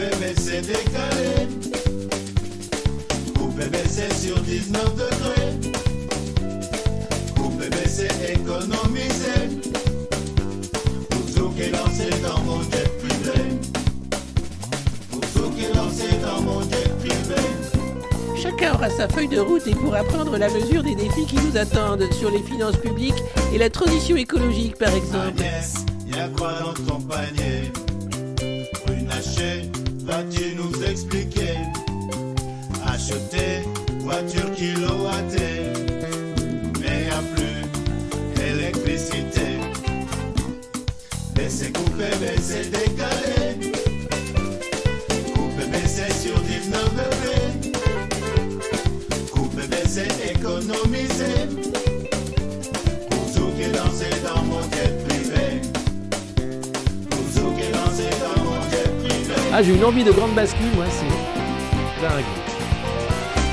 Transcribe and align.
coupé, 0.00 0.34
c'est 0.36 0.60
décalé. 0.62 1.48
Coupé, 3.38 3.64
c'est 3.86 4.12
sur 4.14 4.38
19 4.40 4.94
degrés. 4.94 5.70
Coupé, 7.36 7.66
c'est 7.86 8.32
économisé. 8.32 9.58
Pour 11.36 11.54
qui 11.54 11.62
est 11.62 11.70
lancé 11.70 12.10
dans 12.22 12.40
mon 12.42 12.62
jet 12.62 12.90
privé. 12.98 13.58
Pour 15.34 15.54
qui 15.54 15.64
est 15.64 15.74
lancé 15.74 16.08
dans 16.22 16.40
mon 16.42 16.60
jet 16.62 16.88
privé. 16.98 17.40
Chacun 18.40 18.74
aura 18.74 18.90
sa 18.90 19.08
feuille 19.08 19.28
de 19.28 19.40
route 19.40 19.66
et 19.66 19.74
pourra 19.74 20.02
prendre 20.04 20.36
la 20.38 20.48
mesure 20.48 20.82
des 20.82 20.94
défis 20.94 21.26
qui 21.26 21.36
nous 21.36 21.56
attendent 21.56 22.10
sur 22.12 22.30
les 22.30 22.42
finances 22.42 22.76
publiques 22.76 23.22
et 23.52 23.58
la 23.58 23.68
transition 23.68 24.16
écologique 24.16 24.76
par 24.76 24.94
exemple. 24.94 25.40
Agnès, 25.40 25.74
y'a 26.06 26.28
quoi 26.28 26.52
dans 26.64 26.84
ton 26.84 27.00
panier? 27.00 27.89
Baisser, 42.40 42.70
décaler. 42.70 43.72
Couper, 45.34 45.66
baisser 45.70 46.12
sur 46.12 46.40
19 46.40 46.90
degrés. 46.94 47.52
Couper, 49.32 49.66
baisser, 49.66 50.08
économiser. 50.30 51.48
Pour 53.10 53.54
qui 53.56 53.66
lancé 53.76 54.10
dans 54.24 54.42
mon 54.44 54.62
jet 54.62 54.92
privé. 55.06 55.60
Pour 57.10 57.56
qui 57.56 57.68
lancé 57.72 58.08
dans 58.20 58.42
mon 58.42 58.60
jet 58.70 58.90
privé. 59.04 59.34
Ah, 59.52 59.62
j'ai 59.62 59.74
une 59.74 59.84
envie 59.84 60.04
de 60.04 60.12
grande 60.12 60.34
bascule, 60.34 60.72
moi, 60.76 60.86
c'est 60.90 62.02
dingue. 62.02 62.24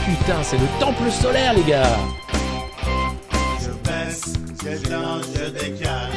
Putain, 0.05 0.43
c'est 0.43 0.57
le 0.57 0.67
temple 0.79 1.11
solaire, 1.11 1.53
les 1.53 1.63
gars. 1.63 1.97
Je 3.59 3.71
baisse, 3.89 4.33
j'éteins, 4.63 5.21
je 5.35 5.49
décale. 5.49 6.16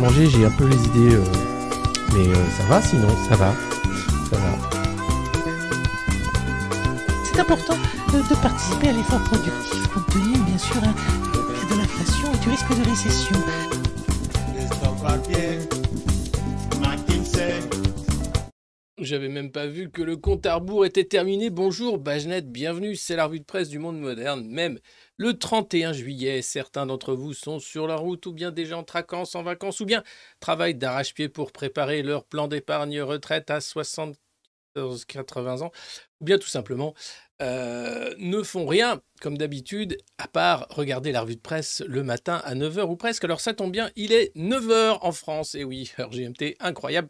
15 0.00 0.14
jours 0.14 0.14
que 0.14 0.24
j'ai 0.24 0.26
pas 0.26 0.26
mangé, 0.26 0.26
j'ai 0.26 0.44
un 0.44 0.50
peu 0.50 0.66
les 0.66 0.84
idées. 0.86 1.14
euh, 1.14 1.24
Mais 2.14 2.28
euh, 2.28 2.44
ça 2.56 2.64
va 2.64 2.82
sinon, 2.82 3.08
ça 3.28 3.36
va. 3.36 3.54
Ça 4.30 4.36
va. 4.36 4.58
C'est 7.24 7.40
important 7.40 7.76
de, 8.12 8.18
de 8.28 8.40
participer 8.40 8.88
à 8.88 8.92
l'effort 8.92 9.22
productif 9.24 9.86
compte 9.88 10.06
tenu, 10.10 10.38
bien 10.46 10.58
sûr, 10.58 10.82
hein, 10.84 10.94
de 11.70 11.76
l'inflation 11.76 12.28
et 12.34 12.38
du 12.38 12.48
risque 12.50 12.76
de 12.78 12.88
récession. 12.88 13.36
J'avais 19.00 19.28
même 19.28 19.52
pas 19.52 19.66
vu 19.68 19.90
que 19.90 20.02
le 20.02 20.16
compte 20.16 20.44
à 20.44 20.56
rebours 20.56 20.84
était 20.84 21.04
terminé. 21.04 21.50
Bonjour, 21.50 21.98
Bajnet, 21.98 22.42
bienvenue. 22.42 22.96
C'est 22.96 23.14
la 23.14 23.26
revue 23.26 23.38
de 23.40 23.44
presse 23.44 23.68
du 23.68 23.78
monde 23.78 23.98
moderne. 24.00 24.44
Même 24.48 24.80
le 25.18 25.36
31 25.36 25.92
juillet, 25.92 26.42
certains 26.42 26.86
d'entre 26.86 27.12
vous 27.12 27.34
sont 27.34 27.58
sur 27.58 27.88
la 27.88 27.96
route 27.96 28.24
ou 28.26 28.32
bien 28.32 28.52
déjà 28.52 28.78
en 28.78 28.84
traquance, 28.84 29.34
en 29.34 29.42
vacances 29.42 29.80
ou 29.80 29.84
bien 29.84 30.04
travaillent 30.38 30.76
d'arrache-pied 30.76 31.28
pour 31.28 31.50
préparer 31.50 32.02
leur 32.02 32.24
plan 32.24 32.46
d'épargne 32.46 33.02
retraite 33.02 33.50
à 33.50 33.58
74-80 33.58 35.64
ans 35.64 35.72
ou 36.20 36.24
bien 36.24 36.38
tout 36.38 36.48
simplement 36.48 36.94
euh, 37.40 38.14
ne 38.18 38.42
font 38.42 38.66
rien 38.66 39.00
comme 39.20 39.38
d'habitude 39.38 39.96
à 40.18 40.26
part 40.26 40.66
regarder 40.70 41.12
la 41.12 41.20
revue 41.20 41.36
de 41.36 41.40
presse 41.40 41.84
le 41.86 42.02
matin 42.02 42.42
à 42.44 42.56
9h 42.56 42.88
ou 42.88 42.96
presque. 42.96 43.24
Alors 43.24 43.40
ça 43.40 43.54
tombe 43.54 43.70
bien, 43.70 43.90
il 43.94 44.12
est 44.12 44.34
9h 44.36 44.98
en 45.02 45.12
France. 45.12 45.54
Et 45.54 45.62
oui, 45.62 45.92
heure 46.00 46.10
GMT, 46.10 46.56
incroyable. 46.58 47.08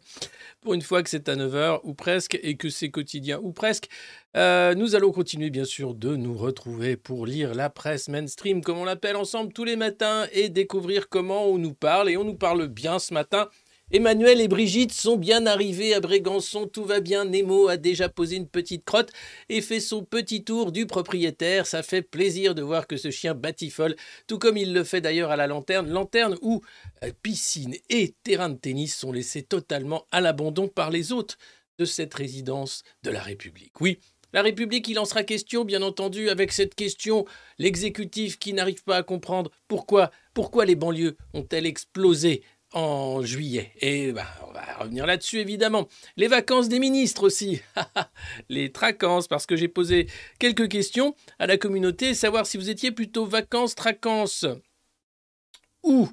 Pour 0.61 0.75
une 0.75 0.83
fois 0.83 1.01
que 1.01 1.09
c'est 1.09 1.29
à 1.29 1.35
9h 1.35 1.79
ou 1.83 1.95
presque 1.95 2.37
et 2.43 2.57
que 2.57 2.69
c'est 2.69 2.89
quotidien 2.89 3.39
ou 3.41 3.53
presque, 3.53 3.89
euh, 4.37 4.75
nous 4.75 4.95
allons 4.95 5.11
continuer 5.11 5.49
bien 5.49 5.65
sûr 5.65 5.95
de 5.95 6.15
nous 6.15 6.37
retrouver 6.37 6.97
pour 6.97 7.25
lire 7.25 7.55
la 7.55 7.69
presse 7.69 8.09
mainstream 8.09 8.61
comme 8.61 8.77
on 8.77 8.85
l'appelle 8.85 9.15
ensemble 9.15 9.53
tous 9.53 9.63
les 9.63 9.75
matins 9.75 10.27
et 10.31 10.49
découvrir 10.49 11.09
comment 11.09 11.47
on 11.47 11.57
nous 11.57 11.73
parle. 11.73 12.09
Et 12.09 12.17
on 12.17 12.23
nous 12.23 12.35
parle 12.35 12.67
bien 12.67 12.99
ce 12.99 13.13
matin 13.13 13.49
Emmanuel 13.91 14.39
et 14.39 14.47
Brigitte 14.47 14.91
sont 14.91 15.17
bien 15.17 15.47
arrivés 15.47 15.95
à 15.95 15.99
Brégançon, 15.99 16.67
tout 16.67 16.85
va 16.85 16.99
bien. 16.99 17.25
Nemo 17.25 17.69
a 17.69 17.77
déjà 17.77 18.07
posé 18.07 18.35
une 18.35 18.47
petite 18.47 18.85
crotte 18.85 19.09
et 19.49 19.61
fait 19.61 19.79
son 19.79 20.03
petit 20.03 20.43
tour 20.43 20.71
du 20.71 20.85
propriétaire. 20.85 21.65
Ça 21.65 21.81
fait 21.81 22.03
plaisir 22.03 22.53
de 22.53 22.61
voir 22.61 22.85
que 22.85 22.97
ce 22.97 23.09
chien 23.09 23.33
batifole, 23.33 23.95
tout 24.27 24.37
comme 24.37 24.57
il 24.57 24.73
le 24.73 24.83
fait 24.83 25.01
d'ailleurs 25.01 25.31
à 25.31 25.35
la 25.37 25.47
lanterne. 25.47 25.89
Lanterne 25.89 26.37
où 26.43 26.61
euh, 27.03 27.11
piscine 27.23 27.73
et 27.89 28.13
terrain 28.21 28.49
de 28.49 28.59
tennis 28.59 28.95
sont 28.95 29.11
laissés 29.11 29.41
totalement 29.41 30.05
à 30.11 30.21
l'abandon 30.21 30.67
par 30.67 30.91
les 30.91 31.11
hôtes 31.11 31.39
de 31.79 31.85
cette 31.85 32.13
résidence 32.13 32.83
de 33.01 33.09
la 33.09 33.23
République. 33.23 33.81
Oui, 33.81 33.97
la 34.33 34.41
République, 34.41 34.87
il 34.87 34.99
en 34.99 35.05
sera 35.05 35.23
question, 35.23 35.65
bien 35.65 35.81
entendu, 35.81 36.29
avec 36.29 36.51
cette 36.51 36.75
question, 36.75 37.25
l'exécutif 37.57 38.37
qui 38.37 38.53
n'arrive 38.53 38.83
pas 38.83 38.97
à 38.97 39.03
comprendre 39.03 39.51
pourquoi, 39.67 40.11
pourquoi 40.33 40.65
les 40.65 40.75
banlieues 40.75 41.17
ont-elles 41.33 41.65
explosé 41.65 42.43
en 42.73 43.23
juillet. 43.23 43.71
Et 43.81 44.11
bah, 44.11 44.27
on 44.47 44.51
va 44.51 44.61
revenir 44.79 45.05
là-dessus, 45.05 45.39
évidemment. 45.39 45.87
Les 46.17 46.27
vacances 46.27 46.69
des 46.69 46.79
ministres 46.79 47.23
aussi. 47.23 47.61
les 48.49 48.71
tracances, 48.71 49.27
parce 49.27 49.45
que 49.45 49.55
j'ai 49.55 49.67
posé 49.67 50.07
quelques 50.37 50.69
questions 50.69 51.15
à 51.39 51.47
la 51.47 51.57
communauté, 51.57 52.13
savoir 52.13 52.45
si 52.45 52.57
vous 52.57 52.69
étiez 52.69 52.91
plutôt 52.91 53.25
vacances, 53.25 53.75
tracances 53.75 54.45
ou 55.83 56.09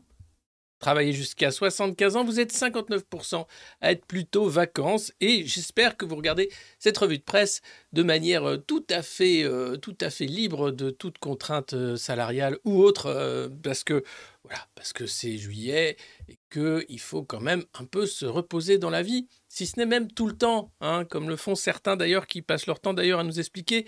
travailler 0.78 1.12
jusqu'à 1.12 1.50
75 1.50 2.16
ans, 2.16 2.24
vous 2.24 2.40
êtes 2.40 2.52
59% 2.52 3.46
à 3.80 3.92
être 3.92 4.04
plutôt 4.04 4.48
vacances 4.48 5.12
et 5.20 5.44
j'espère 5.46 5.96
que 5.96 6.04
vous 6.04 6.16
regardez 6.16 6.50
cette 6.78 6.98
revue 6.98 7.18
de 7.18 7.22
presse 7.22 7.62
de 7.92 8.02
manière 8.02 8.44
euh, 8.44 8.56
tout 8.58 8.84
à 8.90 9.02
fait, 9.02 9.42
euh, 9.42 9.76
tout 9.76 9.96
à 10.00 10.10
fait 10.10 10.26
libre 10.26 10.70
de 10.70 10.90
toute 10.90 11.18
contrainte 11.18 11.72
euh, 11.72 11.96
salariale 11.96 12.58
ou 12.64 12.82
autre 12.82 13.50
parce 13.62 13.84
que 13.84 14.04
voilà, 14.44 14.60
parce 14.74 14.92
que 14.92 15.06
c'est 15.06 15.36
juillet 15.38 15.96
et 16.28 16.38
qu'il 16.52 17.00
faut 17.00 17.24
quand 17.24 17.40
même 17.40 17.64
un 17.74 17.84
peu 17.84 18.06
se 18.06 18.26
reposer 18.26 18.78
dans 18.78 18.90
la 18.90 19.02
vie, 19.02 19.26
si 19.48 19.66
ce 19.66 19.78
n'est 19.78 19.86
même 19.86 20.10
tout 20.10 20.28
le 20.28 20.36
temps, 20.36 20.70
hein, 20.80 21.04
comme 21.04 21.28
le 21.28 21.36
font 21.36 21.56
certains 21.56 21.96
d'ailleurs 21.96 22.26
qui 22.26 22.42
passent 22.42 22.66
leur 22.66 22.78
temps 22.78 22.94
d'ailleurs 22.94 23.18
à 23.20 23.24
nous 23.24 23.40
expliquer 23.40 23.86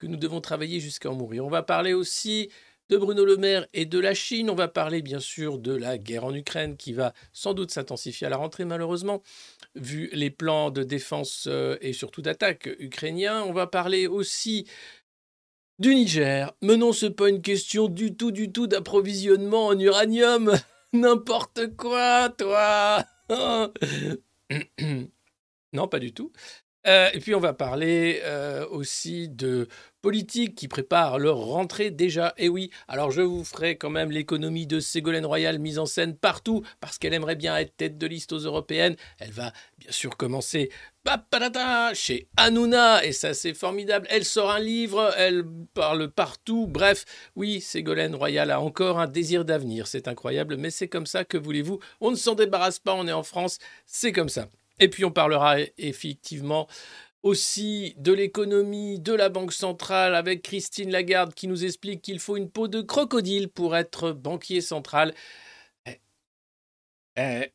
que 0.00 0.06
nous 0.06 0.16
devons 0.16 0.40
travailler 0.40 0.80
jusqu'à 0.80 1.10
en 1.10 1.14
mourir. 1.14 1.44
On 1.44 1.50
va 1.50 1.62
parler 1.62 1.92
aussi 1.92 2.50
de 2.90 2.96
Bruno 2.96 3.24
Le 3.24 3.36
Maire 3.36 3.68
et 3.72 3.86
de 3.86 4.00
la 4.00 4.14
Chine. 4.14 4.50
On 4.50 4.56
va 4.56 4.66
parler 4.66 5.00
bien 5.00 5.20
sûr 5.20 5.58
de 5.58 5.72
la 5.72 5.96
guerre 5.96 6.24
en 6.24 6.34
Ukraine 6.34 6.76
qui 6.76 6.92
va 6.92 7.14
sans 7.32 7.54
doute 7.54 7.70
s'intensifier 7.70 8.26
à 8.26 8.30
la 8.30 8.36
rentrée 8.36 8.64
malheureusement, 8.64 9.22
vu 9.76 10.10
les 10.12 10.30
plans 10.30 10.70
de 10.70 10.82
défense 10.82 11.46
euh, 11.48 11.76
et 11.80 11.92
surtout 11.92 12.20
d'attaque 12.20 12.68
ukrainiens. 12.80 13.44
On 13.44 13.52
va 13.52 13.68
parler 13.68 14.08
aussi 14.08 14.66
du 15.78 15.94
Niger. 15.94 16.52
Mais 16.62 16.76
non, 16.76 16.92
ce 16.92 17.06
pas 17.06 17.28
une 17.28 17.42
question 17.42 17.86
du 17.86 18.16
tout, 18.16 18.32
du 18.32 18.50
tout 18.50 18.66
d'approvisionnement 18.66 19.68
en 19.68 19.78
uranium. 19.78 20.52
N'importe 20.92 21.76
quoi, 21.76 22.28
toi. 22.30 23.04
non, 25.72 25.86
pas 25.86 26.00
du 26.00 26.12
tout. 26.12 26.32
Euh, 26.86 27.10
et 27.12 27.20
puis 27.20 27.34
on 27.34 27.40
va 27.40 27.52
parler 27.52 28.20
euh, 28.24 28.66
aussi 28.68 29.28
de 29.28 29.68
politiques 30.00 30.54
qui 30.54 30.66
préparent 30.66 31.18
leur 31.18 31.36
rentrée 31.36 31.90
déjà. 31.90 32.32
Et 32.38 32.48
oui, 32.48 32.70
alors 32.88 33.10
je 33.10 33.20
vous 33.20 33.44
ferai 33.44 33.76
quand 33.76 33.90
même 33.90 34.10
l'économie 34.10 34.66
de 34.66 34.80
Ségolène 34.80 35.26
Royal 35.26 35.58
mise 35.58 35.78
en 35.78 35.84
scène 35.84 36.16
partout 36.16 36.64
parce 36.80 36.98
qu'elle 36.98 37.12
aimerait 37.12 37.36
bien 37.36 37.56
être 37.58 37.76
tête 37.76 37.98
de 37.98 38.06
liste 38.06 38.32
aux 38.32 38.38
européennes. 38.38 38.96
Elle 39.18 39.32
va 39.32 39.52
bien 39.78 39.92
sûr 39.92 40.16
commencer 40.16 40.70
chez 41.94 42.28
Hanouna 42.36 43.04
et 43.04 43.12
ça 43.12 43.34
c'est 43.34 43.54
formidable. 43.54 44.06
Elle 44.10 44.24
sort 44.24 44.50
un 44.50 44.60
livre, 44.60 45.12
elle 45.16 45.44
parle 45.74 46.10
partout. 46.10 46.66
Bref, 46.66 47.04
oui, 47.36 47.60
Ségolène 47.60 48.14
Royal 48.14 48.50
a 48.50 48.60
encore 48.60 48.98
un 49.00 49.06
désir 49.06 49.44
d'avenir. 49.44 49.86
C'est 49.86 50.08
incroyable, 50.08 50.56
mais 50.56 50.70
c'est 50.70 50.88
comme 50.88 51.06
ça 51.06 51.24
que 51.24 51.36
voulez-vous. 51.36 51.78
On 52.00 52.10
ne 52.10 52.16
s'en 52.16 52.34
débarrasse 52.34 52.78
pas, 52.78 52.94
on 52.94 53.06
est 53.06 53.12
en 53.12 53.22
France, 53.22 53.58
c'est 53.86 54.12
comme 54.12 54.28
ça. 54.28 54.48
Et 54.80 54.88
puis 54.88 55.04
on 55.04 55.12
parlera 55.12 55.56
effectivement 55.78 56.66
aussi 57.22 57.94
de 57.98 58.12
l'économie, 58.12 58.98
de 58.98 59.12
la 59.12 59.28
Banque 59.28 59.52
centrale, 59.52 60.14
avec 60.14 60.42
Christine 60.42 60.90
Lagarde 60.90 61.34
qui 61.34 61.48
nous 61.48 61.64
explique 61.64 62.02
qu'il 62.02 62.18
faut 62.18 62.36
une 62.36 62.50
peau 62.50 62.66
de 62.66 62.80
crocodile 62.80 63.48
pour 63.48 63.76
être 63.76 64.12
banquier 64.12 64.60
central. 64.62 65.14
Eh, 65.86 66.00
eh, 67.16 67.52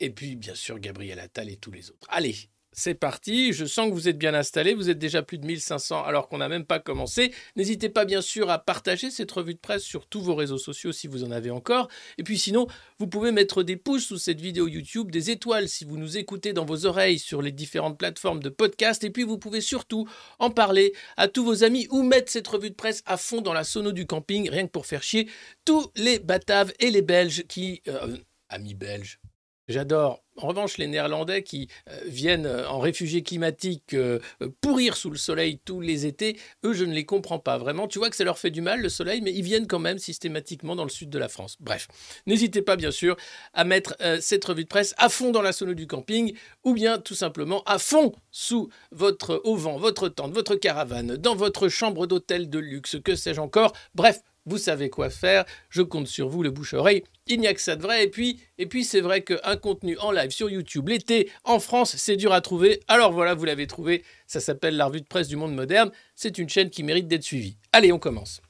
et 0.00 0.10
puis, 0.10 0.34
bien 0.36 0.54
sûr, 0.54 0.78
Gabriel 0.80 1.20
Attal 1.20 1.48
et 1.50 1.56
tous 1.56 1.70
les 1.70 1.90
autres. 1.90 2.08
Allez, 2.10 2.34
c'est 2.72 2.94
parti, 2.94 3.52
je 3.52 3.64
sens 3.64 3.88
que 3.88 3.94
vous 3.94 4.08
êtes 4.08 4.18
bien 4.18 4.34
installés, 4.34 4.74
vous 4.74 4.90
êtes 4.90 4.98
déjà 4.98 5.22
plus 5.22 5.38
de 5.38 5.46
1500 5.46 6.04
alors 6.04 6.28
qu'on 6.28 6.38
n'a 6.38 6.48
même 6.48 6.64
pas 6.64 6.78
commencé. 6.78 7.32
N'hésitez 7.56 7.88
pas 7.88 8.04
bien 8.04 8.22
sûr 8.22 8.50
à 8.50 8.58
partager 8.58 9.10
cette 9.10 9.30
revue 9.30 9.54
de 9.54 9.58
presse 9.58 9.82
sur 9.82 10.06
tous 10.06 10.20
vos 10.20 10.34
réseaux 10.34 10.58
sociaux 10.58 10.92
si 10.92 11.06
vous 11.06 11.24
en 11.24 11.30
avez 11.30 11.50
encore. 11.50 11.88
Et 12.18 12.22
puis 12.22 12.38
sinon, 12.38 12.66
vous 12.98 13.06
pouvez 13.06 13.32
mettre 13.32 13.62
des 13.62 13.76
pouces 13.76 14.06
sous 14.06 14.18
cette 14.18 14.40
vidéo 14.40 14.68
YouTube, 14.68 15.10
des 15.10 15.30
étoiles 15.30 15.68
si 15.68 15.84
vous 15.84 15.98
nous 15.98 16.16
écoutez 16.16 16.52
dans 16.52 16.64
vos 16.64 16.86
oreilles 16.86 17.18
sur 17.18 17.42
les 17.42 17.52
différentes 17.52 17.98
plateformes 17.98 18.40
de 18.40 18.48
podcast. 18.48 19.04
Et 19.04 19.10
puis 19.10 19.22
vous 19.22 19.38
pouvez 19.38 19.60
surtout 19.60 20.08
en 20.38 20.50
parler 20.50 20.92
à 21.16 21.28
tous 21.28 21.44
vos 21.44 21.64
amis 21.64 21.86
ou 21.90 22.02
mettre 22.02 22.32
cette 22.32 22.48
revue 22.48 22.70
de 22.70 22.74
presse 22.74 23.02
à 23.06 23.16
fond 23.16 23.42
dans 23.42 23.52
la 23.52 23.64
sono 23.64 23.92
du 23.92 24.06
camping, 24.06 24.48
rien 24.48 24.66
que 24.66 24.72
pour 24.72 24.86
faire 24.86 25.02
chier 25.02 25.28
tous 25.64 25.90
les 25.96 26.18
Bataves 26.18 26.72
et 26.80 26.90
les 26.90 27.02
Belges 27.02 27.44
qui... 27.48 27.82
Euh, 27.88 28.16
amis 28.48 28.74
belges, 28.74 29.18
J'adore. 29.68 30.22
En 30.38 30.48
revanche, 30.48 30.78
les 30.78 30.86
Néerlandais 30.86 31.42
qui 31.42 31.68
euh, 31.88 32.00
viennent 32.06 32.46
euh, 32.46 32.66
en 32.68 32.80
réfugiés 32.80 33.22
climatiques 33.22 33.94
euh, 33.94 34.18
pourrir 34.60 34.96
sous 34.96 35.10
le 35.10 35.18
soleil 35.18 35.60
tous 35.64 35.80
les 35.80 36.06
étés, 36.06 36.38
eux, 36.64 36.72
je 36.72 36.84
ne 36.84 36.92
les 36.92 37.04
comprends 37.04 37.38
pas 37.38 37.58
vraiment. 37.58 37.86
Tu 37.86 37.98
vois 37.98 38.10
que 38.10 38.16
ça 38.16 38.24
leur 38.24 38.38
fait 38.38 38.50
du 38.50 38.60
mal, 38.60 38.80
le 38.80 38.88
soleil, 38.88 39.20
mais 39.20 39.32
ils 39.32 39.42
viennent 39.42 39.66
quand 39.66 39.78
même 39.78 39.98
systématiquement 39.98 40.74
dans 40.74 40.84
le 40.84 40.90
sud 40.90 41.10
de 41.10 41.18
la 41.18 41.28
France. 41.28 41.56
Bref, 41.60 41.86
n'hésitez 42.26 42.62
pas, 42.62 42.76
bien 42.76 42.90
sûr, 42.90 43.16
à 43.52 43.64
mettre 43.64 43.94
cette 44.20 44.44
revue 44.44 44.64
de 44.64 44.68
presse 44.68 44.94
à 44.96 45.08
fond 45.08 45.30
dans 45.30 45.42
la 45.42 45.52
sono 45.52 45.74
du 45.74 45.86
camping, 45.86 46.34
ou 46.64 46.72
bien 46.72 46.98
tout 46.98 47.14
simplement 47.14 47.62
à 47.64 47.78
fond 47.78 48.12
sous 48.30 48.68
votre 48.90 49.40
auvent, 49.44 49.78
votre 49.78 50.08
tente, 50.08 50.32
votre 50.32 50.56
caravane, 50.56 51.16
dans 51.16 51.36
votre 51.36 51.68
chambre 51.68 52.06
d'hôtel 52.06 52.48
de 52.48 52.58
luxe, 52.58 52.96
que 53.04 53.14
sais-je 53.14 53.40
encore. 53.40 53.74
Bref, 53.94 54.22
vous 54.44 54.58
savez 54.58 54.90
quoi 54.90 55.08
faire, 55.08 55.44
je 55.68 55.82
compte 55.82 56.08
sur 56.08 56.28
vous, 56.28 56.42
le 56.42 56.50
bouche-oreille. 56.50 57.04
Il 57.26 57.40
n'y 57.40 57.46
a 57.46 57.54
que 57.54 57.60
ça 57.60 57.76
de 57.76 57.82
vrai. 57.82 58.04
Et 58.04 58.10
puis, 58.10 58.40
et 58.58 58.66
puis 58.66 58.84
c'est 58.84 59.00
vrai 59.00 59.22
qu'un 59.22 59.56
contenu 59.56 59.96
en 59.98 60.10
live 60.10 60.30
sur 60.30 60.50
YouTube 60.50 60.88
l'été 60.88 61.30
en 61.44 61.60
France, 61.60 61.96
c'est 61.96 62.16
dur 62.16 62.32
à 62.32 62.40
trouver. 62.40 62.80
Alors 62.88 63.12
voilà, 63.12 63.34
vous 63.34 63.44
l'avez 63.44 63.66
trouvé. 63.66 64.02
Ça 64.26 64.40
s'appelle 64.40 64.76
La 64.76 64.86
revue 64.86 65.00
de 65.00 65.06
presse 65.06 65.28
du 65.28 65.36
monde 65.36 65.54
moderne. 65.54 65.92
C'est 66.16 66.38
une 66.38 66.48
chaîne 66.48 66.70
qui 66.70 66.82
mérite 66.82 67.06
d'être 67.06 67.22
suivie. 67.22 67.56
Allez, 67.72 67.92
on 67.92 67.98
commence. 67.98 68.40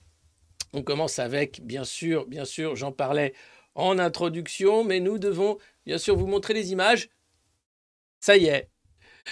On 0.72 0.82
commence 0.82 1.18
avec, 1.18 1.60
bien 1.62 1.84
sûr, 1.84 2.26
bien 2.26 2.46
sûr, 2.46 2.76
j'en 2.76 2.92
parlais 2.92 3.34
en 3.74 3.98
introduction, 3.98 4.84
mais 4.84 5.00
nous 5.00 5.18
devons 5.18 5.58
bien 5.84 5.98
sûr 5.98 6.16
vous 6.16 6.26
montrer 6.26 6.54
les 6.54 6.72
images. 6.72 7.10
Ça 8.20 8.36
y 8.36 8.46
est, 8.46 8.70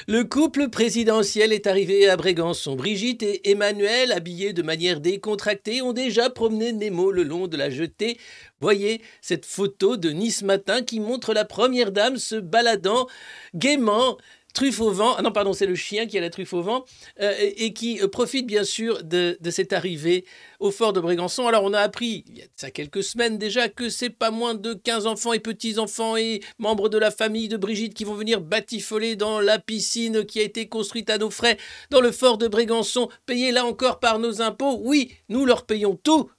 le 0.06 0.24
couple 0.24 0.68
présidentiel 0.68 1.52
est 1.52 1.66
arrivé 1.66 2.08
à 2.08 2.16
Brégançon. 2.16 2.76
Brigitte 2.76 3.22
et 3.22 3.50
Emmanuel, 3.50 4.12
habillés 4.12 4.52
de 4.52 4.62
manière 4.62 5.00
décontractée, 5.00 5.82
ont 5.82 5.92
déjà 5.92 6.30
promené 6.30 6.72
Nemo 6.72 7.10
le 7.10 7.22
long 7.22 7.48
de 7.48 7.56
la 7.56 7.70
jetée. 7.70 8.18
Voyez 8.60 9.02
cette 9.20 9.44
photo 9.44 9.96
de 9.96 10.10
Nice 10.10 10.42
Matin 10.42 10.82
qui 10.82 11.00
montre 11.00 11.34
la 11.34 11.44
première 11.44 11.92
dame 11.92 12.18
se 12.18 12.36
baladant 12.36 13.08
gaiement 13.54 14.16
truffe 14.52 14.80
au 14.80 14.90
vent, 14.90 15.14
ah 15.16 15.22
non 15.22 15.32
pardon 15.32 15.52
c'est 15.52 15.66
le 15.66 15.74
chien 15.74 16.06
qui 16.06 16.18
a 16.18 16.20
la 16.20 16.30
truffe 16.30 16.52
au 16.52 16.62
vent, 16.62 16.84
euh, 17.20 17.34
et, 17.38 17.72
qui 17.72 18.00
euh, 18.00 18.08
profite 18.08 18.46
bien 18.46 18.64
sûr 18.64 19.02
de, 19.04 19.38
cette 19.50 19.72
arrivée 19.72 20.24
au 20.58 20.70
fort 20.70 20.92
de 20.92 21.00
Brégançon. 21.00 21.46
Alors 21.46 21.64
on 21.64 21.72
a 21.72 21.80
appris, 21.80 22.24
il 22.28 22.38
y 22.38 22.42
a 22.42 22.44
ça 22.56 22.70
quelques 22.70 23.02
semaines 23.02 23.38
déjà, 23.38 23.68
que 23.68 23.88
c'est 23.88 24.10
pas 24.10 24.30
moins 24.30 24.54
de 24.54 24.74
15 24.74 25.06
enfants 25.06 25.32
et 25.32 25.40
petits-enfants 25.40 26.16
et 26.16 26.40
membres 26.58 26.88
de 26.88 26.98
la 26.98 27.10
famille 27.10 27.48
de 27.48 27.56
Brigitte 27.56 27.94
qui 27.94 28.04
vont 28.04 28.14
venir 28.14 28.40
batifoler 28.40 29.16
dans 29.16 29.40
la 29.40 29.58
piscine 29.58 30.24
qui 30.24 30.40
a 30.40 30.42
été 30.42 30.68
construite 30.68 31.10
à 31.10 31.18
nos 31.18 31.30
frais 31.30 31.56
dans 31.90 32.00
le 32.00 32.12
fort 32.12 32.38
de 32.38 32.48
Brégançon, 32.48 33.08
payée 33.26 33.52
là 33.52 33.64
encore 33.64 34.00
par 34.00 34.18
nos 34.18 34.42
impôts. 34.42 34.80
Oui, 34.82 35.12
nous 35.28 35.44
leur 35.44 35.66
payons 35.66 35.96
tout, 35.96 36.30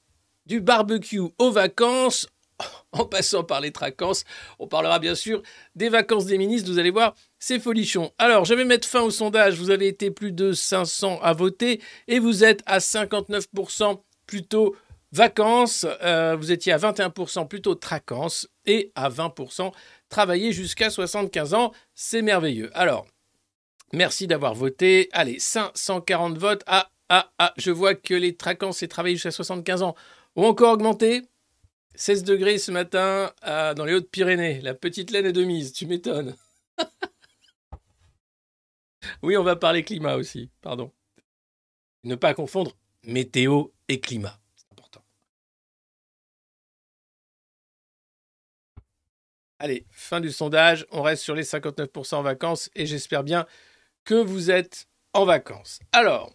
du 0.45 0.59
barbecue 0.59 1.21
aux 1.37 1.51
vacances, 1.51 2.27
en 2.91 3.05
passant 3.05 3.43
par 3.43 3.61
les 3.61 3.71
tracances. 3.71 4.23
On 4.59 4.67
parlera 4.67 4.99
bien 4.99 5.15
sûr 5.15 5.41
des 5.75 5.89
vacances 5.89 6.25
des 6.25 6.37
ministres, 6.37 6.71
vous 6.71 6.79
allez 6.79 6.91
voir, 6.91 7.15
c'est 7.39 7.59
folichon. 7.59 8.11
Alors, 8.17 8.45
je 8.45 8.53
vais 8.53 8.65
mettre 8.65 8.87
fin 8.87 9.01
au 9.01 9.11
sondage. 9.11 9.55
Vous 9.55 9.69
avez 9.71 9.87
été 9.87 10.11
plus 10.11 10.31
de 10.31 10.53
500 10.53 11.19
à 11.21 11.33
voter 11.33 11.81
et 12.07 12.19
vous 12.19 12.43
êtes 12.43 12.61
à 12.65 12.79
59% 12.79 14.01
plutôt 14.27 14.75
vacances. 15.11 15.85
Euh, 16.03 16.35
vous 16.37 16.51
étiez 16.51 16.73
à 16.73 16.77
21% 16.77 17.47
plutôt 17.47 17.75
tracances 17.75 18.47
et 18.65 18.91
à 18.95 19.09
20% 19.09 19.71
travailler 20.09 20.51
jusqu'à 20.51 20.89
75 20.89 21.53
ans. 21.53 21.71
C'est 21.95 22.21
merveilleux. 22.21 22.69
Alors, 22.73 23.07
merci 23.93 24.27
d'avoir 24.27 24.53
voté. 24.53 25.09
Allez, 25.11 25.39
540 25.39 26.37
votes. 26.37 26.63
Ah, 26.67 26.89
ah, 27.09 27.31
ah, 27.39 27.53
je 27.57 27.71
vois 27.71 27.95
que 27.95 28.13
les 28.13 28.35
tracances 28.35 28.83
et 28.83 28.87
travailler 28.87 29.15
jusqu'à 29.15 29.31
75 29.31 29.83
ans 29.83 29.95
ont 30.35 30.45
encore 30.45 30.73
augmenté. 30.73 31.23
16 31.95 32.23
degrés 32.23 32.57
ce 32.57 32.71
matin 32.71 33.33
dans 33.43 33.85
les 33.85 33.93
Hautes-Pyrénées. 33.93 34.61
La 34.61 34.73
petite 34.73 35.11
laine 35.11 35.25
est 35.25 35.33
de 35.33 35.43
mise, 35.43 35.73
tu 35.73 35.85
m'étonnes. 35.85 36.35
oui, 39.23 39.37
on 39.37 39.43
va 39.43 39.55
parler 39.55 39.83
climat 39.83 40.15
aussi, 40.15 40.49
pardon. 40.61 40.91
Ne 42.03 42.15
pas 42.15 42.33
confondre 42.33 42.75
météo 43.03 43.65
et 43.87 43.99
climat, 43.99 44.39
c'est 44.55 44.71
important. 44.71 45.03
Allez, 49.59 49.85
fin 49.91 50.19
du 50.19 50.31
sondage, 50.31 50.87
on 50.91 51.03
reste 51.03 51.23
sur 51.23 51.35
les 51.35 51.43
59% 51.43 52.15
en 52.15 52.23
vacances 52.23 52.71
et 52.75 52.85
j'espère 52.85 53.23
bien 53.23 53.45
que 54.03 54.15
vous 54.15 54.49
êtes 54.49 54.87
en 55.13 55.25
vacances. 55.25 55.79
Alors, 55.91 56.33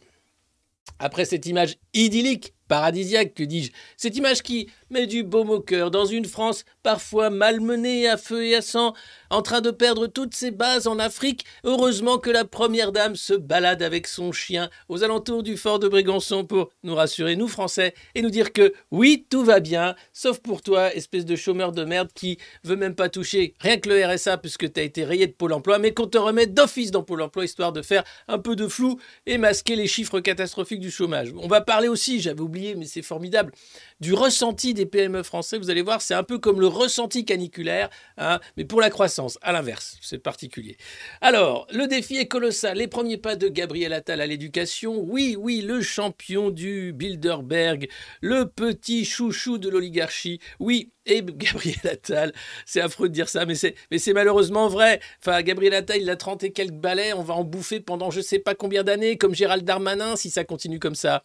après 0.98 1.24
cette 1.24 1.46
image 1.46 1.76
idyllique 1.94 2.54
paradisiaque, 2.68 3.34
que 3.34 3.42
dis-je. 3.42 3.72
Cette 3.96 4.16
image 4.16 4.42
qui 4.42 4.68
met 4.90 5.06
du 5.06 5.22
baume 5.22 5.50
au 5.50 5.60
cœur 5.60 5.90
dans 5.90 6.04
une 6.04 6.24
France 6.24 6.64
parfois 6.82 7.30
malmenée 7.30 8.08
à 8.08 8.16
feu 8.16 8.44
et 8.44 8.54
à 8.54 8.62
sang, 8.62 8.94
en 9.30 9.42
train 9.42 9.60
de 9.60 9.70
perdre 9.70 10.06
toutes 10.06 10.34
ses 10.34 10.50
bases 10.50 10.86
en 10.86 10.98
Afrique. 10.98 11.44
Heureusement 11.64 12.18
que 12.18 12.30
la 12.30 12.44
première 12.44 12.92
dame 12.92 13.16
se 13.16 13.34
balade 13.34 13.82
avec 13.82 14.06
son 14.06 14.32
chien 14.32 14.70
aux 14.88 15.02
alentours 15.02 15.42
du 15.42 15.56
fort 15.56 15.78
de 15.78 15.88
Brégançon 15.88 16.44
pour 16.44 16.70
nous 16.82 16.94
rassurer, 16.94 17.36
nous 17.36 17.48
Français, 17.48 17.94
et 18.14 18.22
nous 18.22 18.30
dire 18.30 18.52
que 18.52 18.72
oui, 18.90 19.26
tout 19.28 19.44
va 19.44 19.60
bien, 19.60 19.94
sauf 20.12 20.38
pour 20.38 20.62
toi, 20.62 20.94
espèce 20.94 21.24
de 21.24 21.36
chômeur 21.36 21.72
de 21.72 21.84
merde 21.84 22.08
qui 22.14 22.38
veut 22.64 22.76
même 22.76 22.94
pas 22.94 23.08
toucher 23.08 23.54
rien 23.60 23.78
que 23.78 23.88
le 23.88 24.04
RSA 24.04 24.38
puisque 24.38 24.72
tu 24.72 24.80
as 24.80 24.84
été 24.84 25.04
rayé 25.04 25.26
de 25.26 25.32
Pôle 25.32 25.52
emploi, 25.52 25.78
mais 25.78 25.92
qu'on 25.92 26.06
te 26.06 26.18
remette 26.18 26.54
d'office 26.54 26.90
dans 26.90 27.02
Pôle 27.02 27.22
emploi 27.22 27.44
histoire 27.44 27.72
de 27.72 27.82
faire 27.82 28.04
un 28.28 28.38
peu 28.38 28.56
de 28.56 28.68
flou 28.68 28.98
et 29.26 29.38
masquer 29.38 29.76
les 29.76 29.86
chiffres 29.86 30.20
catastrophiques 30.20 30.80
du 30.80 30.90
chômage. 30.90 31.32
On 31.36 31.48
va 31.48 31.60
parler 31.60 31.88
aussi, 31.88 32.20
j'avais 32.20 32.40
oublié 32.40 32.55
mais 32.56 32.86
c'est 32.86 33.02
formidable, 33.02 33.52
du 34.00 34.14
ressenti 34.14 34.74
des 34.74 34.86
PME 34.86 35.22
français. 35.22 35.58
Vous 35.58 35.70
allez 35.70 35.82
voir, 35.82 36.02
c'est 36.02 36.14
un 36.14 36.22
peu 36.22 36.38
comme 36.38 36.60
le 36.60 36.66
ressenti 36.66 37.24
caniculaire, 37.24 37.90
hein, 38.18 38.40
mais 38.56 38.64
pour 38.64 38.80
la 38.80 38.90
croissance, 38.90 39.38
à 39.42 39.52
l'inverse, 39.52 39.98
c'est 40.00 40.18
particulier. 40.18 40.76
Alors, 41.20 41.66
le 41.70 41.86
défi 41.86 42.16
est 42.16 42.28
colossal. 42.28 42.78
Les 42.78 42.88
premiers 42.88 43.18
pas 43.18 43.36
de 43.36 43.48
Gabriel 43.48 43.92
Attal 43.92 44.20
à 44.20 44.26
l'éducation. 44.26 44.98
Oui, 44.98 45.36
oui, 45.38 45.60
le 45.60 45.80
champion 45.80 46.50
du 46.50 46.92
Bilderberg, 46.92 47.88
le 48.20 48.46
petit 48.46 49.04
chouchou 49.04 49.58
de 49.58 49.68
l'oligarchie. 49.68 50.40
Oui, 50.58 50.90
et 51.06 51.22
Gabriel 51.26 51.76
Attal, 51.84 52.32
c'est 52.64 52.80
affreux 52.80 53.08
de 53.08 53.14
dire 53.14 53.28
ça, 53.28 53.46
mais 53.46 53.54
c'est, 53.54 53.74
mais 53.90 53.98
c'est 53.98 54.12
malheureusement 54.12 54.68
vrai. 54.68 55.00
Enfin, 55.20 55.40
Gabriel 55.42 55.74
Attal, 55.74 56.00
il 56.00 56.10
a 56.10 56.16
30 56.16 56.44
et 56.44 56.52
quelques 56.52 56.74
balais, 56.74 57.12
on 57.12 57.22
va 57.22 57.34
en 57.34 57.44
bouffer 57.44 57.80
pendant 57.80 58.10
je 58.10 58.20
sais 58.20 58.38
pas 58.38 58.54
combien 58.54 58.84
d'années, 58.84 59.16
comme 59.16 59.34
Gérald 59.34 59.64
Darmanin, 59.64 60.16
si 60.16 60.30
ça 60.30 60.44
continue 60.44 60.78
comme 60.78 60.94
ça. 60.94 61.22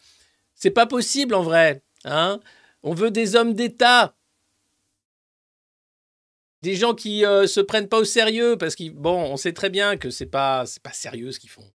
C'est 0.62 0.70
pas 0.70 0.86
possible 0.86 1.34
en 1.34 1.41
vrai. 1.41 1.82
Hein 2.06 2.39
On 2.84 2.94
veut 2.94 3.10
des 3.10 3.36
hommes 3.36 3.56
d'État. 3.56 4.15
Des 6.62 6.75
gens 6.75 6.94
qui 6.94 7.25
euh, 7.25 7.48
se 7.48 7.60
prennent 7.62 7.88
pas 7.88 7.98
au 7.98 8.03
sérieux 8.03 8.58
parce 8.60 8.75
qu'ils 8.75 8.94
sait 9.38 9.53
très 9.53 9.72
bien 9.72 9.98
que 9.98 10.12
c'est 10.12 10.27
pas 10.27 10.68
c'est 10.68 10.84
pas 10.84 10.94
sérieux 10.94 11.32
ce 11.32 11.39
qu'ils 11.39 11.50
font. 11.50 11.68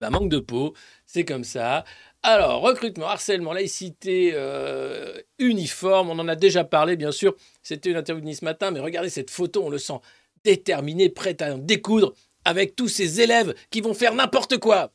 Bah, 0.00 0.10
manque 0.10 0.28
de 0.28 0.38
peau, 0.38 0.74
c'est 1.06 1.24
comme 1.24 1.42
ça. 1.42 1.84
Alors, 2.22 2.60
recrutement, 2.60 3.08
harcèlement, 3.08 3.52
laïcité, 3.52 4.30
euh, 4.34 5.20
uniforme, 5.40 6.10
on 6.10 6.18
en 6.20 6.28
a 6.28 6.36
déjà 6.36 6.62
parlé, 6.62 6.96
bien 6.96 7.10
sûr. 7.10 7.34
C'était 7.64 7.90
une 7.90 7.96
interview 7.96 8.24
de 8.24 8.32
ce 8.32 8.44
matin, 8.44 8.70
mais 8.70 8.78
regardez 8.78 9.10
cette 9.10 9.30
photo, 9.30 9.64
on 9.64 9.70
le 9.70 9.78
sent 9.78 9.98
déterminé, 10.44 11.08
prêt 11.08 11.40
à 11.42 11.54
en 11.54 11.58
découdre 11.58 12.14
avec 12.44 12.76
tous 12.76 12.88
ces 12.88 13.20
élèves 13.20 13.54
qui 13.70 13.80
vont 13.80 13.94
faire 13.94 14.14
n'importe 14.14 14.58
quoi. 14.58 14.92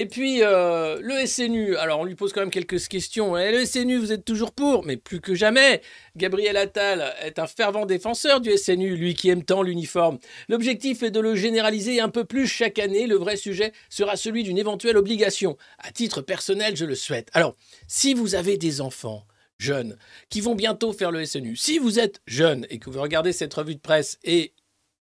Et 0.00 0.06
puis, 0.06 0.44
euh, 0.44 1.00
le 1.02 1.26
SNU, 1.26 1.74
alors 1.76 1.98
on 1.98 2.04
lui 2.04 2.14
pose 2.14 2.32
quand 2.32 2.38
même 2.40 2.52
quelques 2.52 2.86
questions. 2.86 3.36
Eh, 3.36 3.50
le 3.50 3.66
SNU, 3.66 3.98
vous 3.98 4.12
êtes 4.12 4.24
toujours 4.24 4.52
pour, 4.52 4.86
mais 4.86 4.96
plus 4.96 5.20
que 5.20 5.34
jamais. 5.34 5.82
Gabriel 6.14 6.56
Attal 6.56 7.12
est 7.20 7.40
un 7.40 7.48
fervent 7.48 7.84
défenseur 7.84 8.40
du 8.40 8.56
SNU, 8.56 8.94
lui 8.94 9.14
qui 9.14 9.28
aime 9.28 9.42
tant 9.42 9.60
l'uniforme. 9.60 10.20
L'objectif 10.48 11.02
est 11.02 11.10
de 11.10 11.18
le 11.18 11.34
généraliser 11.34 12.00
un 12.00 12.10
peu 12.10 12.24
plus 12.24 12.46
chaque 12.46 12.78
année. 12.78 13.08
Le 13.08 13.16
vrai 13.16 13.34
sujet 13.34 13.72
sera 13.90 14.14
celui 14.14 14.44
d'une 14.44 14.56
éventuelle 14.56 14.96
obligation. 14.96 15.56
À 15.80 15.90
titre 15.90 16.22
personnel, 16.22 16.76
je 16.76 16.84
le 16.84 16.94
souhaite. 16.94 17.28
Alors, 17.32 17.56
si 17.88 18.14
vous 18.14 18.36
avez 18.36 18.56
des 18.56 18.80
enfants 18.80 19.26
jeunes 19.58 19.96
qui 20.28 20.40
vont 20.40 20.54
bientôt 20.54 20.92
faire 20.92 21.10
le 21.10 21.24
SNU, 21.24 21.56
si 21.56 21.80
vous 21.80 21.98
êtes 21.98 22.22
jeune 22.28 22.68
et 22.70 22.78
que 22.78 22.88
vous 22.88 23.02
regardez 23.02 23.32
cette 23.32 23.54
revue 23.54 23.74
de 23.74 23.80
presse 23.80 24.20
et 24.22 24.52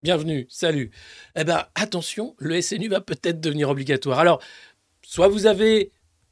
bienvenue, 0.03 0.45
salut, 0.49 0.91
eh 1.35 1.43
ben 1.43 1.65
attention, 1.75 2.35
le 2.37 2.61
SNU 2.61 2.87
va 2.87 3.01
peut-être 3.01 3.41
devenir 3.41 3.69
obligatoire. 3.69 4.19
Alors, 4.19 4.39
Soit 5.07 5.27
vous 5.27 5.45
avez 5.45 5.91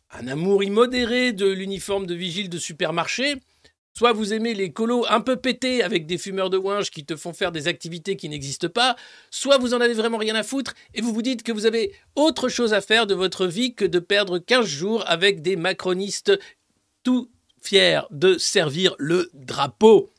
un 0.10 0.28
amour 0.28 0.64
immodéré 0.64 1.32
de 1.32 1.48
l'uniforme 1.48 2.06
de 2.06 2.16
vigile 2.16 2.50
de 2.50 2.58
supermarché, 2.58 3.36
soit 3.96 4.14
vous 4.14 4.34
aimez 4.34 4.54
les 4.56 4.74
colos 4.74 5.06
un 5.10 5.22
peu 5.22 5.36
pétés 5.38 5.84
avec 5.84 6.06
des 6.06 6.18
fumeurs 6.18 6.50
de 6.50 6.58
ouinge 6.58 6.90
qui 6.90 7.06
te 7.06 7.16
font 7.16 7.34
faire 7.34 7.52
des 7.52 7.68
activités 7.68 8.16
qui 8.16 8.30
n'existent 8.30 8.70
pas, 8.70 8.96
soit 9.30 9.60
vous 9.60 9.74
en 9.74 9.82
avez 9.82 9.94
vraiment 9.94 10.18
rien 10.18 10.36
à 10.36 10.44
foutre 10.44 10.74
et 10.96 11.02
vous 11.02 11.14
vous 11.14 11.22
dites 11.22 11.44
que 11.44 11.52
vous 11.52 11.66
avez 11.68 11.94
autre 12.16 12.50
chose 12.50 12.74
à 12.74 12.82
faire 12.82 13.08
de 13.08 13.14
votre 13.14 13.46
vie 13.46 13.76
que 13.76 13.86
de 13.86 14.00
perdre 14.00 14.40
15 14.40 14.66
jours 14.66 15.04
avec 15.08 15.42
des 15.42 15.56
macronistes 15.56 16.38
tout 17.04 17.30
fiers 17.62 18.02
de 18.12 18.38
servir 18.38 18.96
le 18.98 19.30
drapeau. 19.34 20.12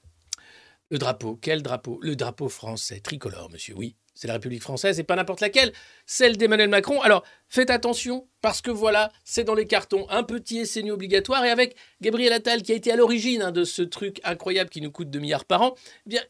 Le 0.91 0.99
drapeau, 0.99 1.39
quel 1.41 1.63
drapeau? 1.63 1.99
Le 2.03 2.15
drapeau 2.15 2.49
français, 2.49 3.01
tricolore, 3.01 3.51
monsieur, 3.51 3.75
oui. 3.77 3.97
C'est 4.15 4.29
la 4.29 4.35
République 4.35 4.63
française 4.63 5.01
et 5.01 5.05
pas 5.05 5.17
n'importe 5.17 5.41
laquelle, 5.41 5.73
celle 6.07 6.37
d'Emmanuel 6.37 6.69
Macron. 6.69 7.01
Alors 7.03 7.25
faites 7.49 7.71
attention 7.71 8.29
parce 8.41 8.61
que 8.61 8.71
voilà, 8.71 9.11
c'est 9.25 9.45
dans 9.45 9.55
les 9.55 9.67
cartons. 9.67 10.07
Un 10.09 10.23
petit 10.23 10.65
SNU 10.67 10.93
obligatoire 10.93 11.45
et 11.45 11.51
avec 11.51 11.77
Gabriel 12.01 12.33
Attal 12.33 12.63
qui 12.63 12.73
a 12.73 12.77
été 12.77 12.93
à 12.93 12.97
l'origine 12.97 13.43
hein, 13.43 13.51
de 13.51 13.65
ce 13.65 13.83
truc 13.83 14.21
incroyable 14.23 14.71
qui 14.71 14.81
nous 14.81 14.93
coûte 14.93 15.11
2 15.11 15.19
milliards 15.19 15.45
par 15.45 15.63
an, 15.63 15.75
eh 16.07 16.11
bien 16.11 16.23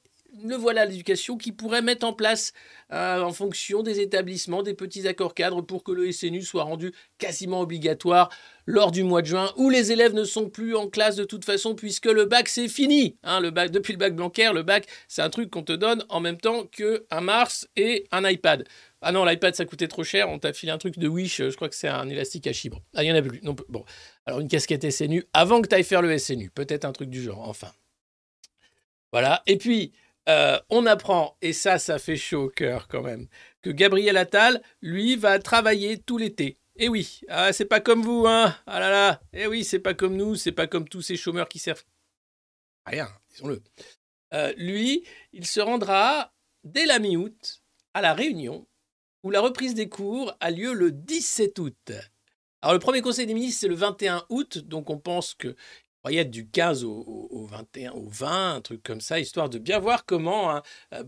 le 0.43 0.57
voilà 0.57 0.85
l'éducation 0.85 1.37
qui 1.37 1.53
pourrait 1.53 1.83
mettre 1.83 2.07
en 2.07 2.13
place 2.13 2.53
euh, 2.93 3.21
en 3.21 3.33
fonction 3.33 3.83
des 3.83 4.01
établissements 4.01 4.63
des 4.63 4.75
petits 4.75 5.07
accords 5.07 5.35
cadres 5.35 5.63
pour 5.63 5.85
que 5.85 5.93
le 5.93 6.11
SNU 6.11 6.43
soit 6.43 6.65
rendu 6.65 6.93
quasiment 7.19 7.61
obligatoire 7.61 8.31
lors 8.67 8.91
du 8.91 9.03
mois 9.05 9.23
de 9.23 9.27
juin 9.27 9.53
où 9.57 9.71
les 9.71 9.93
élèves 9.93 10.15
ne 10.15 10.25
sont 10.25 10.49
plus 10.49 10.75
en 10.75 10.89
classe 10.89 11.17
de 11.17 11.25
toute 11.25 11.45
façon 11.45 11.75
puisque 11.75 12.07
le 12.07 12.25
bac 12.25 12.49
c'est 12.49 12.69
fini. 12.69 13.17
Hein, 13.23 13.41
le 13.41 13.51
bac, 13.51 13.71
depuis 13.71 13.93
le 13.93 13.99
bac 13.99 14.15
Blanquer, 14.15 14.51
le 14.55 14.63
bac 14.63 14.87
c'est 15.09 15.23
un 15.23 15.31
truc 15.31 15.51
qu'on 15.51 15.63
te 15.63 15.73
donne 15.73 16.05
en 16.09 16.21
même 16.21 16.39
temps 16.39 16.65
qu'un 16.67 17.21
Mars 17.21 17.69
et 17.77 18.07
un 18.11 18.29
iPad. 18.29 18.65
Ah 19.03 19.13
non, 19.13 19.25
l'iPad 19.25 19.55
ça 19.55 19.65
coûtait 19.65 19.89
trop 19.89 20.05
cher, 20.05 20.29
on 20.31 20.39
t'a 20.39 20.53
filé 20.53 20.73
un 20.73 20.79
truc 20.79 20.99
de 20.99 21.09
Wish, 21.09 21.43
je 21.43 21.55
crois 21.55 21.69
que 21.69 21.77
c'est 21.77 21.89
un 21.89 22.09
élastique 22.09 22.47
à 22.47 22.53
chibre. 22.53 22.81
Ah, 22.95 23.05
il 23.05 23.09
y 23.09 23.13
en 23.13 23.17
a 23.17 23.23
plus. 23.23 23.41
Bon. 23.69 23.85
Alors 24.27 24.41
une 24.41 24.49
casquette 24.49 24.91
SNU 24.91 25.25
avant 25.33 25.61
que 25.61 25.69
tu 25.69 25.75
ailles 25.75 25.85
faire 25.85 26.03
le 26.03 26.17
SNU, 26.17 26.51
peut-être 26.51 26.85
un 26.85 26.93
truc 26.93 27.11
du 27.11 27.23
genre, 27.23 27.47
enfin. 27.49 27.71
Voilà. 29.15 29.45
Et 29.47 29.59
puis, 29.59 29.93
euh, 30.29 30.59
on 30.71 30.87
apprend, 30.87 31.37
et 31.43 31.53
ça, 31.53 31.79
ça 31.79 31.99
fait 31.99 32.17
chaud 32.17 32.45
au 32.45 32.49
cœur 32.49 32.89
quand 32.89 33.03
même, 33.03 33.27
que 33.63 33.71
Gabriel 33.71 34.17
Attal, 34.17 34.63
lui, 34.81 35.17
va 35.17 35.39
travailler 35.39 35.99
tout 35.99 36.19
l'été. 36.19 36.59
Eh 36.77 36.89
oui, 36.89 37.21
ah, 37.29 37.53
c'est 37.53 37.67
pas 37.67 37.81
comme 37.81 38.03
vous, 38.03 38.25
hein 38.27 38.57
Ah 38.67 38.81
là 38.81 38.91
là 38.91 39.21
Eh 39.33 39.47
oui, 39.47 39.65
c'est 39.65 39.79
pas 39.79 39.95
comme 39.95 40.17
nous, 40.17 40.35
c'est 40.35 40.53
pas 40.53 40.67
comme 40.67 40.89
tous 40.89 41.03
ces 41.03 41.17
chômeurs 41.17 41.49
qui 41.49 41.59
servent 41.59 41.85
rien, 42.87 43.09
disons-le. 43.31 43.63
Euh, 44.33 44.53
lui, 44.57 45.07
il 45.33 45.47
se 45.47 45.61
rendra 45.61 46.35
dès 46.65 46.87
la 46.87 46.99
mi-août 46.99 47.63
à 47.93 48.01
La 48.01 48.15
Réunion, 48.15 48.67
où 49.23 49.31
la 49.31 49.41
reprise 49.41 49.75
des 49.75 49.89
cours 49.89 50.37
a 50.41 50.51
lieu 50.51 50.73
le 50.73 50.91
17 50.91 51.59
août. 51.59 51.93
Alors 52.61 52.73
le 52.73 52.81
premier 52.81 53.03
conseil 53.03 53.27
des 53.27 53.35
ministres, 53.35 53.61
c'est 53.61 53.69
le 53.69 53.75
21 53.75 54.25
août, 54.31 54.59
donc 54.59 54.91
on 54.91 54.99
pense 54.99 55.35
du 56.05 56.47
15 56.47 56.85
au, 56.85 57.47
21, 57.51 57.93
au 57.93 58.07
20, 58.09 58.57
un 58.57 58.61
truc 58.61 58.83
comme 58.83 59.01
ça, 59.01 59.19
histoire 59.19 59.49
de 59.49 59.59
bien 59.59 59.79
voir 59.79 60.05
comment 60.05 60.51
hein, 60.51 60.63
euh, 60.93 61.03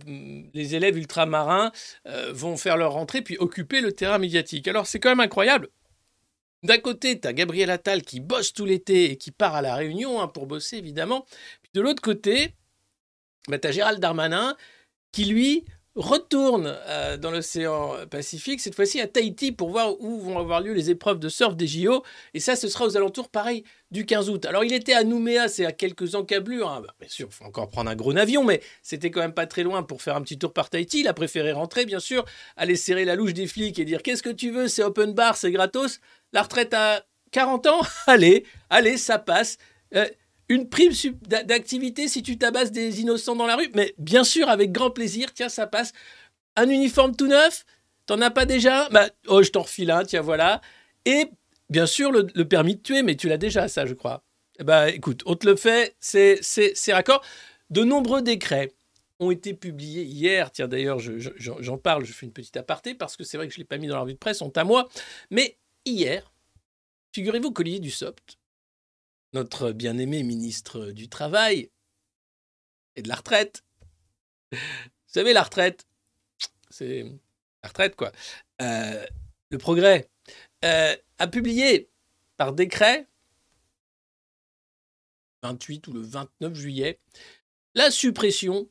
les 0.55 0.75
élèves 0.75 0.97
ultramarins 0.97 1.71
euh, 2.07 2.33
vont 2.33 2.57
faire 2.57 2.77
leur 2.77 2.93
rentrée 2.93 3.21
puis 3.21 3.37
occuper 3.39 3.81
le 3.81 3.93
terrain 3.93 4.19
médiatique. 4.19 4.69
Alors 4.69 4.87
c'est 4.87 4.99
quand 4.99 5.11
même 5.11 5.21
incroyable. 5.21 5.69
D'un 6.63 6.79
côté, 6.79 7.21
tu 7.21 7.29
as 7.29 7.33
Gabriel 7.33 7.71
Attal 7.71 8.03
qui 8.03 8.21
bosse 8.21 8.53
tout 8.53 8.65
l'été 8.65 9.11
et 9.11 9.17
qui 9.17 9.31
part 9.31 9.55
à 9.55 9.63
la 9.63 9.75
Réunion 9.75 10.21
hein, 10.21 10.29
pour 10.29 10.47
bosser 10.47 10.79
évidemment. 10.79 11.27
Puis 11.63 11.71
de 11.75 11.81
l'autre 11.83 12.03
côté, 12.03 12.55
bah, 13.49 13.59
tu 13.59 13.69
as 13.69 13.73
Gérald 13.73 14.01
Darmanin 14.01 14.57
qui 15.13 15.27
lui 15.27 15.65
retourne 15.97 16.77
euh, 16.87 17.17
dans 17.17 17.31
l'océan 17.31 17.95
Pacifique, 18.11 18.61
cette 18.61 18.75
fois-ci 18.75 19.01
à 19.01 19.07
Tahiti, 19.07 19.51
pour 19.51 19.71
voir 19.71 20.01
où 20.01 20.21
vont 20.21 20.39
avoir 20.39 20.61
lieu 20.61 20.73
les 20.73 20.91
épreuves 20.91 21.19
de 21.19 21.29
surf 21.29 21.57
des 21.57 21.67
JO. 21.67 22.03
Et 22.35 22.41
ça, 22.41 22.55
ce 22.55 22.69
sera 22.69 22.85
aux 22.85 22.97
alentours, 22.97 23.29
pareil, 23.29 23.65
du 23.91 24.05
15 24.05 24.31
août. 24.31 24.45
Alors, 24.45 24.63
il 24.63 24.73
était 24.73 24.93
à 24.93 25.05
Nouméa, 25.05 25.49
c'est 25.49 25.65
à 25.65 25.73
quelques 25.73 26.15
encablures. 26.15 26.69
Hein. 26.69 26.83
Bah, 26.87 26.95
bien 27.01 27.09
sûr, 27.09 27.29
il 27.31 27.35
faut 27.35 27.45
encore 27.45 27.69
prendre 27.69 27.91
un 27.91 27.97
gros 27.97 28.17
avion, 28.17 28.45
mais 28.45 28.61
c'était 28.83 29.11
quand 29.11 29.21
même 29.21 29.35
pas 29.35 29.47
très 29.47 29.63
loin 29.63 29.83
pour 29.83 30.03
faire 30.03 30.17
un 30.17 30.23
petit 30.23 30.39
tour 30.39 30.53
par 30.53 30.71
Tahiti. 30.71 31.01
Il 31.01 31.09
a 31.09 31.15
préféré 31.15 31.53
rentrer, 31.53 31.87
bien 31.87 32.01
sûr, 32.01 32.25
aller 32.57 32.77
serrer 32.77 33.05
la 33.05 33.17
louche 33.17 33.33
des 33.33 33.47
flics 33.47 33.79
et 33.79 33.85
dire 33.85 34.03
Qu'est-ce 34.03 34.23
que 34.23 34.31
tu 34.31 34.51
veux 34.51 34.69
C'est 34.69 34.83
open 34.83 35.15
bar, 35.15 35.37
c'est 35.37 35.51
gratos. 35.51 36.01
La 36.33 36.43
retraite 36.43 36.75
à 36.75 37.05
40 37.33 37.67
ans? 37.67 37.81
Allez, 38.07 38.45
allez, 38.71 38.99
ça 38.99 39.19
passe. 39.19 39.59
Euh, 39.95 40.07
une 40.49 40.69
prime 40.69 40.93
d'activité 41.27 42.09
si 42.09 42.23
tu 42.23 42.39
tabasses 42.39 42.73
des 42.73 43.01
innocents 43.01 43.37
dans 43.37 43.47
la 43.47 43.57
rue. 43.57 43.71
Mais 43.75 43.95
bien 43.99 44.25
sûr, 44.25 44.49
avec 44.49 44.73
grand 44.73 44.91
plaisir, 44.91 45.33
tiens, 45.35 45.49
ça 45.49 45.67
passe. 45.67 45.93
Un 46.57 46.69
uniforme 46.69 47.15
tout 47.15 47.27
neuf, 47.27 47.65
t'en 48.07 48.21
as 48.21 48.31
pas 48.31 48.47
déjà? 48.47 48.89
Bah, 48.91 49.09
oh, 49.27 49.43
je 49.43 49.51
t'en 49.51 49.63
refile 49.63 49.91
un, 49.91 50.05
tiens, 50.05 50.23
voilà. 50.23 50.61
Et 51.05 51.27
bien 51.69 51.87
sûr, 51.87 52.13
le, 52.13 52.45
permis 52.45 52.77
de 52.77 52.81
tuer, 52.81 53.03
mais 53.03 53.17
tu 53.17 53.29
l'as 53.29 53.39
déjà, 53.39 53.69
ça, 53.69 53.87
je 53.87 53.95
crois. 53.95 54.23
Bah, 54.61 54.89
écoute, 54.89 55.23
on 55.27 55.35
te 55.35 55.47
le 55.47 55.57
fait, 55.57 55.97
c'est 56.01 56.93
raccord. 56.93 57.23
De 57.69 57.83
nombreux 57.83 58.23
décrets 58.23 58.73
ont 59.19 59.31
été 59.31 59.53
publiés 59.53 60.05
hier. 60.05 60.51
Tiens, 60.53 60.69
d'ailleurs, 60.69 60.99
j'en 61.01 61.79
parle, 61.79 62.05
je 62.05 62.13
fais 62.13 62.27
une 62.27 62.33
petite 62.33 62.57
aparté 62.57 62.95
parce 62.95 63.17
que 63.17 63.25
c'est 63.25 63.37
vrai 63.37 63.49
que 63.49 63.53
je 63.53 63.59
ne 63.59 63.63
l'ai 63.63 63.67
pas 63.67 63.79
mis 63.79 63.89
dans 63.89 63.97
la 63.97 64.03
revue 64.03 64.15
de 64.15 64.19
presse, 64.19 64.39
sont 64.39 64.57
à 64.57 64.65
moi. 64.65 64.89
Mais 65.31 65.59
hier, 65.85 66.33
figurez-vous 67.13 67.51
qu'Olivier 67.51 67.81
Dussopt 67.81 68.39
notre 69.37 69.73
bien-aimé 69.73 70.23
ministre 70.23 70.87
du 70.93 71.11
Travail 71.11 71.71
et 72.97 73.03
de 73.03 73.09
la 73.09 73.17
retraite. 73.17 73.65
Vous 74.51 74.59
savez, 75.09 75.35
la 75.35 75.43
retraite, 75.43 75.87
c'est 76.71 77.03
la 77.63 77.69
retraite, 77.69 77.97
quoi. 77.97 78.13
Euh, 78.63 79.07
le 79.51 79.59
progrès 79.59 80.09
euh, 80.65 80.97
a 81.19 81.27
publié 81.27 81.91
par 82.39 82.55
décret 82.55 83.07
28 85.43 85.87
ou 85.89 85.93
le 85.93 86.01
29 86.01 86.55
juillet 86.55 86.99
la 87.75 87.91
suppression, 87.91 88.71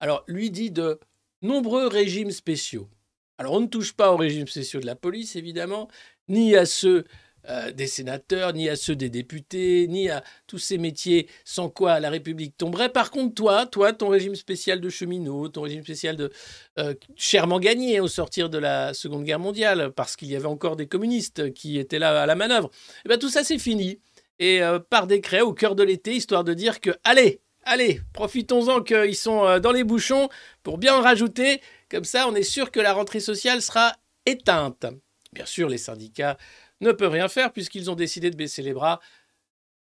alors 0.00 0.24
lui 0.26 0.50
dit 0.50 0.70
de 0.70 0.98
nombreux 1.42 1.88
régimes 1.88 2.30
spéciaux. 2.30 2.88
Alors 3.36 3.52
on 3.52 3.60
ne 3.60 3.66
touche 3.66 3.92
pas 3.92 4.12
aux 4.12 4.16
régimes 4.16 4.48
spéciaux 4.48 4.80
de 4.80 4.86
la 4.86 4.96
police, 4.96 5.36
évidemment, 5.36 5.88
ni 6.28 6.56
à 6.56 6.64
ceux 6.64 7.04
euh, 7.48 7.72
des 7.72 7.86
sénateurs, 7.86 8.52
ni 8.52 8.68
à 8.68 8.76
ceux 8.76 8.94
des 8.94 9.08
députés, 9.08 9.86
ni 9.88 10.10
à 10.10 10.22
tous 10.46 10.58
ces 10.58 10.76
métiers 10.76 11.26
sans 11.44 11.70
quoi 11.70 11.98
la 11.98 12.10
République 12.10 12.56
tomberait. 12.56 12.90
Par 12.90 13.10
contre, 13.10 13.34
toi, 13.34 13.64
toi, 13.64 13.94
ton 13.94 14.08
régime 14.08 14.34
spécial 14.34 14.80
de 14.80 14.90
cheminot, 14.90 15.48
ton 15.48 15.62
régime 15.62 15.82
spécial 15.82 16.16
de 16.16 16.30
euh, 16.78 16.94
chèrement 17.16 17.58
gagné 17.58 17.98
au 18.00 18.08
sortir 18.08 18.50
de 18.50 18.58
la 18.58 18.92
Seconde 18.92 19.24
Guerre 19.24 19.38
mondiale, 19.38 19.90
parce 19.96 20.16
qu'il 20.16 20.28
y 20.28 20.36
avait 20.36 20.46
encore 20.46 20.76
des 20.76 20.86
communistes 20.86 21.54
qui 21.54 21.78
étaient 21.78 21.98
là 21.98 22.22
à 22.22 22.26
la 22.26 22.34
manœuvre, 22.34 22.68
et 22.68 23.02
eh 23.06 23.08
bien 23.08 23.18
tout 23.18 23.30
ça 23.30 23.42
c'est 23.42 23.58
fini. 23.58 24.00
Et 24.38 24.62
euh, 24.62 24.78
par 24.78 25.06
décret, 25.06 25.40
au 25.40 25.54
cœur 25.54 25.74
de 25.74 25.82
l'été, 25.82 26.14
histoire 26.14 26.44
de 26.44 26.52
dire 26.52 26.80
que, 26.80 26.90
allez, 27.04 27.40
allez, 27.64 28.02
profitons-en 28.12 28.82
qu'ils 28.82 29.16
sont 29.16 29.60
dans 29.60 29.72
les 29.72 29.84
bouchons 29.84 30.28
pour 30.62 30.76
bien 30.76 30.94
en 30.94 31.00
rajouter. 31.00 31.62
Comme 31.90 32.04
ça, 32.04 32.28
on 32.28 32.34
est 32.34 32.42
sûr 32.42 32.70
que 32.70 32.80
la 32.80 32.92
rentrée 32.92 33.20
sociale 33.20 33.62
sera 33.62 33.94
éteinte. 34.26 34.86
Bien 35.32 35.46
sûr, 35.46 35.68
les 35.68 35.78
syndicats 35.78 36.36
ne 36.80 36.92
peuvent 36.92 37.12
rien 37.12 37.28
faire 37.28 37.52
puisqu'ils 37.52 37.90
ont 37.90 37.94
décidé 37.94 38.30
de 38.30 38.36
baisser 38.36 38.62
les 38.62 38.72
bras 38.72 39.00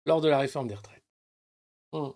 lors 0.06 0.22
de 0.22 0.30
la 0.30 0.40
réforme 0.40 0.68
des 0.68 0.76
retraites. 0.76 1.04
Hmm. 1.92 2.12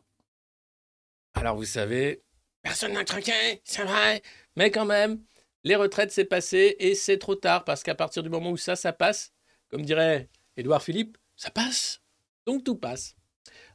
Alors 1.36 1.56
vous 1.56 1.66
savez, 1.66 2.24
personne 2.64 2.94
n'a 2.94 3.04
craqué, 3.04 3.62
c'est 3.64 3.84
vrai, 3.84 4.22
mais 4.56 4.72
quand 4.72 4.86
même, 4.86 5.24
les 5.64 5.76
retraites 5.76 6.12
c'est 6.12 6.26
passé 6.26 6.76
et 6.80 6.96
c'est 6.96 7.18
trop 7.20 7.36
tard 7.36 7.64
parce 7.64 7.84
qu'à 7.84 7.96
partir 7.96 8.24
du 8.24 8.30
moment 8.30 8.52
où 8.52 8.58
ça, 8.58 8.76
ça 8.76 8.94
passe, 8.94 9.34
comme 9.70 9.84
dirait 9.84 10.30
Édouard 10.58 10.82
Philippe, 10.82 11.18
ça 11.36 11.52
passe. 11.52 12.02
Donc 12.46 12.64
tout 12.64 12.76
passe. 12.76 13.16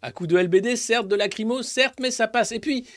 À 0.03 0.11
coup 0.11 0.27
de 0.27 0.37
LBD, 0.37 0.77
certes, 0.77 1.07
de 1.07 1.15
lacrymo, 1.15 1.63
certes, 1.63 2.01
mais 2.01 2.11
ça 2.11 2.27
passe. 2.27 2.51
Et 2.53 2.59
puis, 2.59 2.89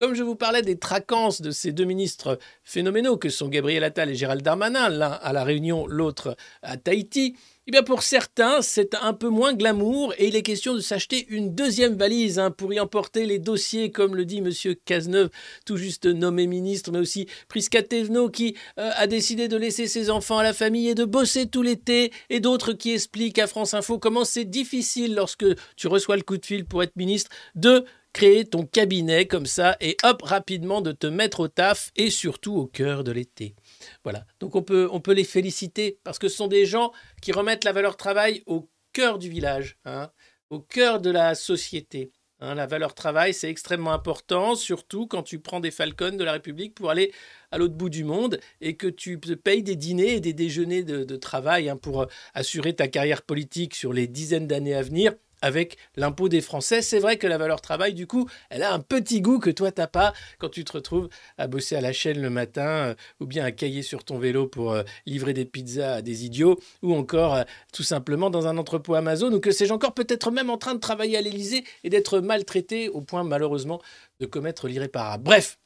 comme 0.00 0.14
je 0.14 0.22
vous 0.22 0.34
parlais 0.34 0.62
des 0.62 0.78
traquances 0.78 1.42
de 1.42 1.50
ces 1.50 1.72
deux 1.72 1.84
ministres 1.84 2.38
phénoménaux 2.64 3.18
que 3.18 3.28
sont 3.28 3.48
Gabriel 3.48 3.84
Attal 3.84 4.08
et 4.08 4.14
Gérald 4.14 4.40
Darmanin, 4.40 4.88
l'un 4.88 5.10
à 5.10 5.34
La 5.34 5.44
Réunion, 5.44 5.86
l'autre 5.86 6.38
à 6.62 6.78
Tahiti, 6.78 7.36
eh 7.66 7.70
bien 7.70 7.82
pour 7.82 8.02
certains, 8.02 8.62
c'est 8.62 8.94
un 8.94 9.12
peu 9.12 9.28
moins 9.28 9.52
glamour 9.52 10.14
et 10.16 10.28
il 10.28 10.36
est 10.36 10.42
question 10.42 10.72
de 10.72 10.80
s'acheter 10.80 11.26
une 11.28 11.54
deuxième 11.54 11.96
valise 11.96 12.38
hein, 12.38 12.50
pour 12.50 12.72
y 12.72 12.80
emporter 12.80 13.26
les 13.26 13.38
dossiers, 13.38 13.92
comme 13.92 14.16
le 14.16 14.24
dit 14.24 14.38
M. 14.38 14.50
Cazeneuve, 14.86 15.28
tout 15.66 15.76
juste 15.76 16.06
nommé 16.06 16.46
ministre, 16.46 16.90
mais 16.92 16.98
aussi 16.98 17.28
Prisca 17.48 17.82
Thévenot 17.82 18.30
qui 18.30 18.56
euh, 18.78 18.90
a 18.96 19.06
décidé 19.06 19.48
de 19.48 19.58
laisser 19.58 19.86
ses 19.86 20.08
enfants 20.08 20.38
à 20.38 20.42
la 20.42 20.54
famille 20.54 20.88
et 20.88 20.94
de 20.94 21.04
bosser 21.04 21.46
tout 21.46 21.62
l'été, 21.62 22.10
et 22.30 22.40
d'autres 22.40 22.72
qui 22.72 22.92
expliquent 22.92 23.38
à 23.38 23.46
France 23.46 23.74
Info 23.74 23.98
comment 23.98 24.24
c'est 24.24 24.46
difficile 24.46 25.14
lorsque 25.14 25.44
tu 25.76 25.88
reçois 25.88 26.16
le 26.16 26.22
coup 26.22 26.38
de 26.38 26.46
fil 26.46 26.64
pour 26.64 26.82
être 26.82 26.96
ministre 26.96 27.30
de 27.54 27.84
créer 28.12 28.44
ton 28.44 28.64
cabinet 28.64 29.26
comme 29.26 29.46
ça 29.46 29.76
et 29.80 29.96
hop, 30.02 30.22
rapidement 30.22 30.80
de 30.80 30.92
te 30.92 31.06
mettre 31.06 31.40
au 31.40 31.48
taf 31.48 31.90
et 31.96 32.10
surtout 32.10 32.54
au 32.56 32.66
cœur 32.66 33.04
de 33.04 33.12
l'été. 33.12 33.54
Voilà. 34.02 34.24
Donc 34.40 34.56
on 34.56 34.62
peut, 34.62 34.88
on 34.92 35.00
peut 35.00 35.12
les 35.12 35.24
féliciter 35.24 35.98
parce 36.04 36.18
que 36.18 36.28
ce 36.28 36.36
sont 36.36 36.48
des 36.48 36.66
gens 36.66 36.92
qui 37.22 37.32
remettent 37.32 37.64
la 37.64 37.72
valeur 37.72 37.96
travail 37.96 38.42
au 38.46 38.68
cœur 38.92 39.18
du 39.18 39.28
village, 39.28 39.78
hein, 39.84 40.10
au 40.50 40.60
cœur 40.60 41.00
de 41.00 41.10
la 41.10 41.34
société. 41.34 42.12
Hein. 42.42 42.54
la 42.54 42.66
valeur 42.66 42.94
travail, 42.94 43.34
c'est 43.34 43.50
extrêmement 43.50 43.92
important, 43.92 44.54
surtout 44.54 45.06
quand 45.06 45.22
tu 45.22 45.40
prends 45.40 45.60
des 45.60 45.70
falcons 45.70 46.16
de 46.16 46.24
la 46.24 46.32
République 46.32 46.74
pour 46.74 46.88
aller 46.88 47.12
à 47.50 47.58
l'autre 47.58 47.74
bout 47.74 47.90
du 47.90 48.02
monde 48.02 48.40
et 48.62 48.76
que 48.76 48.86
tu 48.86 49.20
te 49.20 49.34
payes 49.34 49.62
des 49.62 49.76
dîners 49.76 50.14
et 50.14 50.20
des 50.20 50.32
déjeuners 50.32 50.82
de, 50.82 51.16
travail 51.16 51.68
hein, 51.68 51.76
pour 51.76 52.06
assurer 52.32 52.74
ta 52.74 52.88
carrière 52.88 53.22
politique 53.22 53.74
sur 53.74 53.92
les 53.92 54.06
dizaines 54.06 54.46
d'années 54.46 54.74
à 54.74 54.82
venir 54.82 55.12
avec 55.42 55.76
l'impôt 55.96 56.28
des 56.28 56.40
Français. 56.40 56.82
C'est 56.82 56.98
vrai 56.98 57.16
que 57.16 57.26
la 57.26 57.38
valeur 57.38 57.60
travail, 57.60 57.94
du 57.94 58.06
coup, 58.06 58.28
elle 58.50 58.62
a 58.62 58.72
un 58.72 58.80
petit 58.80 59.20
goût 59.20 59.38
que 59.38 59.50
toi, 59.50 59.72
t'as 59.72 59.86
pas 59.86 60.12
quand 60.38 60.48
tu 60.48 60.64
te 60.64 60.72
retrouves 60.72 61.08
à 61.38 61.46
bosser 61.46 61.76
à 61.76 61.80
la 61.80 61.92
chaîne 61.92 62.20
le 62.20 62.30
matin 62.30 62.68
euh, 62.68 62.94
ou 63.20 63.26
bien 63.26 63.44
à 63.44 63.52
cailler 63.52 63.82
sur 63.82 64.04
ton 64.04 64.18
vélo 64.18 64.46
pour 64.46 64.72
euh, 64.72 64.82
livrer 65.06 65.32
des 65.32 65.44
pizzas 65.44 65.96
à 65.96 66.02
des 66.02 66.24
idiots 66.24 66.58
ou 66.82 66.94
encore 66.94 67.34
euh, 67.34 67.42
tout 67.72 67.82
simplement 67.82 68.30
dans 68.30 68.46
un 68.46 68.58
entrepôt 68.58 68.94
Amazon 68.94 69.32
ou 69.32 69.40
que 69.40 69.50
sais-je 69.50 69.72
encore 69.72 69.94
peut-être 69.94 70.30
même 70.30 70.50
en 70.50 70.58
train 70.58 70.74
de 70.74 70.80
travailler 70.80 71.16
à 71.16 71.20
l'Élysée 71.20 71.64
et 71.84 71.90
d'être 71.90 72.20
maltraité 72.20 72.88
au 72.88 73.00
point 73.00 73.24
malheureusement 73.24 73.80
de 74.20 74.26
commettre 74.26 74.68
l'irréparable. 74.68 75.24
Bref, 75.24 75.58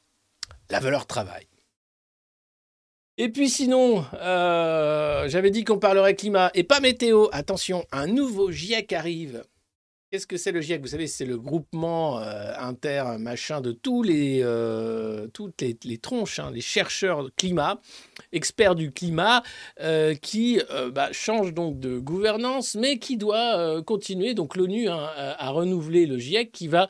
la 0.69 0.79
valeur 0.79 1.05
travail. 1.05 1.47
Et 3.17 3.29
puis 3.29 3.49
sinon, 3.49 4.03
j'avais 4.11 5.49
dit 5.49 5.63
qu'on 5.63 5.79
parlerait 5.79 6.15
climat 6.15 6.51
et 6.53 6.65
pas 6.65 6.81
météo. 6.81 7.27
Attention, 7.31 7.85
un 7.93 8.07
nouveau 8.07 8.51
GIEC 8.51 8.91
arrive. 8.91 9.43
Qu'est-ce 10.15 10.27
que 10.27 10.37
c'est 10.37 10.53
le 10.53 10.61
GIEC 10.61 10.79
Vous 10.79 10.87
savez, 10.87 11.07
c'est 11.07 11.25
le 11.25 11.37
groupement 11.37 12.21
euh, 12.21 12.53
inter 12.57 13.03
machin 13.19 13.59
de 13.59 13.73
tous 13.73 14.01
les, 14.01 14.39
euh, 14.43 15.27
toutes 15.33 15.61
les, 15.61 15.97
tronches, 15.97 16.39
hein, 16.39 16.51
les 16.53 16.61
chercheurs 16.61 17.29
climat, 17.35 17.81
experts 18.31 18.75
du 18.75 18.93
climat, 18.93 19.43
euh, 19.81 20.15
qui 20.15 20.61
bah, 20.93 21.09
changent 21.11 21.53
donc 21.53 21.81
de 21.81 21.99
gouvernance, 21.99 22.75
mais 22.75 22.97
qui 22.97 23.17
doit 23.17 23.81
continuer. 23.81 24.35
Donc 24.35 24.55
l'ONU 24.55 24.87
hein, 24.87 25.09
a 25.17 25.49
renouvelé 25.49 26.05
le 26.05 26.17
GIEC 26.17 26.49
qui 26.49 26.69
va 26.69 26.87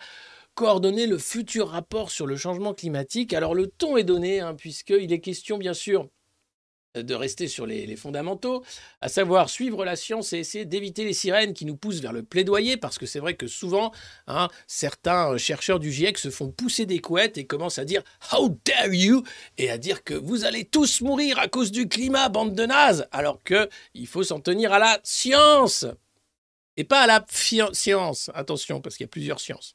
coordonner 0.53 1.07
le 1.07 1.17
futur 1.17 1.69
rapport 1.69 2.11
sur 2.11 2.27
le 2.27 2.35
changement 2.35 2.75
climatique. 2.75 3.33
Alors 3.33 3.55
le 3.55 3.65
ton 3.65 3.97
est 3.97 4.03
donné, 4.03 4.39
hein, 4.39 4.53
puisqu'il 4.53 5.11
est 5.11 5.19
question 5.19 5.57
bien 5.57 5.73
sûr 5.73 6.09
de 6.95 7.15
rester 7.15 7.47
sur 7.47 7.65
les, 7.65 7.95
fondamentaux, 7.95 8.63
à 9.01 9.09
savoir 9.09 9.49
suivre 9.49 9.85
la 9.85 9.95
science 9.95 10.33
et 10.33 10.39
essayer 10.39 10.65
d'éviter 10.65 11.05
les 11.05 11.13
sirènes 11.13 11.53
qui 11.53 11.65
nous 11.65 11.75
poussent 11.75 11.99
vers 11.99 12.13
le 12.13 12.23
plaidoyer, 12.23 12.77
parce 12.77 12.97
que 12.97 13.05
c'est 13.05 13.19
vrai 13.19 13.35
que 13.35 13.47
souvent, 13.47 13.91
hein, 14.27 14.49
certains 14.67 15.37
chercheurs 15.37 15.79
du 15.79 15.91
GIEC 15.91 16.17
se 16.17 16.29
font 16.29 16.49
pousser 16.49 16.85
des 16.85 16.99
couettes 16.99 17.37
et 17.37 17.45
commencent 17.45 17.79
à 17.79 17.85
dire 17.85 18.03
How 18.31 18.57
dare 18.65 18.93
you 18.93 19.23
et 19.57 19.69
à 19.69 19.77
dire 19.77 20.03
que 20.03 20.13
vous 20.13 20.45
allez 20.45 20.65
tous 20.65 21.01
mourir 21.01 21.39
à 21.39 21.47
cause 21.47 21.71
du 21.71 21.87
climat, 21.87 22.29
bande 22.29 22.55
de 22.55 22.65
nazes, 22.65 23.07
alors 23.11 23.41
que 23.43 23.69
il 23.93 24.07
faut 24.07 24.23
s'en 24.23 24.39
tenir 24.39 24.73
à 24.73 24.79
la 24.79 24.99
science 25.03 25.85
et 26.77 26.83
pas 26.83 27.01
à 27.01 27.07
la 27.07 27.25
science. 27.73 28.29
Attention, 28.33 28.81
parce 28.81 28.97
qu'il 28.97 29.05
y 29.05 29.09
a 29.09 29.09
plusieurs 29.09 29.39
sciences. 29.39 29.73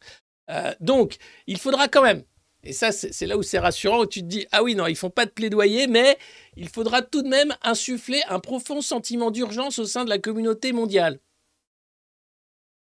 Euh, 0.51 0.75
donc, 0.81 1.17
il 1.47 1.59
faudra 1.59 1.89
quand 1.89 2.03
même 2.03 2.25
et 2.63 2.73
ça, 2.73 2.93
c'est 2.93 3.27
là 3.27 3.39
où 3.39 3.43
c'est 3.43 3.59
rassurant, 3.59 4.01
où 4.01 4.07
tu 4.07 4.21
te 4.21 4.27
dis, 4.27 4.47
ah 4.53 4.63
oui, 4.63 4.75
non, 4.75 4.87
ils 4.87 4.97
font 4.97 5.11
pas 5.11 5.25
de 5.25 5.31
plaidoyer, 5.31 5.87
mais 5.87 6.19
il 6.57 6.69
faudra 6.69 7.01
tout 7.01 7.23
de 7.23 7.29
même 7.29 7.57
insuffler 7.63 8.21
un 8.29 8.39
profond 8.39 8.83
sentiment 8.83 9.31
d'urgence 9.31 9.79
au 9.79 9.87
sein 9.87 10.05
de 10.05 10.11
la 10.11 10.19
communauté 10.19 10.73
mondiale. 10.73 11.21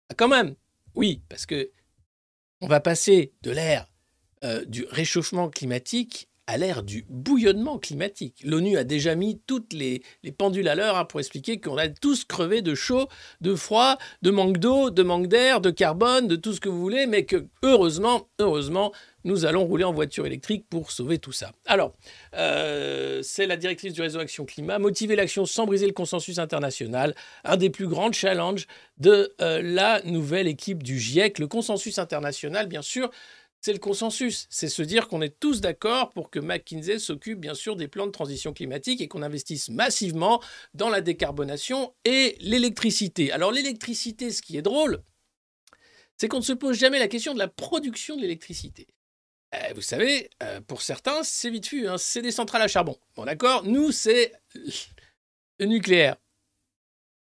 Ah, 0.09 0.15
quand 0.17 0.27
même, 0.27 0.55
oui, 0.95 1.21
parce 1.29 1.45
que 1.45 1.71
on 2.61 2.67
va 2.67 2.81
passer 2.81 3.31
de 3.41 3.51
l'ère 3.51 3.89
euh, 4.43 4.65
du 4.65 4.85
réchauffement 4.89 5.49
climatique 5.49 6.29
à 6.49 6.57
l'ère 6.57 6.81
du 6.81 7.05
bouillonnement 7.09 7.77
climatique. 7.77 8.41
L'ONU 8.43 8.75
a 8.75 8.83
déjà 8.83 9.13
mis 9.13 9.39
toutes 9.45 9.71
les, 9.71 10.01
pendules 10.35 10.67
à 10.67 10.73
l'heure 10.73 10.97
hein, 10.97 11.05
pour 11.05 11.19
expliquer 11.19 11.61
qu'on 11.61 11.77
a 11.77 11.87
tous 11.89 12.25
crevé 12.25 12.63
de 12.63 12.73
chaud, 12.73 13.07
de 13.39 13.53
froid, 13.53 13.99
de 14.23 14.31
manque 14.31 14.57
d'eau, 14.57 14.89
de 14.89 15.03
manque 15.03 15.27
d'air, 15.27 15.61
de 15.61 15.69
carbone, 15.69 16.27
de 16.27 16.35
tout 16.35 16.53
ce 16.53 16.59
que 16.59 16.67
vous 16.67 16.81
voulez, 16.81 17.05
mais 17.05 17.23
que 17.23 17.45
heureusement, 17.61 18.27
heureusement, 18.39 18.91
nous 19.23 19.45
allons 19.45 19.65
rouler 19.65 19.83
en 19.83 19.93
voiture 19.93 20.25
électrique 20.25 20.65
pour 20.69 20.91
sauver 20.91 21.17
tout 21.17 21.31
ça. 21.31 21.51
Alors, 21.65 21.93
euh, 22.35 23.21
c'est 23.23 23.47
la 23.47 23.57
directrice 23.57 23.93
du 23.93 24.01
réseau 24.01 24.19
Action 24.19 24.45
Climat, 24.45 24.79
motiver 24.79 25.15
l'action 25.15 25.45
sans 25.45 25.65
briser 25.65 25.87
le 25.87 25.93
consensus 25.93 26.39
international, 26.39 27.15
un 27.43 27.57
des 27.57 27.69
plus 27.69 27.87
grands 27.87 28.11
challenges 28.11 28.67
de 28.97 29.33
euh, 29.41 29.61
la 29.61 30.01
nouvelle 30.03 30.47
équipe 30.47 30.83
du 30.83 30.99
GIEC. 30.99 31.39
Le 31.39 31.47
consensus 31.47 31.99
international, 31.99 32.67
bien 32.67 32.81
sûr, 32.81 33.09
c'est 33.61 33.73
le 33.73 33.79
consensus. 33.79 34.47
C'est 34.49 34.69
se 34.69 34.81
dire 34.81 35.07
qu'on 35.07 35.21
est 35.21 35.37
tous 35.39 35.61
d'accord 35.61 36.11
pour 36.11 36.29
que 36.29 36.39
McKinsey 36.39 36.99
s'occupe 36.99 37.39
bien 37.39 37.53
sûr 37.53 37.75
des 37.75 37.87
plans 37.87 38.07
de 38.07 38.11
transition 38.11 38.53
climatique 38.53 39.01
et 39.01 39.07
qu'on 39.07 39.21
investisse 39.21 39.69
massivement 39.69 40.41
dans 40.73 40.89
la 40.89 41.01
décarbonation 41.01 41.93
et 42.05 42.37
l'électricité. 42.39 43.31
Alors 43.31 43.51
l'électricité, 43.51 44.31
ce 44.31 44.41
qui 44.41 44.57
est 44.57 44.61
drôle, 44.61 45.01
c'est 46.17 46.27
qu'on 46.27 46.37
ne 46.37 46.43
se 46.43 46.53
pose 46.53 46.77
jamais 46.77 46.99
la 46.99 47.07
question 47.07 47.33
de 47.33 47.39
la 47.39 47.47
production 47.47 48.15
de 48.15 48.21
l'électricité. 48.21 48.87
Eh, 49.51 49.73
vous 49.73 49.81
savez, 49.81 50.29
euh, 50.43 50.61
pour 50.61 50.81
certains, 50.81 51.23
c'est 51.23 51.49
vite 51.49 51.67
vu, 51.67 51.87
hein, 51.87 51.97
c'est 51.97 52.21
des 52.21 52.31
centrales 52.31 52.61
à 52.61 52.67
charbon. 52.67 52.97
Bon 53.15 53.25
d'accord, 53.25 53.63
nous, 53.63 53.91
c'est 53.91 54.33
le 55.59 55.65
nucléaire. 55.65 56.17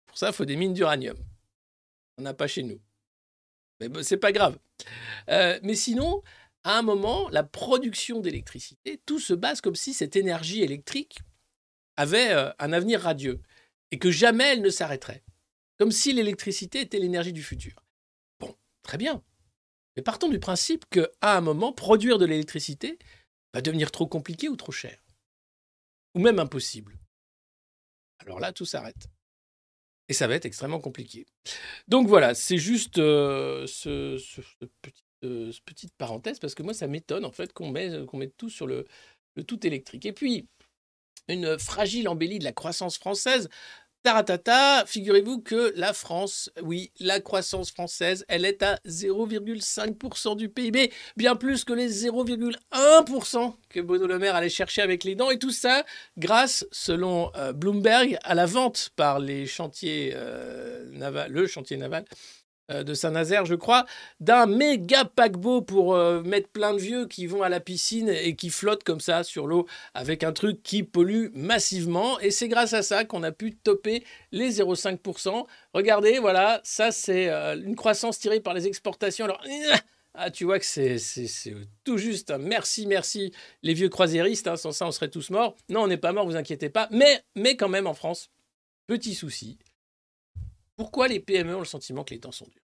Pour 0.07 0.17
ça, 0.17 0.29
il 0.29 0.33
faut 0.33 0.47
des 0.47 0.57
mines 0.57 0.73
d'uranium. 0.73 1.19
On 2.17 2.23
n'a 2.23 2.33
pas 2.33 2.47
chez 2.47 2.63
nous. 2.63 2.81
Mais 3.81 3.89
bon, 3.89 4.03
c'est 4.03 4.17
pas 4.17 4.33
grave. 4.33 4.59
Euh, 5.29 5.59
mais 5.63 5.75
sinon, 5.75 6.23
à 6.65 6.79
un 6.79 6.83
moment, 6.83 7.29
la 7.29 7.45
production 7.45 8.21
d'électricité, 8.21 9.01
tout 9.05 9.21
se 9.21 9.35
base 9.35 9.61
comme 9.61 9.77
si 9.77 9.93
cette 9.93 10.17
énergie 10.17 10.63
électrique 10.63 11.19
avait 11.97 12.33
euh, 12.33 12.51
un 12.59 12.73
avenir 12.73 13.03
radieux 13.03 13.43
et 13.91 13.99
que 13.99 14.11
jamais 14.11 14.53
elle 14.53 14.63
ne 14.63 14.71
s'arrêterait. 14.71 15.23
Comme 15.79 15.93
si 15.93 16.15
l'électricité 16.15 16.81
était 16.81 16.99
l'énergie 16.99 17.35
du 17.35 17.43
futur. 17.43 17.85
Bon, 18.41 18.57
très 18.83 18.97
bien. 18.97 19.23
Mais 19.97 20.03
partons 20.03 20.29
du 20.29 20.39
principe 20.39 20.85
qu'à 20.91 21.09
un 21.23 21.41
moment, 21.41 21.73
produire 21.73 22.19
de 22.19 22.27
l'électricité 22.27 22.99
va 23.55 23.63
devenir 23.63 23.91
trop 23.91 24.07
compliqué 24.07 24.49
ou 24.49 24.57
trop 24.57 24.73
cher. 24.73 24.99
Ou 26.15 26.21
même 26.21 26.39
impossible. 26.39 26.99
Alors 28.19 28.41
là, 28.41 28.53
tout 28.53 28.67
s'arrête. 28.67 29.09
Et 30.09 30.15
ça 30.15 30.27
va 30.27 30.35
être 30.35 30.45
extrêmement 30.47 30.81
compliqué. 30.81 31.27
Donc 31.89 32.07
voilà, 32.09 32.35
c'est 32.35 32.59
juste 32.59 32.99
euh, 32.99 33.67
ce, 33.67 34.17
petit- 34.83 35.05
euh, 35.25 35.53
petite 35.65 35.95
parenthèse, 35.97 36.39
parce 36.39 36.55
que 36.55 36.63
moi, 36.63 36.75
ça 36.75 36.87
m'étonne 36.87 37.25
en 37.25 37.33
fait 37.33 37.53
qu'on 37.53 37.71
mette, 37.71 38.37
tout 38.37 38.51
sur 38.51 38.67
le 38.67 38.87
tout 39.47 39.67
électrique. 39.67 40.07
Et 40.07 40.13
puis, 40.13 40.49
une 41.29 41.59
fragile 41.59 42.09
embellie 42.09 42.39
de 42.39 42.45
la 42.45 42.53
croissance 42.53 42.99
française. 42.99 43.49
Taratata, 44.07 44.85
figurez-vous 44.87 45.41
que 45.41 45.73
la 45.75 45.93
France, 45.93 46.49
oui, 46.63 46.93
la 47.01 47.19
croissance 47.19 47.73
française, 47.73 48.25
elle 48.29 48.45
est 48.45 48.63
à 48.63 48.77
0,5% 48.87 50.37
du 50.37 50.49
PIB, 50.49 50.93
bien 51.17 51.35
plus 51.35 51.65
que 51.65 51.73
les 51.73 51.91
0,1% 52.05 53.55
que 53.69 53.81
Bruno 53.81 54.07
Le 54.07 54.21
Maire 54.21 54.37
allait 54.37 54.49
chercher 54.49 54.83
avec 54.83 55.03
les 55.03 55.17
dents, 55.17 55.31
et 55.31 55.41
tout 55.41 55.51
ça 55.51 55.85
grâce, 56.19 56.65
selon 56.71 57.33
euh, 57.35 57.53
Bloomberg, 57.53 58.17
à 58.23 58.37
la 58.37 58.47
vente 58.47 58.91
par 58.95 59.19
les 59.19 59.45
chantiers 59.45 60.13
euh, 60.15 60.85
le 61.29 61.47
chantier 61.49 61.77
naval 61.77 62.05
de 62.69 62.95
Saint-Nazaire, 62.95 63.45
je 63.45 63.55
crois, 63.55 63.87
d'un 64.21 64.47
méga 64.47 65.05
paquebot 65.05 65.63
pour 65.63 65.95
euh, 65.95 66.23
mettre 66.23 66.49
plein 66.49 66.75
de 66.75 66.79
vieux 66.79 67.07
qui 67.07 67.27
vont 67.27 67.43
à 67.43 67.49
la 67.49 67.61
piscine 67.61 68.09
et 68.09 68.35
qui 68.35 68.51
flottent 68.51 68.85
comme 68.85 69.01
ça 69.01 69.23
sur 69.23 69.47
l'eau 69.47 69.67
avec 69.95 70.25
un 70.25 70.33
truc 70.33 70.63
qui 70.63 70.83
pollue 70.83 71.29
massivement. 71.35 72.19
Et 72.21 72.31
c'est 72.31 72.49
grâce 72.49 72.73
à 72.73 72.83
ça 72.83 73.05
qu'on 73.05 73.23
a 73.23 73.33
pu 73.33 73.55
topper 73.55 74.05
les 74.33 74.51
0,5%. 74.61 75.47
Regardez, 75.75 76.19
voilà, 76.19 76.61
ça 76.65 76.91
c'est 76.91 77.29
euh, 77.29 77.57
une 77.57 77.77
croissance 77.77 78.19
tirée 78.19 78.41
par 78.41 78.55
les 78.55 78.67
exportations. 78.67 79.25
Alors, 79.27 79.43
ah, 80.15 80.31
tu 80.31 80.45
vois 80.45 80.59
que 80.59 80.65
c'est 80.65 80.97
tout 81.85 81.99
juste. 81.99 82.33
Merci, 82.41 82.87
merci 82.87 83.33
les 83.63 83.75
vieux 83.75 83.91
croisiéristes. 83.91 84.49
hein. 84.49 84.57
Sans 84.57 84.73
ça, 84.73 84.87
on 84.87 84.93
serait 84.93 85.11
tous 85.11 85.31
morts. 85.31 85.57
Non, 85.69 85.83
on 85.83 85.87
n'est 85.89 85.99
pas 85.99 86.13
morts, 86.13 86.27
vous 86.27 86.37
inquiétez 86.37 86.71
pas. 86.71 86.89
Mais, 86.91 87.23
mais 87.35 87.57
quand 87.57 87.69
même, 87.69 87.87
en 87.87 87.95
France, 87.95 88.31
petit 88.87 89.15
souci. 89.15 89.59
Pourquoi 90.77 91.09
les 91.09 91.21
PME 91.21 91.57
ont 91.57 91.61
le 91.61 91.65
sentiment 91.65 92.05
que 92.05 92.15
les 92.15 92.21
temps 92.21 92.33
sont 92.33 92.47
durs. 92.47 92.63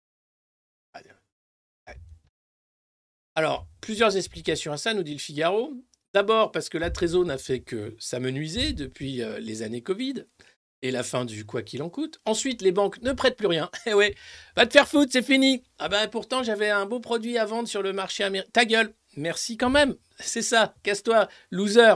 Alors, 3.38 3.68
plusieurs 3.82 4.18
explications 4.18 4.72
à 4.72 4.78
ça, 4.78 4.96
nous 4.96 5.04
dit 5.04 5.14
le 5.14 5.20
Figaro. 5.20 5.72
D'abord, 6.12 6.52
parce 6.52 6.70
que 6.70 6.80
la 6.80 6.90
Trésor 6.90 7.24
n'a 7.24 7.38
fait 7.38 7.60
que 7.60 7.96
s'amenuiser 8.00 8.74
depuis 8.74 9.22
euh, 9.22 9.38
les 9.38 9.62
années 9.62 9.84
Covid 9.84 10.26
et 10.82 10.90
la 10.90 11.04
fin 11.04 11.24
du 11.24 11.46
quoi 11.46 11.62
qu'il 11.62 11.84
en 11.84 11.90
coûte. 11.92 12.20
Ensuite, 12.26 12.64
les 12.64 12.72
banques 12.72 13.00
ne 13.04 13.12
prêtent 13.12 13.38
plus 13.38 13.46
rien. 13.46 13.70
Eh 13.86 13.94
ouais, 13.94 14.16
va 14.56 14.66
te 14.66 14.74
faire 14.74 14.88
foutre, 14.88 15.12
c'est 15.12 15.22
fini. 15.22 15.64
Ah 15.78 15.88
ben 15.88 16.08
pourtant, 16.08 16.42
j'avais 16.42 16.72
un 16.72 16.88
beau 16.88 17.00
produit 17.00 17.38
à 17.38 17.46
vendre 17.46 17.68
sur 17.68 17.84
le 17.84 17.94
marché 17.94 18.24
américain. 18.24 18.50
Ta 18.54 18.66
gueule, 18.66 18.92
merci 19.16 19.56
quand 19.56 19.70
même. 19.70 19.96
C'est 20.20 20.42
ça, 20.42 20.74
casse-toi, 20.82 21.28
loser. 21.52 21.94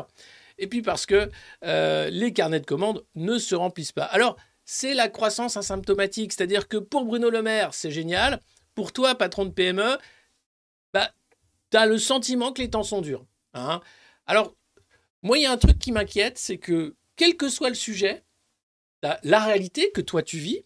Et 0.59 0.67
puis 0.67 0.83
parce 0.83 1.07
que 1.07 1.31
euh, 1.63 2.07
les 2.11 2.33
carnets 2.33 2.59
de 2.59 2.67
commandes 2.67 3.03
ne 3.15 3.39
se 3.39 3.55
remplissent 3.55 3.93
pas. 3.93 4.03
Alors, 4.03 4.37
c'est 4.73 4.93
la 4.93 5.09
croissance 5.09 5.57
asymptomatique, 5.57 6.31
c'est-à-dire 6.31 6.69
que 6.69 6.77
pour 6.77 7.03
Bruno 7.03 7.29
Le 7.29 7.41
Maire, 7.41 7.73
c'est 7.73 7.91
génial. 7.91 8.39
Pour 8.73 8.93
toi, 8.93 9.15
patron 9.15 9.43
de 9.43 9.49
PME, 9.49 9.97
bah, 10.93 11.13
tu 11.71 11.77
as 11.77 11.85
le 11.85 11.97
sentiment 11.97 12.53
que 12.53 12.61
les 12.61 12.69
temps 12.69 12.81
sont 12.81 13.01
durs. 13.01 13.25
hein. 13.53 13.81
Alors, 14.25 14.55
moi, 15.23 15.37
il 15.37 15.41
y 15.41 15.45
a 15.45 15.51
un 15.51 15.57
truc 15.57 15.77
qui 15.77 15.91
m'inquiète, 15.91 16.37
c'est 16.37 16.57
que 16.57 16.95
quel 17.17 17.35
que 17.35 17.49
soit 17.49 17.67
le 17.67 17.75
sujet, 17.75 18.23
as 19.03 19.19
la 19.23 19.41
réalité 19.41 19.91
que 19.91 19.99
toi 19.99 20.23
tu 20.23 20.37
vis, 20.37 20.63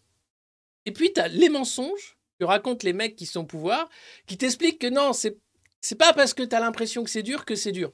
et 0.84 0.92
puis 0.92 1.12
tu 1.12 1.20
as 1.20 1.26
les 1.26 1.48
mensonges 1.48 2.16
que 2.38 2.44
racontent 2.44 2.84
les 2.84 2.92
mecs 2.92 3.16
qui 3.16 3.26
sont 3.26 3.40
au 3.40 3.46
pouvoir, 3.46 3.88
qui 4.28 4.38
t'expliquent 4.38 4.78
que 4.78 4.86
non, 4.86 5.14
c'est 5.14 5.40
pas 5.98 6.12
parce 6.12 6.32
que 6.32 6.44
tu 6.44 6.54
as 6.54 6.60
l'impression 6.60 7.02
que 7.02 7.10
c'est 7.10 7.24
dur 7.24 7.44
que 7.44 7.56
c'est 7.56 7.72
dur. 7.72 7.92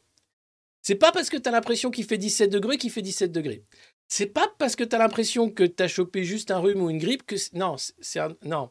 C'est 0.82 0.96
pas 0.96 1.10
parce 1.10 1.30
que 1.30 1.38
tu 1.38 1.48
as 1.48 1.52
l'impression 1.52 1.90
qu'il 1.90 2.04
fait 2.04 2.18
17 2.18 2.50
degrés 2.50 2.76
qu'il 2.76 2.90
fait 2.90 3.02
17 3.02 3.32
degrés. 3.32 3.64
C'est 4.14 4.26
pas 4.26 4.52
parce 4.58 4.76
que 4.76 4.84
tu 4.84 4.94
as 4.94 4.98
l'impression 4.98 5.48
que 5.48 5.64
tu 5.64 5.82
as 5.82 5.88
chopé 5.88 6.22
juste 6.22 6.50
un 6.50 6.58
rhume 6.58 6.82
ou 6.82 6.90
une 6.90 6.98
grippe 6.98 7.24
que 7.24 7.34
non, 7.54 7.78
c'est- 7.78 7.94
c'est 8.02 8.18
un 8.20 8.36
non. 8.44 8.68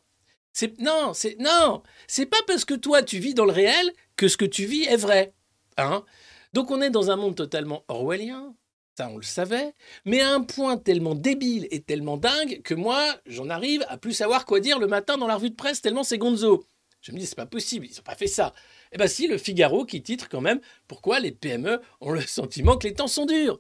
C'est 0.54 0.80
non, 0.80 1.16
c'est 1.16 1.36
non, 1.40 1.82
c'est 2.08 2.28
pas 2.28 2.38
parce 2.46 2.64
que 2.64 2.76
toi 2.76 3.02
tu 3.02 3.18
vis 3.18 3.34
dans 3.34 3.46
le 3.46 3.52
réel 3.52 3.92
que 4.18 4.28
ce 4.28 4.38
que 4.38 4.46
tu 4.46 4.66
vis 4.66 4.84
est 4.84 4.98
vrai. 4.98 5.34
Hein 5.78 6.06
Donc 6.54 6.70
on 6.70 6.80
est 6.80 6.92
dans 6.92 7.10
un 7.10 7.16
monde 7.16 7.34
totalement 7.36 7.84
orwellien, 7.88 8.54
ça 8.96 9.10
on 9.10 9.18
le 9.18 9.24
savait, 9.24 9.74
mais 10.06 10.22
à 10.22 10.32
un 10.32 10.42
point 10.42 10.78
tellement 10.78 11.16
débile 11.16 11.68
et 11.72 11.82
tellement 11.82 12.18
dingue 12.18 12.62
que 12.62 12.76
moi 12.76 13.04
j'en 13.26 13.50
arrive 13.50 13.84
à 13.90 13.98
plus 13.98 14.14
savoir 14.14 14.46
quoi 14.46 14.60
dire 14.60 14.78
le 14.78 14.86
matin 14.86 15.18
dans 15.18 15.26
la 15.26 15.38
revue 15.38 15.50
de 15.50 15.56
presse 15.56 15.82
tellement 15.82 16.04
c'est 16.04 16.20
gonzo. 16.20 16.68
Je 17.02 17.14
me 17.14 17.18
dis 17.18 17.26
c'est 17.26 17.34
pas 17.34 17.48
possible, 17.48 17.88
ils 17.90 18.00
ont 18.00 18.04
pas 18.04 18.14
fait 18.14 18.28
ça. 18.28 18.54
Eh 18.92 18.98
ben 19.00 19.08
si, 19.08 19.26
le 19.26 19.40
Figaro 19.40 19.86
qui 19.86 20.04
titre 20.04 20.30
quand 20.30 20.42
même 20.42 20.62
pourquoi 20.88 21.20
les 21.20 21.32
PME 21.32 21.82
ont 22.00 22.12
le 22.12 22.22
sentiment 22.28 22.78
que 22.78 22.88
les 22.88 22.94
temps 22.94 23.08
sont 23.08 23.26
durs. 23.26 23.60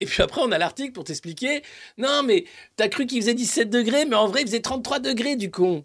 Et 0.00 0.06
puis 0.06 0.22
après, 0.22 0.42
on 0.42 0.52
a 0.52 0.58
l'article 0.58 0.92
pour 0.92 1.04
t'expliquer 1.04 1.62
Non, 1.96 2.22
mais 2.22 2.44
t'as 2.76 2.88
cru 2.88 3.06
qu'il 3.06 3.20
faisait 3.20 3.34
17 3.34 3.70
degrés, 3.70 4.04
mais 4.04 4.16
en 4.16 4.28
vrai, 4.28 4.42
il 4.42 4.46
faisait 4.46 4.60
33 4.60 4.98
degrés, 4.98 5.36
du 5.36 5.50
con. 5.50 5.84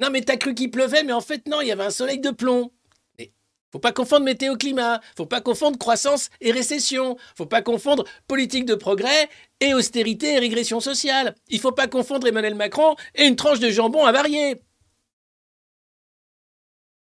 Non, 0.00 0.10
mais 0.10 0.22
t'as 0.22 0.36
cru 0.36 0.54
qu'il 0.54 0.70
pleuvait, 0.70 1.04
mais 1.04 1.12
en 1.12 1.20
fait, 1.20 1.46
non, 1.46 1.60
il 1.60 1.68
y 1.68 1.72
avait 1.72 1.84
un 1.84 1.90
soleil 1.90 2.18
de 2.18 2.30
plomb. 2.30 2.72
Mais 3.18 3.32
faut 3.72 3.78
pas 3.78 3.92
confondre 3.92 4.24
météo-climat, 4.24 5.00
faut 5.16 5.26
pas 5.26 5.40
confondre 5.40 5.78
croissance 5.78 6.28
et 6.40 6.50
récession, 6.50 7.16
faut 7.36 7.46
pas 7.46 7.62
confondre 7.62 8.04
politique 8.26 8.66
de 8.66 8.74
progrès 8.74 9.28
et 9.60 9.74
austérité 9.74 10.34
et 10.34 10.38
régression 10.38 10.80
sociale. 10.80 11.34
Il 11.48 11.60
faut 11.60 11.72
pas 11.72 11.86
confondre 11.86 12.26
Emmanuel 12.26 12.56
Macron 12.56 12.96
et 13.14 13.24
une 13.26 13.36
tranche 13.36 13.60
de 13.60 13.70
jambon 13.70 14.04
avariée. 14.04 14.60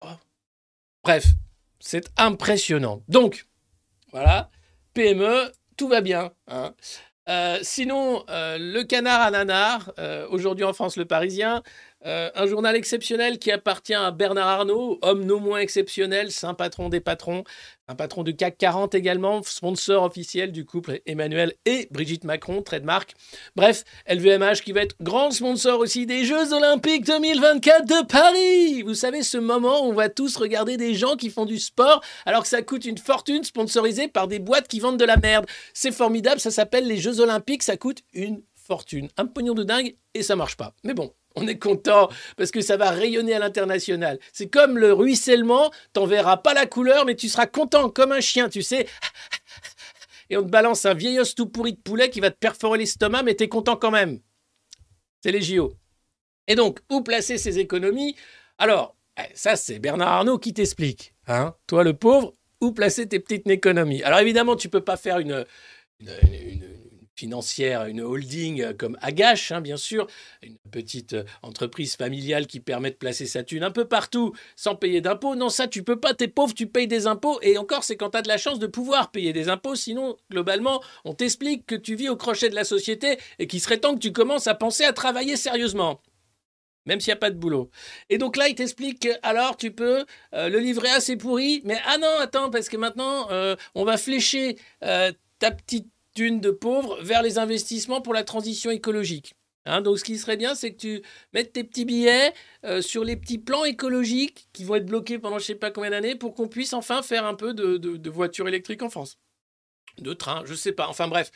Oh. 0.01 0.07
Bref, 1.03 1.25
c'est 1.79 2.09
impressionnant. 2.17 3.03
Donc, 3.07 3.45
voilà, 4.11 4.49
PME, 4.93 5.51
tout 5.79 5.87
va 5.87 6.01
bien. 6.01 6.31
hein. 6.47 6.75
Euh, 7.29 7.59
sinon, 7.61 8.25
euh, 8.29 8.57
le 8.59 8.83
canard 8.83 9.21
à 9.21 9.31
nanar, 9.31 9.93
euh, 9.99 10.27
aujourd'hui 10.29 10.65
en 10.65 10.73
France, 10.73 10.97
le 10.97 11.05
Parisien, 11.05 11.63
euh, 12.05 12.29
un 12.33 12.47
journal 12.47 12.77
exceptionnel 12.77 13.39
qui 13.39 13.51
appartient 13.51 13.93
à 13.93 14.11
Bernard 14.11 14.47
Arnault, 14.47 14.99
homme 15.01 15.25
non 15.25 15.39
moins 15.41 15.59
exceptionnel, 15.59 16.31
saint 16.31 16.53
patron 16.53 16.87
des 16.87 17.01
patrons, 17.01 17.43
un 17.89 17.95
patron 17.95 18.23
du 18.23 18.35
CAC 18.35 18.57
40 18.57 18.95
également, 18.95 19.43
sponsor 19.43 20.03
officiel 20.03 20.53
du 20.53 20.65
couple 20.65 21.01
Emmanuel 21.05 21.55
et 21.65 21.89
Brigitte 21.91 22.23
Macron, 22.23 22.61
trademark. 22.61 23.15
Bref, 23.57 23.83
LVMH 24.07 24.61
qui 24.63 24.71
va 24.71 24.81
être 24.81 24.95
grand 25.01 25.31
sponsor 25.31 25.79
aussi 25.79 26.05
des 26.05 26.23
Jeux 26.23 26.53
Olympiques 26.53 27.05
2024 27.05 27.85
de 27.85 28.05
Paris. 28.05 28.81
Vous 28.83 28.93
savez, 28.93 29.21
ce 29.21 29.37
moment 29.37 29.85
où 29.85 29.89
on 29.89 29.93
va 29.93 30.07
tous 30.07 30.37
regarder 30.37 30.77
des 30.77 30.93
gens 30.93 31.17
qui 31.17 31.29
font 31.29 31.45
du 31.45 31.59
sport 31.59 32.01
alors 32.25 32.43
que 32.43 32.47
ça 32.47 32.61
coûte 32.61 32.85
une 32.85 32.97
fortune 32.97 33.43
sponsorisé 33.43 34.07
par 34.07 34.29
des 34.29 34.39
boîtes 34.39 34.69
qui 34.69 34.79
vendent 34.79 34.99
de 34.99 35.05
la 35.05 35.17
merde. 35.17 35.47
C'est 35.73 35.91
formidable, 35.91 36.39
ça 36.39 36.51
s'appelle 36.51 36.87
les 36.87 36.97
Jeux 36.97 37.19
Olympiques, 37.19 37.63
ça 37.63 37.75
coûte 37.75 38.03
une 38.13 38.41
fortune. 38.55 39.09
Un 39.17 39.25
pognon 39.25 39.53
de 39.53 39.63
dingue 39.63 39.97
et 40.13 40.23
ça 40.23 40.37
marche 40.37 40.55
pas. 40.55 40.73
Mais 40.83 40.93
bon. 40.93 41.11
On 41.35 41.47
est 41.47 41.59
content 41.59 42.09
parce 42.37 42.51
que 42.51 42.61
ça 42.61 42.75
va 42.75 42.89
rayonner 42.91 43.33
à 43.33 43.39
l'international. 43.39 44.19
C'est 44.33 44.49
comme 44.49 44.77
le 44.77 44.93
ruissellement, 44.93 45.71
t'en 45.93 46.05
verras 46.05 46.37
pas 46.37 46.53
la 46.53 46.65
couleur, 46.65 47.05
mais 47.05 47.15
tu 47.15 47.29
seras 47.29 47.45
content 47.45 47.89
comme 47.89 48.11
un 48.11 48.19
chien, 48.19 48.49
tu 48.49 48.61
sais. 48.61 48.87
Et 50.29 50.37
on 50.37 50.43
te 50.43 50.49
balance 50.49 50.85
un 50.85 50.93
vieil 50.93 51.19
os 51.19 51.33
tout 51.35 51.47
pourri 51.47 51.73
de 51.73 51.79
poulet 51.79 52.09
qui 52.09 52.19
va 52.19 52.29
te 52.29 52.37
perforer 52.37 52.79
l'estomac, 52.79 53.23
mais 53.23 53.35
t'es 53.35 53.47
content 53.47 53.75
quand 53.75 53.91
même. 53.91 54.19
C'est 55.21 55.31
les 55.31 55.41
JO. 55.41 55.73
Et 56.47 56.55
donc, 56.55 56.79
où 56.89 57.01
placer 57.01 57.37
ces 57.37 57.59
économies? 57.59 58.15
Alors, 58.57 58.95
eh, 59.17 59.31
ça, 59.33 59.55
c'est 59.55 59.79
Bernard 59.79 60.09
Arnault 60.09 60.39
qui 60.39 60.53
t'explique. 60.53 61.13
Hein 61.27 61.55
Toi, 61.67 61.83
le 61.83 61.93
pauvre, 61.93 62.33
où 62.61 62.71
placer 62.71 63.07
tes 63.07 63.19
petites 63.19 63.47
économies? 63.47 64.03
Alors, 64.03 64.19
évidemment, 64.19 64.55
tu 64.55 64.69
peux 64.69 64.83
pas 64.83 64.97
faire 64.97 65.19
une, 65.19 65.45
financière, 67.19 67.85
une 67.85 68.01
holding 68.01 68.61
euh, 68.61 68.73
comme 68.73 68.97
Agache, 69.01 69.51
hein, 69.51 69.59
bien 69.59 69.75
sûr, 69.75 70.07
une 70.41 70.57
petite 70.71 71.13
euh, 71.13 71.23
entreprise 71.43 71.97
familiale 71.97 72.47
qui 72.47 72.61
permet 72.61 72.91
de 72.91 72.95
placer 72.95 73.25
sa 73.25 73.43
thune 73.43 73.63
un 73.63 73.71
peu 73.71 73.85
partout 73.85 74.33
sans 74.55 74.75
payer 74.75 75.01
d'impôts. 75.01 75.35
Non, 75.35 75.49
ça, 75.49 75.67
tu 75.67 75.83
peux 75.83 75.99
pas, 75.99 76.13
t'es 76.13 76.29
pauvre, 76.29 76.53
tu 76.53 76.67
payes 76.67 76.87
des 76.87 77.07
impôts. 77.07 77.39
Et 77.41 77.57
encore, 77.57 77.83
c'est 77.83 77.97
quand 77.97 78.11
tu 78.11 78.17
as 78.17 78.21
de 78.21 78.29
la 78.29 78.37
chance 78.37 78.57
de 78.57 78.67
pouvoir 78.67 79.11
payer 79.11 79.33
des 79.33 79.49
impôts. 79.49 79.75
Sinon, 79.75 80.15
globalement, 80.31 80.81
on 81.03 81.13
t'explique 81.13 81.65
que 81.65 81.75
tu 81.75 81.95
vis 81.95 82.07
au 82.07 82.15
crochet 82.15 82.49
de 82.49 82.55
la 82.55 82.63
société 82.63 83.17
et 83.37 83.47
qu'il 83.47 83.59
serait 83.59 83.79
temps 83.79 83.95
que 83.95 83.99
tu 83.99 84.13
commences 84.13 84.47
à 84.47 84.55
penser 84.55 84.85
à 84.85 84.93
travailler 84.93 85.35
sérieusement 85.35 86.01
même 86.85 86.99
s'il 86.99 87.11
n'y 87.11 87.17
a 87.17 87.19
pas 87.19 87.29
de 87.29 87.35
boulot. 87.35 87.69
Et 88.09 88.17
donc 88.17 88.35
là, 88.35 88.47
il 88.47 88.55
t'explique 88.55 89.01
que 89.01 89.09
alors 89.21 89.57
tu 89.57 89.69
peux, 89.69 90.05
euh, 90.33 90.49
le 90.49 90.57
livret 90.57 90.89
A 90.89 90.99
c'est 90.99 91.17
pourri, 91.17 91.61
mais 91.63 91.77
ah 91.85 91.99
non, 91.99 92.15
attends, 92.19 92.49
parce 92.49 92.67
que 92.67 92.77
maintenant, 92.77 93.27
on 93.75 93.83
va 93.83 93.97
flécher 93.97 94.55
ta 94.79 95.51
petite 95.51 95.87
thune 96.19 96.41
de 96.41 96.51
pauvre 96.51 97.01
vers 97.01 97.21
les 97.21 97.37
investissements 97.37 98.01
pour 98.01 98.13
la 98.13 98.25
transition 98.25 98.71
écologique. 98.71 99.35
Hein, 99.65 99.79
donc 99.81 99.99
ce 99.99 100.03
qui 100.03 100.17
serait 100.17 100.35
bien, 100.35 100.53
c'est 100.53 100.73
que 100.73 100.77
tu 100.77 101.01
mettes 101.33 101.53
tes 101.53 101.63
petits 101.63 101.85
billets 101.85 102.33
euh, 102.65 102.81
sur 102.81 103.05
les 103.05 103.15
petits 103.15 103.37
plans 103.37 103.63
écologiques 103.63 104.49
qui 104.51 104.65
vont 104.65 104.75
être 104.75 104.85
bloqués 104.85 105.17
pendant 105.17 105.39
je 105.39 105.45
sais 105.45 105.55
pas 105.55 105.71
combien 105.71 105.91
d'années 105.91 106.15
pour 106.15 106.33
qu'on 106.33 106.49
puisse 106.49 106.73
enfin 106.73 107.01
faire 107.03 107.25
un 107.25 107.35
peu 107.35 107.53
de, 107.53 108.09
voitures 108.09 108.49
électriques 108.49 108.81
en 108.81 108.89
France. 108.89 109.17
De 109.97 110.11
train, 110.11 110.43
je 110.45 110.55
sais 110.55 110.73
pas. 110.73 110.89
Enfin 110.89 111.07
bref. 111.07 111.31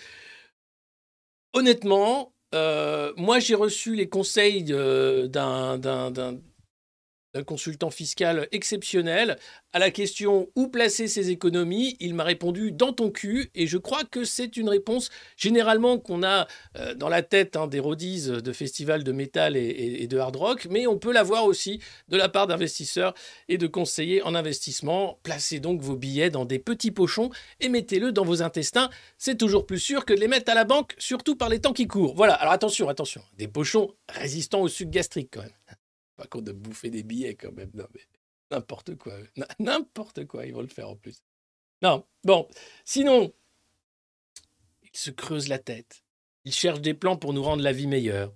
Honnêtement, 1.53 2.33
euh, 2.53 3.13
moi 3.15 3.39
j'ai 3.39 3.55
reçu 3.55 3.95
les 3.95 4.09
conseils 4.09 4.65
euh, 4.71 5.27
d'un- 5.27 5.77
d'un 7.33 7.43
consultant 7.43 7.89
fiscal 7.89 8.47
exceptionnel. 8.51 9.37
À 9.71 9.79
la 9.79 9.91
question 9.91 10.49
où 10.55 10.67
placer 10.67 11.07
ses 11.07 11.29
économies, 11.31 11.97
il 11.99 12.13
m'a 12.13 12.23
répondu 12.23 12.71
dans 12.71 12.93
ton 12.93 13.09
cul. 13.09 13.49
Et 13.55 13.67
je 13.67 13.77
crois 13.77 14.03
que 14.03 14.23
c'est 14.23 14.57
une 14.57 14.69
réponse 14.69 15.09
généralement 15.35 15.97
qu'on 15.97 16.23
a 16.23 16.47
euh, 16.77 16.93
dans 16.93 17.09
la 17.09 17.23
tête 17.23 17.55
hein, 17.55 17.67
des 17.67 17.79
rodis 17.79 18.27
de 18.27 18.53
festivals 18.53 19.03
de 19.03 19.11
métal 19.11 19.57
et 19.57 20.07
de 20.07 20.17
hard 20.17 20.35
rock, 20.35 20.67
mais 20.69 20.87
on 20.87 20.97
peut 20.97 21.11
l'avoir 21.11 21.45
aussi 21.45 21.79
de 22.07 22.17
la 22.17 22.29
part 22.29 22.47
d'investisseurs 22.47 23.13
et 23.47 23.57
de 23.57 23.67
conseillers 23.67 24.21
en 24.21 24.35
investissement. 24.35 25.19
Placez 25.23 25.59
donc 25.59 25.81
vos 25.81 25.95
billets 25.95 26.29
dans 26.29 26.45
des 26.45 26.59
petits 26.59 26.91
pochons 26.91 27.29
et 27.59 27.69
mettez-le 27.69 28.11
dans 28.11 28.25
vos 28.25 28.41
intestins. 28.41 28.89
C'est 29.17 29.37
toujours 29.37 29.65
plus 29.65 29.79
sûr 29.79 30.05
que 30.05 30.13
de 30.13 30.19
les 30.19 30.27
mettre 30.27 30.51
à 30.51 30.55
la 30.55 30.65
banque, 30.65 30.93
surtout 30.97 31.35
par 31.35 31.49
les 31.49 31.59
temps 31.59 31.73
qui 31.73 31.87
courent. 31.87 32.15
Voilà, 32.15 32.33
alors 32.33 32.53
attention, 32.53 32.89
attention. 32.89 33.21
Des 33.37 33.47
pochons 33.47 33.93
résistants 34.09 34.61
au 34.61 34.67
suc 34.67 34.89
gastrique 34.89 35.29
quand 35.31 35.41
même. 35.41 35.51
Pas 36.23 36.29
compte 36.29 36.45
de 36.45 36.53
bouffer 36.53 36.89
des 36.89 37.03
billets 37.03 37.35
quand 37.35 37.51
même. 37.51 37.69
Non, 37.73 37.85
mais 37.93 37.99
n'importe 38.49 38.95
quoi. 38.95 39.13
N'importe 39.59 40.25
quoi, 40.25 40.45
ils 40.45 40.53
vont 40.53 40.61
le 40.61 40.67
faire 40.67 40.87
en 40.87 40.95
plus. 40.95 41.21
Non, 41.81 42.05
bon. 42.23 42.47
Sinon, 42.85 43.33
ils 44.83 44.97
se 44.97 45.11
creusent 45.11 45.49
la 45.49 45.59
tête. 45.59 46.05
Ils 46.45 46.53
cherchent 46.53 46.79
des 46.79 46.93
plans 46.93 47.17
pour 47.17 47.33
nous 47.33 47.43
rendre 47.43 47.61
la 47.61 47.73
vie 47.73 47.87
meilleure. 47.87 48.33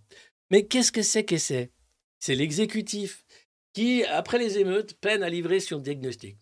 Mais 0.51 0.65
qu'est-ce 0.65 0.91
que 0.91 1.01
c'est 1.01 1.23
que 1.23 1.37
c'est? 1.37 1.71
C'est 2.19 2.35
l'exécutif 2.35 3.25
qui, 3.71 4.03
après 4.03 4.37
les 4.37 4.57
émeutes, 4.57 4.95
peine 4.95 5.23
à 5.23 5.29
livrer 5.29 5.61
son 5.61 5.79
diagnostic. 5.79 6.37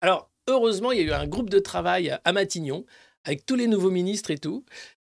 Alors, 0.00 0.28
heureusement, 0.48 0.90
il 0.90 0.98
y 0.98 1.02
a 1.02 1.04
eu 1.04 1.12
un 1.12 1.28
groupe 1.28 1.50
de 1.50 1.60
travail 1.60 2.18
à 2.24 2.32
Matignon, 2.32 2.84
avec 3.22 3.46
tous 3.46 3.54
les 3.54 3.68
nouveaux 3.68 3.92
ministres 3.92 4.32
et 4.32 4.38
tout. 4.38 4.64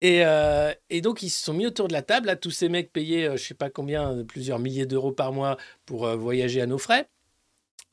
Et, 0.02 0.24
euh, 0.24 0.72
et 0.88 1.00
donc, 1.00 1.22
ils 1.22 1.30
se 1.30 1.44
sont 1.44 1.52
mis 1.52 1.66
autour 1.66 1.88
de 1.88 1.92
la 1.92 2.02
table, 2.02 2.38
tous 2.40 2.50
ces 2.50 2.68
mecs 2.68 2.92
payés, 2.92 3.26
euh, 3.26 3.36
je 3.36 3.44
sais 3.44 3.54
pas 3.54 3.68
combien, 3.70 4.24
plusieurs 4.24 4.58
milliers 4.58 4.86
d'euros 4.86 5.12
par 5.12 5.32
mois 5.32 5.58
pour 5.84 6.06
euh, 6.06 6.16
voyager 6.16 6.62
à 6.62 6.66
nos 6.66 6.78
frais 6.78 7.08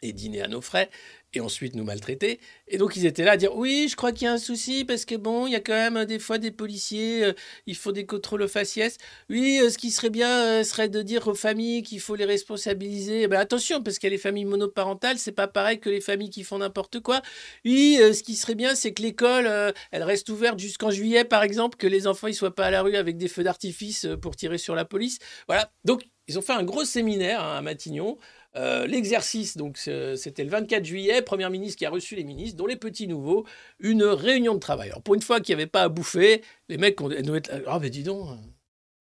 et 0.02 0.13
dîner 0.13 0.41
à 0.41 0.48
nos 0.48 0.62
frais, 0.62 0.89
et 1.38 1.39
ensuite 1.39 1.76
nous 1.76 1.84
maltraiter. 1.84 2.39
Et 2.67 2.78
donc, 2.78 2.95
ils 2.95 3.06
étaient 3.06 3.23
là 3.23 3.34
à 3.34 3.38
dire 3.38 3.56
Oui, 3.56 3.88
je 3.89 3.95
crois 3.95 4.12
qu'il 4.12 4.26
y 4.26 4.28
a 4.28 4.34
un 4.34 4.38
souci, 4.38 4.84
parce 4.86 5.06
que 5.06 5.15
bon, 5.15 5.47
il 5.47 5.54
y 5.54 5.56
a 5.56 5.60
quand 5.60 5.73
même 5.73 5.97
euh, 5.97 6.06
des 6.06 6.19
fois 6.19 6.38
des 6.38 6.52
policiers, 6.52 7.23
euh, 7.23 7.34
il 7.65 7.76
faut 7.76 7.91
des 7.91 8.06
contrôles 8.06 8.47
faciès. 8.47 8.97
Oui, 9.30 9.60
euh, 9.62 9.69
ce 9.69 9.78
qui 9.78 9.91
serait 9.91 10.10
bien 10.10 10.30
euh, 10.30 10.63
serait 10.63 10.89
de 10.89 11.02
dire 11.02 11.28
aux 11.28 11.36
familles 11.36 11.84
qu'il 11.84 12.00
faut 12.00 12.15
les 12.15 12.26
responsabiliser. 12.26 13.23
Eh 13.23 13.28
ben, 13.28 13.39
attention, 13.39 13.82
parce 13.82 14.00
qu'il 14.00 14.08
y 14.08 14.12
a 14.12 14.15
les 14.15 14.21
familles 14.21 14.45
monoparentales, 14.45 15.17
c'est 15.19 15.32
pas 15.32 15.47
pareil 15.47 15.80
que 15.80 15.89
les 15.89 16.02
familles 16.02 16.30
qui 16.30 16.43
font 16.43 16.58
n'importe 16.58 17.00
quoi. 17.00 17.21
Oui, 17.65 17.97
ce 18.00 18.23
qui 18.23 18.36
serait 18.36 18.56
bien, 18.56 18.76
c'est 18.76 18.93
que 18.93 19.02
l'école, 19.02 19.50
elle 19.91 20.04
reste 20.04 20.30
ouverte 20.30 20.60
jusqu'en 20.60 20.91
juillet, 20.91 21.23
par 21.23 21.43
exemple, 21.43 21.78
que 21.78 21.88
les 21.88 22.08
enfants 22.08 22.28
ne 22.28 22.34
soient 22.34 22.56
pas 22.56 22.65
à 22.65 22.71
la 22.71 22.82
rue 22.82 22.95
avec 22.95 23.17
des 23.17 23.28
feux 23.28 23.43
d'artifice 23.43 24.08
pour 24.21 24.36
tirer 24.36 24.58
sur 24.58 24.76
la 24.76 24.86
police. 24.86 25.19
Voilà. 25.47 25.71
Donc, 25.86 26.04
ils 26.28 26.38
ont 26.38 26.41
fait 26.41 26.54
un 26.54 26.63
gros 26.63 26.84
séminaire 26.84 27.41
hein, 27.41 27.58
à 27.58 27.62
Matignon. 27.62 28.17
Euh, 28.58 28.88
L'exercice, 28.88 29.56
donc, 29.56 29.78
c'est- 29.78 30.15
c'était 30.15 30.43
le 30.43 30.50
24 30.50 30.84
juillet, 30.86 31.22
Premier 31.22 31.50
ministre 31.50 31.78
qui 31.78 31.86
a 31.86 31.89
reçu 31.89 32.15
les 32.15 32.24
ministres, 32.24 32.58
dont 32.58 32.65
les 32.65 32.76
petits 32.76 33.08
nouveaux, 33.08 33.46
une 33.80 34.04
réunion 34.04 34.56
de 34.56 34.60
travail. 34.60 34.89
Alors, 34.89 35.04
pour 35.04 35.15
une 35.15 35.22
fois 35.22 35.39
qu'il 35.41 35.56
n'y 35.56 35.62
avait 35.62 35.70
pas 35.70 35.84
à 35.84 35.89
bouffer, 35.89 36.41
les 36.70 36.78
mecs, 36.78 37.00
on, 37.02 37.12
être 37.12 37.52
Ah, 37.67 37.80
mais 37.80 37.89
dis 37.89 38.04
donc, 38.04 38.28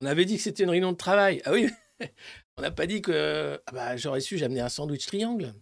on 0.02 0.06
avait 0.06 0.24
dit 0.26 0.36
que 0.36 0.42
c'était 0.42 0.64
une 0.64 0.70
réunion 0.70 0.92
de 0.92 0.96
travail. 0.96 1.40
Ah 1.44 1.52
oui, 1.52 1.68
on 2.58 2.62
n'a 2.62 2.70
pas 2.70 2.86
dit 2.86 3.00
que. 3.02 3.60
Ah 3.66 3.72
bah, 3.72 3.96
j'aurais 3.96 4.20
su, 4.20 4.36
j'amenais 4.38 4.60
un 4.60 4.68
sandwich 4.68 5.06
triangle. 5.06 5.54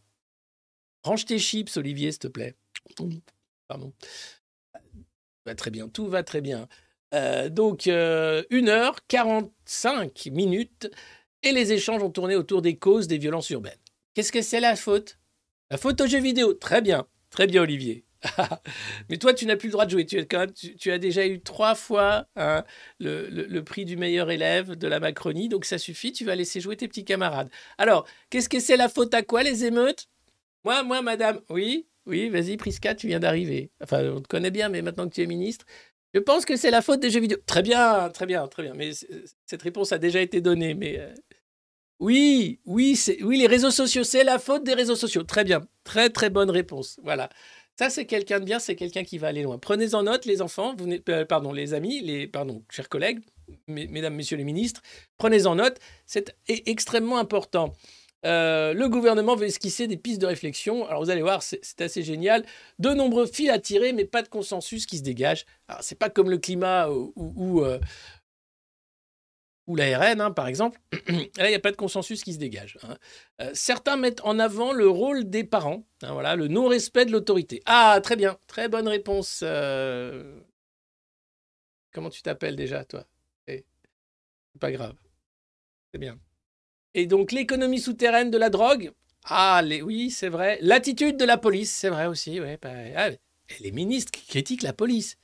Range 1.04 1.24
tes 1.24 1.38
chips, 1.38 1.76
Olivier, 1.76 2.10
s'il 2.12 2.18
te 2.20 2.28
plaît. 2.28 2.54
Pardon. 3.68 3.92
Va 5.46 5.54
très 5.54 5.70
bien, 5.70 5.88
tout 5.88 6.08
va 6.08 6.22
très 6.22 6.40
bien. 6.40 6.68
Euh, 7.14 7.48
donc, 7.48 7.86
euh, 7.86 8.42
1h45 8.50 10.30
minutes 10.30 10.90
et 11.42 11.52
les 11.52 11.72
échanges 11.72 12.02
ont 12.02 12.10
tourné 12.10 12.34
autour 12.34 12.62
des 12.62 12.76
causes 12.76 13.06
des 13.08 13.18
violences 13.18 13.50
urbaines. 13.50 13.78
Qu'est-ce 14.14 14.32
que 14.32 14.42
c'est 14.42 14.60
la 14.60 14.76
faute? 14.76 15.18
La 15.70 15.78
faute 15.78 16.00
aux 16.00 16.06
jeux 16.06 16.20
vidéo. 16.20 16.54
Très 16.54 16.80
bien, 16.80 17.06
très 17.30 17.46
bien, 17.46 17.62
Olivier. 17.62 18.04
Mais 19.10 19.18
toi, 19.18 19.34
tu 19.34 19.44
n'as 19.44 19.56
plus 19.56 19.68
le 19.68 19.72
droit 19.72 19.86
de 19.86 19.90
jouer. 19.90 20.06
Tu, 20.06 20.18
as 20.18 20.46
tu- 20.46 20.90
as 20.90 20.98
déjà 20.98 21.26
eu 21.26 21.40
trois 21.40 21.74
fois 21.74 22.26
hein, 22.36 22.64
le, 23.00 23.60
prix 23.60 23.84
du 23.84 23.96
meilleur 23.96 24.30
élève 24.30 24.76
de 24.76 24.86
la 24.86 25.00
Macronie, 25.00 25.48
donc 25.48 25.64
ça 25.64 25.78
suffit, 25.78 26.12
tu 26.12 26.24
vas 26.24 26.36
laisser 26.36 26.60
jouer 26.60 26.76
tes 26.76 26.88
petits 26.88 27.04
camarades. 27.04 27.50
Alors, 27.76 28.06
qu'est-ce 28.30 28.48
que 28.48 28.60
c'est 28.60 28.76
la 28.76 28.88
faute 28.88 29.12
à 29.14 29.22
quoi, 29.22 29.42
les 29.42 29.64
émeutes? 29.64 30.08
Moi, 30.64 30.82
moi, 30.82 31.02
madame, 31.02 31.40
oui, 31.50 31.86
oui, 32.06 32.28
vas-y, 32.30 32.56
Prisca, 32.56 32.94
tu 32.94 33.08
viens 33.08 33.20
d'arriver. 33.20 33.70
Enfin, 33.82 34.04
on 34.04 34.20
te 34.20 34.28
connaît 34.28 34.50
bien, 34.50 34.68
mais 34.68 34.80
maintenant 34.80 35.08
que 35.08 35.14
tu 35.14 35.22
es 35.22 35.26
ministre, 35.26 35.66
je 36.14 36.20
pense 36.20 36.44
que 36.44 36.56
c'est 36.56 36.70
la 36.70 36.80
faute 36.82 37.00
des 37.00 37.10
jeux 37.10 37.20
vidéo. 37.20 37.38
Très 37.44 37.62
bien, 37.62 38.08
très 38.10 38.26
bien, 38.26 38.46
très 38.46 38.62
bien. 38.62 38.74
Mais 38.74 38.92
cette 39.46 39.62
réponse 39.62 39.92
a 39.92 39.98
déjà 39.98 40.20
été 40.20 40.40
donnée. 40.40 40.74
Mais 40.74 40.98
euh, 41.00 41.12
oui, 42.00 42.60
oui, 42.66 42.98
oui, 43.22 43.38
les 43.38 43.46
réseaux 43.46 43.70
sociaux, 43.70 44.04
c'est 44.04 44.24
la 44.24 44.38
faute 44.38 44.64
des 44.64 44.74
réseaux 44.74 44.96
sociaux. 44.96 45.22
Très 45.22 45.44
bien, 45.44 45.66
très 45.84 46.10
très 46.10 46.30
bonne 46.30 46.50
réponse. 46.50 46.98
Voilà. 47.02 47.28
Ça, 47.78 47.90
c'est 47.90 48.06
quelqu'un 48.06 48.38
de 48.38 48.44
bien, 48.44 48.58
c'est 48.60 48.76
quelqu'un 48.76 49.02
qui 49.02 49.18
va 49.18 49.28
aller 49.28 49.42
loin. 49.42 49.58
Prenez 49.58 49.94
en 49.94 50.04
note, 50.04 50.26
les 50.26 50.42
enfants, 50.42 50.76
vous 50.78 50.88
euh, 51.08 51.24
pardon, 51.24 51.52
les 51.52 51.74
amis, 51.74 52.00
les, 52.00 52.28
pardon, 52.28 52.62
chers 52.70 52.88
collègues, 52.88 53.20
mes- 53.66 53.88
mesdames, 53.88 54.14
messieurs 54.14 54.36
les 54.36 54.44
ministres, 54.44 54.80
prenez 55.18 55.46
en 55.46 55.56
note, 55.56 55.78
c'est 56.06 56.36
extrêmement 56.46 57.18
important. 57.18 57.72
Euh, 58.26 58.72
le 58.74 58.88
gouvernement 58.88 59.34
veut 59.36 59.46
esquisser 59.46 59.86
des 59.86 59.96
pistes 59.96 60.20
de 60.20 60.26
réflexion. 60.26 60.86
Alors 60.86 61.02
vous 61.02 61.10
allez 61.10 61.20
voir, 61.20 61.42
c'est 61.42 61.80
assez 61.80 62.02
génial. 62.02 62.44
De 62.78 62.90
nombreux 62.90 63.26
fils 63.26 63.50
à 63.50 63.58
tirer, 63.58 63.92
mais 63.92 64.04
pas 64.04 64.22
de 64.22 64.28
consensus 64.28 64.86
qui 64.86 64.98
se 64.98 65.02
dégage. 65.02 65.44
Alors 65.68 65.82
c'est 65.82 65.98
pas 65.98 66.10
comme 66.10 66.30
le 66.30 66.38
climat 66.38 66.88
ou, 66.88 67.12
ou, 67.16 67.32
ou, 67.36 67.64
euh, 67.64 67.78
ou 69.66 69.76
la 69.76 69.98
RN, 69.98 70.20
hein, 70.20 70.30
par 70.30 70.46
exemple. 70.46 70.80
Là, 71.08 71.46
il 71.46 71.48
n'y 71.48 71.54
a 71.54 71.60
pas 71.60 71.70
de 71.70 71.76
consensus 71.76 72.22
qui 72.22 72.34
se 72.34 72.38
dégage. 72.38 72.78
hein. 72.82 72.96
Euh, 73.40 73.50
certains 73.54 73.96
mettent 73.96 74.20
en 74.24 74.38
avant 74.38 74.72
le 74.72 74.88
rôle 74.88 75.28
des 75.28 75.44
parents, 75.44 75.86
hein, 76.02 76.12
voilà, 76.12 76.36
le 76.36 76.48
non-respect 76.48 77.06
de 77.06 77.12
l'autorité. 77.12 77.62
Ah, 77.66 78.00
très 78.02 78.16
bien, 78.16 78.38
très 78.46 78.68
bonne 78.68 78.88
réponse. 78.88 79.40
euh. 79.42 80.40
Comment 81.92 82.10
tu 82.10 82.22
t'appelles 82.22 82.56
déjà, 82.56 82.84
toi? 82.84 83.06
Eh, 83.46 83.64
C'est 84.52 84.60
pas 84.60 84.72
grave. 84.72 84.94
C'est 85.92 85.98
bien. 86.00 86.18
Et 86.94 87.06
donc, 87.06 87.32
l'économie 87.32 87.80
souterraine 87.80 88.30
de 88.30 88.38
la 88.38 88.50
drogue? 88.50 88.92
Ah, 89.24 89.62
oui, 89.82 90.10
c'est 90.10 90.28
vrai. 90.28 90.58
L'attitude 90.60 91.16
de 91.16 91.24
la 91.24 91.38
police, 91.38 91.72
c'est 91.72 91.88
vrai 91.88 92.06
aussi. 92.06 92.40
Ouais, 92.40 92.58
bah, 92.60 92.70
ah, 92.96 93.10
les 93.60 93.72
ministres 93.72 94.12
qui 94.12 94.26
critiquent 94.26 94.62
la 94.62 94.72
police. 94.72 95.16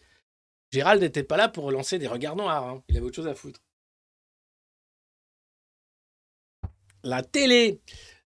Gérald 0.73 1.03
n'était 1.03 1.25
pas 1.25 1.37
là 1.37 1.49
pour 1.49 1.65
relancer 1.65 1.99
des 1.99 2.07
regards 2.07 2.37
noirs. 2.37 2.81
Il 2.89 2.97
avait 2.97 3.07
autre 3.07 3.17
chose 3.17 3.27
à 3.29 3.35
foutre. 3.35 3.61
La 7.03 7.23
télé. 7.23 7.81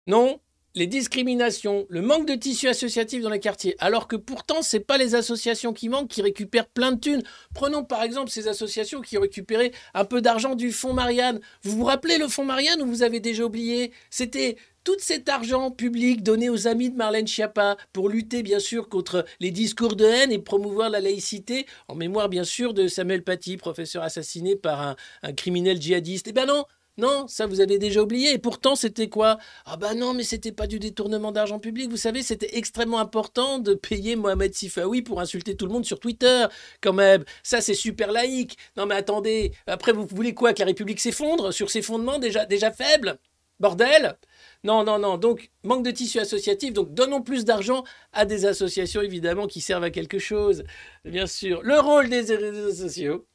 Non, 0.07 0.39
les 0.75 0.87
discriminations, 0.87 1.85
le 1.89 2.01
manque 2.01 2.27
de 2.27 2.33
tissu 2.33 2.67
associatif 2.67 3.21
dans 3.21 3.29
les 3.29 3.39
quartiers, 3.39 3.75
alors 3.77 4.07
que 4.07 4.15
pourtant, 4.15 4.63
c'est 4.63 4.79
pas 4.79 4.97
les 4.97 5.13
associations 5.13 5.71
qui 5.71 5.87
manquent 5.87 6.09
qui 6.09 6.23
récupèrent 6.23 6.67
plein 6.67 6.91
de 6.93 6.99
thunes. 6.99 7.23
Prenons 7.53 7.83
par 7.83 8.01
exemple 8.01 8.31
ces 8.31 8.47
associations 8.47 9.01
qui 9.01 9.17
ont 9.17 9.21
récupéré 9.21 9.71
un 9.93 10.05
peu 10.05 10.21
d'argent 10.21 10.55
du 10.55 10.71
fonds 10.71 10.93
Marianne. 10.93 11.39
Vous 11.61 11.77
vous 11.77 11.83
rappelez 11.83 12.17
le 12.17 12.27
fonds 12.27 12.45
Marianne 12.45 12.81
ou 12.81 12.87
vous 12.87 13.03
avez 13.03 13.19
déjà 13.19 13.45
oublié? 13.45 13.91
C'était 14.09 14.57
tout 14.83 14.97
cet 14.97 15.29
argent 15.29 15.69
public 15.69 16.23
donné 16.23 16.49
aux 16.49 16.67
amis 16.67 16.89
de 16.89 16.97
Marlène 16.97 17.27
Schiappa 17.27 17.77
pour 17.93 18.09
lutter 18.09 18.43
bien 18.43 18.59
sûr 18.59 18.89
contre 18.89 19.25
les 19.39 19.51
discours 19.51 19.95
de 19.95 20.05
haine 20.05 20.31
et 20.31 20.39
promouvoir 20.39 20.89
la 20.89 20.99
laïcité, 20.99 21.67
en 21.87 21.95
mémoire 21.95 22.29
bien 22.29 22.43
sûr 22.43 22.73
de 22.73 22.87
Samuel 22.87 23.23
Paty, 23.23 23.57
professeur 23.57 24.03
assassiné 24.03 24.55
par 24.55 24.81
un, 24.81 24.95
un 25.21 25.33
criminel 25.33 25.79
djihadiste. 25.79 26.27
Eh 26.27 26.33
ben 26.33 26.47
non, 26.47 26.65
non, 26.97 27.27
ça 27.27 27.47
vous 27.47 27.59
avez 27.59 27.79
déjà 27.79 28.01
oublié. 28.03 28.33
Et 28.33 28.37
pourtant, 28.37 28.75
c'était 28.75 29.09
quoi? 29.09 29.39
Ah 29.65 29.77
bah 29.77 29.95
non, 29.95 30.13
mais 30.13 30.23
c'était 30.23 30.51
pas 30.51 30.67
du 30.67 30.77
détournement 30.77 31.31
d'argent 31.31 31.59
public. 31.59 31.89
Vous 31.89 31.97
savez, 31.97 32.21
c'était 32.21 32.55
extrêmement 32.57 32.99
important 32.99 33.57
de 33.57 33.73
payer 33.73 34.15
Mohamed 34.15 34.53
Sifawi 34.53 35.01
pour 35.01 35.19
insulter 35.19 35.55
tout 35.55 35.65
le 35.65 35.73
monde 35.73 35.85
sur 35.85 35.99
Twitter, 35.99 36.45
quand 36.81 36.93
même. 36.93 37.23
Ça, 37.41 37.61
c'est 37.61 37.73
super 37.73 38.11
laïque. 38.11 38.57
Non 38.77 38.85
mais 38.85 38.95
attendez, 38.95 39.53
après, 39.65 39.91
vous 39.91 40.05
voulez 40.05 40.35
quoi 40.35 40.53
Que 40.53 40.59
la 40.59 40.67
République 40.67 40.99
s'effondre 40.99 41.51
sur 41.51 41.71
ses 41.71 41.81
fondements 41.81 42.19
déjà, 42.19 42.45
déjà 42.45 42.71
faibles? 42.71 43.17
Bordel 43.59 44.17
Non, 44.63 44.83
non, 44.83 44.99
non. 44.99 45.17
Donc, 45.17 45.51
manque 45.63 45.83
de 45.85 45.91
tissu 45.91 46.19
associatif. 46.19 46.73
Donc, 46.73 46.93
donnons 46.93 47.21
plus 47.21 47.45
d'argent 47.45 47.83
à 48.11 48.25
des 48.25 48.45
associations, 48.45 49.01
évidemment, 49.01 49.47
qui 49.47 49.61
servent 49.61 49.83
à 49.83 49.91
quelque 49.91 50.19
chose. 50.19 50.63
Bien 51.05 51.27
sûr. 51.27 51.61
Le 51.63 51.79
rôle 51.79 52.09
des 52.09 52.35
réseaux 52.35 52.73
sociaux, 52.73 53.25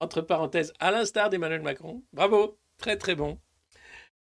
entre 0.00 0.22
parenthèses, 0.22 0.72
à 0.80 0.90
l'instar 0.90 1.30
d'Emmanuel 1.30 1.62
Macron. 1.62 2.02
Bravo 2.12 2.58
Très 2.78 2.96
très 2.96 3.14
bon. 3.14 3.38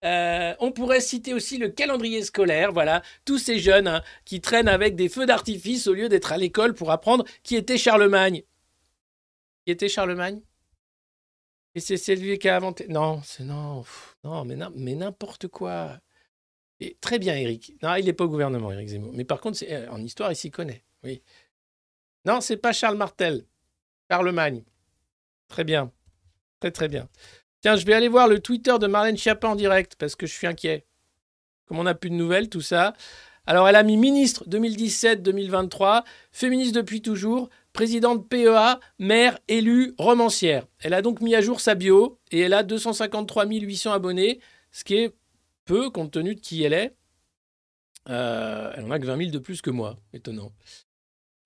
Euh, 0.05 0.55
on 0.61 0.73
pourrait 0.73 1.01
citer 1.01 1.35
aussi 1.35 1.59
le 1.59 1.69
calendrier 1.69 2.23
scolaire, 2.23 2.73
voilà, 2.73 3.03
tous 3.27 3.39
ces 3.39 3.59
jeunes 3.59 3.87
hein, 3.87 4.03
qui 4.25 4.41
traînent 4.41 4.69
avec 4.69 4.97
des 4.97 5.11
feux 5.11 5.27
d'artifice 5.27 5.87
au 5.87 5.93
lieu 5.93 6.09
d'être 6.09 6.33
à 6.33 6.39
l'école 6.39 6.75
pour 6.75 6.91
apprendre 6.91 7.25
qui 7.43 7.55
était 7.55 7.77
Charlemagne. 7.77 8.43
Qui 9.67 9.73
était 9.73 9.91
Charlemagne? 9.91 10.41
Et 11.75 11.81
c'est 11.81 12.17
lui 12.17 12.39
qui 12.39 12.49
a 12.49 12.57
inventé. 12.57 12.89
Non, 12.89 13.21
c'est 13.23 13.45
non, 13.45 13.85
non, 14.25 14.45
mais, 14.45 14.57
n'im- 14.57 14.73
mais 14.75 14.95
n'importe 14.95 15.47
quoi. 15.49 16.01
Et 16.81 16.97
très 17.01 17.19
bien, 17.19 17.37
Eric. 17.37 17.75
Non, 17.83 17.95
il 17.97 18.07
n'est 18.07 18.13
pas 18.15 18.25
au 18.25 18.29
gouvernement, 18.29 18.73
Eric 18.73 18.89
Zemmour. 18.89 19.13
Mais 19.13 19.25
par 19.25 19.41
contre, 19.41 19.63
euh, 19.69 19.87
en 19.91 20.03
histoire, 20.03 20.33
il 20.33 20.37
s'y 20.37 20.51
connaît. 20.51 20.83
Oui. 21.05 21.23
Non, 22.25 22.41
c'est 22.41 22.57
pas 22.57 22.73
Charles 22.73 22.97
Martel. 22.97 23.45
Charlemagne. 24.11 24.65
Très 25.49 25.63
bien. 25.63 25.93
Très 26.59 26.71
très 26.73 26.89
bien. 26.89 27.09
Tiens, 27.61 27.77
je 27.77 27.85
vais 27.85 27.93
aller 27.93 28.09
voir 28.09 28.27
le 28.27 28.41
Twitter 28.41 28.75
de 28.81 28.87
Marlène 28.87 29.19
Schiappa 29.19 29.49
en 29.49 29.55
direct 29.55 29.97
parce 29.99 30.17
que 30.17 30.27
je 30.27 30.33
suis 30.33 30.47
inquiet. 30.47 30.87
comme 31.67 31.79
on 31.79 31.85
n'a 31.85 31.95
plus 31.95 32.11
de 32.11 32.15
nouvelles, 32.15 32.49
tout 32.49 32.63
ça. 32.63 32.95
Alors, 33.47 33.69
elle 33.69 33.77
a 33.77 33.83
mis 33.83 33.97
ministre 33.97 34.45
2017-2023, 34.49 36.05
féministe 36.33 36.75
depuis 36.75 37.03
toujours, 37.03 37.49
présidente 37.73 38.29
PEA, 38.29 38.81
mère, 38.99 39.39
élue, 39.49 39.95
romancière. 39.99 40.67
Elle 40.81 40.95
a 40.95 41.03
donc 41.03 41.21
mis 41.21 41.35
à 41.35 41.41
jour 41.41 41.61
sa 41.61 41.75
bio 41.75 42.19
et 42.31 42.41
elle 42.41 42.55
a 42.55 42.63
253 42.63 43.47
800 43.47 43.93
abonnés, 43.93 44.41
ce 44.73 44.85
qui 44.85 44.95
est 44.97 45.15
peu 45.65 45.91
compte 45.91 46.13
tenu 46.13 46.35
de 46.35 46.41
qui 46.41 46.63
elle 46.63 46.73
est. 46.73 46.95
Euh, 48.09 48.73
elle 48.77 48.85
en 48.85 48.91
a 48.91 48.99
que 48.99 49.07
20 49.07 49.17
000 49.19 49.31
de 49.31 49.39
plus 49.39 49.63
que 49.63 49.71
moi, 49.71 49.97
étonnant. 50.13 50.53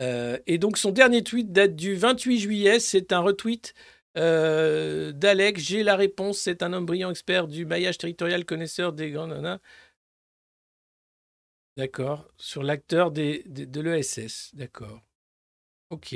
Euh, 0.02 0.38
et 0.46 0.58
donc 0.58 0.78
son 0.78 0.90
dernier 0.90 1.22
tweet 1.22 1.52
date 1.52 1.76
du 1.76 1.94
28 1.94 2.38
juillet, 2.38 2.80
c'est 2.80 3.12
un 3.12 3.20
retweet 3.20 3.74
euh, 4.16 5.12
d'Alex. 5.12 5.60
J'ai 5.60 5.82
la 5.82 5.96
réponse, 5.96 6.38
c'est 6.38 6.62
un 6.62 6.72
homme 6.72 6.86
brillant 6.86 7.10
expert 7.10 7.48
du 7.48 7.66
maillage 7.66 7.98
territorial, 7.98 8.44
connaisseur 8.44 8.92
des 8.92 9.10
grands... 9.10 9.26
nanas. 9.26 9.58
D'accord, 11.76 12.28
sur 12.36 12.62
l'acteur 12.62 13.10
de 13.10 13.80
l'ESS, 13.80 14.54
d'accord. 14.54 15.02
Ok. 15.90 16.14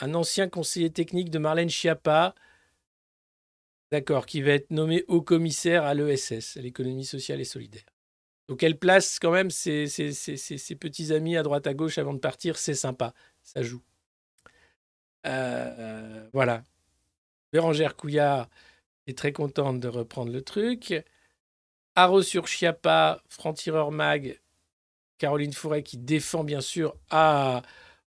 Un 0.00 0.14
ancien 0.14 0.48
conseiller 0.48 0.90
technique 0.90 1.30
de 1.30 1.38
Marlène 1.38 1.70
Schiappa, 1.70 2.34
d'accord, 3.92 4.26
qui 4.26 4.42
va 4.42 4.52
être 4.52 4.72
nommé 4.72 5.04
haut 5.06 5.22
commissaire 5.22 5.84
à 5.84 5.94
l'ESS, 5.94 6.56
à 6.56 6.60
l'économie 6.60 7.04
sociale 7.04 7.40
et 7.40 7.44
solidaire. 7.44 7.86
Donc 8.48 8.64
elle 8.64 8.78
place 8.78 9.20
quand 9.20 9.30
même 9.30 9.50
ses 9.50 9.86
petits 10.80 11.12
amis 11.12 11.36
à 11.36 11.44
droite 11.44 11.68
à 11.68 11.74
gauche 11.74 11.98
avant 11.98 12.14
de 12.14 12.18
partir, 12.18 12.58
c'est 12.58 12.74
sympa, 12.74 13.14
ça 13.44 13.62
joue. 13.62 13.82
Euh, 15.28 16.28
voilà. 16.32 16.62
Bérangère 17.52 17.96
Couillard 17.96 18.48
est 19.06 19.16
très 19.16 19.32
contente 19.32 19.80
de 19.80 19.88
reprendre 19.88 20.32
le 20.32 20.42
truc. 20.42 20.94
Haro 21.94 22.22
sur 22.22 22.46
Chiappa, 22.46 23.22
Franc-Tireur 23.28 23.90
Mag, 23.90 24.40
Caroline 25.18 25.52
Fourret 25.52 25.82
qui 25.82 25.98
défend 25.98 26.44
bien 26.44 26.60
sûr. 26.60 26.96
Ah 27.10 27.62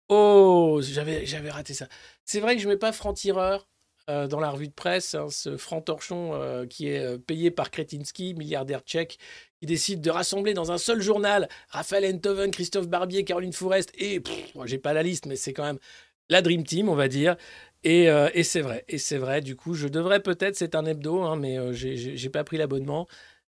Oh 0.07 0.81
J'avais 0.81 1.49
raté 1.49 1.73
ça. 1.73 1.87
C'est 2.25 2.39
vrai 2.39 2.55
que 2.55 2.61
je 2.61 2.67
mets 2.67 2.77
pas 2.77 2.91
Franc-Tireur 2.91 3.67
euh, 4.09 4.27
dans 4.27 4.39
la 4.39 4.51
revue 4.51 4.67
de 4.67 4.73
presse, 4.73 5.15
hein, 5.15 5.27
ce 5.31 5.57
franc-torchon 5.57 6.33
euh, 6.33 6.67
qui 6.67 6.87
est 6.89 7.17
payé 7.17 7.49
par 7.49 7.71
Kretinsky, 7.71 8.35
milliardaire 8.35 8.81
tchèque, 8.81 9.17
qui 9.59 9.65
décide 9.65 10.01
de 10.01 10.11
rassembler 10.11 10.53
dans 10.53 10.71
un 10.71 10.77
seul 10.77 11.01
journal 11.01 11.49
Raphaël 11.69 12.05
Enthoven, 12.13 12.51
Christophe 12.51 12.87
Barbier, 12.87 13.23
Caroline 13.23 13.53
Fourest 13.53 13.91
et 13.97 14.21
j'ai 14.65 14.77
pas 14.77 14.93
la 14.93 15.01
liste, 15.01 15.25
mais 15.25 15.35
c'est 15.35 15.53
quand 15.53 15.63
même 15.63 15.79
la 16.29 16.41
Dream 16.41 16.63
Team, 16.63 16.89
on 16.89 16.95
va 16.95 17.07
dire. 17.07 17.35
Et, 17.83 18.09
euh, 18.09 18.29
et 18.33 18.43
c'est 18.43 18.61
vrai, 18.61 18.83
et 18.87 18.97
c'est 18.97 19.17
vrai. 19.17 19.41
Du 19.41 19.55
coup, 19.55 19.75
je 19.75 19.87
devrais 19.87 20.19
peut-être, 20.19 20.55
c'est 20.55 20.75
un 20.75 20.85
hebdo, 20.85 21.21
hein, 21.21 21.35
mais 21.35 21.59
euh, 21.59 21.71
j'ai- 21.71 22.29
pas 22.29 22.43
pris 22.43 22.57
l'abonnement. 22.57 23.07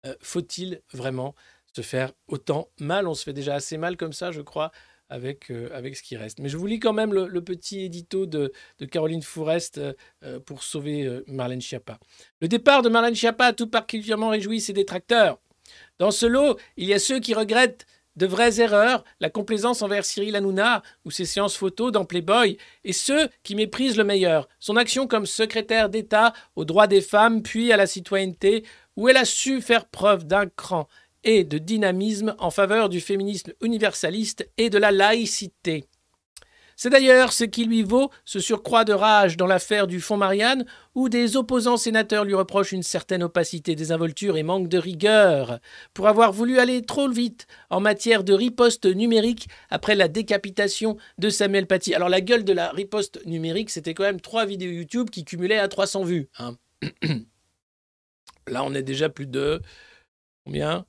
Euh, 0.05 0.15
Faut-il 0.21 0.81
vraiment 0.91 1.35
se 1.75 1.81
faire 1.81 2.13
autant 2.27 2.69
mal? 2.79 3.07
On 3.07 3.13
se 3.13 3.23
fait 3.23 3.33
déjà 3.33 3.55
assez 3.55 3.77
mal 3.77 3.95
comme 3.95 4.13
ça, 4.13 4.31
je 4.31 4.41
crois, 4.41 4.71
avec, 5.09 5.51
euh, 5.51 5.69
avec 5.71 5.95
ce 5.95 6.01
qui 6.01 6.17
reste. 6.17 6.39
Mais 6.39 6.49
je 6.49 6.57
vous 6.57 6.65
lis 6.65 6.79
quand 6.79 6.93
même 6.93 7.13
le, 7.13 7.41
petit 7.43 7.81
édito 7.81 8.25
de, 8.25 8.51
de 8.79 8.85
Caroline 8.85 9.21
Fourest 9.21 9.79
pour 10.45 10.63
sauver 10.63 11.21
Marlène 11.27 11.61
Schiappa. 11.61 11.99
Le 12.41 12.47
départ 12.47 12.81
de 12.81 12.89
Marlène 12.89 13.15
Schiappa 13.15 13.45
a 13.45 13.53
tout 13.53 13.67
particulièrement 13.67 14.29
réjoui 14.29 14.61
ses 14.61 14.73
détracteurs. 14.73 15.39
Dans 15.99 16.11
ce 16.11 16.25
lot, 16.25 16.57
il 16.77 16.87
y 16.87 16.93
a 16.93 16.99
ceux 16.99 17.19
qui 17.19 17.33
regrettent 17.35 17.85
de 18.15 18.25
vraies 18.25 18.59
erreurs, 18.59 19.03
la 19.19 19.29
complaisance 19.29 19.81
envers 19.81 20.05
Cyril 20.05 20.35
Hanouna 20.35 20.83
ou 21.05 21.11
ses 21.11 21.25
séances 21.25 21.55
photos 21.55 21.91
dans 21.91 22.05
Playboy, 22.05 22.57
et 22.83 22.93
ceux 22.93 23.29
qui 23.43 23.55
méprisent 23.55 23.97
le 23.97 24.03
meilleur, 24.03 24.47
son 24.59 24.77
action 24.77 25.07
comme 25.07 25.25
secrétaire 25.25 25.89
d'État 25.89 26.33
aux 26.55 26.65
droits 26.65 26.87
des 26.87 27.01
femmes 27.01 27.41
puis 27.41 27.71
à 27.71 27.77
la 27.77 27.87
citoyenneté, 27.87 28.63
où 28.95 29.09
elle 29.09 29.17
a 29.17 29.25
su 29.25 29.61
faire 29.61 29.85
preuve 29.85 30.25
d'un 30.25 30.47
cran 30.47 30.87
et 31.23 31.43
de 31.43 31.57
dynamisme 31.57 32.35
en 32.37 32.51
faveur 32.51 32.89
du 32.89 32.99
féminisme 32.99 33.53
universaliste 33.61 34.49
et 34.57 34.69
de 34.69 34.77
la 34.77 34.91
laïcité. 34.91 35.85
C'est 36.75 36.89
d'ailleurs 36.89 37.33
ce 37.33 37.43
qui 37.43 37.65
lui 37.65 37.83
vaut 37.83 38.09
ce 38.25 38.39
surcroît 38.39 38.83
de 38.83 38.93
rage 38.93 39.37
dans 39.37 39.47
l'affaire 39.47 39.87
du 39.87 39.99
Fonds 40.01 40.17
Marianne, 40.17 40.65
où 40.95 41.09
des 41.09 41.37
opposants 41.37 41.77
sénateurs 41.77 42.25
lui 42.25 42.33
reprochent 42.33 42.71
une 42.71 42.83
certaine 42.83 43.23
opacité, 43.23 43.75
désinvolture 43.75 44.37
et 44.37 44.43
manque 44.43 44.67
de 44.67 44.77
rigueur, 44.77 45.59
pour 45.93 46.07
avoir 46.07 46.31
voulu 46.31 46.59
aller 46.59 46.83
trop 46.83 47.09
vite 47.09 47.47
en 47.69 47.79
matière 47.79 48.23
de 48.23 48.33
riposte 48.33 48.85
numérique 48.85 49.47
après 49.69 49.95
la 49.95 50.07
décapitation 50.07 50.97
de 51.17 51.29
Samuel 51.29 51.67
Paty. 51.67 51.93
Alors 51.93 52.09
la 52.09 52.21
gueule 52.21 52.43
de 52.43 52.53
la 52.53 52.71
riposte 52.71 53.25
numérique, 53.25 53.69
c'était 53.69 53.93
quand 53.93 54.03
même 54.03 54.21
trois 54.21 54.45
vidéos 54.45 54.71
YouTube 54.71 55.09
qui 55.09 55.25
cumulaient 55.25 55.59
à 55.59 55.67
300 55.67 56.03
vues. 56.03 56.29
hein. 56.37 56.57
Là, 58.47 58.63
on 58.63 58.73
est 58.73 58.83
déjà 58.83 59.07
plus 59.07 59.25
de 59.25 59.61
combien? 60.45 60.85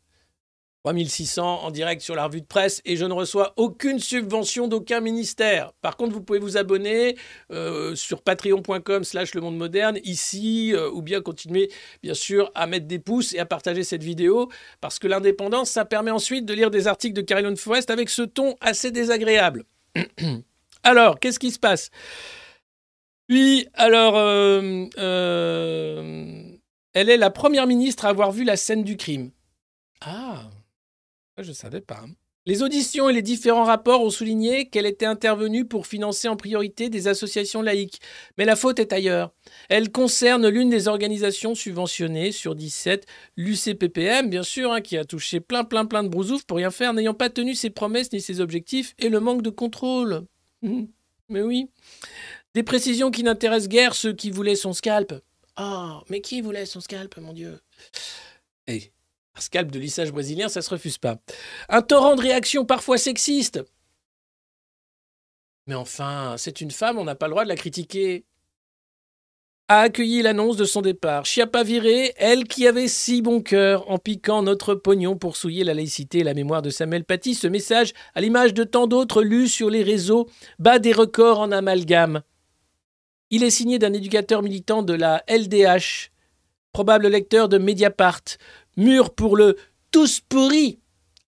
3600 0.84 1.62
en 1.62 1.70
direct 1.70 2.02
sur 2.02 2.14
la 2.14 2.26
revue 2.26 2.42
de 2.42 2.46
presse 2.46 2.82
et 2.84 2.96
je 2.96 3.06
ne 3.06 3.14
reçois 3.14 3.54
aucune 3.56 3.98
subvention 3.98 4.68
d'aucun 4.68 5.00
ministère. 5.00 5.72
Par 5.80 5.96
contre, 5.96 6.12
vous 6.12 6.20
pouvez 6.20 6.38
vous 6.38 6.58
abonner 6.58 7.16
euh, 7.50 7.94
sur 7.94 8.20
patreon.com 8.20 9.02
slash 9.02 9.34
le 9.34 9.40
monde 9.40 9.56
moderne 9.56 9.98
ici 10.04 10.74
euh, 10.74 10.90
ou 10.90 11.00
bien 11.00 11.22
continuer 11.22 11.70
bien 12.02 12.12
sûr 12.12 12.52
à 12.54 12.66
mettre 12.66 12.86
des 12.86 12.98
pouces 12.98 13.32
et 13.32 13.38
à 13.38 13.46
partager 13.46 13.82
cette 13.82 14.02
vidéo 14.02 14.50
parce 14.82 14.98
que 14.98 15.08
l'indépendance, 15.08 15.70
ça 15.70 15.86
permet 15.86 16.10
ensuite 16.10 16.44
de 16.44 16.52
lire 16.52 16.70
des 16.70 16.86
articles 16.86 17.14
de 17.14 17.22
Caroline 17.22 17.56
Forest 17.56 17.88
avec 17.88 18.10
ce 18.10 18.20
ton 18.20 18.54
assez 18.60 18.90
désagréable. 18.90 19.64
alors, 20.82 21.18
qu'est-ce 21.18 21.38
qui 21.38 21.50
se 21.50 21.58
passe? 21.58 21.90
Puis, 23.26 23.68
alors, 23.72 24.16
euh, 24.16 24.86
elle 26.92 27.08
est 27.08 27.16
la 27.16 27.30
première 27.30 27.66
ministre 27.66 28.04
à 28.04 28.10
avoir 28.10 28.32
vu 28.32 28.44
la 28.44 28.58
scène 28.58 28.84
du 28.84 28.98
crime. 28.98 29.30
Ah 30.02 30.50
je 31.42 31.48
ne 31.48 31.54
savais 31.54 31.80
pas. 31.80 32.04
Les 32.46 32.62
auditions 32.62 33.08
et 33.08 33.14
les 33.14 33.22
différents 33.22 33.64
rapports 33.64 34.02
ont 34.02 34.10
souligné 34.10 34.68
qu'elle 34.68 34.84
était 34.84 35.06
intervenue 35.06 35.64
pour 35.64 35.86
financer 35.86 36.28
en 36.28 36.36
priorité 36.36 36.90
des 36.90 37.08
associations 37.08 37.62
laïques. 37.62 38.02
Mais 38.36 38.44
la 38.44 38.54
faute 38.54 38.78
est 38.78 38.92
ailleurs. 38.92 39.32
Elle 39.70 39.90
concerne 39.90 40.46
l'une 40.48 40.68
des 40.68 40.86
organisations 40.86 41.54
subventionnées 41.54 42.32
sur 42.32 42.54
17, 42.54 43.06
l'UCPPM, 43.38 44.28
bien 44.28 44.42
sûr, 44.42 44.72
hein, 44.72 44.82
qui 44.82 44.98
a 44.98 45.06
touché 45.06 45.40
plein, 45.40 45.64
plein, 45.64 45.86
plein 45.86 46.02
de 46.02 46.08
brousoufs 46.08 46.44
pour 46.44 46.58
rien 46.58 46.70
faire, 46.70 46.92
n'ayant 46.92 47.14
pas 47.14 47.30
tenu 47.30 47.54
ses 47.54 47.70
promesses 47.70 48.12
ni 48.12 48.20
ses 48.20 48.42
objectifs 48.42 48.94
et 48.98 49.08
le 49.08 49.20
manque 49.20 49.40
de 49.40 49.50
contrôle. 49.50 50.26
Mhm. 50.60 50.88
Mais 51.30 51.40
oui. 51.40 51.70
Des 52.54 52.62
précisions 52.62 53.10
qui 53.10 53.22
n'intéressent 53.22 53.70
guère 53.70 53.94
ceux 53.94 54.12
qui 54.12 54.30
voulaient 54.30 54.54
son 54.54 54.74
scalp. 54.74 55.14
Oh, 55.58 56.00
mais 56.10 56.20
qui 56.20 56.42
voulait 56.42 56.66
son 56.66 56.80
scalp, 56.80 57.16
mon 57.16 57.32
Dieu? 57.32 57.58
Hey, 58.66 58.92
un 59.36 59.40
scalp 59.40 59.70
de 59.70 59.78
lissage 59.78 60.12
brésilien, 60.12 60.48
ça 60.48 60.62
se 60.62 60.70
refuse 60.70 60.98
pas. 60.98 61.16
Un 61.68 61.82
torrent 61.82 62.14
de 62.14 62.20
réactions 62.20 62.64
parfois 62.64 62.98
sexistes. 62.98 63.62
Mais 65.66 65.74
enfin, 65.74 66.34
c'est 66.36 66.60
une 66.60 66.70
femme, 66.70 66.98
on 66.98 67.04
n'a 67.04 67.14
pas 67.14 67.26
le 67.26 67.32
droit 67.32 67.44
de 67.44 67.48
la 67.48 67.56
critiquer. 67.56 68.24
A 69.68 69.80
accueilli 69.80 70.20
l'annonce 70.20 70.58
de 70.58 70.66
son 70.66 70.82
départ. 70.82 71.24
Chiappa 71.24 71.62
viré, 71.62 72.12
elle 72.18 72.44
qui 72.44 72.66
avait 72.68 72.86
si 72.86 73.22
bon 73.22 73.40
cœur 73.40 73.90
en 73.90 73.96
piquant 73.96 74.42
notre 74.42 74.74
pognon 74.74 75.16
pour 75.16 75.38
souiller 75.38 75.64
la 75.64 75.72
laïcité 75.72 76.18
et 76.18 76.24
la 76.24 76.34
mémoire 76.34 76.60
de 76.60 76.68
Samuel 76.68 77.04
Paty. 77.04 77.34
Ce 77.34 77.46
message, 77.46 77.94
à 78.14 78.20
l'image 78.20 78.52
de 78.52 78.62
tant 78.62 78.86
d'autres 78.86 79.22
lus 79.22 79.48
sur 79.48 79.70
les 79.70 79.82
réseaux, 79.82 80.28
bat 80.58 80.78
des 80.78 80.92
records 80.92 81.40
en 81.40 81.50
amalgame. 81.50 82.20
Il 83.30 83.42
est 83.42 83.50
signé 83.50 83.78
d'un 83.78 83.94
éducateur 83.94 84.42
militant 84.42 84.82
de 84.82 84.92
la 84.92 85.24
LDH, 85.28 86.10
probable 86.72 87.08
lecteur 87.08 87.48
de 87.48 87.56
Mediapart, 87.56 88.20
mur 88.76 89.14
pour 89.14 89.36
le 89.36 89.56
tous 89.90 90.20
pourri. 90.20 90.80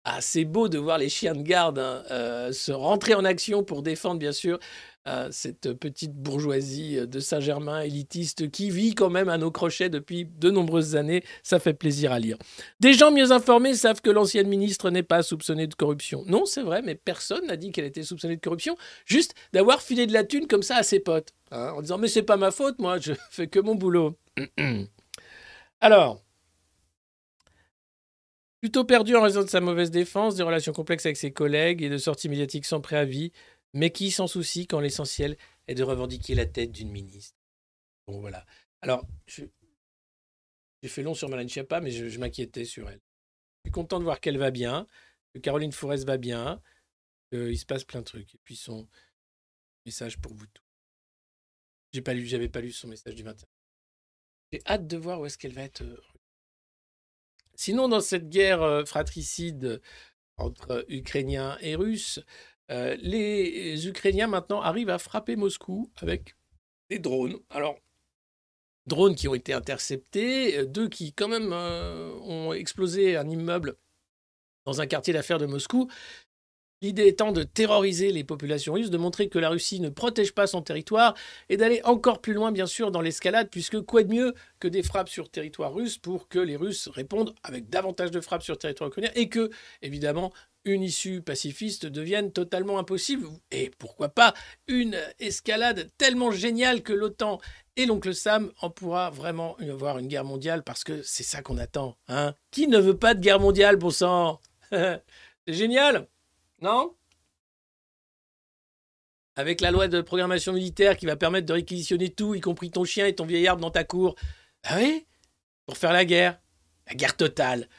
Ah, 0.08 0.22
c'est 0.22 0.46
beau 0.46 0.70
de 0.70 0.78
voir 0.78 1.00
les 1.00 1.10
chiens 1.10 1.34
de 1.34 1.42
garde 1.42 1.80
hein, 1.80 2.04
euh, 2.12 2.52
se 2.52 2.72
rentrer 2.72 3.16
en 3.16 3.26
action 3.26 3.64
pour 3.64 3.82
défendre, 3.82 4.20
bien 4.20 4.32
sûr, 4.32 4.60
euh, 5.08 5.30
cette 5.32 5.74
petite 5.74 6.14
bourgeoisie 6.14 7.08
de 7.08 7.20
Saint-Germain 7.20 7.82
élitiste 7.82 8.50
qui 8.52 8.70
vit 8.70 8.94
quand 8.94 9.10
même 9.10 9.30
à 9.30 9.40
nos 9.40 9.50
crochets 9.50 9.90
depuis 9.90 10.26
de 10.26 10.52
nombreuses 10.52 10.96
années. 10.96 11.24
Ça 11.42 11.60
fait 11.60 11.74
plaisir 11.74 12.12
à 12.12 12.20
lire. 12.20 12.38
Des 12.80 12.94
gens 12.94 13.12
mieux 13.12 13.32
informés 13.32 13.74
savent 13.74 14.02
que 14.02 14.12
l'ancienne 14.12 14.48
ministre 14.48 14.92
n'est 14.92 15.04
pas 15.04 15.24
soupçonnée 15.24 15.68
de 15.68 15.76
corruption. 15.76 16.24
Non, 16.28 16.46
c'est 16.46 16.64
vrai, 16.64 16.82
mais 16.84 16.96
personne 16.96 17.48
n'a 17.48 17.56
dit 17.56 17.72
qu'elle 17.72 17.86
était 17.86 18.04
soupçonnée 18.04 18.36
de 18.36 18.42
corruption, 18.42 18.78
juste 19.06 19.34
d'avoir 19.54 19.82
filé 19.82 20.08
de 20.08 20.14
la 20.14 20.24
thune 20.24 20.48
comme 20.48 20.64
ça 20.64 20.78
à 20.78 20.84
ses 20.84 21.00
potes, 21.00 21.34
hein, 21.52 21.74
en 21.76 21.82
disant 21.82 21.98
mais 21.98 22.08
c'est 22.08 22.24
pas 22.24 22.38
ma 22.38 22.52
faute, 22.52 22.78
moi, 22.80 23.00
je 23.00 23.14
fais 23.32 23.48
que 23.48 23.60
mon 23.60 23.76
boulot. 23.76 24.18
Alors. 25.82 26.25
Plutôt 28.66 28.84
perdu 28.84 29.16
en 29.16 29.22
raison 29.22 29.44
de 29.44 29.48
sa 29.48 29.62
mauvaise 29.62 29.92
défense, 29.92 30.34
des 30.34 30.42
relations 30.42 30.74
complexes 30.74 31.06
avec 31.06 31.18
ses 31.18 31.32
collègues 31.32 31.84
et 31.84 31.90
de 31.90 32.00
sorties 32.00 32.30
médiatiques 32.30 32.66
sans 32.66 32.82
préavis, 32.82 33.32
mais 33.74 33.92
qui 33.92 34.10
s'en 34.10 34.26
soucie 34.26 34.66
quand 34.66 34.80
l'essentiel 34.80 35.38
est 35.68 35.76
de 35.76 35.84
revendiquer 35.84 36.34
la 36.34 36.48
tête 36.48 36.72
d'une 36.72 36.90
ministre. 36.90 37.38
Bon, 38.08 38.20
voilà. 38.22 38.44
Alors, 38.82 39.06
j'ai 39.28 39.52
fait 40.86 41.04
long 41.04 41.14
sur 41.14 41.30
Marlène 41.30 41.48
Schiappa, 41.48 41.80
mais 41.80 41.92
je, 41.92 42.20
m'inquiétais 42.20 42.66
sur 42.66 42.90
elle. 42.90 43.02
Je 43.66 43.70
suis 43.70 43.72
content 43.72 44.00
de 44.00 44.04
voir 44.04 44.20
qu'elle 44.20 44.40
va 44.40 44.50
bien, 44.50 44.88
que 45.36 45.40
Caroline 45.40 45.72
Forest 45.72 46.08
va 46.08 46.18
bien, 46.18 46.60
qu'il 47.32 47.60
se 47.60 47.68
passe 47.68 47.84
plein 47.84 48.00
de 48.00 48.06
trucs. 48.06 48.34
Et 48.34 48.40
puis 48.44 48.56
son 48.56 48.88
message 49.86 50.18
pour 50.20 50.34
vous 50.34 50.48
tous. 50.48 50.66
J'ai 51.94 52.02
pas 52.02 52.16
lu, 52.16 52.26
j'avais 52.26 52.50
pas 52.50 52.62
lu 52.62 52.72
son 52.72 52.88
message 52.88 53.14
du 53.14 53.22
21. 53.22 53.46
J'ai 54.54 54.62
hâte 54.66 54.88
de 54.88 54.98
voir 54.98 55.22
où 55.22 55.28
est-ce 55.28 55.38
qu'elle 55.38 55.54
va 55.54 55.62
être. 55.62 55.84
Sinon, 57.56 57.88
dans 57.88 58.02
cette 58.02 58.30
guerre 58.30 58.62
euh, 58.62 58.86
fratricide 58.86 59.82
entre 60.38 60.86
Ukrainiens 60.90 61.58
et 61.62 61.76
Russes, 61.76 62.20
euh, 62.72 62.96
les 63.00 63.88
Ukrainiens 63.88 64.28
maintenant 64.28 64.62
arrivent 64.62 64.90
à 64.90 64.98
frapper 64.98 65.36
Moscou 65.36 65.92
avec 65.98 66.36
des 66.90 67.00
drones. 67.00 67.38
Alors, 67.50 67.78
drones 68.86 69.16
qui 69.16 69.28
ont 69.28 69.36
été 69.36 69.54
interceptés, 69.54 70.58
euh, 70.58 70.66
deux 70.66 70.90
qui 70.90 71.14
quand 71.14 71.28
même 71.28 71.54
ont 71.54 72.54
explosé 72.54 73.16
un 73.18 73.30
immeuble 73.30 73.78
dans 74.66 74.82
un 74.82 74.88
quartier 74.88 75.14
d'affaires 75.14 75.40
de 75.40 75.46
Moscou. 75.46 75.90
L'idée 76.82 77.08
étant 77.08 77.32
de 77.32 77.44
terroriser 77.44 78.12
les 78.12 78.24
populations 78.24 78.74
russes, 78.74 78.90
de 78.90 78.98
montrer 78.98 79.30
que 79.30 79.40
la 79.40 79.50
Russie 79.50 79.80
ne 79.80 79.90
protège 79.90 80.34
pas 80.34 80.46
son 80.46 80.62
territoire 80.62 81.16
et 81.50 81.58
d'aller 81.58 81.82
encore 81.84 82.22
plus 82.22 82.34
loin, 82.34 82.52
bien 82.52 82.66
sûr, 82.66 82.92
dans 82.92 83.02
l'escalade, 83.02 83.50
puisque 83.50 83.82
quoi 83.82 84.04
de 84.04 84.14
mieux 84.14 84.34
que 84.60 84.68
des 84.68 84.84
frappes 84.84 85.10
sur 85.10 85.30
territoire 85.30 85.74
russe 85.74 85.98
pour 85.98 86.28
que 86.28 86.40
les 86.40 86.56
Russes 86.56 86.90
répondent 86.90 87.34
avec 87.44 87.70
davantage 87.70 88.12
de 88.12 88.20
frappes 88.20 88.44
sur 88.44 88.58
territoire 88.58 88.90
ukrainien 88.90 89.12
et 89.16 89.30
que, 89.30 89.50
évidemment, 89.82 90.34
une 90.66 90.84
issue 90.84 91.22
pacifiste 91.22 91.86
devienne 91.86 92.32
totalement 92.32 92.78
impossible. 92.80 93.28
Et 93.52 93.72
pourquoi 93.78 94.10
pas 94.10 94.34
une 94.68 94.98
escalade 95.20 95.90
tellement 95.98 96.32
géniale 96.32 96.82
que 96.82 96.94
l'OTAN 96.94 97.40
et 97.78 97.86
l'oncle 97.86 98.14
Sam 98.14 98.52
en 98.62 98.70
pourra 98.70 99.10
vraiment 99.10 99.56
avoir 99.58 99.98
une 100.00 100.08
guerre 100.08 100.26
mondiale 100.26 100.64
parce 100.64 100.84
que 100.84 101.02
c'est 101.04 101.24
ça 101.24 101.42
qu'on 101.42 101.58
attend. 101.58 101.98
Hein 102.08 102.34
Qui 102.52 102.68
ne 102.68 102.80
veut 102.80 102.98
pas 102.98 103.14
de 103.14 103.22
guerre 103.22 103.40
mondiale, 103.40 103.76
bon 103.76 103.92
sang? 103.92 104.40
C'est 104.72 105.54
génial 105.54 106.08
non? 106.66 106.96
Avec 109.36 109.62
la 109.62 109.70
loi 109.70 109.88
de 109.88 110.02
programmation 110.02 110.52
militaire 110.52 110.98
qui 110.98 111.06
va 111.06 111.16
permettre 111.16 111.46
de 111.46 111.54
réquisitionner 111.54 112.10
tout, 112.10 112.34
y 112.34 112.42
compris 112.42 112.72
ton 112.72 112.86
chien 112.86 113.06
et 113.06 113.14
ton 113.16 113.26
vieil 113.26 113.48
arbre 113.48 113.62
dans 113.62 113.72
ta 113.72 113.84
cour. 113.84 114.16
Ah 114.64 114.78
oui? 114.78 115.06
Pour 115.68 115.78
faire 115.78 115.94
la 115.94 116.06
guerre? 116.06 116.40
La 116.88 116.96
guerre 116.96 117.16
totale. 117.16 117.70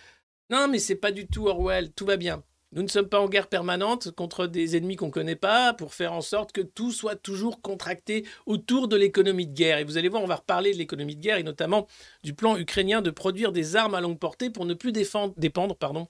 Non, 0.50 0.68
mais 0.68 0.78
c'est 0.78 0.96
pas 0.96 1.10
du 1.10 1.26
tout 1.26 1.48
Orwell, 1.48 1.92
tout 1.92 2.06
va 2.06 2.16
bien. 2.16 2.44
Nous 2.72 2.82
ne 2.82 2.88
sommes 2.88 3.08
pas 3.08 3.20
en 3.20 3.28
guerre 3.28 3.48
permanente 3.48 4.10
contre 4.10 4.46
des 4.46 4.76
ennemis 4.76 4.96
qu'on 4.96 5.06
ne 5.06 5.12
connaît 5.12 5.34
pas 5.34 5.72
pour 5.72 5.94
faire 5.94 6.12
en 6.12 6.20
sorte 6.20 6.52
que 6.52 6.60
tout 6.60 6.92
soit 6.92 7.16
toujours 7.16 7.62
contracté 7.62 8.26
autour 8.44 8.86
de 8.86 8.96
l'économie 8.96 9.46
de 9.46 9.54
guerre. 9.54 9.78
Et 9.78 9.84
vous 9.84 9.96
allez 9.96 10.08
voir, 10.08 10.22
on 10.22 10.26
va 10.26 10.36
reparler 10.36 10.72
de 10.72 10.78
l'économie 10.78 11.16
de 11.16 11.22
guerre 11.22 11.38
et 11.38 11.42
notamment 11.42 11.86
du 12.22 12.34
plan 12.34 12.56
ukrainien 12.56 13.02
de 13.02 13.10
produire 13.10 13.50
des 13.50 13.76
armes 13.76 13.94
à 13.94 14.00
longue 14.00 14.18
portée 14.18 14.50
pour 14.50 14.66
ne 14.66 14.74
plus 14.74 14.92
défendre, 14.92 15.32
dépendre 15.36 15.74
pardon, 15.74 16.08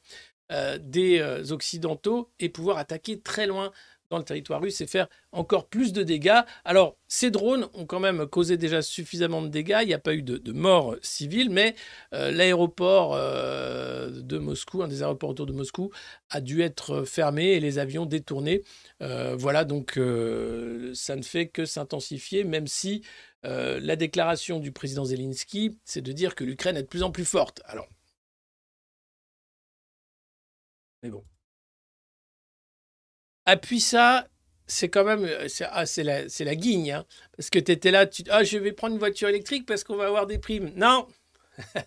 euh, 0.52 0.78
des 0.80 1.18
euh, 1.18 1.42
Occidentaux 1.50 2.30
et 2.38 2.48
pouvoir 2.48 2.78
attaquer 2.78 3.18
très 3.18 3.48
loin 3.48 3.72
dans 4.10 4.18
le 4.18 4.22
territoire 4.22 4.60
russe 4.60 4.80
et 4.80 4.86
faire 4.86 5.08
encore 5.32 5.66
plus 5.66 5.92
de 5.92 6.04
dégâts. 6.04 6.42
Alors, 6.64 6.96
ces 7.08 7.32
drones 7.32 7.66
ont 7.74 7.84
quand 7.84 7.98
même 7.98 8.26
causé 8.26 8.56
déjà 8.56 8.80
suffisamment 8.80 9.42
de 9.42 9.48
dégâts. 9.48 9.78
Il 9.82 9.88
n'y 9.88 9.94
a 9.94 9.98
pas 9.98 10.14
eu 10.14 10.22
de, 10.22 10.52
morts 10.52 10.94
civiles, 11.02 11.50
mais 11.50 11.74
euh, 12.12 12.30
l'aéroport 12.30 13.16
de 13.16 14.38
Moscou, 14.38 14.84
un 14.84 14.88
des 14.88 15.02
aéroports 15.02 15.30
autour 15.30 15.46
de 15.46 15.52
Moscou, 15.52 15.90
a 16.30 16.40
dû 16.40 16.62
être 16.62 17.02
fermé 17.02 17.46
et 17.46 17.60
les 17.60 17.80
avions 17.80 18.06
détournés. 18.06 18.62
voilà, 19.00 19.64
donc 19.64 19.98
ça 20.94 21.16
ne 21.16 21.22
fait 21.22 21.48
que 21.48 21.64
s'intensifier, 21.64 22.44
même 22.44 22.68
si 22.68 23.02
la 23.42 23.96
déclaration 23.96 24.60
du 24.60 24.70
président 24.70 25.04
Zelensky, 25.04 25.76
c'est 25.84 26.02
de 26.02 26.12
dire 26.12 26.36
que 26.36 26.44
l'Ukraine 26.44 26.76
est 26.76 26.82
de 26.82 26.88
plus 26.88 27.02
en 27.02 27.10
plus 27.10 27.24
forte. 27.24 27.60
Alors, 27.64 27.88
Mais 31.06 31.12
bon. 31.12 31.24
Appuie 33.44 33.80
ça, 33.80 34.26
c'est 34.66 34.88
quand 34.88 35.04
même 35.04 35.24
euh, 35.24 35.46
c'est 35.46 35.64
ah, 35.70 35.84
la, 35.98 36.22
la 36.40 36.54
guigne. 36.56 36.90
Hein. 36.90 37.06
parce 37.36 37.48
que 37.48 37.60
tu 37.60 37.70
étais 37.70 37.92
là, 37.92 38.06
tu 38.06 38.24
ah, 38.28 38.42
je 38.42 38.58
vais 38.58 38.72
prendre 38.72 38.94
une 38.94 38.98
voiture 38.98 39.28
électrique 39.28 39.66
parce 39.66 39.84
qu'on 39.84 39.94
va 39.94 40.06
avoir 40.06 40.26
des 40.26 40.38
primes. 40.38 40.72
Non 40.74 41.06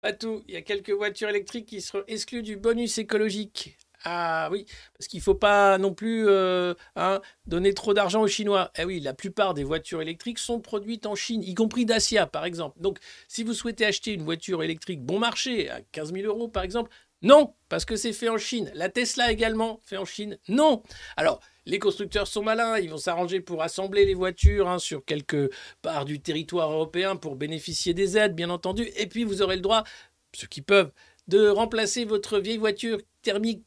Pas 0.00 0.12
tout. 0.14 0.44
Il 0.48 0.54
y 0.54 0.56
a 0.56 0.62
quelques 0.62 0.92
voitures 0.92 1.28
électriques 1.28 1.66
qui 1.66 1.82
seront 1.82 2.04
exclues 2.06 2.42
du 2.42 2.56
bonus 2.56 2.96
écologique. 2.96 3.76
Ah 4.04 4.48
oui, 4.52 4.64
parce 4.96 5.08
qu'il 5.08 5.18
ne 5.18 5.24
faut 5.24 5.34
pas 5.34 5.76
non 5.76 5.92
plus 5.92 6.28
euh, 6.28 6.72
hein, 6.94 7.20
donner 7.46 7.74
trop 7.74 7.94
d'argent 7.94 8.22
aux 8.22 8.28
Chinois. 8.28 8.70
Eh 8.78 8.84
oui, 8.84 9.00
la 9.00 9.12
plupart 9.12 9.54
des 9.54 9.64
voitures 9.64 10.00
électriques 10.00 10.38
sont 10.38 10.60
produites 10.60 11.04
en 11.06 11.16
Chine, 11.16 11.42
y 11.42 11.54
compris 11.54 11.84
Dacia 11.84 12.26
par 12.26 12.44
exemple. 12.44 12.80
Donc 12.80 12.98
si 13.26 13.42
vous 13.42 13.54
souhaitez 13.54 13.84
acheter 13.84 14.12
une 14.12 14.22
voiture 14.22 14.62
électrique 14.62 15.04
bon 15.04 15.18
marché 15.18 15.68
à 15.68 15.80
15 15.92 16.12
000 16.12 16.26
euros 16.26 16.46
par 16.46 16.62
exemple, 16.62 16.90
non, 17.22 17.54
parce 17.68 17.84
que 17.84 17.96
c'est 17.96 18.12
fait 18.12 18.28
en 18.28 18.38
Chine. 18.38 18.70
La 18.74 18.88
Tesla 18.88 19.32
également, 19.32 19.80
fait 19.84 19.96
en 19.96 20.04
Chine. 20.04 20.38
Non. 20.48 20.82
Alors, 21.16 21.40
les 21.66 21.78
constructeurs 21.78 22.28
sont 22.28 22.42
malins, 22.42 22.78
ils 22.78 22.90
vont 22.90 22.96
s'arranger 22.96 23.40
pour 23.40 23.62
assembler 23.62 24.04
les 24.04 24.14
voitures 24.14 24.68
hein, 24.68 24.78
sur 24.78 25.04
quelque 25.04 25.50
part 25.82 26.04
du 26.04 26.20
territoire 26.20 26.70
européen 26.70 27.16
pour 27.16 27.36
bénéficier 27.36 27.92
des 27.92 28.16
aides, 28.16 28.34
bien 28.34 28.50
entendu. 28.50 28.88
Et 28.96 29.06
puis, 29.06 29.24
vous 29.24 29.42
aurez 29.42 29.56
le 29.56 29.62
droit, 29.62 29.84
ceux 30.32 30.46
qui 30.46 30.62
peuvent, 30.62 30.92
de 31.26 31.48
remplacer 31.48 32.04
votre 32.04 32.38
vieille 32.38 32.56
voiture 32.56 32.98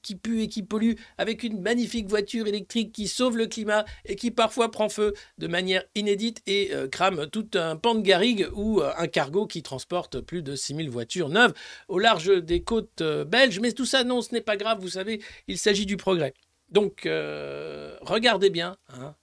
qui 0.02 0.16
pue 0.16 0.42
et 0.44 0.48
qui 0.48 0.64
pollue 0.64 0.94
avec 1.18 1.44
une 1.44 1.62
magnifique 1.62 2.08
voiture 2.08 2.48
électrique 2.48 2.92
qui 2.92 3.08
sauve 3.08 3.38
le 3.38 3.48
climat 3.48 3.86
et 4.06 4.16
qui 4.16 4.32
parfois 4.32 4.72
prend 4.72 4.90
feu 4.90 5.14
de 5.38 5.48
manière 5.48 5.84
inédite 5.96 6.42
et 6.48 6.70
euh, 6.74 6.88
crame 6.88 7.28
tout 7.28 7.50
un 7.56 7.76
pan 7.76 7.96
de 7.96 8.02
garrigue 8.02 8.48
ou 8.54 8.82
euh, 8.82 8.92
un 8.98 9.08
cargo 9.08 9.48
qui 9.48 9.64
transporte 9.64 10.22
plus 10.22 10.42
de 10.42 10.56
6000 10.56 10.90
voitures 10.90 11.30
neuves 11.30 11.54
au 11.88 12.00
large 12.00 12.44
des 12.44 12.64
côtes 12.64 13.02
euh, 13.02 13.26
belges. 13.26 13.60
Mais 13.60 13.72
tout 13.72 13.86
ça, 13.86 14.04
non, 14.04 14.22
ce 14.22 14.34
n'est 14.34 14.42
pas 14.42 14.58
grave, 14.58 14.80
vous 14.80 14.90
savez, 14.90 15.22
il 15.48 15.58
s'agit 15.58 15.86
du 15.86 15.98
progrès. 15.98 16.34
Donc, 16.70 17.02
regardez 17.04 18.50
bien 18.50 18.78
hein, 18.88 19.14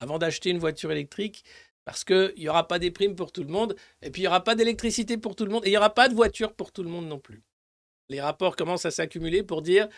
avant 0.00 0.18
d'acheter 0.18 0.50
une 0.50 0.58
voiture 0.58 0.90
électrique 0.90 1.44
parce 1.84 2.04
qu'il 2.04 2.34
n'y 2.36 2.48
aura 2.48 2.66
pas 2.66 2.78
des 2.78 2.90
primes 2.90 3.14
pour 3.14 3.32
tout 3.32 3.42
le 3.42 3.48
monde, 3.48 3.74
et 4.02 4.10
puis 4.10 4.20
il 4.20 4.24
n'y 4.24 4.28
aura 4.28 4.44
pas 4.44 4.54
d'électricité 4.54 5.16
pour 5.16 5.36
tout 5.36 5.46
le 5.46 5.50
monde, 5.50 5.64
et 5.64 5.68
il 5.68 5.70
n'y 5.70 5.78
aura 5.78 5.94
pas 5.94 6.08
de 6.08 6.14
voiture 6.14 6.52
pour 6.52 6.70
tout 6.70 6.82
le 6.82 6.90
monde 6.90 7.06
non 7.06 7.18
plus 7.18 7.42
les 8.08 8.20
rapports 8.20 8.56
commencent 8.56 8.86
à 8.86 8.90
s'accumuler 8.90 9.42
pour 9.42 9.62
dire 9.62 9.88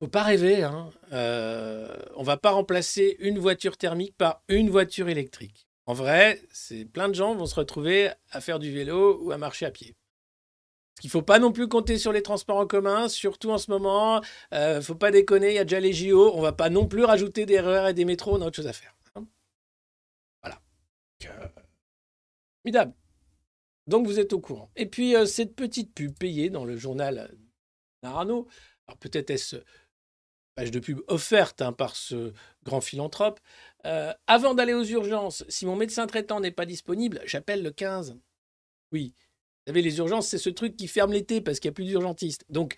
faut 0.00 0.08
pas 0.08 0.22
rêver, 0.22 0.62
hein. 0.62 0.90
Euh, 1.12 1.96
on 2.14 2.22
va 2.22 2.36
pas 2.36 2.50
remplacer 2.50 3.16
une 3.18 3.38
voiture 3.38 3.76
thermique 3.76 4.16
par 4.16 4.42
une 4.48 4.70
voiture 4.70 5.08
électrique. 5.08 5.66
En 5.86 5.92
vrai, 5.92 6.40
c'est 6.52 6.84
plein 6.84 7.08
de 7.08 7.14
gens 7.14 7.34
vont 7.34 7.46
se 7.46 7.54
retrouver 7.54 8.10
à 8.30 8.40
faire 8.40 8.58
du 8.58 8.70
vélo 8.70 9.18
ou 9.22 9.32
à 9.32 9.38
marcher 9.38 9.66
à 9.66 9.70
pied. 9.70 9.96
Parce 10.94 11.02
qu'il 11.02 11.10
faut 11.10 11.22
pas 11.22 11.38
non 11.38 11.50
plus 11.50 11.66
compter 11.66 11.98
sur 11.98 12.12
les 12.12 12.22
transports 12.22 12.58
en 12.58 12.66
commun, 12.66 13.08
surtout 13.08 13.50
en 13.50 13.58
ce 13.58 13.70
moment. 13.70 14.20
Euh, 14.52 14.80
faut 14.82 14.94
pas 14.94 15.10
déconner, 15.10 15.48
il 15.48 15.54
y 15.54 15.58
a 15.58 15.64
déjà 15.64 15.80
les 15.80 15.92
JO. 15.92 16.32
On 16.34 16.42
va 16.42 16.52
pas 16.52 16.70
non 16.70 16.86
plus 16.86 17.04
rajouter 17.04 17.46
des 17.46 17.58
RER 17.58 17.90
et 17.90 17.94
des 17.94 18.04
métros, 18.04 18.36
on 18.36 18.42
a 18.42 18.46
autre 18.46 18.56
chose 18.56 18.66
à 18.66 18.72
faire. 18.72 18.94
Hein. 19.16 19.24
voilà. 20.42 20.60
Euh, 21.24 21.48
donc 23.88 24.06
vous 24.06 24.20
êtes 24.20 24.32
au 24.32 24.40
courant. 24.40 24.70
Et 24.76 24.86
puis 24.86 25.16
euh, 25.16 25.26
cette 25.26 25.56
petite 25.56 25.92
pub 25.94 26.16
payée 26.16 26.50
dans 26.50 26.64
le 26.64 26.76
journal 26.76 27.34
Narano, 28.02 28.46
alors 28.86 28.98
peut-être 28.98 29.30
est-ce 29.30 29.56
page 30.54 30.70
de 30.70 30.80
pub 30.80 31.00
offerte 31.06 31.62
hein, 31.62 31.72
par 31.72 31.94
ce 31.94 32.32
grand 32.64 32.80
philanthrope. 32.80 33.38
Euh, 33.86 34.12
avant 34.26 34.54
d'aller 34.54 34.74
aux 34.74 34.84
urgences, 34.84 35.44
si 35.48 35.66
mon 35.66 35.76
médecin 35.76 36.06
traitant 36.08 36.40
n'est 36.40 36.50
pas 36.50 36.66
disponible, 36.66 37.20
j'appelle 37.24 37.62
le 37.62 37.70
15. 37.70 38.16
Oui, 38.90 39.14
vous 39.16 39.70
savez, 39.70 39.82
les 39.82 39.98
urgences, 39.98 40.26
c'est 40.26 40.38
ce 40.38 40.50
truc 40.50 40.76
qui 40.76 40.88
ferme 40.88 41.12
l'été 41.12 41.40
parce 41.40 41.60
qu'il 41.60 41.68
n'y 41.68 41.74
a 41.74 41.76
plus 41.76 41.84
d'urgentistes. 41.84 42.44
Donc, 42.48 42.74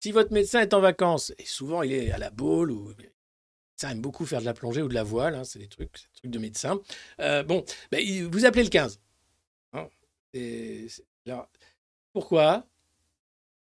si 0.00 0.12
votre 0.12 0.32
médecin 0.32 0.60
est 0.60 0.74
en 0.74 0.80
vacances, 0.80 1.32
et 1.38 1.46
souvent 1.46 1.82
il 1.82 1.92
est 1.92 2.12
à 2.12 2.18
la 2.18 2.30
boule 2.30 2.70
ou 2.70 2.92
ça 3.76 3.90
aime 3.90 4.00
beaucoup 4.02 4.26
faire 4.26 4.40
de 4.40 4.44
la 4.44 4.52
plongée 4.52 4.82
ou 4.82 4.88
de 4.88 4.94
la 4.94 5.02
voile, 5.02 5.34
hein, 5.34 5.44
c'est 5.44 5.58
des 5.58 5.68
trucs, 5.68 5.90
des 5.90 6.18
trucs 6.18 6.30
de 6.30 6.38
médecin. 6.38 6.80
Euh, 7.20 7.42
bon, 7.42 7.64
ben, 7.90 8.28
vous 8.28 8.44
appelez 8.44 8.64
le 8.64 8.68
15. 8.68 9.00
Alors, 11.26 11.48
pourquoi? 12.12 12.66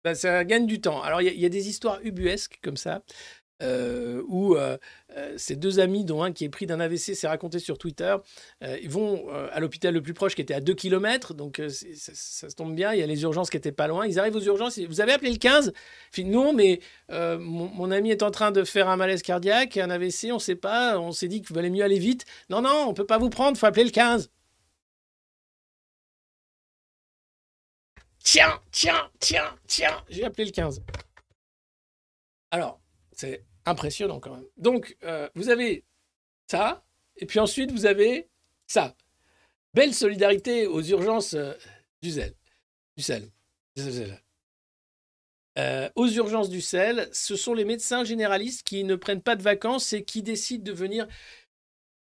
Ben, 0.04 0.14
Ça 0.14 0.44
gagne 0.44 0.66
du 0.66 0.80
temps. 0.80 1.02
Alors, 1.02 1.20
il 1.22 1.38
y, 1.38 1.46
a 1.46 1.48
des 1.48 1.68
histoires 1.68 2.00
ubuesques 2.02 2.58
comme 2.62 2.76
ça, 2.76 3.02
euh, 3.62 4.22
où 4.28 4.56
euh, 4.56 4.78
euh, 5.16 5.34
ces 5.36 5.54
deux 5.56 5.80
amis, 5.80 6.04
dont 6.04 6.22
un 6.22 6.32
qui 6.32 6.44
est 6.44 6.48
pris 6.48 6.64
d'un 6.66 6.80
AVC, 6.80 7.14
s'est 7.14 7.28
raconté 7.28 7.58
sur 7.58 7.76
Twitter, 7.76 8.16
ils 8.62 8.88
vont 8.88 9.28
à 9.28 9.60
l'hôpital 9.60 9.92
le 9.92 10.02
plus 10.02 10.14
proche 10.14 10.34
qui 10.34 10.40
était 10.40 10.54
à 10.54 10.60
2 10.60 10.74
km, 10.74 11.34
donc 11.34 11.60
ça, 11.68 12.14
se 12.48 12.54
tombe 12.54 12.74
bien, 12.74 12.94
il 12.94 13.00
y 13.00 13.02
a 13.02 13.06
les 13.06 13.22
urgences 13.22 13.50
qui 13.50 13.56
étaient 13.56 13.72
pas 13.72 13.88
loin. 13.88 14.06
Ils 14.06 14.18
arrivent 14.18 14.36
aux 14.36 14.40
urgences, 14.40 14.78
vous 14.78 15.00
avez 15.00 15.12
appelé 15.12 15.30
le 15.32 15.38
15 15.38 15.72
Non, 16.18 16.52
mais 16.52 16.80
mon, 17.10 17.90
ami 17.90 18.10
est 18.10 18.22
en 18.22 18.30
train 18.30 18.52
de 18.52 18.64
faire 18.64 18.88
un 18.88 18.96
malaise 18.96 19.22
cardiaque, 19.22 19.76
un 19.76 19.90
AVC, 19.90 20.30
on 20.30 20.34
ne 20.34 20.38
sait 20.38 20.56
pas, 20.56 20.98
on 20.98 21.12
s'est 21.12 21.28
dit 21.28 21.42
qu'il 21.42 21.54
valait 21.54 21.70
mieux 21.70 21.84
aller 21.84 21.98
vite. 21.98 22.24
Non, 22.48 22.62
non, 22.62 22.86
on 22.88 22.94
peut 22.94 23.06
pas 23.06 23.18
vous 23.18 23.30
prendre, 23.30 23.58
faut 23.58 23.66
appeler 23.66 23.84
le 23.84 23.90
15. 23.90 24.30
Tiens, 28.22 28.60
tiens, 28.70 29.10
tiens, 29.18 29.58
tiens, 29.66 30.04
j'ai 30.08 30.24
appelé 30.24 30.44
le 30.44 30.50
15. 30.50 30.82
Alors, 32.50 32.80
c'est 33.12 33.44
impressionnant 33.64 34.20
quand 34.20 34.34
même. 34.34 34.46
Donc, 34.56 34.96
euh, 35.04 35.28
vous 35.34 35.48
avez 35.48 35.84
ça, 36.46 36.84
et 37.16 37.26
puis 37.26 37.38
ensuite, 37.38 37.70
vous 37.72 37.86
avez 37.86 38.28
ça. 38.66 38.94
Belle 39.72 39.94
solidarité 39.94 40.66
aux 40.66 40.82
urgences 40.82 41.34
euh, 41.34 41.54
du 42.02 42.10
sel. 42.10 42.34
Euh, 45.58 45.88
aux 45.96 46.08
urgences 46.08 46.48
du 46.48 46.60
sel, 46.60 47.08
ce 47.12 47.36
sont 47.36 47.54
les 47.54 47.64
médecins 47.64 48.04
généralistes 48.04 48.62
qui 48.62 48.84
ne 48.84 48.96
prennent 48.96 49.22
pas 49.22 49.36
de 49.36 49.42
vacances 49.42 49.92
et 49.92 50.04
qui 50.04 50.22
décident 50.22 50.64
de 50.64 50.72
venir 50.72 51.06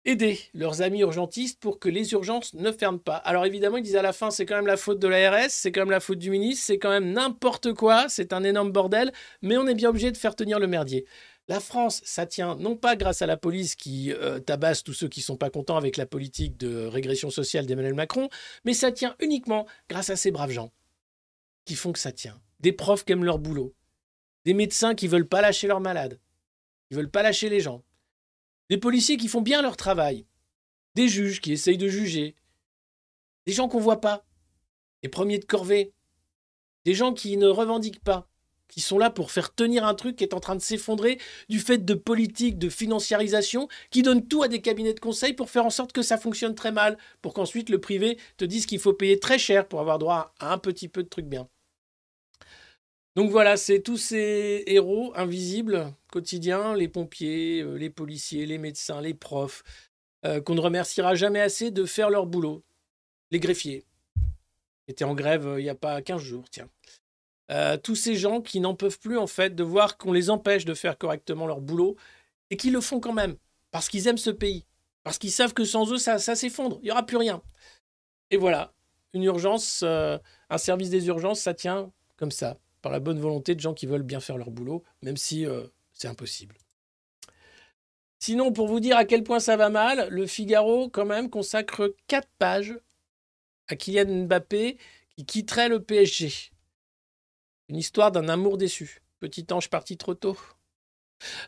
aider 0.09 0.39
leurs 0.53 0.81
amis 0.81 1.01
urgentistes 1.01 1.59
pour 1.59 1.79
que 1.79 1.87
les 1.87 2.13
urgences 2.13 2.53
ne 2.55 2.71
ferment 2.71 2.97
pas. 2.97 3.17
Alors 3.17 3.45
évidemment, 3.45 3.77
ils 3.77 3.83
disent 3.83 3.95
à 3.95 4.01
la 4.01 4.13
fin, 4.13 4.31
c'est 4.31 4.45
quand 4.45 4.55
même 4.55 4.67
la 4.67 4.77
faute 4.77 4.99
de 4.99 5.07
l'ARS, 5.07 5.49
c'est 5.49 5.71
quand 5.71 5.81
même 5.81 5.91
la 5.91 5.99
faute 5.99 6.17
du 6.17 6.31
ministre, 6.31 6.65
c'est 6.65 6.79
quand 6.79 6.89
même 6.89 7.11
n'importe 7.11 7.73
quoi, 7.73 8.09
c'est 8.09 8.33
un 8.33 8.43
énorme 8.43 8.71
bordel, 8.71 9.11
mais 9.41 9.57
on 9.57 9.67
est 9.67 9.75
bien 9.75 9.89
obligé 9.89 10.11
de 10.11 10.17
faire 10.17 10.35
tenir 10.35 10.59
le 10.59 10.67
merdier. 10.67 11.05
La 11.47 11.59
France, 11.59 12.01
ça 12.03 12.25
tient 12.25 12.55
non 12.55 12.75
pas 12.75 12.95
grâce 12.95 13.21
à 13.21 13.27
la 13.27 13.37
police 13.37 13.75
qui 13.75 14.11
euh, 14.11 14.39
tabasse 14.39 14.83
tous 14.83 14.93
ceux 14.93 15.07
qui 15.07 15.21
sont 15.21 15.37
pas 15.37 15.49
contents 15.49 15.77
avec 15.77 15.97
la 15.97 16.05
politique 16.05 16.57
de 16.57 16.85
régression 16.85 17.29
sociale 17.29 17.65
d'Emmanuel 17.65 17.95
Macron, 17.95 18.29
mais 18.65 18.73
ça 18.73 18.91
tient 18.91 19.15
uniquement 19.19 19.67
grâce 19.89 20.09
à 20.09 20.15
ces 20.15 20.31
braves 20.31 20.51
gens 20.51 20.71
qui 21.65 21.75
font 21.75 21.91
que 21.91 21.99
ça 21.99 22.11
tient. 22.11 22.39
Des 22.59 22.71
profs 22.71 23.05
qui 23.05 23.13
aiment 23.13 23.25
leur 23.25 23.39
boulot, 23.39 23.73
des 24.45 24.53
médecins 24.53 24.95
qui 24.95 25.07
veulent 25.07 25.27
pas 25.27 25.41
lâcher 25.41 25.67
leurs 25.67 25.81
malades, 25.81 26.19
qui 26.87 26.95
veulent 26.95 27.11
pas 27.11 27.23
lâcher 27.23 27.49
les 27.49 27.59
gens, 27.59 27.83
des 28.69 28.77
policiers 28.77 29.17
qui 29.17 29.27
font 29.27 29.41
bien 29.41 29.61
leur 29.61 29.77
travail, 29.77 30.25
des 30.95 31.07
juges 31.07 31.41
qui 31.41 31.51
essayent 31.51 31.77
de 31.77 31.87
juger, 31.87 32.35
des 33.45 33.53
gens 33.53 33.67
qu'on 33.67 33.79
voit 33.79 34.01
pas, 34.01 34.25
les 35.03 35.09
premiers 35.09 35.39
de 35.39 35.45
corvée, 35.45 35.93
des 36.85 36.93
gens 36.93 37.13
qui 37.13 37.37
ne 37.37 37.47
revendiquent 37.47 38.03
pas, 38.03 38.29
qui 38.67 38.81
sont 38.81 38.99
là 38.99 39.09
pour 39.09 39.31
faire 39.31 39.53
tenir 39.53 39.85
un 39.85 39.95
truc 39.95 40.15
qui 40.15 40.23
est 40.23 40.35
en 40.35 40.39
train 40.39 40.55
de 40.55 40.61
s'effondrer 40.61 41.19
du 41.49 41.59
fait 41.59 41.83
de 41.83 41.93
politiques 41.95 42.59
de 42.59 42.69
financiarisation 42.69 43.67
qui 43.89 44.03
donnent 44.03 44.27
tout 44.27 44.43
à 44.43 44.47
des 44.47 44.61
cabinets 44.61 44.93
de 44.93 44.99
conseil 44.99 45.33
pour 45.33 45.49
faire 45.49 45.65
en 45.65 45.71
sorte 45.71 45.91
que 45.91 46.03
ça 46.03 46.17
fonctionne 46.17 46.53
très 46.53 46.71
mal, 46.71 46.97
pour 47.21 47.33
qu'ensuite 47.33 47.69
le 47.69 47.81
privé 47.81 48.19
te 48.37 48.45
dise 48.45 48.67
qu'il 48.67 48.79
faut 48.79 48.93
payer 48.93 49.19
très 49.19 49.39
cher 49.39 49.67
pour 49.67 49.79
avoir 49.79 49.97
droit 49.97 50.35
à 50.39 50.53
un 50.53 50.59
petit 50.59 50.87
peu 50.87 51.01
de 51.01 51.09
trucs 51.09 51.25
bien. 51.25 51.49
Donc 53.15 53.31
voilà, 53.31 53.57
c'est 53.57 53.81
tous 53.81 53.97
ces 53.97 54.63
héros 54.67 55.11
invisibles 55.15 55.93
quotidiens, 56.11 56.75
les 56.75 56.87
pompiers, 56.87 57.61
euh, 57.61 57.75
les 57.75 57.89
policiers, 57.89 58.45
les 58.45 58.57
médecins, 58.57 59.01
les 59.01 59.13
profs, 59.13 59.63
euh, 60.25 60.41
qu'on 60.41 60.55
ne 60.55 60.61
remerciera 60.61 61.15
jamais 61.15 61.41
assez 61.41 61.71
de 61.71 61.85
faire 61.85 62.09
leur 62.09 62.27
boulot. 62.27 62.63
Les 63.31 63.39
greffiers 63.39 63.83
étaient 64.87 65.05
en 65.05 65.15
grève 65.15 65.47
euh, 65.47 65.59
il 65.59 65.63
n'y 65.63 65.69
a 65.69 65.75
pas 65.75 66.01
15 66.01 66.21
jours, 66.21 66.45
tiens. 66.49 66.69
Tous 67.83 67.95
ces 67.95 68.13
gens 68.13 68.41
qui 68.41 68.59
n'en 68.59 68.75
peuvent 68.75 68.99
plus 68.99 69.17
en 69.17 69.25
fait 69.25 69.55
de 69.55 69.63
voir 69.63 69.97
qu'on 69.97 70.13
les 70.13 70.29
empêche 70.29 70.65
de 70.65 70.75
faire 70.75 70.99
correctement 70.99 71.47
leur 71.47 71.61
boulot 71.61 71.95
et 72.51 72.57
qui 72.57 72.69
le 72.69 72.79
font 72.79 72.99
quand 72.99 73.11
même 73.11 73.37
parce 73.71 73.89
qu'ils 73.89 74.07
aiment 74.07 74.19
ce 74.19 74.29
pays, 74.29 74.67
parce 75.03 75.17
qu'ils 75.17 75.31
savent 75.31 75.55
que 75.55 75.65
sans 75.65 75.91
eux 75.91 75.97
ça, 75.97 76.19
s'effondre, 76.19 76.77
il 76.83 76.85
n'y 76.85 76.91
aura 76.91 77.07
plus 77.07 77.17
rien. 77.17 77.41
Et 78.29 78.37
voilà, 78.37 78.71
une 79.13 79.23
urgence, 79.23 79.81
un 79.81 80.57
service 80.59 80.91
des 80.91 81.07
urgences, 81.07 81.39
ça 81.39 81.55
tient 81.55 81.91
comme 82.17 82.29
ça, 82.29 82.59
par 82.81 82.91
la 82.91 82.99
bonne 82.99 83.19
volonté 83.19 83.55
de 83.55 83.59
gens 83.59 83.73
qui 83.73 83.85
veulent 83.85 84.03
bien 84.03 84.19
faire 84.19 84.37
leur 84.37 84.51
boulot, 84.51 84.83
même 85.01 85.17
si 85.17 85.45
euh, 85.45 85.63
c'est 85.93 86.07
impossible. 86.07 86.55
Sinon, 88.19 88.51
pour 88.51 88.67
vous 88.67 88.79
dire 88.79 88.97
à 88.97 89.05
quel 89.05 89.23
point 89.23 89.39
ça 89.39 89.55
va 89.55 89.69
mal, 89.69 90.07
le 90.09 90.27
Figaro 90.27 90.89
quand 90.89 91.05
même 91.05 91.29
consacre 91.29 91.95
quatre 92.07 92.29
pages 92.37 92.77
à 93.69 93.75
Kylian 93.75 94.25
Mbappé 94.25 94.77
qui 95.15 95.25
quitterait 95.25 95.69
le 95.69 95.81
PSG. 95.81 96.51
Une 97.69 97.77
histoire 97.77 98.11
d'un 98.11 98.27
amour 98.27 98.57
déçu. 98.57 99.01
Petit 99.19 99.45
ange 99.51 99.69
parti 99.69 99.95
trop 99.97 100.15
tôt. 100.15 100.37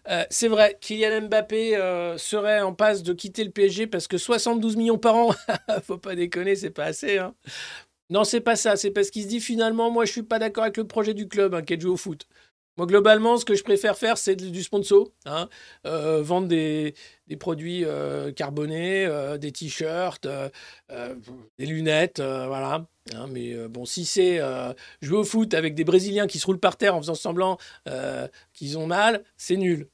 Euh, 0.10 0.26
c'est 0.30 0.48
vrai, 0.48 0.78
Kylian 0.82 1.28
Mbappé 1.28 1.76
euh, 1.76 2.18
serait 2.18 2.62
en 2.62 2.74
passe 2.74 3.04
de 3.04 3.14
quitter 3.14 3.44
le 3.44 3.52
PSG 3.52 3.88
parce 3.88 4.08
que 4.08 4.18
72 4.18 4.76
millions 4.76 4.98
par 4.98 5.16
an, 5.16 5.34
faut 5.84 5.98
pas 5.98 6.16
déconner, 6.16 6.56
c'est 6.56 6.72
pas 6.72 6.86
assez. 6.86 7.18
Hein. 7.18 7.36
Non, 8.12 8.26
c'est 8.26 8.42
pas 8.42 8.58
ça. 8.58 8.76
C'est 8.76 8.92
parce 8.92 9.10
qu'il 9.10 9.24
se 9.24 9.28
dit 9.28 9.40
finalement, 9.40 9.90
moi, 9.90 10.04
je 10.06 10.12
suis 10.12 10.24
pas 10.24 10.38
d'accord 10.38 10.66
avec 10.66 10.78
le 10.78 10.86
projet 10.86 11.14
du 11.14 11.28
club 11.28 11.56
hein, 11.56 11.62
qui 11.64 11.74
est 11.74 11.78
de 11.78 11.82
jouer 11.82 11.92
au 11.92 11.98
foot. 11.98 12.28
Moi, 12.78 12.86
globalement, 12.86 13.38
ce 13.38 13.46
que 13.46 13.56
je 13.56 13.64
préfère 13.64 13.98
faire, 13.98 14.18
c'est 14.18 14.36
du 14.36 14.64
sponsor. 14.64 15.10
Hein. 15.26 15.48
Euh, 15.86 16.22
vendre 16.22 16.48
des, 16.48 16.94
produits 17.40 17.86
euh, 17.86 18.34
carbonés, 18.34 19.06
euh, 19.06 19.38
des 19.38 19.52
t-shirts, 19.54 20.28
des 20.28 21.66
lunettes, 21.66 22.20
voilà. 22.20 22.86
Hein. 23.16 23.28
mais 23.30 23.56
bon, 23.68 23.86
si 23.86 24.06
c'est 24.06 24.40
jouer 25.02 25.20
au 25.20 25.24
foot 25.24 25.54
avec 25.54 25.74
des 25.76 25.86
Brésiliens 25.86 26.28
qui 26.28 26.40
se 26.40 26.46
roulent 26.46 26.60
par 26.60 26.76
terre 26.78 26.96
en 26.96 27.00
faisant 27.02 27.16
semblant 27.16 27.58
qu'ils 28.54 28.78
ont 28.78 28.88
mal, 28.88 29.24
c'est 29.38 29.58
nul. 29.58 29.88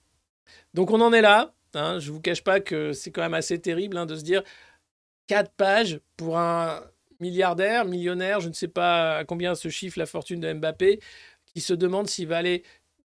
Donc 0.74 0.91
on 0.91 1.01
en 1.01 1.13
est 1.13 1.22
là. 1.22 1.53
Je 1.74 1.80
ne 1.80 2.11
vous 2.11 2.22
cache 2.22 2.43
pas 2.43 2.59
que 2.59 2.93
c'est 2.93 3.11
quand 3.11 3.22
même 3.22 3.36
assez 3.36 3.59
terrible 3.59 4.03
de 4.07 4.15
se 4.15 4.24
dire 4.24 4.43
quatre 5.28 5.51
pages 5.51 5.99
pour 6.15 6.39
un 6.39 6.82
milliardaire, 7.20 7.86
millionnaire, 7.86 8.39
je 8.39 8.49
ne 8.49 8.53
sais 8.53 8.68
pas 8.68 9.18
à 9.18 9.26
combien 9.26 9.55
se 9.55 9.70
chiffre 9.70 9.99
la 9.99 10.05
fortune 10.05 10.39
de 10.39 10.53
Mbappé, 10.53 10.99
qui 11.45 11.61
se 11.61 11.74
demande 11.74 12.07
s'il 12.07 12.28
va 12.28 12.38
aller 12.38 12.63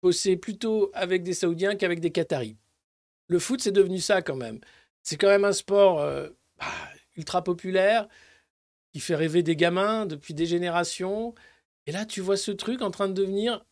bosser 0.03 0.37
plutôt 0.37 0.91
avec 0.95 1.23
des 1.23 1.35
Saoudiens 1.35 1.77
qu'avec 1.77 2.01
des 2.01 2.11
Qataris. 2.11 2.57
Le 3.29 3.39
foot, 3.39 3.61
c'est 3.61 3.73
devenu 3.73 4.01
ça 4.01 4.23
quand 4.23 4.37
même. 4.37 4.61
C'est 5.03 5.17
quand 5.17 5.29
même 5.29 5.45
un 5.45 5.53
sport 5.53 6.01
euh, 6.01 6.29
bah, 6.59 6.67
ultra 7.17 7.45
populaire 7.45 8.09
qui 8.93 9.01
fait 9.01 9.15
rêver 9.15 9.43
des 9.43 9.57
gamins 9.57 10.07
depuis 10.07 10.35
des 10.35 10.47
générations. 10.47 11.35
Et 11.87 11.93
là, 11.93 12.05
tu 12.05 12.21
vois 12.21 12.37
ce 12.37 12.51
truc 12.51 12.83
en 12.83 12.91
train 12.91 13.09
de 13.09 13.15
devenir 13.15 13.65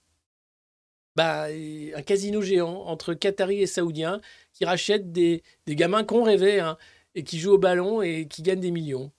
bah, 1.16 1.46
un 1.48 2.02
casino 2.02 2.40
géant 2.40 2.84
entre 2.86 3.14
Qataris 3.14 3.60
et 3.60 3.66
Saoudiens 3.66 4.20
qui 4.52 4.64
rachètent 4.64 5.10
des, 5.10 5.42
gamins 5.66 6.04
qu'on 6.04 6.22
rêvait 6.22 6.60
hein, 6.60 6.78
et 7.16 7.24
qui 7.24 7.40
jouent 7.40 7.54
au 7.54 7.58
ballon 7.58 8.02
et 8.02 8.28
qui 8.28 8.42
gagnent 8.42 8.60
des 8.60 8.70
millions. 8.70 9.10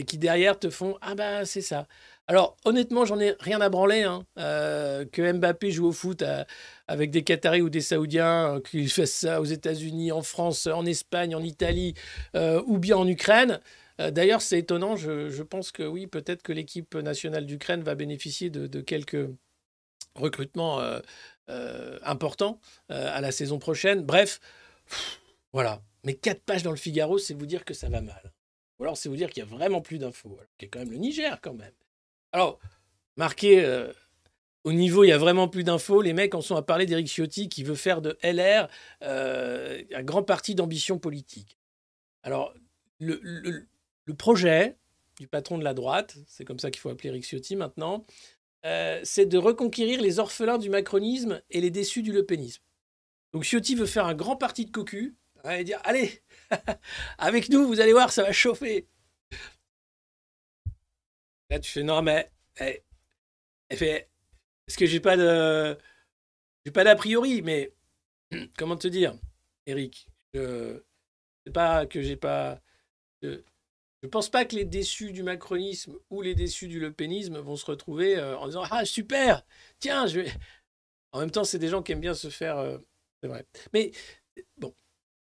Et 0.00 0.04
qui 0.04 0.16
derrière 0.16 0.58
te 0.58 0.70
font 0.70 0.96
Ah 1.02 1.14
bah 1.14 1.44
c'est 1.44 1.60
ça. 1.60 1.86
Alors, 2.26 2.56
honnêtement, 2.64 3.04
j'en 3.04 3.20
ai 3.20 3.36
rien 3.38 3.60
à 3.60 3.68
branler. 3.68 4.02
Hein. 4.02 4.24
Euh, 4.38 5.04
que 5.04 5.30
Mbappé 5.30 5.70
joue 5.70 5.88
au 5.88 5.92
foot 5.92 6.22
euh, 6.22 6.42
avec 6.88 7.10
des 7.10 7.22
Qataris 7.22 7.60
ou 7.60 7.68
des 7.68 7.82
Saoudiens, 7.82 8.54
euh, 8.54 8.60
qu'il 8.60 8.88
fasse 8.88 9.10
ça 9.10 9.42
aux 9.42 9.44
États-Unis, 9.44 10.10
en 10.10 10.22
France, 10.22 10.66
en 10.66 10.86
Espagne, 10.86 11.34
en 11.34 11.42
Italie 11.42 11.92
ou 12.34 12.78
bien 12.78 12.96
en 12.96 13.06
Ukraine. 13.06 13.60
D'ailleurs, 13.98 14.40
c'est 14.40 14.58
étonnant. 14.58 14.96
Je, 14.96 15.42
pense 15.42 15.70
que 15.70 15.82
oui, 15.82 16.06
peut-être 16.06 16.42
que 16.42 16.52
l'équipe 16.52 16.94
nationale 16.94 17.44
d'Ukraine 17.44 17.82
va 17.82 17.94
bénéficier 17.94 18.48
de, 18.48 18.80
quelques 18.80 19.28
recrutements 20.14 20.80
importants 22.04 22.58
à 22.88 23.20
la 23.20 23.32
saison 23.32 23.58
prochaine. 23.58 24.02
Bref, 24.02 24.40
voilà. 25.52 25.82
Mais 26.04 26.14
quatre 26.14 26.40
pages 26.40 26.62
dans 26.62 26.70
le 26.70 26.78
Figaro, 26.78 27.18
c'est 27.18 27.34
vous 27.34 27.44
dire 27.44 27.66
que 27.66 27.74
ça 27.74 27.90
va 27.90 28.00
mal. 28.00 28.32
Ou 28.80 28.84
alors 28.84 28.96
c'est 28.96 29.10
vous 29.10 29.16
dire 29.16 29.28
qu'il 29.30 29.42
y 29.42 29.46
a 29.46 29.48
vraiment 29.48 29.82
plus 29.82 29.98
d'infos. 29.98 30.38
Y 30.60 30.64
a 30.64 30.68
quand 30.68 30.78
même 30.78 30.90
le 30.90 30.96
Niger 30.96 31.38
quand 31.42 31.52
même. 31.52 31.72
Alors, 32.32 32.58
marqué 33.16 33.62
euh, 33.62 33.92
au 34.64 34.72
niveau, 34.72 35.04
il 35.04 35.08
y 35.08 35.12
a 35.12 35.18
vraiment 35.18 35.48
plus 35.48 35.64
d'infos. 35.64 36.00
Les 36.00 36.14
mecs 36.14 36.34
en 36.34 36.40
sont 36.40 36.56
à 36.56 36.62
parler 36.62 36.86
d'Éric 36.86 37.06
Ciotti 37.06 37.50
qui 37.50 37.62
veut 37.62 37.74
faire 37.74 38.00
de 38.00 38.18
LR 38.22 38.68
euh, 39.02 39.82
un 39.94 40.02
grand 40.02 40.22
parti 40.22 40.54
d'ambition 40.54 40.98
politique. 40.98 41.58
Alors, 42.22 42.54
le, 42.98 43.66
projet 44.18 44.76
du 45.18 45.28
patron 45.28 45.56
de 45.56 45.62
la 45.62 45.72
droite, 45.72 46.16
c'est 46.26 46.44
comme 46.44 46.58
ça 46.58 46.70
qu'il 46.70 46.80
faut 46.80 46.88
appeler 46.88 47.10
Éric 47.10 47.24
Ciotti 47.24 47.54
maintenant, 47.56 48.04
euh, 48.66 49.00
c'est 49.04 49.26
de 49.26 49.38
reconquérir 49.38 50.00
les 50.00 50.18
orphelins 50.18 50.58
du 50.58 50.68
macronisme 50.68 51.40
et 51.50 51.60
les 51.60 51.70
déçus 51.70 52.02
du 52.02 52.12
lepénisme. 52.12 52.62
Donc 53.32 53.44
Ciotti 53.44 53.74
veut 53.74 53.86
faire 53.86 54.06
un 54.06 54.14
grand 54.14 54.36
parti 54.36 54.64
de 54.64 54.70
cocu 54.70 55.14
hein, 55.44 55.52
et 55.52 55.64
dire 55.64 55.80
Allez, 55.84 56.22
avec 57.18 57.48
nous, 57.48 57.66
vous 57.66 57.80
allez 57.80 57.92
voir, 57.92 58.12
ça 58.12 58.22
va 58.22 58.32
chauffer. 58.32 58.86
Là, 61.50 61.58
tu 61.58 61.70
fais 61.70 61.82
non, 61.82 62.02
mais. 62.02 62.30
Elle, 62.56 62.80
fait. 63.76 64.08
Est-ce 64.68 64.76
que 64.78 64.86
j'ai 64.86 65.00
pas 65.00 65.16
de. 65.16 65.76
J'ai 66.64 66.72
pas 66.72 66.84
d'a 66.84 66.94
priori, 66.94 67.42
mais. 67.42 67.72
Comment 68.56 68.76
te 68.76 68.88
dire, 68.88 69.14
Eric 69.66 70.06
Je. 70.32 70.82
C'est 71.44 71.52
pas 71.52 71.86
que 71.86 72.02
j'ai 72.02 72.16
pas. 72.16 72.60
Je... 73.22 73.40
je 74.02 74.08
pense 74.08 74.28
pas 74.28 74.44
que 74.44 74.54
les 74.54 74.64
déçus 74.64 75.12
du 75.12 75.22
macronisme 75.22 75.98
ou 76.10 76.22
les 76.22 76.34
déçus 76.34 76.68
du 76.68 76.78
lepénisme 76.78 77.38
vont 77.38 77.56
se 77.56 77.66
retrouver 77.66 78.16
euh, 78.16 78.38
en 78.38 78.46
disant 78.46 78.62
Ah, 78.70 78.84
super 78.84 79.44
Tiens, 79.80 80.06
je 80.06 80.20
vais. 80.20 80.32
En 81.12 81.20
même 81.20 81.30
temps, 81.30 81.44
c'est 81.44 81.58
des 81.58 81.68
gens 81.68 81.82
qui 81.82 81.92
aiment 81.92 82.00
bien 82.00 82.14
se 82.14 82.30
faire. 82.30 82.58
Euh, 82.58 82.78
c'est 83.20 83.28
vrai. 83.28 83.46
Mais 83.72 83.90
bon, 84.58 84.74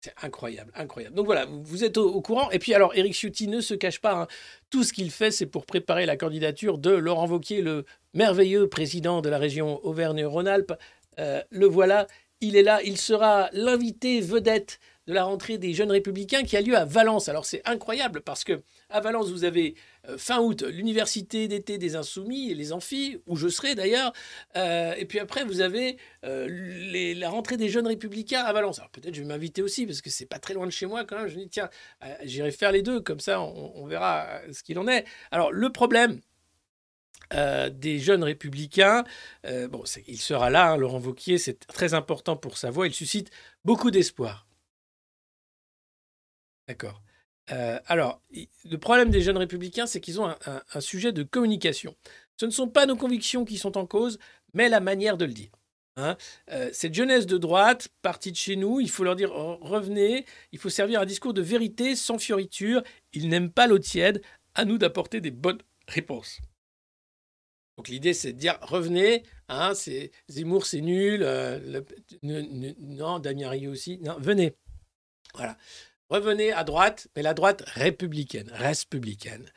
c'est 0.07 0.25
incroyable, 0.25 0.71
incroyable. 0.75 1.15
Donc 1.15 1.25
voilà, 1.25 1.45
vous 1.45 1.83
êtes 1.83 1.97
au, 1.97 2.21
courant. 2.21 2.49
Et 2.51 2.59
puis 2.59 2.73
alors, 2.73 2.95
Eric 2.95 3.13
Ciotti 3.13 3.47
ne 3.47 3.61
se 3.61 3.73
cache 3.73 3.99
pas. 3.99 4.13
Hein. 4.13 4.27
Tout 4.69 4.83
ce 4.83 4.93
qu'il 4.93 5.11
fait, 5.11 5.31
c'est 5.31 5.45
pour 5.45 5.65
préparer 5.65 6.05
la 6.05 6.15
candidature 6.15 6.77
de 6.77 6.91
Laurent 6.91 7.27
Wauquiez, 7.27 7.61
le 7.61 7.85
merveilleux 8.13 8.67
président 8.69 9.21
de 9.21 9.29
la 9.29 9.37
région 9.37 9.83
Auvergne-Rhône-Alpes. 9.85 10.73
Euh, 11.19 11.41
le 11.49 11.65
voilà, 11.65 12.07
il 12.41 12.55
est 12.55 12.63
là, 12.63 12.81
il 12.83 12.97
sera 12.97 13.49
l'invité 13.51 14.21
vedette 14.21 14.79
de 15.07 15.13
la 15.13 15.23
rentrée 15.23 15.57
des 15.57 15.73
jeunes 15.73 15.91
républicains 15.91 16.43
qui 16.43 16.57
a 16.57 16.61
lieu 16.61 16.77
à 16.77 16.85
Valence. 16.85 17.29
Alors 17.29 17.45
c'est 17.45 17.61
incroyable 17.67 18.21
parce 18.21 18.43
que 18.43 18.61
à 18.89 18.99
Valence, 18.99 19.29
vous 19.29 19.43
avez 19.43 19.75
fin 20.17 20.39
août 20.39 20.61
l'université 20.61 21.47
d'été 21.47 21.77
des 21.77 21.95
Insoumis 21.95 22.51
et 22.51 22.53
les 22.53 22.71
amphis, 22.71 23.21
où 23.25 23.35
je 23.35 23.47
serai 23.47 23.75
d'ailleurs. 23.75 24.13
Euh, 24.55 24.93
et 24.97 25.05
puis 25.05 25.19
après, 25.19 25.43
vous 25.43 25.61
avez 25.61 25.97
euh, 26.23 27.13
la 27.15 27.29
rentrée 27.29 27.57
des 27.57 27.69
jeunes 27.69 27.87
républicains 27.87 28.41
à 28.41 28.53
Valence. 28.53 28.79
Alors 28.79 28.91
peut-être 28.91 29.15
je 29.15 29.21
vais 29.21 29.27
m'inviter 29.27 29.61
aussi 29.61 29.85
parce 29.85 30.01
que 30.01 30.09
c'est 30.09 30.25
pas 30.25 30.39
très 30.39 30.53
loin 30.53 30.65
de 30.65 30.71
chez 30.71 30.85
moi 30.85 31.03
quand 31.03 31.17
même. 31.17 31.27
Je 31.27 31.35
me 31.35 31.43
dis 31.43 31.49
tiens, 31.49 31.69
j'irai 32.23 32.51
faire 32.51 32.71
les 32.71 32.81
deux, 32.81 33.01
comme 33.01 33.19
ça 33.19 33.41
on, 33.41 33.85
verra 33.85 34.41
ce 34.51 34.63
qu'il 34.63 34.79
en 34.79 34.87
est. 34.87 35.05
Alors 35.31 35.51
le 35.51 35.71
problème, 35.71 36.21
des 37.31 37.99
jeunes 37.99 38.23
républicains. 38.23 39.03
bon, 39.69 39.83
il 40.07 40.19
sera 40.19 40.49
là, 40.49 40.71
hein, 40.71 40.77
Laurent 40.77 40.99
Vauquier, 40.99 41.37
c'est 41.37 41.67
très 41.67 41.93
important 41.93 42.37
pour 42.37 42.57
sa 42.57 42.69
voix. 42.71 42.87
Il 42.87 42.93
suscite 42.93 43.31
beaucoup 43.65 43.91
d'espoir. 43.91 44.47
D'accord. 46.67 47.01
Euh, 47.51 47.79
alors, 47.87 48.21
le 48.65 48.77
problème 48.77 49.09
des 49.09 49.21
jeunes 49.21 49.37
républicains, 49.37 49.87
c'est 49.87 50.01
qu'ils 50.01 50.19
ont 50.19 50.27
un, 50.45 50.81
sujet 50.81 51.11
de 51.11 51.23
communication. 51.23 51.95
Ce 52.39 52.45
ne 52.45 52.51
sont 52.51 52.67
pas 52.67 52.85
nos 52.85 52.95
convictions 52.95 53.45
qui 53.45 53.57
sont 53.57 53.77
en 53.77 53.85
cause, 53.85 54.19
mais 54.53 54.69
la 54.69 54.79
manière 54.79 55.17
de 55.17 55.25
le 55.25 55.33
dire. 55.33 55.51
hein. 55.95 56.17
Euh, 56.51 56.69
cette 56.73 56.93
jeunesse 56.93 57.25
de 57.25 57.37
droite, 57.37 57.87
partie 58.01 58.31
de 58.31 58.37
chez 58.37 58.55
nous, 58.55 58.79
il 58.79 58.89
faut 58.89 59.03
leur 59.03 59.15
dire 59.15 59.31
oh, 59.33 59.57
revenez, 59.61 60.25
il 60.51 60.59
faut 60.59 60.69
servir 60.69 61.01
un 61.01 61.05
discours 61.05 61.33
de 61.33 61.41
vérité 61.41 61.95
sans 61.95 62.17
fioriture. 62.17 62.83
Ils 63.13 63.29
n'aiment 63.29 63.51
pas 63.51 63.67
l'eau 63.67 63.79
tiède, 63.79 64.21
à 64.55 64.65
nous 64.65 64.77
d'apporter 64.77 65.21
des 65.21 65.31
bonnes 65.31 65.61
réponses. 65.87 66.39
Donc 67.77 67.89
l'idée, 67.89 68.13
c'est 68.13 68.33
de 68.33 68.39
dire 68.39 68.57
revenez, 68.61 69.23
hein, 69.49 69.73
c'est 69.75 70.11
Zemmour, 70.27 70.65
c'est 70.65 70.81
nul, 70.81 71.21
euh, 71.23 71.81
non, 72.23 73.19
Damien 73.19 73.49
Rieu 73.49 73.69
aussi, 73.69 73.99
non, 73.99 74.17
venez. 74.19 74.55
Voilà. 75.35 75.57
Revenez 76.09 76.53
à 76.53 76.63
droite, 76.63 77.07
mais 77.15 77.21
la 77.21 77.33
droite 77.33 77.63
républicaine, 77.67 78.49
républicaine. 78.53 79.51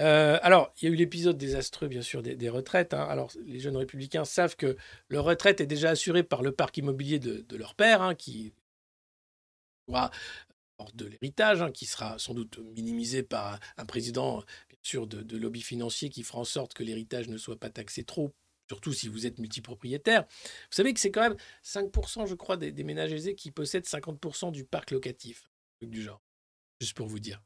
Euh, 0.00 0.38
alors, 0.42 0.72
il 0.80 0.86
y 0.86 0.90
a 0.90 0.94
eu 0.94 0.96
l'épisode 0.96 1.36
désastreux, 1.36 1.88
bien 1.88 2.02
sûr, 2.02 2.22
des, 2.22 2.48
retraites. 2.48 2.94
hein. 2.94 3.06
Alors, 3.08 3.30
les 3.44 3.60
jeunes 3.60 3.76
républicains 3.76 4.24
savent 4.24 4.56
que 4.56 4.76
leur 5.08 5.24
retraite 5.24 5.60
est 5.60 5.66
déjà 5.66 5.90
assurée 5.90 6.22
par 6.22 6.42
le 6.42 6.52
parc 6.52 6.78
immobilier 6.78 7.18
de, 7.18 7.56
leur 7.56 7.74
père, 7.74 8.00
hein, 8.00 8.14
qui 8.14 8.54
aura 9.86 10.10
de 10.94 11.06
l'héritage, 11.06 11.62
hein, 11.62 11.70
qui 11.70 11.86
sera 11.86 12.18
sans 12.18 12.34
doute 12.34 12.58
minimisé 12.58 13.22
par 13.22 13.60
un, 13.76 13.84
président, 13.84 14.38
bien 14.70 14.78
sûr, 14.82 15.06
de, 15.06 15.36
lobby 15.36 15.60
financier 15.60 16.08
qui 16.08 16.22
fera 16.22 16.38
en 16.38 16.44
sorte 16.44 16.74
que 16.74 16.82
l'héritage 16.82 17.28
ne 17.28 17.36
soit 17.36 17.58
pas 17.58 17.70
taxé 17.70 18.02
trop, 18.02 18.32
surtout 18.68 18.92
si 18.94 19.08
vous 19.08 19.26
êtes 19.26 19.38
multipropriétaire. 19.38 20.22
Vous 20.24 20.76
savez 20.76 20.94
que 20.94 21.00
c'est 21.00 21.12
quand 21.12 21.22
même 21.22 21.36
5%, 21.62 22.26
je 22.26 22.34
crois, 22.34 22.56
des, 22.56 22.72
des 22.72 22.84
ménages 22.84 23.12
aisés 23.12 23.34
qui 23.34 23.50
possèdent 23.50 23.84
50% 23.84 24.50
du 24.52 24.64
parc 24.64 24.90
locatif, 24.90 25.51
du 25.90 26.02
genre, 26.02 26.20
juste 26.80 26.96
pour 26.96 27.06
vous 27.06 27.18
dire. 27.18 27.42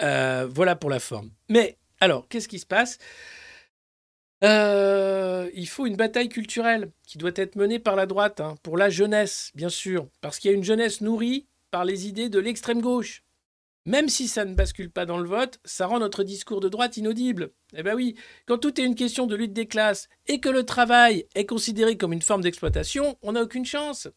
Euh, 0.00 0.46
voilà 0.50 0.76
pour 0.76 0.90
la 0.90 1.00
forme. 1.00 1.30
Mais 1.48 1.78
alors, 2.00 2.28
qu'est-ce 2.28 2.48
qui 2.48 2.58
se 2.58 2.66
passe? 2.66 2.98
Euh, 4.44 5.50
Il 5.54 5.68
faut 5.68 5.86
une 5.86 5.96
bataille 5.96 6.28
culturelle 6.28 6.92
qui 7.06 7.18
doit 7.18 7.32
être 7.34 7.56
menée 7.56 7.78
par 7.78 7.96
la 7.96 8.06
droite, 8.06 8.40
hein, 8.40 8.54
pour 8.62 8.76
la 8.76 8.90
jeunesse, 8.90 9.50
bien 9.54 9.68
sûr, 9.68 10.08
parce 10.20 10.38
qu'il 10.38 10.50
y 10.50 10.54
a 10.54 10.56
une 10.56 10.64
jeunesse 10.64 11.00
nourrie 11.00 11.48
par 11.70 11.84
les 11.84 12.06
idées 12.06 12.28
de 12.28 12.38
l'extrême 12.38 12.80
gauche. 12.80 13.24
Même 13.84 14.08
si 14.08 14.28
ça 14.28 14.44
ne 14.44 14.54
bascule 14.54 14.90
pas 14.90 15.06
dans 15.06 15.18
le 15.18 15.28
vote, 15.28 15.60
ça 15.64 15.86
rend 15.86 15.98
notre 15.98 16.22
discours 16.22 16.60
de 16.60 16.68
droite 16.68 16.98
inaudible. 16.98 17.52
Eh 17.74 17.82
ben 17.82 17.94
oui, 17.94 18.16
quand 18.46 18.58
tout 18.58 18.78
est 18.78 18.84
une 18.84 18.94
question 18.94 19.26
de 19.26 19.34
lutte 19.34 19.54
des 19.54 19.66
classes 19.66 20.08
et 20.26 20.40
que 20.40 20.50
le 20.50 20.64
travail 20.64 21.26
est 21.34 21.46
considéré 21.46 21.96
comme 21.96 22.12
une 22.12 22.22
forme 22.22 22.42
d'exploitation, 22.42 23.16
on 23.22 23.32
n'a 23.32 23.42
aucune 23.42 23.64
chance. 23.64 24.08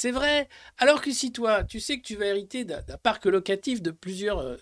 C'est 0.00 0.12
vrai. 0.12 0.48
Alors 0.76 1.00
que 1.02 1.10
si 1.10 1.32
toi, 1.32 1.64
tu 1.64 1.80
sais 1.80 1.98
que 1.98 2.06
tu 2.06 2.14
vas 2.14 2.26
hériter 2.26 2.64
d'un 2.64 2.80
parc 3.02 3.26
locatif 3.26 3.82
de 3.82 3.90
plusieurs 3.90 4.38
euh, 4.38 4.56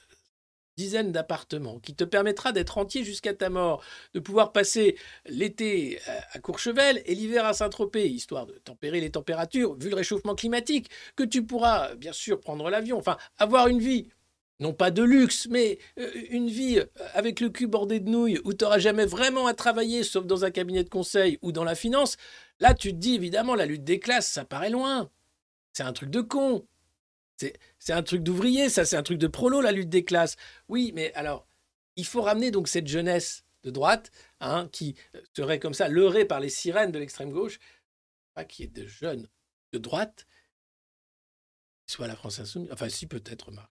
dizaines 0.79 1.13
d'appartements, 1.13 1.79
qui 1.79 1.95
te 1.95 2.05
permettra 2.05 2.53
d'être 2.53 2.79
entier 2.79 3.05
jusqu'à 3.05 3.35
ta 3.35 3.51
mort, 3.51 3.85
de 4.15 4.21
pouvoir 4.21 4.53
passer 4.53 4.97
l'été 5.27 6.01
euh, 6.09 6.19
à 6.33 6.39
Courchevel 6.39 7.03
et 7.05 7.15
l'hiver 7.15 7.45
à 7.45 7.53
Saint-Tropez, 7.53 8.09
histoire 8.09 8.47
de 8.47 8.55
tempérer 8.55 8.99
les 8.99 9.11
températures, 9.11 9.75
vu 9.75 9.91
le 9.91 9.97
réchauffement 9.97 10.35
climatique, 10.35 10.89
que 11.17 11.23
tu 11.23 11.45
pourras 11.45 11.95
bien 11.97 12.15
sûr 12.15 12.41
prendre 12.41 12.71
l'avion, 12.71 12.97
enfin 12.97 13.19
avoir 13.37 13.69
une 13.69 13.81
vie. 13.81 14.09
Non 14.59 14.73
pas 14.73 14.91
de 14.91 15.03
luxe, 15.03 15.49
mais 15.51 15.79
euh, 15.99 16.11
une 16.31 16.49
vie 16.49 16.81
avec 17.13 17.41
le 17.41 17.51
cul 17.51 17.67
bordé 17.67 18.01
de 18.01 18.09
nouilles 18.09 18.41
où 18.45 18.55
tu 18.55 18.65
n'auras 18.65 18.79
jamais 18.79 19.05
vraiment 19.05 19.47
à 19.47 19.53
travailler, 19.53 20.03
sauf 20.03 20.25
dans 20.25 20.47
un 20.47 20.51
cabinet 20.51 20.83
de 20.83 20.89
conseil 20.89 21.39
ou 21.43 21.53
dans 21.53 21.65
la 21.65 21.75
finance, 21.75 22.17
là 22.59 22.73
tu 22.73 22.93
te 22.93 22.97
dis 22.97 23.17
évidemment 23.17 23.55
la 23.55 23.67
lutte 23.67 23.85
des 23.85 24.01
classes, 24.01 24.33
ça 24.33 24.47
paraît 24.47 24.71
loin. 24.71 25.11
C'est 25.77 25.83
un 25.83 25.93
truc 25.93 26.09
de 26.09 26.23
con. 26.23 26.67
C'est 27.37 27.93
un 27.93 28.03
truc 28.03 28.23
d'ouvrier, 28.23 28.71
ça, 28.71 28.87
c'est 28.87 28.97
un 28.97 29.03
truc 29.03 29.19
de 29.19 29.27
prolo, 29.27 29.61
la 29.61 29.73
lutte 29.73 29.91
des 29.91 30.07
classes. 30.07 30.37
Oui, 30.69 30.91
mais 30.95 31.13
alors, 31.13 31.47
il 31.97 32.07
faut 32.07 32.23
ramener 32.23 32.51
donc 32.51 32.67
cette 32.67 32.87
jeunesse 32.87 33.45
de 33.63 33.71
droite, 33.71 34.11
hein, 34.41 34.71
qui 34.73 34.95
euh, 35.15 35.21
serait 35.37 35.59
comme 35.59 35.75
ça 35.75 35.89
leurrée 35.89 36.25
par 36.25 36.41
les 36.41 36.49
sirènes 36.49 36.93
de 36.93 36.99
l'extrême 36.99 37.31
gauche, 37.31 37.59
pas 38.33 38.47
qu'il 38.47 38.65
y 38.65 38.69
ait 38.69 38.71
de 38.71 38.87
jeunes 38.87 39.29
de 39.73 39.79
droite 39.79 40.27
qui 41.87 42.03
à 42.03 42.07
la 42.07 42.17
France 42.17 42.39
insoumise. 42.39 42.73
Enfin, 42.73 42.89
si, 42.89 43.07
peut-être, 43.07 43.51
Marc. 43.51 43.71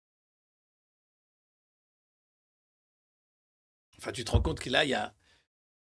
Enfin, 3.98 4.12
tu 4.12 4.24
te 4.24 4.30
rends 4.30 4.44
compte 4.44 4.60
que 4.60 4.70
là, 4.70 4.86
il 4.86 4.92
y 4.92 4.94
a 4.94 5.16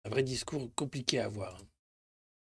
un 0.04 0.10
vrai 0.10 0.24
discours 0.24 0.74
compliqué 0.74 1.20
à 1.20 1.26
avoir. 1.26 1.62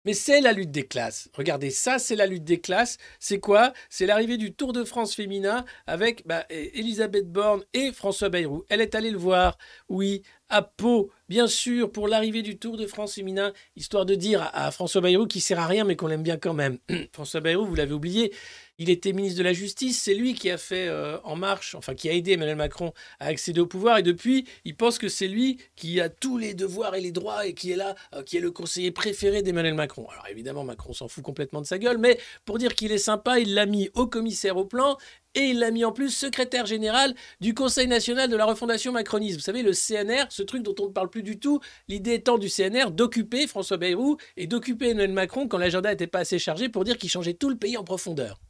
Mais 0.08 0.14
c'est 0.14 0.40
la 0.40 0.54
lutte 0.54 0.70
des 0.70 0.86
classes. 0.86 1.28
Regardez, 1.34 1.68
ça, 1.68 1.98
c'est 1.98 2.16
la 2.16 2.24
lutte 2.24 2.44
des 2.44 2.62
classes. 2.62 2.96
C'est 3.18 3.40
quoi? 3.40 3.74
C'est 3.90 4.06
l'arrivée 4.06 4.38
du 4.38 4.54
Tour 4.54 4.72
de 4.72 4.82
France 4.82 5.14
féminin 5.14 5.66
avec 5.86 6.26
bah, 6.26 6.46
Elisabeth 6.48 7.30
Borne 7.30 7.62
et 7.74 7.92
François 7.92 8.30
Bayrou. 8.30 8.64
Elle 8.70 8.80
est 8.80 8.94
allée 8.94 9.10
le 9.10 9.18
voir, 9.18 9.58
oui, 9.90 10.22
à 10.48 10.62
Pau, 10.62 11.10
bien 11.28 11.46
sûr, 11.46 11.92
pour 11.92 12.08
l'arrivée 12.08 12.42
du 12.42 12.58
Tour 12.58 12.76
de 12.76 12.86
France 12.86 13.14
féminin, 13.14 13.52
histoire 13.76 14.06
de 14.06 14.14
dire 14.14 14.50
à, 14.54 14.70
François 14.70 15.00
Bayrou 15.00 15.26
qui 15.26 15.40
sert 15.40 15.58
à 15.60 15.66
rien, 15.66 15.84
mais 15.84 15.96
qu'on 15.96 16.06
l'aime 16.06 16.22
bien 16.22 16.38
quand 16.38 16.54
même. 16.54 16.78
François 17.12 17.40
Bayrou, 17.40 17.66
vous 17.66 17.74
l'avez 17.74 17.92
oublié, 17.92 18.32
il 18.78 18.90
était 18.90 19.12
ministre 19.12 19.38
de 19.38 19.44
la 19.44 19.52
Justice. 19.52 20.00
C'est 20.00 20.14
lui 20.14 20.34
qui 20.34 20.50
a 20.50 20.56
fait 20.56 20.88
euh, 20.88 21.18
En 21.24 21.36
Marche, 21.36 21.74
enfin 21.74 21.94
qui 21.94 22.08
a 22.08 22.12
aidé 22.12 22.32
Emmanuel 22.32 22.56
Macron 22.56 22.92
à 23.20 23.26
accéder 23.26 23.60
au 23.60 23.66
pouvoir. 23.66 23.98
Et 23.98 24.02
depuis, 24.02 24.46
il 24.64 24.76
pense 24.76 24.98
que 24.98 25.08
c'est 25.08 25.28
lui 25.28 25.58
qui 25.76 26.00
a 26.00 26.08
tous 26.08 26.38
les 26.38 26.54
devoirs 26.54 26.94
et 26.94 27.00
les 27.00 27.12
droits 27.12 27.46
et 27.46 27.54
qui 27.54 27.72
est 27.72 27.76
là, 27.76 27.94
euh, 28.14 28.22
qui 28.22 28.36
est 28.36 28.40
le 28.40 28.50
conseiller 28.50 28.90
préféré 28.90 29.42
d'Emmanuel 29.42 29.74
Macron. 29.74 30.06
Alors 30.10 30.26
évidemment, 30.30 30.64
Macron 30.64 30.92
s'en 30.92 31.08
fout 31.08 31.24
complètement 31.24 31.60
de 31.60 31.66
sa 31.66 31.78
gueule, 31.78 31.98
mais 31.98 32.18
pour 32.44 32.58
dire 32.58 32.74
qu'il 32.74 32.92
est 32.92 32.98
sympa, 32.98 33.38
il 33.38 33.54
l'a 33.54 33.66
mis 33.66 33.90
au 33.94 34.06
commissaire 34.06 34.56
au 34.56 34.64
plan 34.64 34.96
et 35.38 35.50
il 35.50 35.60
l'a 35.60 35.70
mis 35.70 35.84
en 35.84 35.92
plus 35.92 36.10
secrétaire 36.10 36.66
général 36.66 37.14
du 37.40 37.54
Conseil 37.54 37.86
national 37.86 38.28
de 38.28 38.36
la 38.36 38.44
refondation 38.44 38.90
macroniste. 38.90 39.36
Vous 39.36 39.42
savez, 39.42 39.62
le 39.62 39.70
CNR, 39.72 40.26
ce 40.30 40.42
truc 40.42 40.64
dont 40.64 40.74
on 40.80 40.88
ne 40.88 40.92
parle 40.92 41.08
plus 41.08 41.22
du 41.22 41.38
tout, 41.38 41.60
l'idée 41.86 42.14
étant 42.14 42.38
du 42.38 42.48
CNR 42.48 42.90
d'occuper 42.90 43.46
François 43.46 43.76
Bayrou 43.76 44.16
et 44.36 44.48
d'occuper 44.48 44.90
Emmanuel 44.90 45.12
Macron 45.12 45.46
quand 45.46 45.58
l'agenda 45.58 45.90
n'était 45.90 46.08
pas 46.08 46.20
assez 46.20 46.40
chargé 46.40 46.68
pour 46.68 46.82
dire 46.82 46.98
qu'il 46.98 47.08
changeait 47.08 47.34
tout 47.34 47.50
le 47.50 47.56
pays 47.56 47.76
en 47.76 47.84
profondeur. 47.84 48.40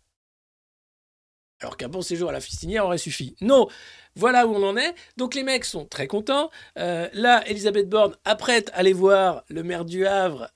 Alors 1.60 1.76
qu'un 1.76 1.88
bon 1.88 2.00
séjour 2.02 2.30
à 2.30 2.32
la 2.32 2.40
fistinière 2.40 2.86
aurait 2.86 2.98
suffi. 2.98 3.36
Non, 3.40 3.68
voilà 4.14 4.46
où 4.46 4.54
on 4.54 4.62
en 4.62 4.76
est. 4.76 4.94
Donc 5.16 5.34
les 5.34 5.42
mecs 5.42 5.64
sont 5.64 5.84
très 5.84 6.06
contents. 6.06 6.50
Euh, 6.78 7.08
là, 7.12 7.46
Elisabeth 7.48 7.88
Borne 7.88 8.16
apprête 8.24 8.70
à 8.70 8.78
aller 8.78 8.92
voir 8.92 9.44
le 9.48 9.62
maire 9.62 9.84
du 9.84 10.06
Havre 10.06 10.48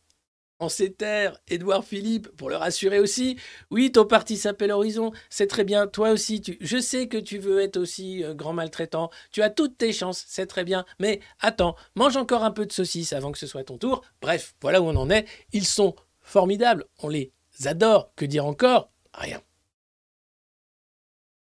en 0.62 0.68
ces 0.68 0.92
terres, 0.92 1.40
Édouard 1.48 1.84
Philippe, 1.84 2.28
pour 2.36 2.48
le 2.48 2.56
rassurer 2.56 3.00
aussi. 3.00 3.36
Oui, 3.70 3.90
ton 3.90 4.06
parti 4.06 4.36
s'appelle 4.36 4.70
Horizon, 4.70 5.12
c'est 5.28 5.48
très 5.48 5.64
bien. 5.64 5.86
Toi 5.86 6.10
aussi, 6.10 6.40
je 6.60 6.78
sais 6.78 7.08
que 7.08 7.18
tu 7.18 7.38
veux 7.38 7.60
être 7.60 7.76
aussi 7.76 8.22
euh, 8.22 8.34
grand 8.34 8.52
maltraitant. 8.52 9.10
Tu 9.32 9.42
as 9.42 9.50
toutes 9.50 9.76
tes 9.76 9.92
chances, 9.92 10.24
c'est 10.28 10.46
très 10.46 10.64
bien. 10.64 10.84
Mais 11.00 11.20
attends, 11.40 11.74
mange 11.96 12.16
encore 12.16 12.44
un 12.44 12.52
peu 12.52 12.64
de 12.64 12.72
saucisse 12.72 13.12
avant 13.12 13.32
que 13.32 13.38
ce 13.38 13.46
soit 13.46 13.64
ton 13.64 13.76
tour. 13.76 14.02
Bref, 14.20 14.54
voilà 14.62 14.80
où 14.80 14.86
on 14.86 14.96
en 14.96 15.10
est. 15.10 15.26
Ils 15.52 15.66
sont 15.66 15.96
formidables, 16.20 16.84
on 17.02 17.08
les 17.08 17.32
adore. 17.64 18.12
Que 18.14 18.24
dire 18.24 18.46
encore? 18.46 18.92
Rien. 19.12 19.42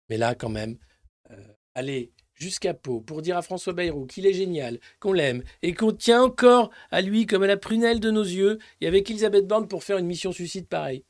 Mais 0.08 0.16
là, 0.16 0.34
quand 0.34 0.48
même, 0.48 0.78
euh, 1.30 1.36
aller 1.74 2.12
jusqu'à 2.40 2.74
Pau 2.74 3.00
pour 3.00 3.22
dire 3.22 3.36
à 3.36 3.42
François 3.42 3.72
Bayrou 3.72 4.06
qu'il 4.06 4.26
est 4.26 4.32
génial, 4.32 4.80
qu'on 4.98 5.12
l'aime 5.12 5.44
et 5.62 5.74
qu'on 5.74 5.92
tient 5.92 6.22
encore 6.22 6.70
à 6.90 7.00
lui 7.02 7.26
comme 7.26 7.42
à 7.44 7.46
la 7.46 7.56
prunelle 7.56 8.00
de 8.00 8.10
nos 8.10 8.24
yeux, 8.24 8.58
et 8.80 8.86
avec 8.86 9.08
Elisabeth 9.10 9.46
Borne 9.46 9.68
pour 9.68 9.84
faire 9.84 9.98
une 9.98 10.06
mission 10.06 10.32
suicide 10.32 10.66
pareille. 10.66 11.04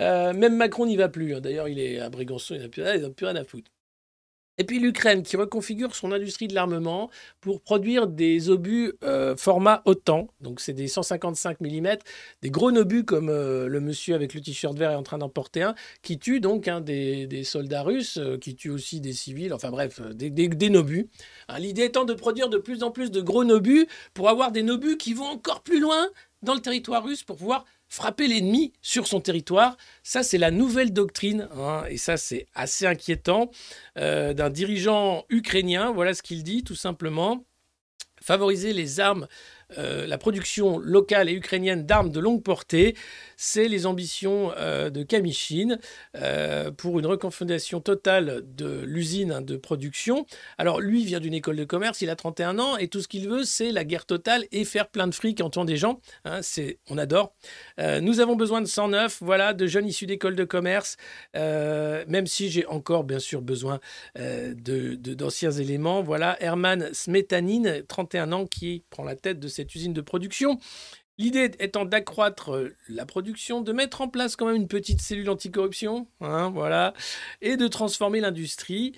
Euh, 0.00 0.32
même 0.32 0.56
Macron 0.56 0.86
n'y 0.86 0.96
va 0.96 1.08
plus. 1.08 1.34
hein. 1.34 1.40
D'ailleurs, 1.40 1.68
il 1.68 1.78
est 1.78 1.98
à 2.00 2.10
Brégançon, 2.10 2.54
il 2.54 2.62
n'a 2.62 2.68
plus, 2.68 2.82
rien 3.26 3.36
à 3.36 3.44
foutre. 3.44 3.70
Et 4.58 4.64
puis 4.64 4.78
l'Ukraine 4.78 5.22
qui 5.22 5.36
reconfigure 5.36 5.96
son 5.96 6.12
industrie 6.12 6.46
de 6.46 6.54
l'armement 6.54 7.10
pour 7.40 7.60
produire 7.60 8.06
des 8.06 8.50
obus 8.50 8.92
euh, 9.02 9.36
format 9.36 9.82
OTAN. 9.84 10.28
Donc 10.40 10.60
c'est 10.60 10.72
des 10.72 10.86
155 10.86 11.60
mm, 11.60 11.96
des 12.42 12.50
gros 12.50 12.70
obus 12.70 13.04
comme 13.04 13.30
euh, 13.30 13.66
le 13.66 13.80
monsieur 13.80 14.14
avec 14.14 14.32
le 14.32 14.40
t-shirt 14.40 14.76
vert 14.76 14.92
est 14.92 14.96
en 14.96 15.02
train 15.02 15.18
d'en 15.18 15.28
porter 15.28 15.62
un, 15.62 15.74
qui 16.02 16.18
tue 16.18 16.40
donc 16.40 16.68
hein, 16.68 16.80
des, 16.80 17.42
soldats 17.44 17.82
russes, 17.82 18.18
euh, 18.18 18.38
qui 18.38 18.54
tuent 18.54 18.70
aussi 18.70 19.00
des 19.00 19.12
civils, 19.12 19.52
enfin 19.52 19.70
bref, 19.70 20.00
des, 20.12 20.30
des, 20.30 20.48
des 20.48 20.70
nobus. 20.70 21.08
Hein, 21.48 21.58
L'idée 21.58 21.84
étant 21.84 22.04
de 22.04 22.14
produire 22.14 22.48
de 22.48 22.58
plus 22.58 22.82
en 22.84 22.92
plus 22.92 23.10
de 23.10 23.20
gros 23.20 23.44
nobus 23.44 23.86
pour 24.14 24.28
avoir 24.28 24.52
des 24.52 24.62
nobus 24.62 24.96
qui 24.96 25.14
vont 25.14 25.26
encore 25.26 25.62
plus 25.62 25.80
loin 25.80 26.08
dans 26.42 26.54
le 26.54 26.60
territoire 26.60 27.04
russe 27.04 27.24
pour 27.24 27.36
pouvoir 27.36 27.64
frapper 27.94 28.26
l'ennemi 28.26 28.72
sur 28.82 29.06
son 29.06 29.20
territoire. 29.20 29.76
Ça, 30.02 30.24
c'est 30.24 30.38
la 30.38 30.50
nouvelle 30.50 30.92
doctrine, 30.92 31.48
hein, 31.56 31.84
et 31.88 31.96
ça, 31.96 32.16
c'est 32.16 32.48
assez 32.54 32.86
inquiétant, 32.86 33.50
euh, 33.98 34.34
d'un 34.34 34.50
dirigeant 34.50 35.24
ukrainien. 35.28 35.92
Voilà 35.92 36.12
ce 36.12 36.22
qu'il 36.22 36.42
dit, 36.42 36.64
tout 36.64 36.74
simplement. 36.74 37.44
Favoriser 38.20 38.72
les 38.72 39.00
armes 39.00 39.28
euh, 39.78 40.06
la 40.06 40.18
production 40.18 40.78
locale 40.78 41.28
et 41.28 41.32
ukrainienne 41.32 41.84
d'armes 41.86 42.10
de 42.10 42.20
longue 42.20 42.42
portée. 42.42 42.94
C'est 43.36 43.68
les 43.68 43.86
ambitions 43.86 44.52
euh, 44.56 44.90
de 44.90 45.02
Kamishin 45.02 45.78
euh, 46.16 46.70
pour 46.70 46.98
une 46.98 47.06
reconfondation 47.06 47.80
totale 47.80 48.42
de 48.56 48.82
l'usine 48.84 49.32
hein, 49.32 49.40
de 49.40 49.56
production. 49.56 50.26
Alors 50.58 50.80
lui 50.80 51.04
vient 51.04 51.20
d'une 51.20 51.34
école 51.34 51.56
de 51.56 51.64
commerce, 51.64 52.00
il 52.00 52.10
a 52.10 52.16
31 52.16 52.58
ans 52.58 52.76
et 52.76 52.88
tout 52.88 53.00
ce 53.00 53.08
qu'il 53.08 53.28
veut 53.28 53.44
c'est 53.44 53.72
la 53.72 53.84
guerre 53.84 54.06
totale 54.06 54.44
et 54.52 54.64
faire 54.64 54.88
plein 54.88 55.06
de 55.06 55.14
fric 55.14 55.40
en 55.40 55.50
tuant 55.50 55.64
des 55.64 55.76
gens. 55.76 56.00
Hein, 56.24 56.40
c'est, 56.42 56.78
on 56.88 56.98
adore. 56.98 57.34
nous 57.78 58.20
avons 58.20 58.36
besoin 58.36 58.60
de 58.60 58.66
109, 58.66 59.18
voilà, 59.20 59.52
de 59.52 59.66
jeunes 59.66 59.86
issus 59.86 60.06
d'écoles 60.06 60.36
de 60.36 60.44
commerce, 60.44 60.96
même 61.34 62.26
si 62.26 62.50
j'ai 62.50 62.66
encore 62.66 63.04
bien 63.04 63.18
sûr 63.18 63.42
besoin 63.42 63.80
de, 64.16 64.94
d'anciens 64.94 65.50
éléments. 65.50 66.02
Voilà, 66.02 66.36
Herman 66.42 66.90
Smetanin, 66.92 67.82
31 67.86 68.32
ans, 68.32 68.46
qui 68.46 68.84
prend 68.90 69.04
la 69.04 69.16
tête 69.16 69.40
de 69.40 69.48
cette 69.48 69.63
usine 69.72 69.92
de 69.92 70.00
production. 70.00 70.58
L'idée 71.16 71.52
étant 71.60 71.84
d'accroître 71.84 72.54
euh, 72.54 72.76
la 72.88 73.06
production, 73.06 73.60
de 73.60 73.72
mettre 73.72 74.00
en 74.00 74.08
place 74.08 74.34
quand 74.34 74.46
même 74.46 74.56
une 74.56 74.68
petite 74.68 75.00
cellule 75.00 75.30
anticorruption, 75.30 76.08
hein, 76.20 76.50
voilà, 76.50 76.92
et 77.40 77.56
de 77.56 77.68
transformer 77.68 78.20
l'industrie 78.20 78.94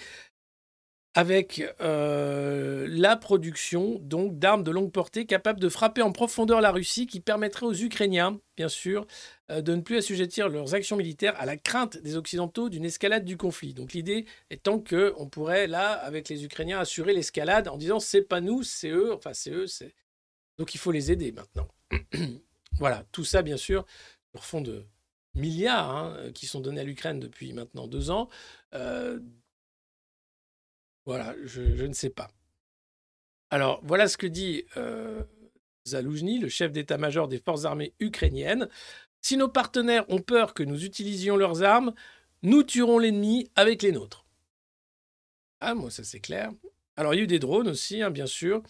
avec 1.16 1.62
euh, 1.80 2.86
la 2.90 3.16
production 3.16 3.98
donc 4.02 4.38
d'armes 4.38 4.62
de 4.62 4.70
longue 4.70 4.92
portée 4.92 5.24
capables 5.24 5.58
de 5.58 5.70
frapper 5.70 6.02
en 6.02 6.12
profondeur 6.12 6.60
la 6.60 6.70
Russie, 6.70 7.06
qui 7.06 7.20
permettrait 7.20 7.64
aux 7.64 7.74
Ukrainiens, 7.74 8.38
bien 8.56 8.68
sûr, 8.68 9.06
euh, 9.50 9.62
de 9.62 9.74
ne 9.74 9.80
plus 9.80 9.96
assujettir 9.96 10.50
leurs 10.50 10.74
actions 10.74 10.96
militaires 10.96 11.34
à 11.38 11.46
la 11.46 11.56
crainte 11.56 11.96
des 12.02 12.16
Occidentaux 12.16 12.68
d'une 12.68 12.84
escalade 12.84 13.24
du 13.24 13.38
conflit. 13.38 13.72
Donc 13.72 13.94
l'idée 13.94 14.26
étant 14.50 14.78
que 14.78 15.14
on 15.16 15.26
pourrait 15.26 15.66
là, 15.66 15.92
avec 15.92 16.28
les 16.28 16.44
Ukrainiens, 16.44 16.80
assurer 16.80 17.14
l'escalade 17.14 17.68
en 17.68 17.78
disant 17.78 17.98
c'est 17.98 18.22
pas 18.22 18.42
nous, 18.42 18.62
c'est 18.62 18.90
eux, 18.90 19.14
enfin 19.14 19.32
c'est 19.32 19.50
eux, 19.50 19.66
c'est 19.66 19.94
donc 20.58 20.74
il 20.74 20.78
faut 20.78 20.92
les 20.92 21.12
aider 21.12 21.32
maintenant. 21.32 21.68
voilà, 22.78 23.04
tout 23.12 23.24
ça 23.24 23.42
bien 23.42 23.56
sûr 23.56 23.84
sur 24.32 24.44
fond 24.44 24.60
de 24.60 24.84
milliards 25.34 25.90
hein, 25.90 26.32
qui 26.34 26.46
sont 26.46 26.60
donnés 26.60 26.80
à 26.80 26.84
l'Ukraine 26.84 27.20
depuis 27.20 27.52
maintenant 27.52 27.86
deux 27.86 28.10
ans. 28.10 28.28
Euh, 28.74 29.20
voilà, 31.04 31.34
je, 31.44 31.84
ne 31.84 31.92
sais 31.92 32.10
pas. 32.10 32.28
Alors, 33.50 33.80
voilà 33.84 34.08
ce 34.08 34.16
que 34.16 34.26
dit 34.26 34.64
euh, 34.76 35.22
Zaloujny, 35.86 36.38
le 36.40 36.48
chef 36.48 36.72
d'état-major 36.72 37.28
des 37.28 37.38
forces 37.38 37.64
armées 37.64 37.94
ukrainiennes. 38.00 38.68
Si 39.22 39.36
nos 39.36 39.48
partenaires 39.48 40.04
ont 40.10 40.20
peur 40.20 40.52
que 40.52 40.62
nous 40.62 40.84
utilisions 40.84 41.36
leurs 41.36 41.62
armes, 41.62 41.94
nous 42.42 42.62
tuerons 42.62 42.98
l'ennemi 42.98 43.50
avec 43.54 43.82
les 43.82 43.92
nôtres. 43.92 44.26
Ah, 45.60 45.74
moi, 45.74 45.90
ça 45.90 46.04
c'est 46.04 46.20
clair. 46.20 46.50
Alors, 46.96 47.14
il 47.14 47.18
y 47.18 47.20
a 47.20 47.24
eu 47.24 47.28
des 47.28 47.38
drones 47.38 47.68
aussi, 47.68 48.02
hein, 48.02 48.10
bien 48.10 48.26
sûr. 48.26 48.62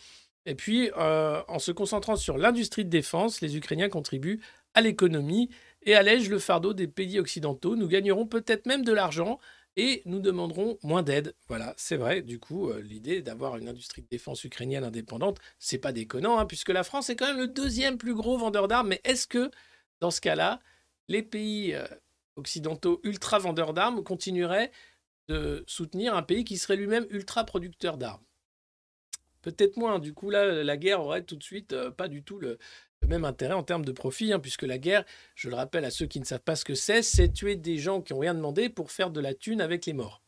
Et 0.47 0.55
puis, 0.55 0.91
euh, 0.97 1.43
en 1.49 1.59
se 1.59 1.73
concentrant 1.73 2.17
sur 2.17 2.39
l'industrie 2.39 2.85
de 2.85 2.91
défense, 2.91 3.41
les 3.41 3.57
Ukrainiens 3.57 3.89
contribuent 3.89 4.41
à 4.75 4.81
l'économie 4.81 5.51
et 5.83 5.95
allègent 5.97 6.31
le 6.31 6.39
fardeau 6.39 6.73
des 6.73 6.87
pays 6.87 7.19
occidentaux. 7.19 7.75
Nous 7.77 7.89
gagnerons 7.89 8.27
peut-être 8.27 8.67
même 8.67 8.85
de 8.85 8.93
l'argent 8.93 9.41
et 9.77 10.03
nous 10.07 10.21
demanderons 10.21 10.79
moins 10.85 11.03
d'aide. 11.03 11.35
Voilà, 11.49 11.75
c'est 11.77 11.97
vrai. 11.97 12.23
Du 12.23 12.39
coup, 12.39 12.71
euh, 12.71 12.81
l'idée 12.81 13.23
d'avoir 13.23 13.57
une 13.57 13.69
industrie 13.69 14.03
de 14.03 14.09
défense 14.09 14.45
ukrainienne 14.45 14.85
indépendante, 14.85 15.39
c'est 15.59 15.79
pas 15.79 15.93
déconnant, 15.93 16.39
hein, 16.39 16.47
puisque 16.47 16.71
la 16.71 16.85
France 16.85 17.11
est 17.11 17.17
quand 17.17 17.27
même 17.27 17.39
le 17.39 17.49
deuxième 17.49 17.99
plus 17.99 18.15
gros 18.15 18.39
vendeur 18.39 18.69
d'armes. 18.69 18.89
Mais 18.89 19.01
est-ce 19.05 19.27
que, 19.27 19.51
dans 20.01 20.13
ce 20.13 20.21
cas-là, 20.21 20.61
les 21.09 21.23
pays 21.23 21.75
euh, 21.75 21.85
occidentaux 22.37 23.01
ultra 23.03 23.39
vendeurs 23.39 23.75
d'armes 23.75 24.05
continueraient 24.05 24.71
de 25.29 25.65
soutenir 25.67 26.15
un 26.15 26.23
pays 26.23 26.45
qui 26.45 26.57
serait 26.57 26.77
lui-même 26.77 27.07
ultra 27.11 27.45
producteur 27.45 27.99
d'armes? 27.99 28.26
Peut-être 29.47 29.77
moins. 29.77 30.01
Du 30.01 30.13
coup, 30.13 30.29
là, 30.29 30.65
la 30.65 30.77
guerre 30.77 31.01
aurait 31.01 31.23
tout 31.23 31.37
de 31.37 31.43
suite 31.45 31.73
euh, 31.73 31.93
pas 31.93 32.09
du 32.09 32.25
tout 32.25 32.41
le, 32.41 32.59
même 33.07 33.25
intérêt 33.25 33.55
en 33.55 33.63
termes 33.63 33.85
de 33.85 33.93
profit, 33.93 34.33
hein, 34.33 34.41
puisque 34.41 34.65
la 34.65 34.77
guerre, 34.77 35.05
je 35.37 35.49
le 35.49 35.55
rappelle 35.55 35.85
à 35.85 35.93
ceux 35.93 36.07
qui 36.07 36.19
ne 36.19 36.25
savent 36.25 36.41
pas 36.41 36.57
ce 36.57 36.65
que 36.65 36.75
c'est, 36.75 37.01
c'est 37.01 37.33
tuer 37.33 37.55
des 37.55 37.79
gens 37.79 38.03
qui 38.03 38.13
n'ont 38.13 38.19
rien 38.19 38.35
demandé 38.35 38.69
pour 38.69 38.91
faire 38.91 39.09
de 39.09 39.21
la 39.21 39.35
thune 39.35 39.61
avec 39.61 39.87
les 39.87 39.93
morts. 39.93 40.21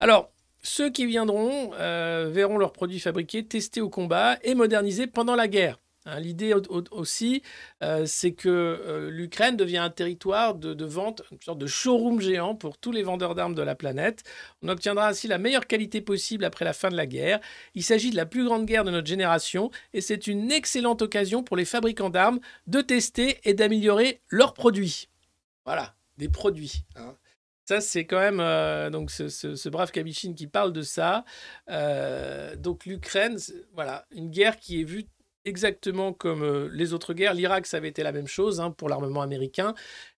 Alors, 0.00 0.30
ceux 0.62 0.90
qui 0.90 1.06
viendront 1.06 1.72
euh, 1.76 2.28
verront 2.30 2.58
leurs 2.58 2.74
produits 2.74 3.00
fabriqués, 3.00 3.46
testés 3.46 3.80
au 3.80 3.88
combat 3.88 4.36
et 4.42 4.54
modernisés 4.54 5.06
pendant 5.06 5.34
la 5.34 5.48
guerre. 5.48 5.78
Hein, 6.06 6.20
l'idée 6.20 6.54
aussi, 6.90 7.42
euh, 7.82 8.04
c'est 8.04 8.32
que 8.32 8.48
euh, 8.48 9.10
l'Ukraine 9.10 9.56
devient 9.56 9.78
un 9.78 9.88
territoire 9.88 10.54
de, 10.54 10.84
vente, 10.84 11.22
une 11.32 11.40
sorte 11.40 11.58
de 11.58 11.66
showroom 11.66 12.20
géant 12.20 12.54
pour 12.54 12.76
tous 12.76 12.92
les 12.92 13.02
vendeurs 13.02 13.34
d'armes 13.34 13.54
de 13.54 13.62
la 13.62 13.74
planète. 13.74 14.22
On 14.62 14.68
obtiendra 14.68 15.08
ainsi 15.08 15.28
la 15.28 15.38
meilleure 15.38 15.66
qualité 15.66 16.02
possible 16.02 16.44
après 16.44 16.66
la 16.66 16.74
fin 16.74 16.90
de 16.90 16.96
la 16.96 17.06
guerre. 17.06 17.40
Il 17.74 17.82
s'agit 17.82 18.10
de 18.10 18.16
la 18.16 18.26
plus 18.26 18.44
grande 18.44 18.66
guerre 18.66 18.84
de 18.84 18.90
notre 18.90 19.06
génération 19.06 19.70
et 19.94 20.02
c'est 20.02 20.26
une 20.26 20.52
excellente 20.52 21.00
occasion 21.00 21.42
pour 21.42 21.56
les 21.56 21.64
fabricants 21.64 22.10
d'armes 22.10 22.40
de 22.66 22.82
tester 22.82 23.40
et 23.44 23.54
d'améliorer 23.54 24.20
leurs 24.28 24.52
produits. 24.52 25.08
Voilà, 25.64 25.94
des 26.18 26.28
produits. 26.28 26.84
Hein. 26.96 27.16
Ça, 27.66 27.80
c'est 27.80 28.04
quand 28.04 28.20
même 28.20 28.40
euh, 28.40 28.90
donc 28.90 29.10
ce, 29.10 29.68
brave 29.70 29.90
Kabichin 29.90 30.34
qui 30.34 30.48
parle 30.48 30.74
de 30.74 30.82
ça. 30.82 31.24
donc 32.58 32.84
l'Ukraine, 32.84 33.38
voilà, 33.72 34.04
une 34.10 34.28
guerre 34.28 34.58
qui 34.58 34.82
est 34.82 34.84
vue 34.84 35.06
exactement 35.44 36.12
comme 36.12 36.42
euh, 36.42 36.68
les 36.72 36.92
autres 36.92 37.14
guerres. 37.14 37.34
L'Irak, 37.34 37.66
ça 37.66 37.76
avait 37.76 37.88
été 37.88 38.02
la 38.02 38.12
même 38.12 38.26
chose 38.26 38.60
hein, 38.60 38.70
pour 38.70 38.88
l'armement 38.88 39.22
américain. 39.22 39.74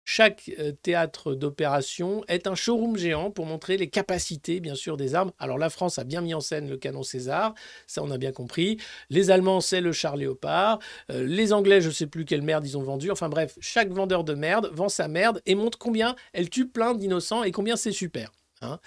Chaque 0.08 0.52
euh, 0.60 0.72
théâtre 0.72 1.34
d'opération 1.34 2.24
est 2.28 2.46
un 2.46 2.54
showroom 2.54 2.96
géant 2.96 3.32
pour 3.32 3.48
montrer 3.48 3.76
les 3.76 3.90
capacités, 3.90 4.60
bien 4.60 4.76
sûr, 4.76 4.98
des 4.98 5.16
armes. 5.16 5.32
Alors 5.40 5.58
la 5.58 5.72
France 5.72 5.98
a 5.98 6.04
bien 6.04 6.22
mis 6.22 6.36
en 6.36 6.42
scène 6.42 6.70
le 6.70 6.78
canon 6.78 7.02
César, 7.02 7.56
ça 7.88 8.04
on 8.04 8.12
a 8.12 8.20
bien 8.20 8.32
compris. 8.32 8.78
Les 9.10 9.32
Allemands, 9.32 9.62
c'est 9.62 9.82
le 9.82 9.92
char 9.92 10.16
Léopard. 10.16 10.80
Euh, 11.10 11.26
les 11.26 11.54
Anglais, 11.54 11.82
je 11.82 11.88
ne 11.88 11.94
sais 11.94 12.08
plus 12.08 12.26
quelle 12.26 12.44
merde 12.44 12.66
ils 12.68 12.78
ont 12.78 12.84
vendu. 12.84 13.10
Enfin 13.10 13.30
bref, 13.30 13.58
chaque 13.62 13.90
vendeur 13.90 14.24
de 14.24 14.36
merde 14.36 14.70
vend 14.74 14.90
sa 14.90 15.08
merde 15.08 15.42
et 15.48 15.56
montre 15.56 15.80
combien 15.80 16.16
elle 16.34 16.50
tue 16.52 16.68
plein 16.68 16.94
d'innocents 16.94 17.44
et 17.44 17.52
combien 17.52 17.76
c'est 17.76 17.92
super. 17.92 18.32
Hein. 18.62 18.80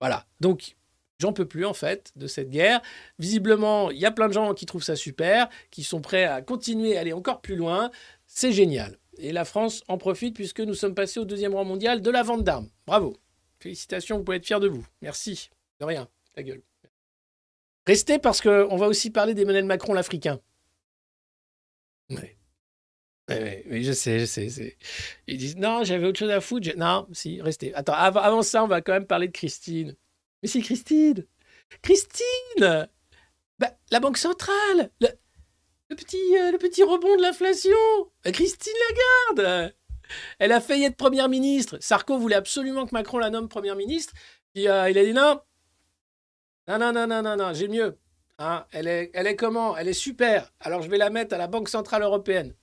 Voilà. 0.00 0.26
Donc 0.40 0.76
J'en 1.18 1.32
peux 1.32 1.46
plus 1.46 1.64
en 1.64 1.74
fait 1.74 2.12
de 2.16 2.26
cette 2.26 2.50
guerre. 2.50 2.82
Visiblement, 3.18 3.90
il 3.90 3.98
y 3.98 4.04
a 4.04 4.10
plein 4.10 4.28
de 4.28 4.32
gens 4.32 4.52
qui 4.54 4.66
trouvent 4.66 4.82
ça 4.82 4.96
super, 4.96 5.48
qui 5.70 5.82
sont 5.82 6.00
prêts 6.00 6.24
à 6.24 6.42
continuer 6.42 6.96
à 6.96 7.00
aller 7.00 7.12
encore 7.12 7.40
plus 7.40 7.56
loin. 7.56 7.90
C'est 8.26 8.52
génial. 8.52 8.98
Et 9.18 9.32
la 9.32 9.46
France 9.46 9.82
en 9.88 9.96
profite 9.96 10.34
puisque 10.34 10.60
nous 10.60 10.74
sommes 10.74 10.94
passés 10.94 11.20
au 11.20 11.24
deuxième 11.24 11.54
rang 11.54 11.64
mondial 11.64 12.02
de 12.02 12.10
la 12.10 12.22
vente 12.22 12.44
d'armes. 12.44 12.68
Bravo. 12.86 13.16
Félicitations, 13.60 14.18
vous 14.18 14.24
pouvez 14.24 14.36
être 14.36 14.46
fiers 14.46 14.60
de 14.60 14.68
vous. 14.68 14.86
Merci. 15.00 15.50
De 15.80 15.86
rien. 15.86 16.08
Ta 16.34 16.42
gueule. 16.42 16.62
Restez 17.86 18.18
parce 18.18 18.42
qu'on 18.42 18.76
va 18.76 18.88
aussi 18.88 19.10
parler 19.10 19.32
d'Emmanuel 19.32 19.64
Macron 19.64 19.94
l'Africain. 19.94 20.40
Oui. 22.10 22.36
Oui, 23.28 23.82
je 23.82 23.92
sais, 23.92 24.20
je 24.20 24.24
sais, 24.24 24.76
Ils 25.26 25.36
disent 25.36 25.56
non, 25.56 25.82
j'avais 25.82 26.06
autre 26.06 26.18
chose 26.18 26.30
à 26.30 26.40
foutre. 26.40 26.68
Non, 26.76 27.08
si, 27.12 27.40
restez. 27.40 27.74
Attends, 27.74 27.94
avant 27.94 28.42
ça, 28.42 28.62
on 28.62 28.68
va 28.68 28.82
quand 28.82 28.92
même 28.92 29.06
parler 29.06 29.26
de 29.26 29.32
Christine. 29.32 29.96
Mais 30.46 30.50
c'est 30.50 30.60
Christine 30.60 31.26
Christine 31.82 32.88
bah, 33.58 33.72
La 33.90 33.98
Banque 33.98 34.16
Centrale 34.16 34.92
le, 35.00 35.96
petit, 35.96 36.36
euh, 36.36 36.52
le 36.52 36.58
petit 36.58 36.84
rebond 36.84 37.16
de 37.16 37.22
l'inflation 37.22 37.72
bah, 38.22 38.30
Christine 38.30 38.72
Lagarde 39.34 39.74
Elle 40.38 40.52
a 40.52 40.60
failli 40.60 40.84
être 40.84 40.94
première 40.94 41.28
ministre. 41.28 41.78
Sarko 41.80 42.16
voulait 42.16 42.36
absolument 42.36 42.86
que 42.86 42.92
Macron 42.92 43.18
la 43.18 43.30
nomme 43.30 43.48
première 43.48 43.74
ministre. 43.74 44.14
Et, 44.54 44.70
euh, 44.70 44.88
il 44.88 44.96
a 44.98 45.04
dit 45.04 45.14
non. 45.14 45.40
Non, 46.68 46.78
non, 46.78 46.92
non, 46.92 47.08
non, 47.08 47.22
non, 47.22 47.36
non, 47.36 47.52
j'ai 47.52 47.66
mieux. 47.66 47.98
Hein, 48.38 48.66
elle, 48.70 48.86
est, 48.86 49.34
comment? 49.34 49.76
Elle 49.76 49.88
est 49.88 49.94
super. 49.94 50.52
Alors 50.60 50.82
je 50.82 50.88
vais 50.88 50.98
la 50.98 51.10
mettre 51.10 51.34
à 51.34 51.38
la 51.38 51.48
Banque 51.48 51.68
Centrale 51.68 52.02
Européenne. 52.02 52.54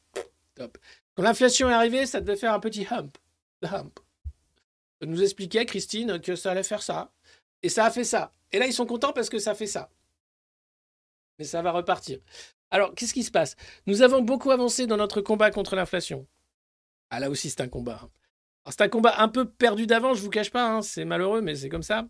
Top. 0.56 0.78
Quand 1.16 1.24
l'inflation 1.24 1.70
est 1.70 1.74
arrivée, 1.74 2.06
ça 2.06 2.22
devait 2.22 2.38
faire 2.38 2.54
un 2.54 2.62
petit 2.62 2.88
hump. 2.90 3.18
hump. 3.62 4.00
Nous 5.02 5.22
expliquait, 5.22 5.66
Christine, 5.66 6.22
que 6.22 6.38
ça 6.38 6.52
allait 6.52 6.64
faire 6.64 6.82
ça. 6.82 7.12
Et 7.64 7.70
ça 7.70 7.86
a 7.86 7.92
fait 7.92 8.04
ça. 8.04 8.34
Et 8.52 8.60
là, 8.60 8.68
ils 8.68 8.74
sont 8.74 8.86
contents 8.86 9.14
parce 9.14 9.30
que 9.30 9.40
ça 9.40 9.56
fait 9.56 9.68
ça. 9.68 9.90
Mais 11.40 11.46
ça 11.46 11.62
va 11.62 11.72
repartir. 11.72 12.20
Alors, 12.70 12.94
qu'est-ce 12.94 13.14
qui 13.14 13.24
se 13.24 13.32
passe? 13.32 13.56
Nous 13.88 14.02
avons 14.02 14.22
beaucoup 14.22 14.52
avancé 14.52 14.86
dans 14.86 14.98
notre 14.98 15.22
combat 15.22 15.50
contre 15.50 15.76
l'inflation. 15.76 16.28
Ah, 17.10 17.20
là 17.20 17.30
aussi, 17.30 17.50
c'est 17.50 17.62
un 17.62 17.68
combat. 17.68 18.02
Hein. 18.04 18.10
C'est 18.70 18.82
un 18.82 18.90
combat 18.90 19.16
un 19.20 19.30
peu 19.30 19.46
perdu 19.46 19.88
d'avance, 19.88 20.18
je 20.18 20.24
vous 20.24 20.30
cache 20.30 20.52
pas. 20.52 20.68
Hein. 20.68 20.82
C'est 20.82 21.06
malheureux, 21.06 21.42
mais 21.42 21.56
c'est 21.56 21.70
comme 21.70 21.84
ça. 21.84 22.08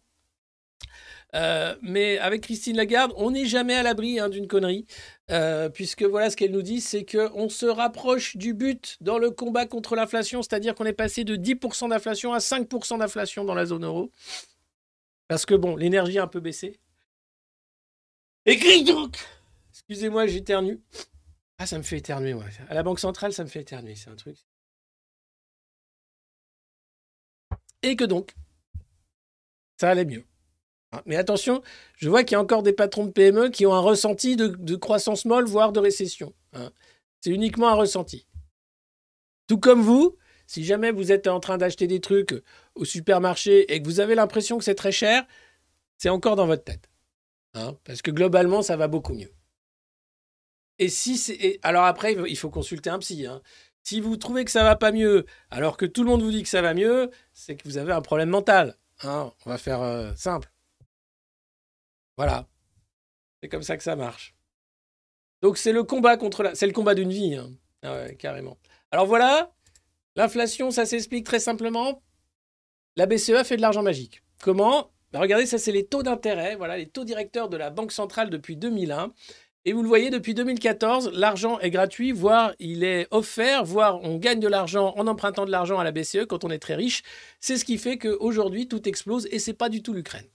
Euh, 1.36 1.76
mais 1.82 2.20
avec 2.20 2.42
Christine 2.42 2.78
Lagarde, 2.78 3.12
on 3.16 3.32
n'est 3.32 3.46
jamais 3.46 3.74
à 3.74 3.84
l'abri 3.84 4.20
hein, 4.20 4.30
d'une 4.30 4.48
connerie, 4.48 4.86
euh, 5.32 5.68
puisque 5.70 6.04
voilà 6.04 6.30
ce 6.30 6.38
qu'elle 6.38 6.52
nous 6.52 6.62
dit, 6.62 6.80
c'est 6.80 7.06
qu'on 7.06 7.50
se 7.50 7.66
rapproche 7.66 8.38
du 8.38 8.54
but 8.54 8.98
dans 9.02 9.18
le 9.18 9.32
combat 9.32 9.66
contre 9.66 9.96
l'inflation, 9.96 10.44
c'est-à-dire 10.44 10.76
qu'on 10.76 10.86
est 10.86 10.94
passé 10.94 11.24
de 11.24 11.36
10% 11.36 11.90
d'inflation 11.90 12.34
à 12.34 12.38
5% 12.38 13.00
d'inflation 13.00 13.46
dans 13.46 13.56
la 13.56 13.66
zone 13.66 13.84
euro. 13.84 14.12
Parce 15.28 15.46
que 15.46 15.56
bon, 15.56 15.76
l'énergie 15.76 16.20
a 16.20 16.24
un 16.24 16.28
peu 16.28 16.40
baissé. 16.40 16.80
Écris 18.46 18.84
donc 18.84 19.18
Excusez-moi, 19.72 20.28
j'éternue. 20.28 20.80
Ah, 21.58 21.66
ça 21.66 21.78
me 21.78 21.84
fait 21.84 21.98
éternuer, 21.98 22.34
moi. 22.34 22.46
À 22.70 22.74
la 22.74 22.84
Banque 22.84 23.00
Centrale, 23.00 23.34
ça 23.34 23.44
me 23.44 23.50
fait 23.50 23.62
éternuer, 23.62 23.96
c'est 23.96 24.10
un 24.10 24.16
truc. 24.16 24.38
Et 27.82 27.96
que 27.96 28.04
donc, 28.04 28.34
ça 29.80 29.90
allait 29.90 30.06
mieux. 30.06 30.26
Hein, 30.92 31.02
Mais 31.06 31.16
attention, 31.16 31.62
je 31.98 32.10
vois 32.10 32.24
qu'il 32.24 32.34
y 32.34 32.36
a 32.36 32.42
encore 32.42 32.64
des 32.64 32.74
patrons 32.74 33.06
de 33.06 33.12
PME 33.12 33.50
qui 33.50 33.66
ont 33.66 33.74
un 33.74 33.80
ressenti 33.80 34.36
de, 34.36 34.48
de 34.48 34.76
croissance 34.76 35.26
molle, 35.26 35.46
voire 35.46 35.72
de 35.72 35.80
récession. 35.80 36.34
hein. 36.54 36.72
C'est 37.22 37.32
uniquement 37.32 37.70
un 37.70 37.76
ressenti. 37.76 38.28
Tout 39.48 39.58
comme 39.60 39.82
vous, 39.82 40.18
si 40.46 40.64
jamais 40.64 40.92
vous 40.92 41.12
êtes 41.12 41.28
en 41.28 41.40
train 41.40 41.58
d'acheter 41.58 41.88
des 41.88 42.02
trucs 42.02 42.36
au 42.76 42.86
supermarché 42.86 43.72
et 43.74 43.82
que 43.82 43.86
vous 43.88 44.00
avez 44.00 44.16
l'impression 44.16 44.58
que 44.58 44.64
c'est 44.64 44.76
très 44.76 44.92
cher, 44.92 45.26
c'est 45.98 46.10
encore 46.10 46.36
dans 46.36 46.48
votre 46.48 46.64
tête. 46.64 46.90
hein, 47.54 47.78
parce 47.84 48.02
que 48.02 48.12
globalement, 48.12 48.62
ça 48.62 48.76
va 48.78 48.88
beaucoup 48.88 49.14
mieux. 49.14 49.32
Et 50.80 50.90
si 50.90 51.18
c'est. 51.18 51.60
Alors 51.62 51.84
après, 51.86 52.14
il 52.28 52.38
faut- 52.38 52.50
consulter 52.50 52.90
un 52.90 53.00
psy. 53.00 53.26
hein. 53.28 53.42
Si 53.84 54.00
vous 54.02 54.18
trouvez 54.18 54.44
que 54.46 54.52
ça 54.52 54.64
va 54.64 54.76
pas 54.76 54.92
mieux, 54.92 55.26
alors 55.52 55.78
que 55.78 55.86
tout 55.86 56.04
le 56.04 56.10
monde 56.10 56.24
vous 56.24 56.32
dit 56.32 56.42
que 56.42 56.50
ça 56.50 56.62
va 56.62 56.74
mieux, 56.74 57.12
c'est 57.34 57.56
que 57.56 57.64
vous 57.68 57.78
avez 57.78 57.92
un 57.94 58.02
problème 58.02 58.30
mental. 58.30 58.78
hein. 59.04 59.32
On 59.46 59.50
va 59.50 59.58
faire 59.58 59.82
euh, 59.82 60.14
simple. 60.16 60.52
Voilà. 62.18 62.48
C'est 63.42 63.50
comme 63.50 63.64
ça 63.64 63.78
que 63.78 63.84
ça 63.84 63.96
marche. 63.96 64.36
Donc 65.42 65.58
c'est 65.58 65.74
le 65.74 65.84
combat 65.84 66.18
contre 66.18 66.44
la. 66.44 66.56
C'est 66.56 66.68
le 66.68 66.74
combat 66.74 66.96
d'une 66.96 67.12
vie. 67.12 67.38
Ah 67.84 68.10
carrément. 68.14 68.58
Alors 68.92 69.06
voilà, 69.06 69.54
l'inflation, 70.16 70.72
ça 70.72 70.86
s'explique 70.86 71.26
très 71.26 71.40
simplement. 71.40 72.02
La 72.96 73.08
BCE 73.08 73.44
fait 73.44 73.58
de 73.58 73.62
l'argent 73.62 73.82
magique. 73.82 74.22
Comment? 74.42 74.92
Ben, 75.12 75.20
Regardez, 75.20 75.48
ça 75.48 75.58
c'est 75.58 75.72
les 75.72 75.86
taux 75.86 76.04
d'intérêt, 76.04 76.56
voilà, 76.56 76.78
les 76.78 76.88
taux 76.88 77.04
directeurs 77.04 77.50
de 77.50 77.58
la 77.58 77.72
Banque 77.72 77.92
centrale 77.92 78.30
depuis 78.30 78.56
2001. 78.56 79.14
Et 79.66 79.74
vous 79.74 79.82
le 79.82 79.88
voyez, 79.88 80.10
depuis 80.10 80.34
2014, 80.34 81.12
l'argent 81.14 81.58
est 81.60 81.72
gratuit, 81.72 82.12
voire 82.12 82.54
il 82.60 82.84
est 82.84 83.08
offert, 83.12 83.64
voire 83.64 84.04
on 84.04 84.18
gagne 84.18 84.42
de 84.42 84.48
l'argent 84.48 84.94
en 84.98 85.08
empruntant 85.08 85.46
de 85.46 85.52
l'argent 85.52 85.80
à 85.80 85.84
la 85.84 85.92
BCE 85.92 86.26
quand 86.28 86.44
on 86.44 86.50
est 86.50 86.60
très 86.60 86.76
riche. 86.76 87.02
C'est 87.40 87.58
ce 87.58 87.66
qui 87.66 87.78
fait 87.78 87.98
qu'aujourd'hui, 87.98 88.68
tout 88.68 88.88
explose 88.88 89.28
et 89.32 89.40
c'est 89.40 89.54
pas 89.54 89.70
du 89.70 89.82
tout 89.82 89.94
l'Ukraine. 89.94 90.28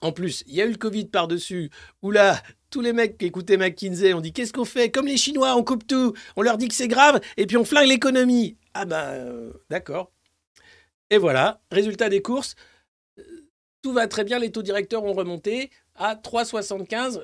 En 0.00 0.10
plus, 0.10 0.42
il 0.48 0.54
y 0.54 0.62
a 0.62 0.64
eu 0.64 0.70
le 0.70 0.78
Covid 0.78 1.04
par-dessus, 1.04 1.70
où 2.00 2.10
là, 2.10 2.42
tous 2.70 2.80
les 2.80 2.92
mecs 2.92 3.18
qui 3.18 3.26
écoutaient 3.26 3.56
McKinsey 3.58 4.14
ont 4.14 4.20
dit 4.20 4.32
Qu'est-ce 4.32 4.52
qu'on 4.52 4.64
fait? 4.64 4.90
Comme 4.90 5.06
les 5.06 5.18
Chinois, 5.18 5.54
on 5.54 5.62
coupe 5.62 5.86
tout, 5.86 6.14
on 6.34 6.42
leur 6.42 6.56
dit 6.56 6.66
que 6.66 6.74
c'est 6.74 6.88
grave, 6.88 7.20
et 7.36 7.46
puis 7.46 7.56
on 7.56 7.64
flingue 7.64 7.86
l'économie. 7.86 8.56
Ah 8.74 8.84
ben, 8.84 8.96
euh, 8.96 9.52
d'accord. 9.70 10.10
Et 11.12 11.18
voilà, 11.18 11.60
résultat 11.70 12.08
des 12.08 12.22
courses, 12.22 12.54
euh, 13.18 13.22
tout 13.82 13.92
va 13.92 14.08
très 14.08 14.24
bien, 14.24 14.38
les 14.38 14.50
taux 14.50 14.62
directeurs 14.62 15.04
ont 15.04 15.12
remonté 15.12 15.70
à 15.94 16.14
3,75, 16.14 17.20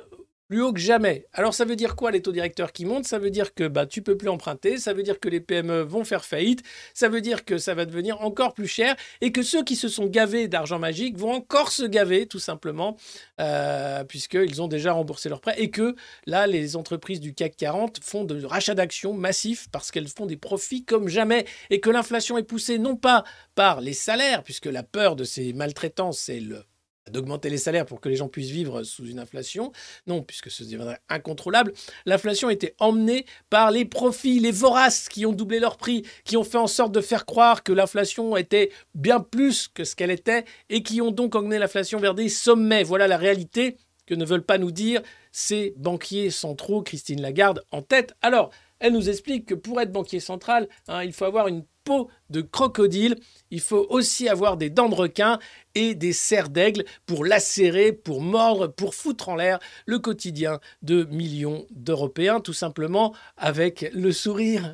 plus 0.49 0.63
haut 0.63 0.73
que 0.73 0.81
jamais. 0.81 1.27
Alors 1.35 1.53
ça 1.55 1.65
veut 1.65 1.77
dire 1.77 1.95
quoi 1.95 2.11
les 2.11 2.23
taux 2.23 2.33
directeurs 2.33 2.73
qui 2.73 2.87
montent? 2.87 3.05
Ça 3.05 3.19
veut 3.19 3.31
dire 3.31 3.55
que 3.55 3.69
bah, 3.69 3.87
tu 3.87 4.03
peux 4.03 4.17
plus 4.17 4.31
emprunter, 4.31 4.79
ça 4.79 4.95
veut 4.95 5.03
dire 5.03 5.21
que 5.21 5.29
les 5.29 5.41
PME 5.41 5.83
vont 5.83 6.05
faire 6.05 6.25
faillite, 6.25 6.63
ça 6.95 7.09
veut 7.09 7.21
dire 7.21 7.45
que 7.45 7.59
ça 7.59 7.75
va 7.75 7.85
devenir 7.85 8.23
encore 8.23 8.55
plus 8.55 8.67
cher 8.67 8.97
et 9.21 9.31
que 9.31 9.43
ceux 9.43 9.63
qui 9.63 9.77
se 9.77 9.89
sont 9.89 10.07
gavés 10.07 10.49
d'argent 10.49 10.79
magique 10.79 11.19
vont 11.19 11.33
encore 11.33 11.71
se 11.71 11.85
gaver 11.85 12.27
tout 12.27 12.39
simplement 12.39 12.97
euh, 13.41 14.05
puisqu'ils 14.05 14.63
ont 14.63 14.69
déjà 14.69 14.93
remboursé 14.93 15.29
leurs 15.29 15.43
prêts 15.43 15.57
et 15.59 15.71
que 15.71 15.95
là 16.27 16.47
les 16.47 16.77
entreprises 16.77 17.21
du 17.21 17.35
CAC 17.35 17.57
40 17.57 18.01
font 18.03 18.25
de 18.25 18.45
rachats 18.45 18.75
d'actions 18.75 19.13
massifs 19.13 19.69
parce 19.71 19.91
qu'elles 19.91 20.09
font 20.09 20.27
des 20.27 20.37
profits 20.39 20.85
comme 20.85 21.09
jamais 21.09 21.45
et 21.69 21.81
que 21.81 21.91
l'inflation 21.91 22.39
est 22.39 22.43
poussée 22.43 22.79
non 22.79 22.97
pas 22.97 23.25
par 23.55 23.83
les 23.83 23.93
salaires 23.93 24.43
puisque 24.43 24.67
la 24.67 24.83
peur 24.83 25.15
de 25.15 25.25
ces 25.25 25.53
maltraitants 25.53 26.13
c'est 26.13 26.41
le 26.41 26.65
d'augmenter 27.11 27.51
les 27.51 27.59
salaires 27.59 27.87
pour 27.87 28.01
que 28.01 28.09
les 28.09 28.17
gens 28.17 28.29
puissent 28.29 28.51
vivre 28.51 28.83
sous 28.83 29.07
une 29.07 29.19
inflation. 29.19 29.73
Non, 30.07 30.23
puisque 30.23 30.51
ce 30.51 30.63
deviendrait 30.65 31.01
incontrôlable. 31.09 31.73
L'inflation 32.07 32.51
était 32.51 32.75
emmenée 32.79 33.27
par 33.51 33.71
les 33.71 33.85
profits, 33.85 34.41
les 34.41 34.51
voraces 34.51 35.09
qui 35.09 35.27
ont 35.27 35.33
doublé 35.33 35.61
leur 35.61 35.77
prix, 35.77 36.05
qui 36.25 36.37
ont 36.37 36.45
fait 36.45 36.59
en 36.59 36.67
sorte 36.67 36.93
de 36.93 37.01
faire 37.01 37.27
croire 37.27 37.63
que 37.63 37.73
l'inflation 37.73 38.37
était 38.37 38.71
bien 38.95 39.21
plus 39.21 39.69
que 39.69 39.85
ce 39.85 39.97
qu'elle 39.97 40.11
était 40.11 40.45
et 40.69 40.83
qui 40.83 41.01
ont 41.01 41.11
donc 41.11 41.35
emmené 41.35 41.59
l'inflation 41.59 41.99
vers 41.99 42.15
des 42.15 42.29
sommets. 42.29 42.83
Voilà 42.83 43.09
la 43.09 43.17
réalité 43.17 43.77
que 44.07 44.15
ne 44.15 44.25
veulent 44.25 44.43
pas 44.43 44.59
nous 44.59 44.71
dire 44.71 45.03
ces 45.33 45.75
banquiers 45.77 46.31
centraux, 46.31 46.83
Christine 46.83 47.21
Lagarde 47.21 47.63
en 47.71 47.83
tête. 47.83 48.15
Alors, 48.23 48.51
elle 48.81 48.93
nous 48.93 49.09
explique 49.09 49.47
que 49.47 49.55
pour 49.55 49.81
être 49.81 49.93
banquier 49.93 50.21
central, 50.21 50.69
hein, 50.89 51.03
il 51.03 51.13
faut 51.13 51.25
avoir 51.25 51.49
une 51.49 51.65
peau 51.85 52.11
de 52.31 52.43
crocodile, 52.43 53.17
il 53.51 53.61
faut 53.61 53.87
aussi 53.91 54.29
avoir 54.29 54.57
des 54.57 54.71
dents 54.71 54.89
de 54.89 54.95
requin 54.95 55.39
et 55.75 55.95
des 55.95 56.13
serres 56.13 56.51
d'aigle 56.51 56.85
pour 57.07 57.25
lacérer, 57.25 57.93
pour 57.93 58.21
mordre, 58.21 58.69
pour 58.69 58.95
foutre 58.95 59.29
en 59.31 59.37
l'air 59.37 59.59
le 59.87 59.99
quotidien 59.99 60.61
de 60.83 61.05
millions 61.05 61.67
d'Européens, 61.71 62.41
tout 62.41 62.53
simplement 62.53 63.15
avec 63.37 63.91
le 63.93 64.13
sourire. 64.13 64.73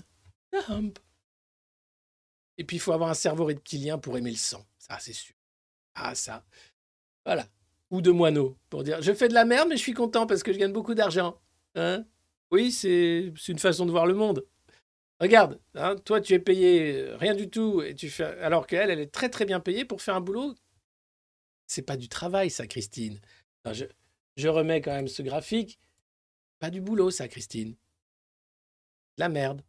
Et 2.59 2.65
puis 2.65 2.77
il 2.77 2.81
faut 2.81 2.93
avoir 2.93 3.11
un 3.11 3.15
cerveau 3.15 3.45
reptilien 3.47 3.99
pour 3.99 4.17
aimer 4.19 4.31
le 4.31 4.37
sang, 4.37 4.65
ça 4.79 4.99
c'est 5.01 5.13
sûr. 5.13 5.35
Ah 5.95 6.15
ça, 6.15 6.45
voilà. 7.25 7.47
Ou 7.91 8.01
de 8.01 8.11
moineau, 8.11 8.57
pour 8.71 8.83
dire 8.83 9.01
je 9.03 9.13
fais 9.13 9.29
de 9.29 9.35
la 9.35 9.45
merde 9.45 9.69
mais 9.69 9.77
je 9.77 9.83
suis 9.83 9.95
content 9.95 10.27
parce 10.27 10.43
que 10.43 10.53
je 10.53 10.59
gagne 10.59 10.73
beaucoup 10.73 10.95
d'argent. 10.95 11.39
Hein? 11.77 12.05
Oui, 12.55 12.71
c'est 12.71 13.33
une 13.49 13.59
façon 13.59 13.85
de 13.85 13.91
voir 13.91 14.07
le 14.07 14.15
monde. 14.15 14.47
Regarde, 15.21 15.61
hein, 15.75 15.97
toi 15.97 16.21
tu 16.21 16.35
es 16.35 16.39
payé 16.39 17.01
euh, 17.01 17.17
rien 17.17 17.35
du 17.35 17.51
tout 17.51 17.83
et 17.83 17.95
tu 17.95 18.11
fais 18.11 18.25
alors 18.41 18.67
qu'elle 18.67 18.91
elle 18.91 19.01
est 19.01 19.13
très 19.13 19.29
très 19.29 19.45
bien 19.45 19.59
payée 19.59 19.85
pour 19.85 20.03
faire 20.03 20.15
un 20.15 20.21
boulot. 20.21 20.55
C'est 21.67 21.83
pas 21.83 21.97
du 21.97 22.09
travail 22.09 22.51
ça 22.51 22.67
Christine. 22.67 23.21
Je, 24.37 24.49
remets 24.49 24.81
quand 24.81 24.93
même 24.93 25.09
ce 25.09 25.23
graphique. 25.23 25.81
Pas 26.61 26.71
du 26.71 26.81
boulot 26.81 27.11
ça 27.11 27.27
Christine. 27.27 27.75
La 29.19 29.29
merde. 29.29 29.63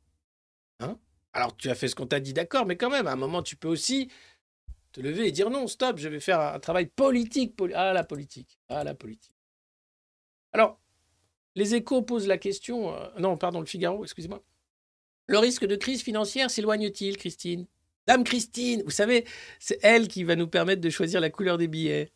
Hein? 0.80 1.00
Alors 1.34 1.56
tu 1.58 1.70
as 1.70 1.76
fait 1.76 1.88
ce 1.88 1.96
qu'on 1.96 2.08
t'a 2.08 2.20
dit 2.20 2.34
d'accord 2.34 2.66
mais 2.66 2.78
quand 2.78 2.90
même 2.92 3.08
à 3.08 3.14
un 3.14 3.16
moment 3.16 3.42
tu 3.42 3.56
peux 3.56 3.68
aussi 3.68 4.12
te 4.92 5.02
lever 5.02 5.28
et 5.28 5.32
dire 5.32 5.50
non, 5.50 5.68
stop, 5.68 5.98
je 5.98 6.08
vais 6.08 6.20
faire 6.20 6.40
un 6.40 6.60
travail 6.60 6.86
politique. 6.86 7.56
poli- 7.56 7.74
ah 7.76 7.94
la 7.94 8.04
politique. 8.04 8.60
Ah 8.70 8.84
la 8.84 8.94
politique. 8.94 9.36
Alors 10.54 10.80
les 11.56 11.76
échos 11.76 12.02
posent 12.02 12.28
la 12.28 12.38
question 12.38 12.94
euh, 12.94 13.08
non, 13.20 13.38
pardon, 13.38 13.60
le 13.60 13.66
Figaro, 13.66 14.04
excusez-moi. 14.04 14.44
Le 15.28 15.40
risque 15.40 15.66
de 15.66 15.76
crise 15.76 16.04
financière 16.04 16.52
s'éloigne-t-il, 16.52 17.18
Christine? 17.18 17.66
Dame 18.08 18.24
Christine, 18.24 18.84
vous 18.84 18.92
savez, 18.92 19.26
c'est 19.60 19.80
elle 19.82 20.08
qui 20.08 20.24
va 20.24 20.36
nous 20.36 20.48
permettre 20.48 20.82
de 20.82 20.90
choisir 20.90 21.20
la 21.20 21.32
couleur 21.32 21.58
des 21.58 21.68
billets. 21.68 22.12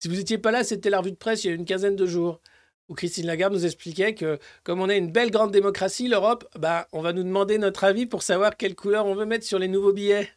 Si 0.00 0.08
vous 0.08 0.16
n'étiez 0.16 0.38
pas 0.38 0.50
là, 0.50 0.64
c'était 0.64 0.90
la 0.90 0.98
revue 0.98 1.12
de 1.12 1.16
presse 1.16 1.44
il 1.44 1.48
y 1.48 1.50
a 1.50 1.54
une 1.54 1.64
quinzaine 1.64 1.94
de 1.94 2.06
jours, 2.06 2.40
où 2.88 2.94
Christine 2.94 3.26
Lagarde 3.26 3.52
nous 3.52 3.64
expliquait 3.64 4.14
que, 4.16 4.38
comme 4.64 4.80
on 4.80 4.88
est 4.88 4.98
une 4.98 5.12
belle 5.12 5.30
grande 5.30 5.52
démocratie, 5.52 6.08
l'Europe, 6.08 6.48
bah, 6.58 6.88
on 6.92 7.02
va 7.02 7.12
nous 7.12 7.22
demander 7.22 7.58
notre 7.58 7.84
avis 7.84 8.06
pour 8.06 8.24
savoir 8.24 8.56
quelle 8.56 8.74
couleur 8.74 9.06
on 9.06 9.14
veut 9.14 9.26
mettre 9.26 9.46
sur 9.46 9.60
les 9.60 9.68
nouveaux 9.68 9.92
billets. 9.92 10.28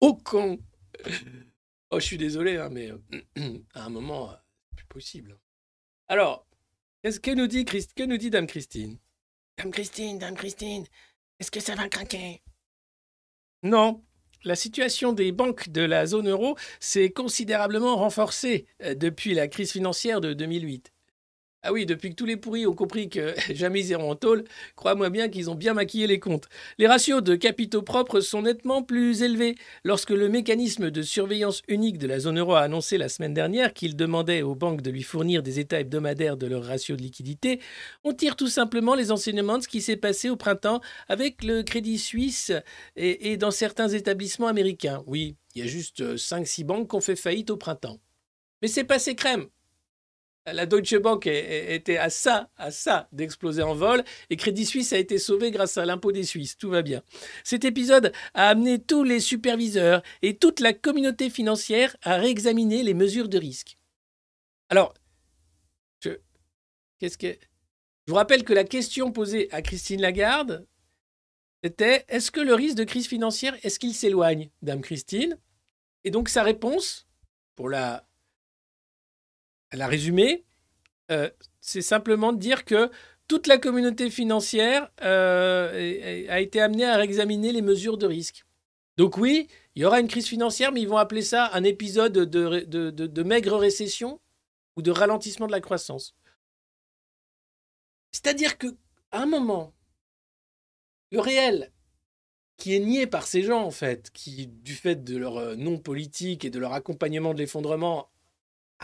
Oh 0.00 0.14
con 0.14 0.58
Oh, 1.90 1.98
je 1.98 2.04
suis 2.04 2.18
désolé, 2.18 2.58
hein, 2.58 2.68
mais 2.70 2.90
euh, 2.90 3.58
à 3.74 3.84
un 3.84 3.88
moment, 3.88 4.30
euh, 4.30 4.34
c'est 4.68 4.76
plus 4.76 4.86
possible. 4.86 5.38
Alors, 6.08 6.46
qu'est-ce 7.02 7.20
que 7.20 7.30
nous 7.30 7.46
dit, 7.46 7.64
Christ... 7.64 7.92
que 7.94 8.02
nous 8.02 8.16
dit 8.16 8.30
Dame 8.30 8.46
Christine? 8.46 8.98
Dame 9.58 9.70
Christine, 9.70 10.18
Dame 10.18 10.36
Christine, 10.36 10.84
est-ce 11.38 11.50
que 11.50 11.60
ça 11.60 11.74
va 11.74 11.88
craquer? 11.88 12.42
Non. 13.62 14.02
La 14.44 14.56
situation 14.56 15.12
des 15.12 15.32
banques 15.32 15.70
de 15.70 15.80
la 15.80 16.04
zone 16.04 16.28
euro 16.28 16.56
s'est 16.78 17.10
considérablement 17.10 17.96
renforcée 17.96 18.66
euh, 18.82 18.94
depuis 18.94 19.32
la 19.32 19.48
crise 19.48 19.72
financière 19.72 20.20
de 20.20 20.34
2008. 20.34 20.93
Ah 21.66 21.72
oui, 21.72 21.86
depuis 21.86 22.10
que 22.10 22.14
tous 22.14 22.26
les 22.26 22.36
pourris 22.36 22.66
ont 22.66 22.74
compris 22.74 23.08
que 23.08 23.34
jamais 23.54 23.80
ils 23.80 23.88
iront 23.88 24.10
en 24.10 24.16
tôle, 24.16 24.44
crois-moi 24.76 25.08
bien 25.08 25.30
qu'ils 25.30 25.48
ont 25.48 25.54
bien 25.54 25.72
maquillé 25.72 26.06
les 26.06 26.20
comptes. 26.20 26.46
Les 26.76 26.86
ratios 26.86 27.22
de 27.22 27.36
capitaux 27.36 27.80
propres 27.80 28.20
sont 28.20 28.42
nettement 28.42 28.82
plus 28.82 29.22
élevés. 29.22 29.54
Lorsque 29.82 30.10
le 30.10 30.28
mécanisme 30.28 30.90
de 30.90 31.00
surveillance 31.00 31.62
unique 31.66 31.96
de 31.96 32.06
la 32.06 32.20
zone 32.20 32.38
euro 32.38 32.52
a 32.52 32.60
annoncé 32.60 32.98
la 32.98 33.08
semaine 33.08 33.32
dernière 33.32 33.72
qu'il 33.72 33.96
demandait 33.96 34.42
aux 34.42 34.54
banques 34.54 34.82
de 34.82 34.90
lui 34.90 35.02
fournir 35.02 35.42
des 35.42 35.58
états 35.58 35.80
hebdomadaires 35.80 36.36
de 36.36 36.46
leur 36.46 36.64
ratio 36.64 36.96
de 36.96 37.02
liquidité, 37.02 37.60
on 38.04 38.12
tire 38.12 38.36
tout 38.36 38.48
simplement 38.48 38.94
les 38.94 39.10
enseignements 39.10 39.56
de 39.56 39.62
ce 39.62 39.68
qui 39.68 39.80
s'est 39.80 39.96
passé 39.96 40.28
au 40.28 40.36
printemps 40.36 40.82
avec 41.08 41.42
le 41.42 41.62
Crédit 41.62 41.98
Suisse 41.98 42.52
et, 42.96 43.32
et 43.32 43.36
dans 43.38 43.50
certains 43.50 43.88
établissements 43.88 44.48
américains. 44.48 45.02
Oui, 45.06 45.36
il 45.54 45.64
y 45.64 45.64
a 45.64 45.68
juste 45.68 46.02
5-6 46.16 46.64
banques 46.64 46.90
qui 46.90 46.96
ont 46.96 47.00
fait 47.00 47.16
faillite 47.16 47.48
au 47.48 47.56
printemps. 47.56 48.00
Mais 48.60 48.68
c'est 48.68 48.84
passé 48.84 49.14
crème. 49.14 49.46
La 50.46 50.66
Deutsche 50.66 50.96
Bank 50.96 51.26
était 51.26 51.96
à 51.96 52.10
ça, 52.10 52.50
à 52.58 52.70
ça 52.70 53.08
d'exploser 53.12 53.62
en 53.62 53.74
vol, 53.74 54.04
et 54.28 54.36
Crédit 54.36 54.66
Suisse 54.66 54.92
a 54.92 54.98
été 54.98 55.16
sauvé 55.18 55.50
grâce 55.50 55.78
à 55.78 55.86
l'impôt 55.86 56.12
des 56.12 56.24
Suisses. 56.24 56.58
Tout 56.58 56.68
va 56.68 56.82
bien. 56.82 57.02
Cet 57.44 57.64
épisode 57.64 58.12
a 58.34 58.48
amené 58.48 58.78
tous 58.78 59.04
les 59.04 59.20
superviseurs 59.20 60.02
et 60.20 60.36
toute 60.36 60.60
la 60.60 60.74
communauté 60.74 61.30
financière 61.30 61.96
à 62.02 62.16
réexaminer 62.16 62.82
les 62.82 62.92
mesures 62.92 63.30
de 63.30 63.38
risque. 63.38 63.78
Alors, 64.68 64.92
je, 66.00 66.10
qu'est-ce 66.98 67.16
que 67.16 67.28
je 68.06 68.12
vous 68.12 68.16
rappelle 68.16 68.44
que 68.44 68.52
la 68.52 68.64
question 68.64 69.12
posée 69.12 69.48
à 69.50 69.62
Christine 69.62 70.02
Lagarde, 70.02 70.66
c'était 71.62 72.04
est-ce 72.08 72.30
que 72.30 72.40
le 72.40 72.54
risque 72.54 72.76
de 72.76 72.84
crise 72.84 73.06
financière, 73.06 73.56
est-ce 73.62 73.78
qu'il 73.78 73.94
s'éloigne, 73.94 74.50
Dame 74.60 74.82
Christine 74.82 75.38
Et 76.04 76.10
donc 76.10 76.28
sa 76.28 76.42
réponse, 76.42 77.08
pour 77.56 77.70
la, 77.70 78.06
la 79.76 79.86
résumer, 79.86 80.44
euh, 81.10 81.30
c'est 81.60 81.82
simplement 81.82 82.32
de 82.32 82.38
dire 82.38 82.64
que 82.64 82.90
toute 83.28 83.46
la 83.46 83.58
communauté 83.58 84.10
financière 84.10 84.90
euh, 85.02 86.26
a 86.28 86.40
été 86.40 86.60
amenée 86.60 86.84
à 86.84 86.96
réexaminer 86.96 87.52
les 87.52 87.62
mesures 87.62 87.96
de 87.96 88.06
risque. 88.06 88.44
Donc 88.96 89.16
oui, 89.16 89.48
il 89.74 89.82
y 89.82 89.84
aura 89.84 90.00
une 90.00 90.08
crise 90.08 90.26
financière, 90.26 90.72
mais 90.72 90.82
ils 90.82 90.88
vont 90.88 90.98
appeler 90.98 91.22
ça 91.22 91.50
un 91.52 91.64
épisode 91.64 92.12
de, 92.12 92.60
de- 92.64 93.22
maigre 93.22 93.56
récession 93.56 94.20
ou 94.76 94.82
de 94.82 94.90
ralentissement 94.90 95.46
de 95.46 95.52
la 95.52 95.60
croissance. 95.60 96.14
C'est-à-dire 98.12 98.58
que 98.58 98.68
à 99.10 99.22
un 99.22 99.26
moment, 99.26 99.72
le 101.10 101.20
réel 101.20 101.72
qui 102.56 102.74
est 102.74 102.80
nié 102.80 103.06
par 103.06 103.26
ces 103.26 103.42
gens, 103.42 103.62
en 103.64 103.70
fait, 103.72 104.10
qui, 104.12 104.46
du 104.46 104.74
fait 104.74 105.02
de 105.02 105.16
leur 105.16 105.38
euh, 105.38 105.56
non 105.56 105.78
politique 105.78 106.44
et 106.44 106.50
de 106.50 106.58
leur 106.60 106.72
accompagnement 106.72 107.34
de 107.34 107.38
l'effondrement, 107.38 108.10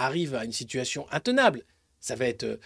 arrivent 0.04 0.34
à 0.34 0.44
une 0.44 0.52
situation 0.52 1.06
intenable. 1.10 1.64
Ça 2.00 2.14
va 2.16 2.26
être 2.26 2.44
euh, 2.44 2.56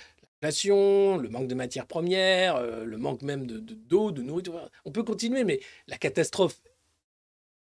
l'inflation, 0.43 1.17
le 1.17 1.29
manque 1.29 1.49
de 1.49 1.55
matières 1.55 1.87
premières, 1.87 2.57
euh, 2.57 2.85
le 2.85 2.99
manque 2.99 3.23
même 3.23 3.47
de 3.47 3.59
de- 3.59 3.75
d'eau, 3.75 4.11
de, 4.13 4.23
nourriture. 4.23 4.71
On 4.85 4.93
peut 4.93 5.03
continuer, 5.05 5.45
mais 5.45 5.61
la 5.89 5.97
catastrophe 5.99 6.61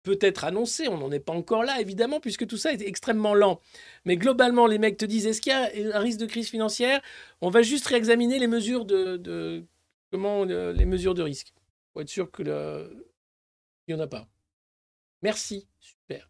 peut 0.02 0.18
être 0.20 0.44
annoncée. 0.44 0.88
On 0.88 0.98
n'en 0.98 1.12
est 1.12 1.20
pas 1.20 1.32
encore 1.32 1.64
là, 1.64 1.80
évidemment, 1.80 2.20
puisque 2.20 2.46
tout 2.46 2.56
ça 2.56 2.72
est 2.72 2.80
extrêmement 2.82 3.34
lent. 3.34 3.60
Mais 4.04 4.16
globalement, 4.16 4.66
les 4.66 4.78
mecs 4.78 4.96
te 4.96 5.04
disent 5.04 5.26
est-ce 5.26 5.40
qu'il 5.40 5.52
y 5.52 5.54
a 5.54 5.70
un 5.96 6.00
risque 6.00 6.18
de 6.20 6.26
crise 6.26 6.48
financière? 6.48 7.00
On 7.40 7.50
va 7.50 7.62
juste 7.62 7.86
réexaminer 7.86 8.38
les 8.38 8.46
mesures 8.46 8.84
de, 8.86 9.64
comment 10.10 10.44
euh, 10.46 10.72
les 10.72 10.86
mesures 10.86 11.14
de 11.14 11.22
risque 11.22 11.52
pour 11.92 12.02
être 12.02 12.08
sûr 12.08 12.30
que 12.30 12.42
le- 12.42 13.06
il 13.88 13.94
n'y 13.94 14.00
en 14.00 14.04
a 14.04 14.08
pas. 14.08 14.28
Merci, 15.22 15.68
super. 15.80 16.29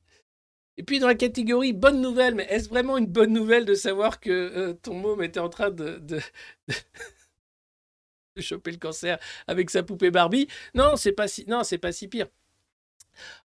Et 0.81 0.83
puis 0.83 0.99
dans 0.99 1.09
la 1.09 1.15
catégorie 1.15 1.75
bonne 1.75 2.01
nouvelle, 2.01 2.35
mais 2.35 2.47
est-ce 2.49 2.71
vraiment 2.71 2.97
une 2.97 3.05
bonne 3.05 3.35
nouvelle 3.35 3.67
de 3.67 3.75
savoir 3.75 4.19
que 4.19 4.31
euh, 4.31 4.73
ton 4.73 4.95
môme 4.95 5.23
était 5.23 5.39
en 5.39 5.51
train 5.51 5.71
de, 5.71 6.01
choper 8.39 8.71
le 8.71 8.79
cancer 8.79 9.19
avec 9.47 9.69
sa 9.69 9.83
poupée 9.83 10.11
Barbie? 10.11 10.49
Non, 10.75 10.97
c'est 10.97 11.13
pas 11.13 11.29
si, 11.29 11.45
non, 11.47 11.65
c'est 11.65 11.77
pas 11.77 11.93
si 11.93 12.09
pire. 12.09 12.29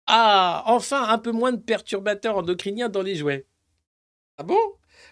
Ah, 0.08 0.64
enfin 0.66 1.08
un 1.08 1.20
peu 1.20 1.32
moins 1.32 1.52
de 1.52 1.62
perturbateurs 1.62 2.36
endocriniens 2.38 2.90
dans 2.90 3.04
les 3.04 3.14
jouets. 3.16 3.46
Ah 4.40 4.44
bon? 4.44 4.58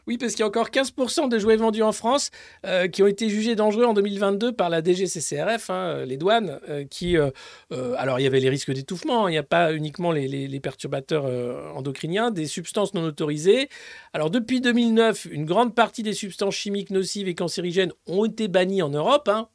Oui, 0.07 0.17
parce 0.17 0.33
qu'il 0.33 0.41
y 0.41 0.43
a 0.43 0.47
encore 0.47 0.69
15% 0.69 1.29
de 1.29 1.39
jouets 1.39 1.55
vendus 1.57 1.83
en 1.83 1.91
France 1.91 2.31
euh, 2.65 2.87
qui 2.87 3.03
ont 3.03 3.07
été 3.07 3.29
jugés 3.29 3.55
dangereux 3.55 3.85
en 3.85 3.93
2022 3.93 4.53
par 4.53 4.69
la 4.69 4.81
DGCCRF, 4.83 5.69
hein, 5.69 6.05
les 6.05 6.17
douanes, 6.17 6.59
euh, 6.69 6.85
qui... 6.85 7.17
euh, 7.17 7.31
euh, 7.71 7.95
alors, 7.97 8.19
il 8.19 8.23
y 8.23 8.27
avait 8.27 8.39
les 8.39 8.49
risques 8.49 8.71
d'étouffement, 8.71 9.25
hein, 9.25 9.29
il 9.29 9.33
n'y 9.33 9.37
a 9.37 9.43
pas 9.43 9.73
uniquement 9.73 10.11
les, 10.11 10.59
perturbateurs 10.59 11.25
euh, 11.25 11.71
endocriniens, 11.73 12.31
des 12.31 12.47
substances 12.47 12.93
non 12.93 13.03
autorisées. 13.03 13.69
Alors, 14.13 14.29
depuis 14.29 14.61
2009, 14.61 15.25
une 15.31 15.45
grande 15.45 15.75
partie 15.75 16.03
des 16.03 16.13
substances 16.13 16.55
chimiques 16.55 16.89
nocives 16.89 17.27
et 17.27 17.35
cancérigènes 17.35 17.91
ont 18.07 18.25
été 18.25 18.47
bannies 18.47 18.81
en 18.81 18.89
Europe. 18.89 19.27
hein. 19.29 19.49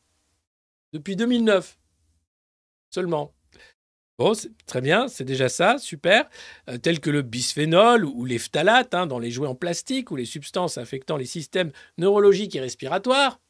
Depuis 0.92 1.16
2009 1.16 1.78
seulement. 2.90 3.32
C'est 4.34 4.50
très 4.66 4.80
bien, 4.80 5.08
c'est 5.08 5.24
déjà 5.24 5.48
ça, 5.48 5.78
super. 5.78 6.28
Euh, 6.68 6.78
tels 6.78 7.00
que 7.00 7.10
le 7.10 7.22
bisphénol 7.22 8.04
ou 8.04 8.24
les 8.24 8.38
phtalates 8.38 8.94
hein, 8.94 9.06
dans 9.06 9.18
les 9.18 9.30
jouets 9.30 9.48
en 9.48 9.54
plastique 9.54 10.10
ou 10.10 10.16
les 10.16 10.24
substances 10.24 10.78
affectant 10.78 11.16
les 11.16 11.26
systèmes 11.26 11.72
neurologiques 11.98 12.54
et 12.56 12.60
respiratoires. 12.60 13.40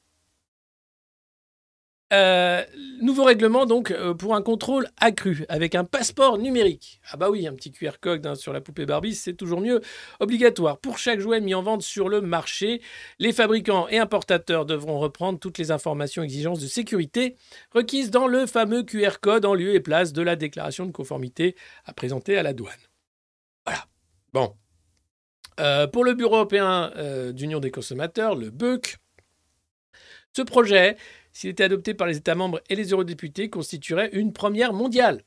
Euh, 2.13 2.63
nouveau 3.01 3.25
règlement 3.25 3.65
donc 3.65 3.91
euh, 3.91 4.13
pour 4.13 4.35
un 4.35 4.43
contrôle 4.43 4.89
accru 5.01 5.47
avec 5.49 5.75
un 5.75 5.85
passeport 5.85 6.37
numérique. 6.37 7.01
Ah 7.11 7.17
bah 7.17 7.31
oui, 7.31 7.47
un 7.47 7.55
petit 7.55 7.73
QR 7.73 7.93
code 8.01 8.27
hein, 8.27 8.35
sur 8.35 8.53
la 8.53 8.61
poupée 8.61 8.85
Barbie, 8.85 9.15
c'est 9.15 9.33
toujours 9.33 9.63
mieux. 9.63 9.81
Obligatoire 10.21 10.79
pour 10.79 10.99
chaque 10.99 11.21
jouet 11.21 11.41
mis 11.41 11.55
en 11.55 11.63
vente 11.63 11.81
sur 11.81 12.11
le 12.11 12.21
marché. 12.21 12.83
Les 13.19 13.33
fabricants 13.33 13.89
et 13.89 13.99
importateurs 13.99 14.67
devront 14.67 14.99
reprendre 14.99 15.39
toutes 15.39 15.57
les 15.57 15.71
informations 15.71 16.23
exigences 16.23 16.61
de 16.61 16.67
sécurité 16.67 17.37
requises 17.71 18.11
dans 18.11 18.27
le 18.27 18.45
fameux 18.45 18.83
QR 18.83 19.19
code 19.23 19.47
en 19.47 19.55
lieu 19.55 19.75
et 19.75 19.81
place 19.81 20.13
de 20.13 20.21
la 20.21 20.37
déclaration 20.37 20.85
de 20.85 20.93
conformité 20.93 21.57
à 21.87 21.95
présenter 21.95 22.37
à 22.37 22.43
la 22.43 22.53
douane. 22.53 22.75
Voilà. 23.65 23.87
Bon. 24.35 24.55
Euh, 25.61 25.87
pour 25.87 26.05
le 26.05 26.13
Bureau 26.13 26.37
européen 26.37 26.93
d'Union 27.33 27.61
des 27.61 27.71
consommateurs, 27.71 28.35
le 28.35 28.51
BEUC, 28.51 28.97
ce 30.35 30.43
projet, 30.43 30.97
s'il 31.33 31.51
était 31.51 31.65
adopté 31.65 31.95
par 31.95 32.07
les 32.07 32.17
États 32.17 32.35
membres 32.35 32.61
et 32.69 32.77
les 32.77 32.91
eurodéputés, 32.91 33.51
constituerait 33.51 34.11
une 34.13 34.33
première 34.33 34.73
mondiale. 34.73 35.23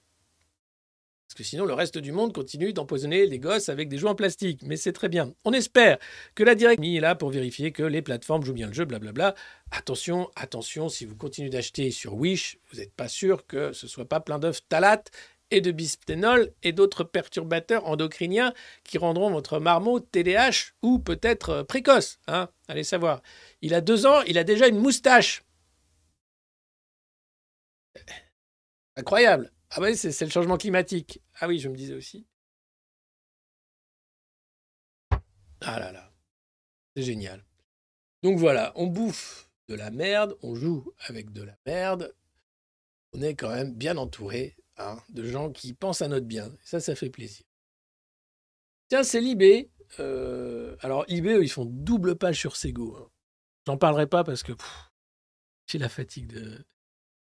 Parce 1.27 1.35
que 1.35 1.43
sinon, 1.43 1.65
le 1.65 1.73
reste 1.73 1.97
du 1.97 2.11
monde 2.11 2.33
continue 2.33 2.71
d'empoisonner 2.71 3.25
les 3.25 3.39
gosses 3.39 3.69
avec 3.69 3.89
des 3.89 3.97
jouets 3.97 4.11
en 4.11 4.15
plastique. 4.15 4.61
Mais 4.63 4.77
c'est 4.77 4.93
très 4.93 5.09
bien. 5.09 5.33
On 5.43 5.53
espère 5.53 5.97
que 6.35 6.43
la 6.43 6.53
directive 6.53 6.95
est 6.95 6.99
là 6.99 7.15
pour 7.15 7.31
vérifier 7.31 7.71
que 7.71 7.81
les 7.81 8.03
plateformes 8.03 8.43
jouent 8.43 8.53
bien 8.53 8.67
le 8.67 8.73
jeu, 8.73 8.85
blablabla. 8.85 9.33
Attention, 9.71 10.29
attention, 10.35 10.87
si 10.87 11.05
vous 11.05 11.15
continuez 11.15 11.49
d'acheter 11.49 11.89
sur 11.89 12.13
Wish, 12.13 12.59
vous 12.71 12.79
n'êtes 12.79 12.93
pas 12.93 13.07
sûr 13.07 13.47
que 13.47 13.73
ce 13.73 13.87
soit 13.87 14.05
pas 14.05 14.19
plein 14.19 14.37
d'œufs 14.37 14.61
talates 14.69 15.09
et 15.51 15.61
de 15.61 15.71
bisphénol 15.71 16.51
et 16.63 16.71
d'autres 16.71 17.03
perturbateurs 17.03 17.87
endocriniens 17.87 18.53
qui 18.83 18.97
rendront 18.97 19.31
votre 19.31 19.59
marmot 19.59 19.99
TDAH 19.99 20.73
ou 20.81 20.99
peut-être 20.99 21.49
euh, 21.49 21.63
précoce. 21.63 22.19
Hein 22.27 22.49
Allez 22.67 22.83
savoir. 22.83 23.21
Il 23.61 23.73
a 23.73 23.81
deux 23.81 24.05
ans, 24.05 24.21
il 24.27 24.37
a 24.37 24.43
déjà 24.43 24.67
une 24.67 24.79
moustache. 24.79 25.43
Incroyable. 28.97 29.51
Ah 29.71 29.81
oui, 29.81 29.95
c'est 29.97 30.19
le 30.21 30.29
changement 30.31 30.57
climatique. 30.57 31.21
Ah 31.39 31.47
oui, 31.47 31.59
je 31.59 31.69
me 31.69 31.75
disais 31.75 31.93
aussi. 31.95 32.25
Ah 35.61 35.79
là 35.79 35.91
là. 35.91 36.13
C'est 36.95 37.03
génial. 37.03 37.43
Donc 38.23 38.37
voilà, 38.37 38.71
on 38.75 38.87
bouffe 38.87 39.49
de 39.67 39.75
la 39.75 39.91
merde, 39.91 40.37
on 40.41 40.55
joue 40.55 40.93
avec 41.07 41.31
de 41.31 41.43
la 41.43 41.57
merde. 41.65 42.15
On 43.13 43.21
est 43.21 43.35
quand 43.35 43.49
même 43.49 43.73
bien 43.73 43.97
entouré 43.97 44.55
hein, 44.77 44.97
de 45.09 45.23
gens 45.23 45.51
qui 45.51 45.73
pensent 45.73 46.01
à 46.01 46.07
notre 46.07 46.25
bien. 46.25 46.55
Ça, 46.63 46.79
ça 46.79 46.95
fait 46.95 47.09
plaisir. 47.09 47.45
Tiens, 48.89 49.03
c'est 49.03 49.21
Libé. 49.21 49.71
Euh, 49.99 50.75
alors, 50.81 51.03
eux, 51.03 51.43
ils 51.43 51.51
font 51.51 51.65
double 51.65 52.15
page 52.17 52.39
sur 52.39 52.55
Sego. 52.55 52.95
hein. 52.97 53.09
J'en 53.65 53.77
parlerai 53.77 54.07
pas 54.07 54.23
parce 54.23 54.43
que 54.43 54.53
j'ai 55.67 55.79
la 55.79 55.89
fatigue 55.89 56.27
de. 56.27 56.65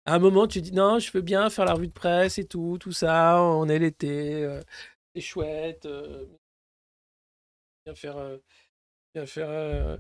À 0.08 0.14
un 0.14 0.18
moment, 0.20 0.46
tu 0.46 0.62
dis 0.62 0.72
non, 0.72 0.98
je 0.98 1.12
veux 1.12 1.20
bien 1.20 1.50
faire 1.50 1.66
la 1.66 1.74
revue 1.74 1.88
de 1.88 1.92
presse 1.92 2.38
et 2.38 2.46
tout, 2.46 2.78
tout 2.80 2.92
ça. 2.92 3.42
On 3.42 3.68
est 3.68 3.78
l'été, 3.78 4.62
c'est 5.14 5.20
chouette. 5.20 5.84
euh, 5.84 6.24
bien 7.84 7.94
faire, 7.94 8.16
euh, 8.16 8.38
bien 9.14 9.26
faire. 9.26 9.50
euh, 9.50 9.98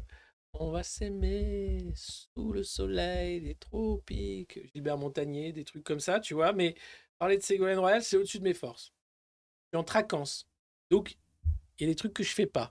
on 0.54 0.70
va 0.70 0.82
s'aimer 0.82 1.92
sous 1.94 2.52
le 2.54 2.62
soleil 2.62 3.42
des 3.42 3.54
tropiques. 3.54 4.58
Gilbert 4.72 4.96
Montagnier, 4.96 5.52
des 5.52 5.64
trucs 5.64 5.84
comme 5.84 6.00
ça, 6.00 6.20
tu 6.20 6.32
vois. 6.32 6.54
Mais 6.54 6.74
parler 7.18 7.36
de 7.36 7.42
Ségolène 7.42 7.78
Royal, 7.78 8.02
c'est 8.02 8.16
au-dessus 8.16 8.38
de 8.38 8.44
mes 8.44 8.54
forces. 8.54 8.94
Je 9.66 9.76
suis 9.76 9.80
en 9.82 9.84
traquance. 9.84 10.48
Donc, 10.90 11.18
il 11.78 11.82
y 11.82 11.84
a 11.84 11.92
des 11.92 11.96
trucs 11.96 12.14
que 12.14 12.22
je 12.22 12.32
fais 12.32 12.46
pas. 12.46 12.70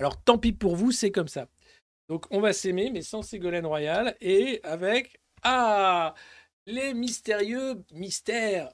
Alors, 0.00 0.20
tant 0.24 0.38
pis 0.38 0.52
pour 0.52 0.74
vous, 0.74 0.90
c'est 0.90 1.12
comme 1.12 1.28
ça. 1.28 1.46
Donc, 2.08 2.26
on 2.32 2.40
va 2.40 2.52
s'aimer, 2.52 2.90
mais 2.90 3.02
sans 3.02 3.22
Ségolène 3.22 3.64
Royal 3.66 4.16
et 4.20 4.58
avec. 4.64 5.20
Ah 5.44 6.14
Les 6.66 6.94
mystérieux 6.94 7.84
mystères 7.92 8.72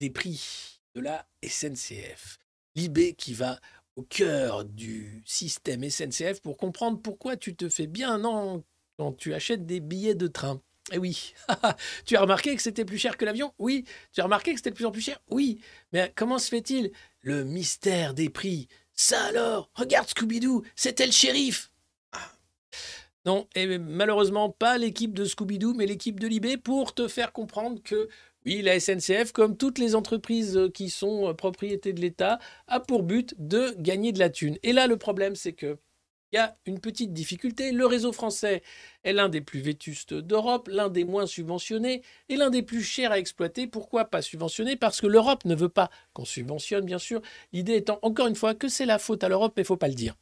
des 0.00 0.10
prix 0.10 0.80
de 0.94 1.00
la 1.00 1.26
SNCF. 1.46 2.38
L'IB 2.74 3.14
qui 3.16 3.34
va 3.34 3.60
au 3.96 4.02
cœur 4.02 4.64
du 4.64 5.22
système 5.26 5.88
SNCF 5.88 6.40
pour 6.40 6.56
comprendre 6.56 7.00
pourquoi 7.00 7.36
tu 7.36 7.54
te 7.54 7.68
fais 7.68 7.86
bien 7.86 8.18
non 8.18 8.64
quand 8.96 9.12
tu 9.12 9.34
achètes 9.34 9.66
des 9.66 9.80
billets 9.80 10.14
de 10.14 10.28
train. 10.28 10.62
Eh 10.92 10.98
oui, 10.98 11.34
tu 12.06 12.16
as 12.16 12.20
remarqué 12.20 12.56
que 12.56 12.62
c'était 12.62 12.84
plus 12.84 12.98
cher 12.98 13.16
que 13.16 13.24
l'avion? 13.24 13.52
Oui. 13.58 13.84
Tu 14.12 14.20
as 14.20 14.24
remarqué 14.24 14.52
que 14.52 14.58
c'était 14.58 14.70
de 14.70 14.74
plus 14.74 14.86
en 14.86 14.90
plus 14.90 15.00
cher? 15.02 15.20
Oui. 15.30 15.60
Mais 15.92 16.12
comment 16.14 16.38
se 16.38 16.48
fait-il? 16.48 16.90
Le 17.20 17.44
mystère 17.44 18.14
des 18.14 18.30
prix. 18.30 18.68
Ça 18.92 19.22
alors? 19.24 19.70
Regarde 19.74 20.08
Scooby-Doo, 20.08 20.62
c'était 20.76 21.06
le 21.06 21.12
shérif 21.12 21.70
Ah. 22.12 22.32
Non, 23.26 23.48
et 23.54 23.78
malheureusement 23.78 24.50
pas 24.50 24.76
l'équipe 24.76 25.14
de 25.14 25.24
Scooby-Doo, 25.24 25.74
mais 25.74 25.86
l'équipe 25.86 26.20
de 26.20 26.26
Libé 26.26 26.58
pour 26.58 26.94
te 26.94 27.08
faire 27.08 27.32
comprendre 27.32 27.82
que 27.82 28.08
oui, 28.44 28.60
la 28.60 28.78
SNCF, 28.78 29.32
comme 29.32 29.56
toutes 29.56 29.78
les 29.78 29.94
entreprises 29.94 30.56
euh, 30.58 30.68
qui 30.68 30.90
sont 30.90 31.28
euh, 31.28 31.32
propriété 31.32 31.94
de 31.94 32.00
l'État, 32.02 32.38
a 32.66 32.78
pour 32.80 33.02
but 33.02 33.34
de 33.38 33.74
gagner 33.78 34.12
de 34.12 34.18
la 34.18 34.28
thune. 34.28 34.58
Et 34.62 34.74
là, 34.74 34.86
le 34.86 34.98
problème, 34.98 35.34
c'est 35.34 35.54
que 35.54 35.78
il 36.32 36.36
y 36.36 36.40
a 36.40 36.56
une 36.66 36.80
petite 36.80 37.12
difficulté. 37.12 37.70
Le 37.70 37.86
réseau 37.86 38.12
français 38.12 38.62
est 39.04 39.12
l'un 39.12 39.28
des 39.28 39.40
plus 39.40 39.60
vétustes 39.60 40.14
d'Europe, 40.14 40.68
l'un 40.70 40.88
des 40.88 41.04
moins 41.04 41.26
subventionnés 41.26 42.02
et 42.28 42.36
l'un 42.36 42.50
des 42.50 42.62
plus 42.62 42.82
chers 42.82 43.12
à 43.12 43.18
exploiter. 43.20 43.68
Pourquoi 43.68 44.06
pas 44.06 44.20
subventionné 44.20 44.74
Parce 44.74 45.00
que 45.00 45.06
l'Europe 45.06 45.44
ne 45.44 45.54
veut 45.54 45.68
pas 45.68 45.90
qu'on 46.12 46.24
subventionne, 46.24 46.84
bien 46.84 46.98
sûr. 46.98 47.22
L'idée 47.52 47.76
étant, 47.76 48.00
encore 48.02 48.26
une 48.26 48.34
fois, 48.34 48.54
que 48.54 48.68
c'est 48.68 48.84
la 48.84 48.98
faute 48.98 49.22
à 49.22 49.28
l'Europe, 49.28 49.54
mais 49.56 49.62
il 49.62 49.66
faut 49.66 49.76
pas 49.76 49.88
le 49.88 49.94
dire. 49.94 50.16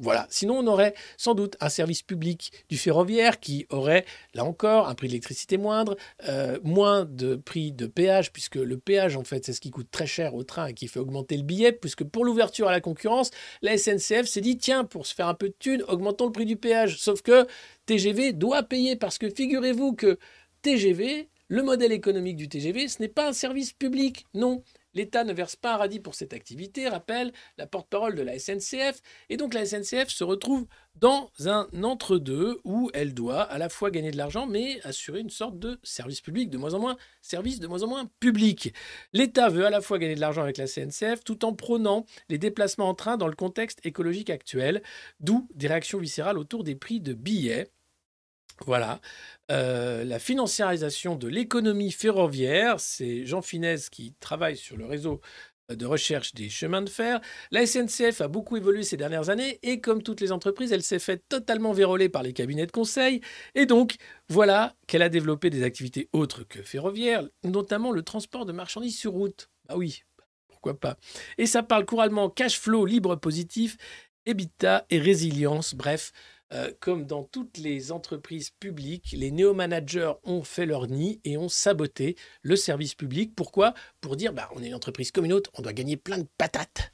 Voilà, 0.00 0.26
sinon 0.30 0.58
on 0.58 0.66
aurait 0.66 0.94
sans 1.16 1.34
doute 1.34 1.56
un 1.60 1.68
service 1.68 2.02
public 2.02 2.52
du 2.68 2.78
ferroviaire 2.78 3.40
qui 3.40 3.66
aurait, 3.70 4.04
là 4.34 4.44
encore, 4.44 4.88
un 4.88 4.94
prix 4.94 5.08
d'électricité 5.08 5.58
moindre, 5.58 5.96
euh, 6.28 6.58
moins 6.62 7.04
de 7.04 7.34
prix 7.34 7.72
de 7.72 7.86
péage, 7.86 8.32
puisque 8.32 8.56
le 8.56 8.78
péage, 8.78 9.16
en 9.16 9.24
fait, 9.24 9.44
c'est 9.44 9.52
ce 9.52 9.60
qui 9.60 9.70
coûte 9.70 9.90
très 9.90 10.06
cher 10.06 10.34
au 10.34 10.44
train 10.44 10.66
et 10.66 10.74
qui 10.74 10.86
fait 10.86 11.00
augmenter 11.00 11.36
le 11.36 11.42
billet, 11.42 11.72
puisque 11.72 12.04
pour 12.04 12.24
l'ouverture 12.24 12.68
à 12.68 12.72
la 12.72 12.80
concurrence, 12.80 13.30
la 13.62 13.76
SNCF 13.76 14.26
s'est 14.26 14.40
dit, 14.40 14.56
tiens, 14.56 14.84
pour 14.84 15.06
se 15.06 15.14
faire 15.14 15.28
un 15.28 15.34
peu 15.34 15.48
de 15.48 15.54
thunes, 15.58 15.82
augmentons 15.88 16.26
le 16.26 16.32
prix 16.32 16.46
du 16.46 16.56
péage. 16.56 16.98
Sauf 16.98 17.22
que 17.22 17.46
TGV 17.86 18.32
doit 18.32 18.62
payer, 18.62 18.96
parce 18.96 19.18
que 19.18 19.28
figurez-vous 19.28 19.94
que 19.94 20.18
TGV, 20.62 21.28
le 21.48 21.62
modèle 21.62 21.92
économique 21.92 22.36
du 22.36 22.48
TGV, 22.48 22.88
ce 22.88 23.02
n'est 23.02 23.08
pas 23.08 23.28
un 23.28 23.32
service 23.32 23.72
public, 23.72 24.26
non. 24.34 24.62
L'État 24.94 25.24
ne 25.24 25.32
verse 25.32 25.56
pas 25.56 25.74
un 25.74 25.76
radis 25.76 26.00
pour 26.00 26.14
cette 26.14 26.32
activité, 26.32 26.88
rappelle 26.88 27.32
la 27.56 27.66
porte-parole 27.66 28.14
de 28.14 28.22
la 28.22 28.38
SNCF. 28.38 29.00
Et 29.28 29.36
donc 29.36 29.54
la 29.54 29.64
SNCF 29.64 30.08
se 30.08 30.24
retrouve 30.24 30.66
dans 30.96 31.30
un 31.46 31.68
entre-deux 31.82 32.60
où 32.64 32.90
elle 32.94 33.14
doit 33.14 33.42
à 33.42 33.58
la 33.58 33.68
fois 33.68 33.90
gagner 33.90 34.10
de 34.10 34.16
l'argent, 34.16 34.46
mais 34.46 34.80
assurer 34.84 35.20
une 35.20 35.30
sorte 35.30 35.58
de 35.58 35.78
service 35.82 36.20
public, 36.20 36.50
de 36.50 36.58
moins 36.58 36.74
en 36.74 36.80
moins 36.80 36.96
service, 37.22 37.60
de 37.60 37.66
moins 37.66 37.82
en 37.82 37.88
moins 37.88 38.10
public. 38.20 38.74
L'État 39.12 39.48
veut 39.48 39.66
à 39.66 39.70
la 39.70 39.80
fois 39.80 39.98
gagner 39.98 40.14
de 40.14 40.20
l'argent 40.20 40.42
avec 40.42 40.56
la 40.56 40.66
SNCF 40.66 41.22
tout 41.24 41.44
en 41.44 41.54
prônant 41.54 42.04
les 42.28 42.38
déplacements 42.38 42.88
en 42.88 42.94
train 42.94 43.16
dans 43.16 43.28
le 43.28 43.36
contexte 43.36 43.84
écologique 43.84 44.30
actuel, 44.30 44.82
d'où 45.20 45.48
des 45.54 45.68
réactions 45.68 45.98
viscérales 45.98 46.38
autour 46.38 46.64
des 46.64 46.74
prix 46.74 47.00
de 47.00 47.12
billets. 47.12 47.70
Voilà. 48.66 49.00
Euh, 49.50 50.04
la 50.04 50.18
financiarisation 50.18 51.16
de 51.16 51.28
l'économie 51.28 51.92
ferroviaire, 51.92 52.80
c'est 52.80 53.24
Jean 53.24 53.42
Finesse 53.42 53.88
qui 53.88 54.14
travaille 54.20 54.56
sur 54.56 54.76
le 54.76 54.84
réseau 54.84 55.20
de 55.74 55.86
recherche 55.86 56.34
des 56.34 56.48
chemins 56.48 56.82
de 56.82 56.88
fer. 56.88 57.20
La 57.50 57.66
SNCF 57.66 58.20
a 58.20 58.28
beaucoup 58.28 58.56
évolué 58.56 58.82
ces 58.82 58.96
dernières 58.96 59.28
années 59.28 59.58
et 59.62 59.80
comme 59.80 60.02
toutes 60.02 60.20
les 60.20 60.32
entreprises, 60.32 60.72
elle 60.72 60.82
s'est 60.82 60.98
faite 60.98 61.24
totalement 61.28 61.72
véroler 61.72 62.08
par 62.08 62.22
les 62.22 62.32
cabinets 62.32 62.66
de 62.66 62.72
conseil. 62.72 63.20
Et 63.54 63.66
donc, 63.66 63.96
voilà 64.28 64.74
qu'elle 64.86 65.02
a 65.02 65.08
développé 65.08 65.50
des 65.50 65.62
activités 65.62 66.08
autres 66.12 66.44
que 66.44 66.62
ferroviaires, 66.62 67.24
notamment 67.44 67.92
le 67.92 68.02
transport 68.02 68.46
de 68.46 68.52
marchandises 68.52 68.96
sur 68.98 69.12
route. 69.12 69.50
Ah 69.68 69.76
oui, 69.76 70.02
pourquoi 70.48 70.78
pas. 70.78 70.96
Et 71.36 71.46
ça 71.46 71.62
parle 71.62 71.84
couramment 71.84 72.30
cash 72.30 72.58
flow 72.58 72.86
libre 72.86 73.16
positif, 73.16 73.76
EBITDA 74.26 74.86
et 74.90 74.98
résilience, 74.98 75.74
bref. 75.74 76.12
Euh, 76.54 76.72
comme 76.80 77.04
dans 77.04 77.24
toutes 77.24 77.58
les 77.58 77.92
entreprises 77.92 78.50
publiques, 78.50 79.12
les 79.12 79.30
néo-managers 79.30 80.14
ont 80.24 80.42
fait 80.42 80.64
leur 80.64 80.86
nid 80.86 81.20
et 81.24 81.36
ont 81.36 81.50
saboté 81.50 82.16
le 82.42 82.56
service 82.56 82.94
public. 82.94 83.34
Pourquoi? 83.36 83.74
Pour 84.00 84.16
dire, 84.16 84.32
bah, 84.32 84.48
on 84.54 84.62
est 84.62 84.68
une 84.68 84.74
entreprise 84.74 85.12
comme 85.12 85.26
une 85.26 85.34
autre, 85.34 85.50
on 85.54 85.62
doit 85.62 85.74
gagner 85.74 85.96
plein 85.96 86.18
de 86.18 86.26
patates. 86.38 86.92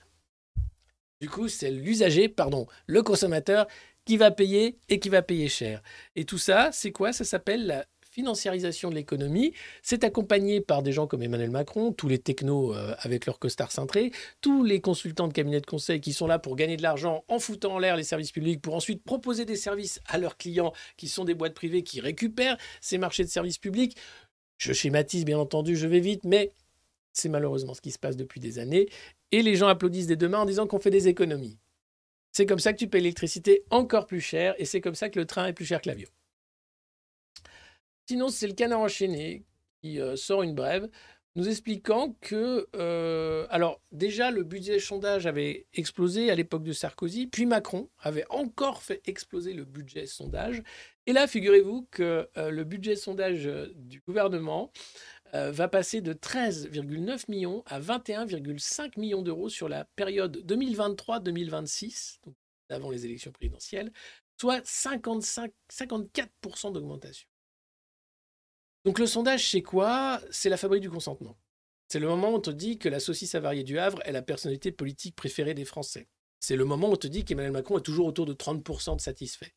Du 1.20 1.28
coup, 1.30 1.48
c'est 1.48 1.70
l'usager, 1.70 2.28
pardon, 2.28 2.66
le 2.86 3.02
consommateur 3.02 3.66
qui 4.04 4.16
va 4.16 4.30
payer 4.30 4.78
et 4.88 4.98
qui 4.98 5.08
va 5.08 5.22
payer 5.22 5.48
cher. 5.48 5.82
Et 6.16 6.24
tout 6.24 6.38
ça, 6.38 6.70
c'est 6.72 6.92
quoi? 6.92 7.12
Ça 7.12 7.24
s'appelle 7.24 7.86
financiarisation 8.14 8.90
de 8.90 8.94
l'économie. 8.94 9.52
C'est 9.82 10.04
accompagné 10.04 10.60
par 10.60 10.82
des 10.82 10.92
gens 10.92 11.06
comme 11.06 11.22
Emmanuel 11.22 11.50
Macron, 11.50 11.92
tous 11.92 12.08
les 12.08 12.18
technos 12.18 12.72
euh, 12.72 12.94
avec 13.00 13.26
leur 13.26 13.40
costard 13.40 13.72
cintré, 13.72 14.12
tous 14.40 14.62
les 14.62 14.80
consultants 14.80 15.26
de 15.26 15.32
cabinet 15.32 15.60
de 15.60 15.66
conseil 15.66 16.00
qui 16.00 16.12
sont 16.12 16.28
là 16.28 16.38
pour 16.38 16.54
gagner 16.54 16.76
de 16.76 16.82
l'argent 16.82 17.24
en 17.28 17.40
foutant 17.40 17.74
en 17.74 17.78
l'air 17.78 17.96
les 17.96 18.04
services 18.04 18.30
publics 18.30 18.62
pour 18.62 18.74
ensuite 18.74 19.02
proposer 19.02 19.44
des 19.44 19.56
services 19.56 20.00
à 20.06 20.18
leurs 20.18 20.36
clients 20.36 20.72
qui 20.96 21.08
sont 21.08 21.24
des 21.24 21.34
boîtes 21.34 21.54
privées 21.54 21.82
qui 21.82 22.00
récupèrent 22.00 22.56
ces 22.80 22.98
marchés 22.98 23.24
de 23.24 23.28
services 23.28 23.58
publics. 23.58 23.96
Je 24.58 24.72
schématise 24.72 25.24
bien 25.24 25.38
entendu, 25.38 25.76
je 25.76 25.88
vais 25.88 26.00
vite, 26.00 26.22
mais 26.24 26.52
c'est 27.12 27.28
malheureusement 27.28 27.74
ce 27.74 27.80
qui 27.80 27.90
se 27.90 27.98
passe 27.98 28.16
depuis 28.16 28.40
des 28.40 28.60
années. 28.60 28.88
Et 29.32 29.42
les 29.42 29.56
gens 29.56 29.66
applaudissent 29.66 30.06
des 30.06 30.16
deux 30.16 30.28
mains 30.28 30.40
en 30.40 30.46
disant 30.46 30.68
qu'on 30.68 30.78
fait 30.78 30.90
des 30.90 31.08
économies. 31.08 31.58
C'est 32.30 32.46
comme 32.46 32.60
ça 32.60 32.72
que 32.72 32.78
tu 32.78 32.86
payes 32.86 33.00
l'électricité 33.00 33.64
encore 33.70 34.06
plus 34.06 34.20
cher 34.20 34.54
et 34.58 34.64
c'est 34.64 34.80
comme 34.80 34.94
ça 34.94 35.08
que 35.08 35.18
le 35.18 35.26
train 35.26 35.46
est 35.46 35.52
plus 35.52 35.64
cher 35.64 35.80
que 35.80 35.88
l'avion. 35.88 36.08
Sinon, 38.06 38.28
c'est 38.28 38.46
le 38.46 38.52
canard 38.54 38.80
enchaîné 38.80 39.44
qui 39.80 40.00
euh, 40.00 40.16
sort 40.16 40.42
une 40.42 40.54
brève 40.54 40.88
nous 41.36 41.48
expliquant 41.48 42.14
que, 42.20 42.68
euh, 42.76 43.46
alors 43.50 43.80
déjà, 43.90 44.30
le 44.30 44.44
budget 44.44 44.78
sondage 44.78 45.26
avait 45.26 45.66
explosé 45.74 46.30
à 46.30 46.36
l'époque 46.36 46.62
de 46.62 46.72
Sarkozy, 46.72 47.26
puis 47.26 47.44
Macron 47.44 47.88
avait 47.98 48.26
encore 48.30 48.82
fait 48.82 49.00
exploser 49.06 49.52
le 49.52 49.64
budget 49.64 50.06
sondage. 50.06 50.62
Et 51.06 51.12
là, 51.12 51.26
figurez-vous 51.26 51.88
que 51.90 52.28
euh, 52.36 52.50
le 52.50 52.62
budget 52.62 52.94
sondage 52.94 53.50
du 53.74 54.00
gouvernement 54.00 54.70
va 55.32 55.66
passer 55.66 56.00
de 56.00 56.12
13,9 56.12 57.24
millions 57.28 57.64
à 57.66 57.80
21,5 57.80 59.00
millions 59.00 59.20
d'euros 59.20 59.48
sur 59.48 59.68
la 59.68 59.84
période 59.96 60.36
2023-2026, 60.46 62.20
donc 62.24 62.36
avant 62.68 62.92
les 62.92 63.04
élections 63.04 63.32
présidentielles, 63.32 63.90
soit 64.40 64.64
55, 64.64 65.50
54% 65.72 66.72
d'augmentation. 66.72 67.26
Donc 68.84 68.98
le 68.98 69.06
sondage, 69.06 69.50
c'est 69.50 69.62
quoi? 69.62 70.20
C'est 70.30 70.48
la 70.48 70.56
fabrique 70.56 70.82
du 70.82 70.90
consentement. 70.90 71.36
C'est 71.88 71.98
le 71.98 72.08
moment 72.08 72.30
où 72.30 72.34
on 72.34 72.40
te 72.40 72.50
dit 72.50 72.78
que 72.78 72.88
la 72.88 73.00
saucisse 73.00 73.34
avariée 73.34 73.64
du 73.64 73.78
Havre 73.78 74.00
est 74.04 74.12
la 74.12 74.22
personnalité 74.22 74.72
politique 74.72 75.16
préférée 75.16 75.54
des 75.54 75.64
Français. 75.64 76.08
C'est 76.40 76.56
le 76.56 76.64
moment 76.64 76.88
où 76.88 76.92
on 76.92 76.96
te 76.96 77.06
dit 77.06 77.24
qu'Emmanuel 77.24 77.52
Macron 77.52 77.78
est 77.78 77.82
toujours 77.82 78.06
autour 78.06 78.26
de 78.26 78.34
30% 78.34 78.96
de 78.96 79.00
satisfaits. 79.00 79.52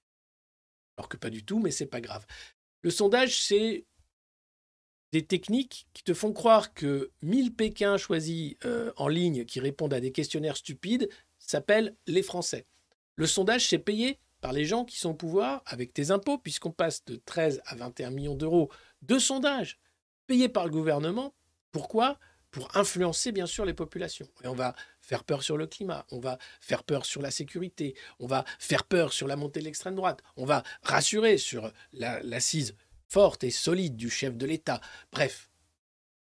Alors 0.98 1.10
que 1.10 1.18
pas 1.18 1.30
du 1.30 1.44
tout, 1.44 1.60
mais 1.60 1.72
c'est 1.72 1.86
pas 1.86 2.02
grave. 2.02 2.26
Le 2.82 2.90
sondage, 2.90 3.42
c'est 3.42 3.86
des 5.12 5.26
techniques 5.26 5.88
qui 5.94 6.04
te 6.04 6.14
font 6.14 6.34
croire 6.34 6.74
que 6.74 7.12
1000 7.22 7.54
Pékins 7.54 7.98
choisis 7.98 8.56
euh, 8.66 8.92
en 8.98 9.08
ligne 9.08 9.46
qui 9.46 9.60
répondent 9.60 9.94
à 9.94 10.00
des 10.00 10.12
questionnaires 10.12 10.58
stupides 10.58 11.10
s'appellent 11.40 11.96
les 12.08 12.24
Français. 12.24 12.66
Le 13.16 13.26
sondage, 13.26 13.68
c'est 13.68 13.80
payé 13.80 14.20
par 14.42 14.54
les 14.54 14.66
gens 14.66 14.86
qui 14.86 14.98
sont 14.98 15.12
au 15.12 15.16
pouvoir 15.16 15.64
avec 15.66 15.94
tes 15.94 16.12
impôts, 16.12 16.38
puisqu'on 16.38 16.72
passe 16.72 17.04
de 17.06 17.16
13 17.16 17.62
à 17.66 17.76
21 17.76 18.12
millions 18.12 18.36
d'euros 18.36 18.72
de 19.02 19.20
sondages 19.20 19.80
payés 20.28 20.50
par 20.50 20.66
le 20.66 20.72
gouvernement. 20.72 21.34
Pourquoi? 21.72 22.20
Pour 22.52 22.76
influencer 22.78 23.32
bien 23.32 23.46
sûr 23.46 23.66
les 23.66 23.74
populations. 23.74 24.28
Et 24.44 24.48
on 24.48 24.54
va 24.54 24.76
faire 25.02 25.24
peur 25.24 25.44
sur 25.44 25.58
le 25.58 25.68
climat, 25.68 26.06
on 26.12 26.20
va 26.20 26.38
faire 26.62 26.84
peur 26.84 27.06
sur 27.06 27.22
la 27.22 27.32
sécurité, 27.32 27.96
on 28.20 28.28
va 28.28 28.46
faire 28.60 28.84
peur 28.84 29.14
sur 29.14 29.28
la 29.28 29.36
montée 29.36 29.60
de 29.60 29.66
l'extrême 29.66 29.96
droite, 29.96 30.22
on 30.38 30.46
va 30.46 30.64
rassurer 30.82 31.38
sur 31.38 31.72
l'assise 31.92 32.76
forte 33.08 33.44
et 33.44 33.52
solide 33.52 33.96
du 33.96 34.10
chef 34.10 34.36
de 34.36 34.46
l'État. 34.46 34.82
Bref, 35.12 35.50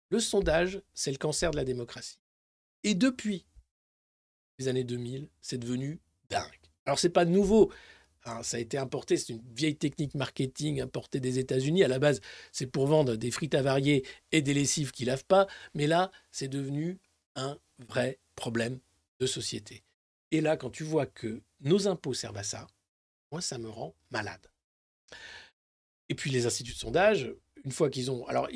le 0.10 0.20
sondage, 0.20 0.82
c'est 0.94 1.12
le 1.12 1.18
cancer 1.18 1.52
de 1.52 1.58
la 1.58 1.66
démocratie. 1.66 2.20
Et 2.84 2.96
depuis 2.96 3.46
les 4.60 4.68
années 4.68 4.84
2000, 4.84 5.30
c'est 5.42 5.58
devenu 5.58 6.00
dingue. 6.30 6.63
Alors 6.86 7.00
c'est 7.00 7.10
pas 7.10 7.26
nouveau, 7.26 7.72
ça 8.42 8.58
a 8.58 8.60
été 8.60 8.78
importé, 8.78 9.18
c'est 9.18 9.34
une 9.34 9.42
vieille 9.56 9.76
technique 9.76 10.16
marketing 10.16 10.82
importée 10.82 11.20
des 11.20 11.40
États-Unis. 11.40 11.84
À 11.84 11.88
la 11.88 12.00
base, 12.00 12.22
c'est 12.52 12.68
pour 12.68 12.88
vendre 12.88 13.16
des 13.16 13.32
frites 13.32 13.56
avariées 13.56 14.06
et 14.32 14.42
des 14.42 14.54
lessives 14.54 14.92
qui 14.92 15.06
lavent 15.06 15.26
pas. 15.26 15.48
Mais 15.74 15.88
là, 15.88 16.12
c'est 16.32 16.48
devenu 16.48 17.00
un 17.36 17.58
vrai 17.88 18.20
problème 18.36 18.80
de 19.20 19.26
société. 19.26 19.84
Et 20.32 20.42
là, 20.42 20.58
quand 20.58 20.70
tu 20.70 20.84
vois 20.84 21.06
que 21.06 21.42
nos 21.62 21.88
impôts 21.88 22.14
servent 22.14 22.38
à 22.38 22.44
ça, 22.44 22.68
moi, 23.32 23.42
ça 23.42 23.58
me 23.58 23.70
rend 23.70 23.94
malade. 24.12 24.48
Et 26.10 26.16
puis 26.16 26.32
les 26.32 26.46
instituts 26.46 26.74
de 26.74 26.78
sondage, 26.78 27.34
une 27.66 27.72
fois 27.72 27.90
qu'ils 27.90 28.10
ont... 28.10 28.26
Alors, 28.28 28.48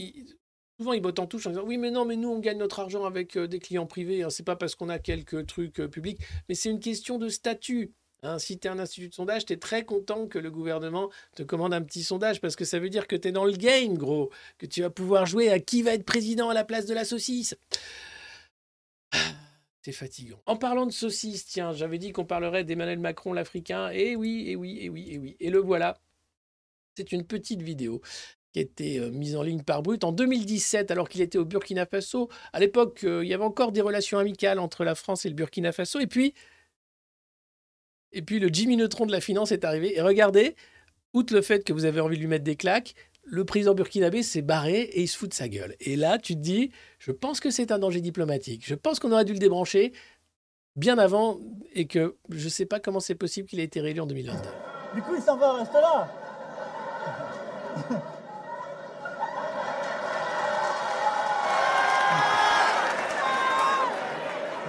souvent, 0.80 0.94
ils 0.94 1.02
bottent 1.02 1.20
en 1.20 1.28
touche 1.28 1.46
en 1.48 1.52
disant 1.52 1.66
Oui, 1.66 1.78
mais 1.78 1.92
non, 1.92 2.06
mais 2.06 2.16
nous, 2.16 2.30
on 2.30 2.40
gagne 2.40 2.58
notre 2.58 2.80
argent 2.80 3.06
avec 3.06 3.36
euh, 3.36 3.48
des 3.48 3.60
clients 3.60 3.86
privés. 3.86 4.24
Hein. 4.24 4.30
C'est 4.30 4.44
pas 4.44 4.56
parce 4.56 4.76
qu'on 4.76 4.90
a 4.90 5.00
quelques 5.00 5.46
trucs 5.48 5.80
euh, 5.80 5.88
publics, 5.88 6.20
mais 6.48 6.56
c'est 6.56 6.70
une 6.70 6.80
question 6.80 7.18
de 7.18 7.30
statut. 7.30 7.94
Hein, 8.24 8.40
si 8.40 8.58
tu 8.58 8.68
es 8.68 8.72
un 8.72 8.80
institut 8.80 9.10
de 9.10 9.14
sondage, 9.14 9.46
tu 9.46 9.54
es 9.54 9.58
très 9.58 9.86
content 9.86 10.28
que 10.28 10.40
le 10.40 10.50
gouvernement 10.50 11.12
te 11.36 11.44
commande 11.44 11.74
un 11.74 11.84
petit 11.84 12.02
sondage 12.04 12.42
parce 12.42 12.56
que 12.56 12.66
ça 12.66 12.80
veut 12.80 12.90
dire 12.90 13.08
que 13.08 13.16
tu 13.16 13.28
es 13.28 13.32
dans 13.32 13.46
le 13.46 13.54
game, 13.54 13.96
gros, 13.96 14.32
que 14.58 14.66
tu 14.66 14.82
vas 14.82 14.90
pouvoir 14.90 15.26
jouer 15.28 15.50
à 15.50 15.60
qui 15.60 15.84
va 15.84 15.94
être 15.94 16.06
président 16.06 16.50
à 16.50 16.54
la 16.56 16.64
place 16.64 16.88
de 16.88 16.94
la 16.94 17.06
saucisse. 17.06 17.56
C'est 19.84 19.92
fatigant. 19.94 20.42
En 20.46 20.58
parlant 20.58 20.86
de 20.86 20.92
saucisse, 20.92 21.46
tiens, 21.46 21.74
j'avais 21.74 21.98
dit 21.98 22.12
qu'on 22.12 22.26
parlerait 22.26 22.64
d'Emmanuel 22.64 23.00
Macron, 23.00 23.32
l'Africain. 23.32 23.90
Et 23.92 24.12
eh 24.12 24.16
oui, 24.18 24.46
et 24.48 24.52
eh 24.52 24.56
oui, 24.56 24.78
et 24.80 24.86
eh 24.86 24.90
oui, 24.90 25.08
et 25.12 25.18
oui. 25.18 25.38
Et 25.40 25.50
le 25.50 25.60
voilà. 25.60 25.98
C'est 26.98 27.12
une 27.12 27.24
petite 27.24 27.62
vidéo 27.62 28.02
qui 28.52 28.60
été 28.60 29.00
euh, 29.00 29.12
mise 29.12 29.36
en 29.36 29.44
ligne 29.44 29.62
par 29.62 29.84
Brut 29.84 30.04
en 30.04 30.12
2017, 30.12 30.92
alors 30.92 31.08
qu'il 31.08 31.22
était 31.22 31.38
au 31.38 31.46
Burkina 31.46 31.86
Faso. 31.86 32.28
À 32.54 32.60
l'époque, 32.60 33.04
euh, 33.04 33.24
il 33.24 33.30
y 33.30 33.34
avait 33.34 33.44
encore 33.44 33.72
des 33.72 33.82
relations 33.82 34.18
amicales 34.18 34.60
entre 34.60 34.84
la 34.84 34.96
France 34.96 35.26
et 35.26 35.30
le 35.30 35.36
Burkina 35.36 35.72
Faso. 35.72 36.00
Et 36.00 36.08
puis, 36.08 36.34
et 38.18 38.24
puis 38.24 38.40
le 38.40 38.50
Jimmy 38.52 38.78
Neutron 38.78 39.06
de 39.06 39.12
la 39.12 39.22
finance 39.22 39.52
est 39.52 39.64
arrivé. 39.64 39.96
Et 39.96 40.02
regardez, 40.02 40.56
outre 41.14 41.36
le 41.36 41.42
fait 41.42 41.64
que 41.64 41.72
vous 41.72 41.86
avez 41.86 42.02
envie 42.02 42.16
de 42.18 42.22
lui 42.22 42.28
mettre 42.28 42.44
des 42.44 42.56
claques, 42.56 42.96
le 43.24 43.46
président 43.46 43.76
burkinabé 43.76 44.24
s'est 44.24 44.42
barré 44.42 44.82
et 44.82 45.02
il 45.02 45.08
se 45.08 45.18
fout 45.18 45.30
de 45.30 45.36
sa 45.36 45.48
gueule. 45.48 45.76
Et 45.80 45.96
là, 45.96 46.18
tu 46.18 46.34
te 46.34 46.40
dis, 46.40 46.72
je 46.98 47.12
pense 47.12 47.40
que 47.40 47.52
c'est 47.52 47.72
un 47.72 47.78
danger 47.78 48.02
diplomatique. 48.02 48.64
Je 48.66 48.74
pense 48.74 49.00
qu'on 49.00 49.12
aurait 49.12 49.26
dû 49.26 49.34
le 49.34 49.40
débrancher 49.40 49.94
bien 50.76 50.98
avant 50.98 51.40
et 51.74 51.86
que 51.86 52.16
je 52.30 52.46
ne 52.46 52.50
sais 52.50 52.66
pas 52.66 52.80
comment 52.80 53.00
c'est 53.00 53.16
possible 53.16 53.48
qu'il 53.48 53.60
ait 53.60 53.66
été 53.66 53.82
réélu 53.82 54.00
en 54.00 54.08
2022. 54.08 54.40
Du 54.96 55.02
coup, 55.04 55.14
il 55.16 55.22
s'en 55.22 55.38
va, 55.38 55.54
reste 55.54 55.74
là. 55.74 56.12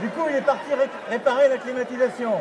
Du 0.02 0.08
coup, 0.10 0.26
il 0.28 0.36
est 0.36 0.42
parti 0.42 0.70
réparer 1.08 1.48
la 1.48 1.56
climatisation. 1.58 2.32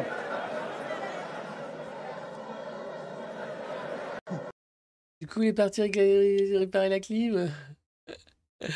Du 5.19 5.27
coup, 5.27 5.41
il 5.41 5.49
est 5.49 5.53
parti 5.53 5.81
réparer 5.81 6.89
la 6.89 6.99
clim. 6.99 7.52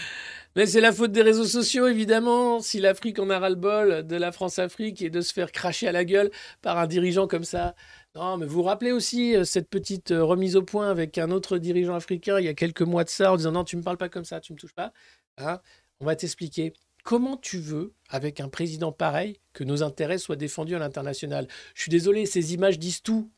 Mais 0.55 0.65
c'est 0.65 0.81
la 0.81 0.91
faute 0.91 1.13
des 1.13 1.22
réseaux 1.22 1.45
sociaux, 1.45 1.88
évidemment. 1.88 2.59
Si 2.59 2.81
l'Afrique 2.81 3.19
en 3.19 3.30
a 3.30 3.39
ras-le-bol 3.39 4.05
de 4.05 4.15
la 4.18 4.34
France-Afrique 4.34 5.01
et 5.01 5.09
de 5.09 5.22
se 5.22 5.31
faire 5.31 5.51
cracher 5.51 5.88
à 5.88 5.93
la 5.93 6.03
gueule 6.03 6.30
par 6.61 6.77
un 6.77 6.88
dirigeant 6.88 7.26
comme 7.26 7.45
ça. 7.45 7.73
Non, 8.15 8.38
mais 8.38 8.45
vous 8.45 8.55
vous 8.55 8.63
rappelez 8.63 8.91
aussi 8.91 9.35
euh, 9.35 9.45
cette 9.45 9.69
petite 9.69 10.11
euh, 10.11 10.23
remise 10.23 10.57
au 10.57 10.63
point 10.63 10.89
avec 10.89 11.18
un 11.18 11.31
autre 11.31 11.57
dirigeant 11.57 11.95
africain 11.95 12.38
il 12.39 12.45
y 12.45 12.49
a 12.49 12.53
quelques 12.53 12.81
mois 12.81 13.05
de 13.05 13.09
ça 13.09 13.31
en 13.31 13.38
disant 13.38 13.53
non, 13.53 13.63
tu 13.63 13.77
me 13.77 13.81
parles 13.81 13.97
pas 13.97 14.09
comme 14.09 14.26
ça, 14.26 14.41
tu 14.41 14.51
me 14.51 14.57
touches 14.57 14.73
pas. 14.73 14.91
Hein 15.38 15.61
On 16.01 16.05
va 16.05 16.18
t'expliquer. 16.18 16.73
comment 17.05 17.38
tu 17.38 17.57
veux, 17.59 17.93
avec 18.09 18.41
un 18.41 18.49
président 18.49 18.91
pareil, 18.91 19.39
que 19.53 19.63
nos 19.63 19.84
intérêts 19.84 20.18
soient 20.18 20.35
défendus 20.35 20.76
à 20.76 20.80
l'international? 20.80 21.47
Je 21.76 21.84
suis 21.84 21.91
désolé, 21.91 22.26
ces 22.26 22.53
images 22.53 22.77
disent 22.77 23.01
tout. 23.01 23.31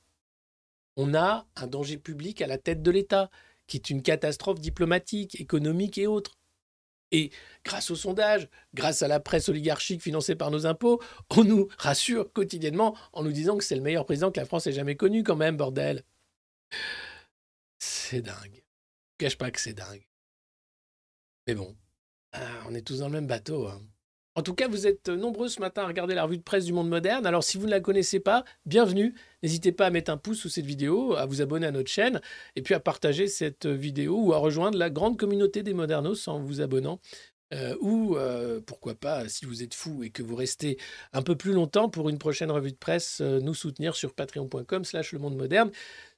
On 0.96 1.14
a 1.14 1.48
un 1.56 1.68
danger 1.68 1.98
public 1.98 2.42
à 2.42 2.48
la 2.48 2.58
tête 2.58 2.82
de 2.82 2.92
l'État, 2.92 3.30
qui 3.68 3.78
est 3.78 3.90
une 3.90 4.02
catastrophe 4.02 4.60
diplomatique, 4.60 5.40
économique 5.40 5.98
et 5.98 6.08
autres. 6.08 6.38
Et 7.12 7.32
grâce 7.64 7.92
au 7.92 7.96
sondage, 7.96 8.50
grâce 8.74 9.04
à 9.04 9.08
la 9.08 9.20
presse 9.20 9.48
oligarchique 9.48 10.02
financée 10.02 10.36
par 10.36 10.50
nos 10.52 10.66
impôts, 10.66 11.02
on 11.30 11.44
nous 11.44 11.68
rassure 11.78 12.32
quotidiennement 12.34 12.98
en 13.14 13.24
nous 13.24 13.32
disant 13.32 13.58
que 13.58 13.64
c'est 13.64 13.76
le 13.76 13.82
meilleur 13.82 14.06
président 14.06 14.32
que 14.32 14.40
la 14.40 14.46
France 14.46 14.68
ait 14.68 14.74
jamais 14.74 14.96
connu 14.96 15.24
quand 15.24 15.36
même, 15.36 15.56
bordel. 15.58 16.04
C'est 17.80 18.22
dingue. 18.22 18.64
Je 19.20 19.26
cache 19.26 19.38
pas 19.38 19.52
que 19.52 19.60
c'est 19.60 19.74
dingue. 19.74 20.08
Mais 21.48 21.56
bon, 21.56 21.76
ah, 22.32 22.64
on 22.68 22.74
est 22.74 22.82
tous 22.82 23.00
dans 23.00 23.08
le 23.08 23.14
même 23.14 23.28
bateau. 23.28 23.68
hein. 23.68 23.82
En 24.36 24.42
tout 24.42 24.56
cas, 24.56 24.68
vous 24.68 24.88
êtes 24.88 25.10
nombreux 25.10 25.48
ce 25.48 25.60
matin 25.60 25.84
à 25.84 25.88
regarder 25.88 26.16
la 26.16 26.24
revue 26.24 26.38
de 26.38 26.44
presse 26.44 26.66
du 26.66 26.74
monde 26.74 26.90
moderne. 26.90 27.28
Alors, 27.28 27.44
si 27.44 27.60
vous 27.60 27.68
ne 27.68 27.72
la 27.72 27.80
connaissez 27.80 28.20
pas, 28.20 28.44
bienvenue. 28.66 29.14
N'hésitez 29.44 29.72
pas 29.72 29.86
à 29.86 29.90
mettre 29.92 30.12
un 30.12 30.18
pouce 30.18 30.40
sous 30.40 30.50
cette 30.50 30.66
vidéo, 30.66 31.14
à 31.14 31.28
vous 31.28 31.44
abonner 31.44 31.68
à 31.68 31.72
notre 31.72 31.92
chaîne, 31.92 32.20
et 32.56 32.64
puis 32.64 32.74
à 32.74 32.80
partager 32.80 33.28
cette 33.28 33.68
vidéo 33.68 34.20
ou 34.20 34.34
à 34.34 34.38
rejoindre 34.38 34.80
la 34.80 34.90
grande 34.90 35.20
communauté 35.20 35.62
des 35.62 35.76
modernos 35.76 36.28
en 36.28 36.40
vous 36.40 36.62
abonnant. 36.62 37.00
Euh, 37.54 37.76
ou 37.82 38.18
euh, 38.18 38.60
pourquoi 38.66 38.96
pas, 38.96 39.30
si 39.30 39.46
vous 39.46 39.62
êtes 39.62 39.76
fou 39.76 40.02
et 40.02 40.10
que 40.10 40.24
vous 40.24 40.36
restez 40.36 40.80
un 41.12 41.22
peu 41.22 41.36
plus 41.36 41.54
longtemps 41.54 41.88
pour 41.88 42.10
une 42.10 42.18
prochaine 42.18 42.50
revue 42.50 42.72
de 42.72 42.78
presse, 42.78 43.20
euh, 43.22 43.40
nous 43.40 43.54
soutenir 43.54 43.96
sur 43.96 44.16
patreon.com 44.16 44.84
slash 44.84 45.12
le 45.12 45.20
monde 45.20 45.36
moderne. 45.36 45.70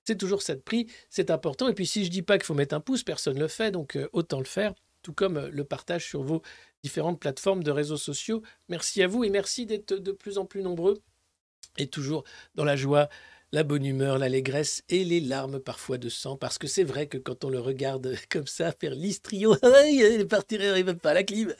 C'est 0.05 0.17
toujours 0.17 0.41
ça 0.41 0.55
de 0.55 0.61
prix, 0.61 0.87
c'est 1.09 1.31
important. 1.31 1.67
Et 1.67 1.73
puis 1.73 1.85
si 1.85 2.05
je 2.05 2.09
dis 2.09 2.21
pas 2.21 2.37
qu'il 2.37 2.45
faut 2.45 2.53
mettre 2.53 2.75
un 2.75 2.79
pouce, 2.79 3.03
personne 3.03 3.35
ne 3.35 3.41
le 3.41 3.49
fait, 3.49 3.71
donc 3.71 3.97
autant 4.13 4.39
le 4.39 4.45
faire, 4.45 4.73
tout 5.01 5.11
comme 5.11 5.49
le 5.51 5.63
partage 5.65 6.05
sur 6.05 6.23
vos 6.23 6.41
différentes 6.85 7.19
plateformes 7.19 7.63
de 7.63 7.71
réseaux 7.71 7.97
sociaux. 7.97 8.43
Merci 8.69 9.01
à 9.01 9.07
vous 9.07 9.23
et 9.23 9.31
merci 9.31 9.65
d'être 9.65 9.95
de 9.95 10.11
plus 10.11 10.37
en 10.37 10.45
plus 10.45 10.61
nombreux 10.61 11.01
et 11.79 11.87
toujours 11.87 12.23
dans 12.53 12.63
la 12.63 12.75
joie, 12.75 13.09
la 13.51 13.63
bonne 13.63 13.83
humeur, 13.83 14.19
l'allégresse 14.19 14.83
et 14.89 15.03
les 15.03 15.19
larmes 15.19 15.59
parfois 15.59 15.97
de 15.97 16.09
sang, 16.09 16.37
parce 16.37 16.59
que 16.59 16.67
c'est 16.67 16.83
vrai 16.83 17.07
que 17.07 17.17
quand 17.17 17.43
on 17.43 17.49
le 17.49 17.59
regarde 17.59 18.15
comme 18.29 18.45
ça 18.45 18.71
faire 18.71 18.93
l'istrio, 18.93 19.55
il 19.63 20.27
partirait, 20.29 20.65
il 20.65 20.85
n'arrive 20.85 20.93
pas 20.97 21.09
à 21.09 21.15
la 21.15 21.23
clim. 21.23 21.55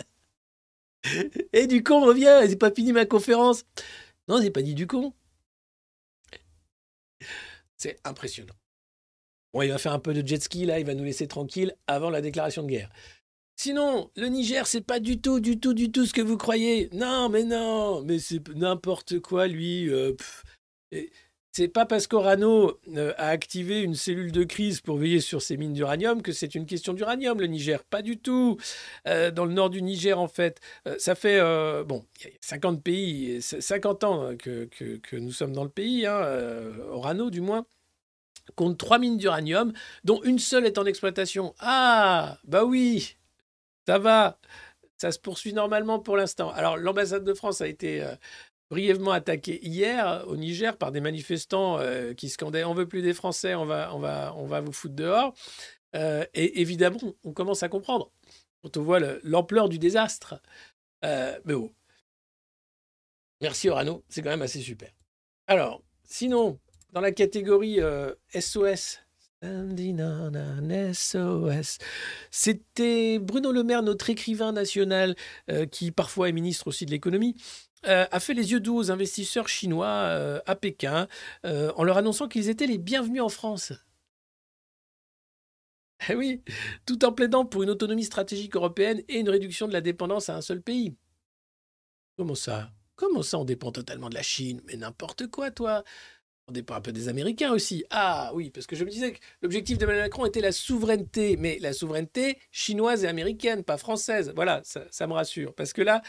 Et 1.53 1.65
du 1.65 1.83
con 1.83 2.01
revient, 2.01 2.45
c'est 2.47 2.55
pas 2.55 2.71
fini 2.71 2.93
ma 2.93 3.05
conférence. 3.05 3.63
Non, 4.27 4.39
j'ai 4.39 4.51
pas 4.51 4.61
dit 4.61 4.75
du 4.75 4.85
con. 4.85 5.11
C'est 7.77 7.99
impressionnant. 8.03 8.53
Bon, 9.53 9.63
il 9.63 9.69
va 9.69 9.79
faire 9.79 9.93
un 9.93 9.99
peu 9.99 10.13
de 10.13 10.27
jet 10.27 10.41
ski 10.41 10.65
là, 10.65 10.79
il 10.79 10.85
va 10.85 10.93
nous 10.93 11.03
laisser 11.03 11.27
tranquille 11.27 11.75
avant 11.87 12.11
la 12.11 12.21
déclaration 12.21 12.61
de 12.61 12.67
guerre. 12.67 12.91
Sinon, 13.57 14.11
le 14.15 14.27
Niger, 14.27 14.67
c'est 14.67 14.81
pas 14.81 14.99
du 14.99 15.19
tout, 15.21 15.39
du 15.39 15.59
tout, 15.59 15.73
du 15.73 15.91
tout 15.91 16.05
ce 16.05 16.13
que 16.13 16.21
vous 16.21 16.37
croyez. 16.37 16.89
Non, 16.93 17.29
mais 17.29 17.43
non, 17.43 18.01
mais 18.03 18.19
c'est 18.19 18.45
n'importe 18.49 19.19
quoi, 19.19 19.47
lui. 19.47 19.89
euh, 19.89 20.13
c'est 21.51 21.69
pas 21.69 21.85
parce 21.85 22.05
qu'Orano 22.07 22.79
euh, 22.97 23.13
a 23.17 23.27
activé 23.29 23.79
une 23.81 23.95
cellule 23.95 24.33
de 24.33 24.43
crise 24.43 24.81
pour 24.81 24.97
veiller 24.97 25.21
sur 25.21 25.41
ses 25.41 25.55
mines 25.55 25.71
d'uranium 25.71 26.21
que 26.21 26.33
c'est 26.33 26.53
une 26.53 26.65
question 26.65 26.93
d'uranium, 26.93 27.39
le 27.39 27.47
Niger. 27.47 27.81
Pas 27.85 28.01
du 28.01 28.17
tout. 28.19 28.57
Euh, 29.07 29.31
dans 29.31 29.45
le 29.45 29.53
nord 29.53 29.69
du 29.69 29.81
Niger, 29.81 30.19
en 30.19 30.27
fait, 30.27 30.59
euh, 30.85 30.95
ça 30.99 31.15
fait, 31.15 31.39
bon, 31.85 32.03
il 32.19 32.25
y 32.25 32.27
a 32.27 32.31
50 32.41 32.83
pays, 32.83 33.41
50 33.41 34.03
ans 34.03 34.35
que, 34.37 34.65
que- 34.65 35.15
nous 35.15 35.31
sommes 35.31 35.53
dans 35.53 35.63
le 35.63 35.69
pays, 35.69 36.05
hein, 36.05 36.21
Orano 36.89 37.29
du 37.29 37.39
moins 37.39 37.65
compte 38.55 38.77
trois 38.77 38.99
mines 38.99 39.17
d'uranium, 39.17 39.73
dont 40.03 40.21
une 40.23 40.39
seule 40.39 40.65
est 40.65 40.77
en 40.77 40.85
exploitation. 40.85 41.55
Ah, 41.59 42.37
bah 42.45 42.63
oui, 42.65 43.15
ça 43.87 43.99
va. 43.99 44.39
Ça 44.97 45.11
se 45.11 45.19
poursuit 45.19 45.53
normalement 45.53 45.99
pour 45.99 46.15
l'instant. 46.17 46.51
Alors, 46.51 46.77
l'ambassade 46.77 47.23
de 47.23 47.33
France 47.33 47.59
a 47.61 47.67
été 47.67 48.01
euh, 48.01 48.15
brièvement 48.69 49.11
attaquée 49.11 49.59
hier 49.65 50.07
euh, 50.07 50.23
au 50.25 50.37
Niger 50.37 50.77
par 50.77 50.91
des 50.91 51.01
manifestants 51.01 51.79
euh, 51.79 52.13
qui 52.13 52.29
scandaient 52.29 52.63
On 52.63 52.73
veut 52.73 52.87
plus 52.87 53.01
des 53.01 53.13
Français, 53.13 53.55
on 53.55 53.65
va, 53.65 53.93
on 53.93 53.99
va, 53.99 54.33
on 54.37 54.45
va 54.45 54.61
vous 54.61 54.71
foutre 54.71 54.95
dehors. 54.95 55.33
Et 56.33 56.59
évidemment, 56.59 56.99
on 57.23 57.31
commence 57.31 57.63
à 57.63 57.69
comprendre 57.69 58.11
quand 58.61 58.75
on 58.75 58.83
voit 58.83 58.99
le- 58.99 59.21
l'ampleur 59.23 59.69
du 59.69 59.79
désastre. 59.79 60.41
Mais 61.03 61.39
bon. 61.45 61.73
Merci 63.41 63.69
Orano, 63.69 64.03
c'est 64.09 64.21
quand 64.21 64.29
même 64.29 64.41
assez 64.41 64.59
super. 64.59 64.91
Alors, 65.47 65.81
sinon, 66.03 66.59
dans 66.91 66.99
la 66.99 67.13
catégorie 67.13 67.79
SOS, 68.33 69.04
C'était 72.31 73.19
Bruno 73.19 73.51
Le 73.51 73.63
Maire, 73.63 73.83
notre 73.83 74.09
écrivain 74.09 74.51
national, 74.51 75.15
euh, 75.49 75.65
qui 75.65 75.91
parfois 75.91 76.29
est 76.29 76.31
ministre 76.31 76.67
aussi 76.67 76.85
de 76.85 76.91
l'économie, 76.91 77.35
euh, 77.85 78.05
a 78.11 78.19
fait 78.19 78.33
les 78.33 78.51
yeux 78.51 78.59
doux 78.59 78.77
aux 78.77 78.91
investisseurs 78.91 79.47
chinois 79.47 79.87
euh, 79.87 80.39
à 80.45 80.55
Pékin 80.55 81.07
en 81.43 81.83
leur 81.83 81.97
annonçant 81.97 82.27
qu'ils 82.27 82.49
étaient 82.49 82.67
les 82.67 82.77
bienvenus 82.77 83.21
en 83.21 83.29
France. 83.29 83.73
Eh 86.09 86.15
oui, 86.15 86.41
tout 86.85 87.03
en 87.05 87.11
plaidant 87.11 87.45
pour 87.45 87.63
une 87.63 87.69
autonomie 87.69 88.03
stratégique 88.03 88.55
européenne 88.55 89.01
et 89.07 89.19
une 89.19 89.29
réduction 89.29 89.67
de 89.67 89.73
la 89.73 89.81
dépendance 89.81 90.29
à 90.29 90.35
un 90.35 90.41
seul 90.41 90.61
pays. 90.61 90.95
Comment 92.17 92.35
ça? 92.35 92.71
Comment 92.95 93.23
ça 93.23 93.39
on 93.39 93.45
dépend 93.45 93.71
totalement 93.71 94.09
de 94.09 94.15
la 94.15 94.21
Chine? 94.21 94.61
Mais 94.65 94.77
n'importe 94.77 95.27
quoi, 95.27 95.51
toi 95.51 95.83
on 96.47 96.51
dépend 96.51 96.75
un 96.75 96.81
peu 96.81 96.91
des 96.91 97.09
Américains 97.09 97.51
aussi. 97.51 97.85
Ah 97.89 98.31
oui, 98.33 98.49
parce 98.51 98.67
que 98.67 98.75
je 98.75 98.83
me 98.85 98.89
disais 98.89 99.13
que 99.13 99.19
l'objectif 99.41 99.77
d'Emmanuel 99.77 100.03
Macron 100.03 100.25
était 100.25 100.41
la 100.41 100.51
souveraineté, 100.51 101.37
mais 101.37 101.57
la 101.59 101.73
souveraineté 101.73 102.37
chinoise 102.51 103.03
et 103.03 103.07
américaine, 103.07 103.63
pas 103.63 103.77
française. 103.77 104.31
Voilà, 104.35 104.61
ça, 104.63 105.07
me 105.07 105.13
rassure. 105.13 105.53
Parce 105.55 105.73
que 105.73 105.81
là, 105.81 106.01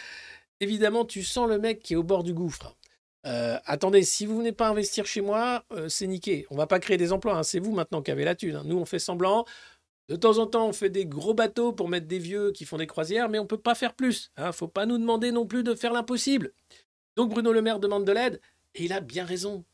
évidemment, 0.61 1.05
tu 1.05 1.23
sens 1.23 1.49
le 1.49 1.59
mec 1.59 1.81
qui 1.81 1.95
est 1.95 1.97
au 1.97 2.03
bord 2.03 2.23
du 2.23 2.35
gouffre. 2.35 2.77
Euh, 3.27 3.59
attendez, 3.65 4.03
si 4.03 4.27
vous 4.27 4.39
venez 4.39 4.53
pas 4.53 4.69
investir 4.69 5.07
chez 5.07 5.21
moi, 5.21 5.65
euh, 5.73 5.89
c'est 5.89 6.07
niqué. 6.07 6.47
On 6.51 6.57
va 6.57 6.67
pas 6.67 6.79
créer 6.81 6.97
des 6.97 7.13
emplois. 7.13 7.37
hein. 7.39 7.43
C'est 7.43 7.59
vous 7.59 7.73
maintenant 7.73 8.03
qui 8.03 8.11
avez 8.11 8.25
la 8.25 8.35
thune. 8.35 8.57
hein. 8.57 8.63
Nous, 8.65 8.77
on 8.79 8.85
fait 8.85 8.99
semblant. 8.99 9.47
De 10.09 10.15
temps 10.17 10.39
en 10.39 10.47
temps, 10.47 10.69
on 10.69 10.73
fait 10.73 10.91
des 10.91 11.07
gros 11.07 11.35
bateaux 11.35 11.73
pour 11.73 11.89
mettre 11.89 12.07
des 12.07 12.21
vieux 12.21 12.53
qui 12.53 12.65
font 12.65 12.77
des 12.77 12.87
croisières, 12.87 13.29
mais 13.29 13.41
on 13.41 13.47
peut 13.47 13.59
pas 13.59 13.75
faire 13.75 13.95
plus. 13.95 14.31
Hein. 14.37 14.53
Faut 14.53 14.69
pas 14.69 14.87
nous 14.87 14.99
demander 14.99 15.33
non 15.33 15.47
plus 15.47 15.65
de 15.65 15.75
faire 15.75 15.93
l'impossible. 15.93 16.53
Donc 17.17 17.31
Bruno 17.31 17.53
Le 17.53 17.63
Maire 17.63 17.81
demande 17.81 18.05
de 18.05 18.13
l'aide, 18.13 18.41
et 18.75 18.85
il 18.85 18.93
a 18.93 19.01
bien 19.01 19.25
raison. 19.25 19.65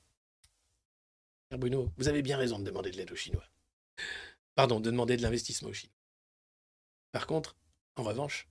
Bruno, 1.59 1.93
vous 1.97 2.09
avez 2.09 2.23
bien 2.23 2.37
raison 2.37 2.59
de 2.59 2.65
demander 2.65 2.91
de 2.91 2.97
l'aide 2.97 3.13
aux 3.13 3.17
Chinois. 3.17 3.45
Pardon, 4.55 4.81
de 4.81 4.91
demander 4.91 5.17
de 5.17 5.23
l'investissement 5.23 5.69
aux 5.69 5.75
Chinois. 5.75 5.95
Par 7.13 7.27
contre, 7.27 7.57
en 7.97 8.03
revanche, 8.03 8.49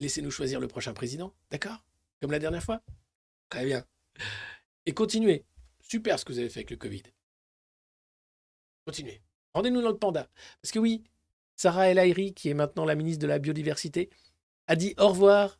laissez-nous 0.00 0.30
choisir 0.30 0.60
le 0.60 0.68
prochain 0.68 0.94
président, 0.94 1.34
d'accord? 1.50 1.84
Comme 2.20 2.30
la 2.30 2.38
dernière 2.38 2.62
fois? 2.62 2.82
Très 3.48 3.64
bien. 3.64 3.84
Et 4.86 4.92
continuez. 4.92 5.44
Super 5.80 6.18
ce 6.18 6.24
que 6.24 6.32
vous 6.32 6.38
avez 6.38 6.48
fait 6.48 6.60
avec 6.60 6.70
le 6.70 6.76
Covid. 6.76 7.02
Continuez. 8.86 9.22
Rendez-nous 9.54 9.82
dans 9.82 9.90
le 9.90 9.98
panda. 9.98 10.30
Parce 10.62 10.72
que 10.72 10.78
oui, 10.78 11.04
Sarah 11.56 11.88
El 11.88 11.98
Haïry, 11.98 12.34
qui 12.34 12.48
est 12.48 12.54
maintenant 12.54 12.84
la 12.84 12.94
ministre 12.94 13.22
de 13.22 13.26
la 13.26 13.38
Biodiversité, 13.38 14.10
a 14.66 14.76
dit 14.76 14.94
au 14.98 15.08
revoir 15.08 15.58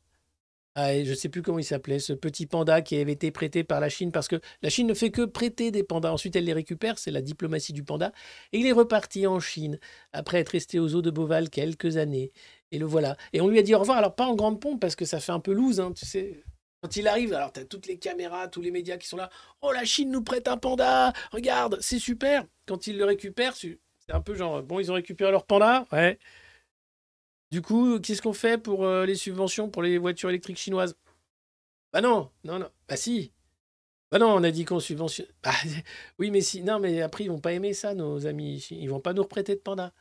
ah, 0.80 0.94
je 1.02 1.10
ne 1.10 1.14
sais 1.16 1.28
plus 1.28 1.42
comment 1.42 1.58
il 1.58 1.64
s'appelait, 1.64 1.98
ce 1.98 2.12
petit 2.12 2.46
panda 2.46 2.82
qui 2.82 2.96
avait 2.96 3.10
été 3.10 3.32
prêté 3.32 3.64
par 3.64 3.80
la 3.80 3.88
Chine, 3.88 4.12
parce 4.12 4.28
que 4.28 4.36
la 4.62 4.70
Chine 4.70 4.86
ne 4.86 4.94
fait 4.94 5.10
que 5.10 5.22
prêter 5.22 5.72
des 5.72 5.82
pandas. 5.82 6.12
Ensuite, 6.12 6.36
elle 6.36 6.44
les 6.44 6.52
récupère, 6.52 7.00
c'est 7.00 7.10
la 7.10 7.20
diplomatie 7.20 7.72
du 7.72 7.82
panda. 7.82 8.12
Et 8.52 8.60
il 8.60 8.66
est 8.68 8.72
reparti 8.72 9.26
en 9.26 9.40
Chine, 9.40 9.80
après 10.12 10.38
être 10.38 10.50
resté 10.50 10.78
aux 10.78 10.94
eaux 10.94 11.02
de 11.02 11.10
Beauval 11.10 11.50
quelques 11.50 11.96
années. 11.96 12.30
Et 12.70 12.78
le 12.78 12.86
voilà. 12.86 13.16
Et 13.32 13.40
on 13.40 13.48
lui 13.48 13.58
a 13.58 13.62
dit 13.62 13.74
au 13.74 13.80
revoir, 13.80 13.98
alors 13.98 14.14
pas 14.14 14.26
en 14.26 14.36
grande 14.36 14.60
pompe, 14.60 14.80
parce 14.80 14.94
que 14.94 15.04
ça 15.04 15.18
fait 15.18 15.32
un 15.32 15.40
peu 15.40 15.52
loose, 15.52 15.80
hein, 15.80 15.90
tu 15.96 16.06
sais. 16.06 16.44
Quand 16.80 16.94
il 16.94 17.08
arrive, 17.08 17.34
alors 17.34 17.52
tu 17.52 17.58
as 17.58 17.64
toutes 17.64 17.88
les 17.88 17.98
caméras, 17.98 18.46
tous 18.46 18.62
les 18.62 18.70
médias 18.70 18.98
qui 18.98 19.08
sont 19.08 19.16
là. 19.16 19.30
Oh, 19.62 19.72
la 19.72 19.84
Chine 19.84 20.12
nous 20.12 20.22
prête 20.22 20.46
un 20.46 20.58
panda 20.58 21.12
Regarde, 21.32 21.78
c'est 21.80 21.98
super 21.98 22.44
Quand 22.66 22.86
il 22.86 22.98
le 22.98 23.04
récupère, 23.04 23.56
c'est 23.56 23.80
un 24.10 24.20
peu 24.20 24.36
genre, 24.36 24.62
bon, 24.62 24.78
ils 24.78 24.92
ont 24.92 24.94
récupéré 24.94 25.32
leur 25.32 25.44
panda 25.44 25.88
Ouais. 25.90 26.20
Du 27.50 27.62
coup, 27.62 27.98
qu'est-ce 28.00 28.20
qu'on 28.20 28.32
fait 28.34 28.58
pour 28.58 28.84
euh, 28.84 29.06
les 29.06 29.14
subventions 29.14 29.70
pour 29.70 29.82
les 29.82 29.96
voitures 29.98 30.28
électriques 30.28 30.58
chinoises? 30.58 30.96
Bah 31.92 32.00
non, 32.00 32.30
non, 32.44 32.58
non. 32.58 32.70
Bah 32.88 32.96
si. 32.96 33.32
Bah 34.10 34.18
non, 34.18 34.28
on 34.34 34.42
a 34.42 34.50
dit 34.50 34.64
qu'on 34.64 34.80
subventionne. 34.80 35.26
Bah, 35.42 35.52
oui, 36.18 36.30
mais 36.30 36.40
si. 36.42 36.62
Non, 36.62 36.78
mais 36.78 37.00
après, 37.00 37.24
ils 37.24 37.28
vont 37.28 37.40
pas 37.40 37.52
aimer 37.52 37.72
ça, 37.74 37.94
nos 37.94 38.26
amis. 38.26 38.66
Ils 38.70 38.88
vont 38.90 39.00
pas 39.00 39.14
nous 39.14 39.22
reprêter 39.22 39.54
de 39.54 39.60
panda. 39.60 39.92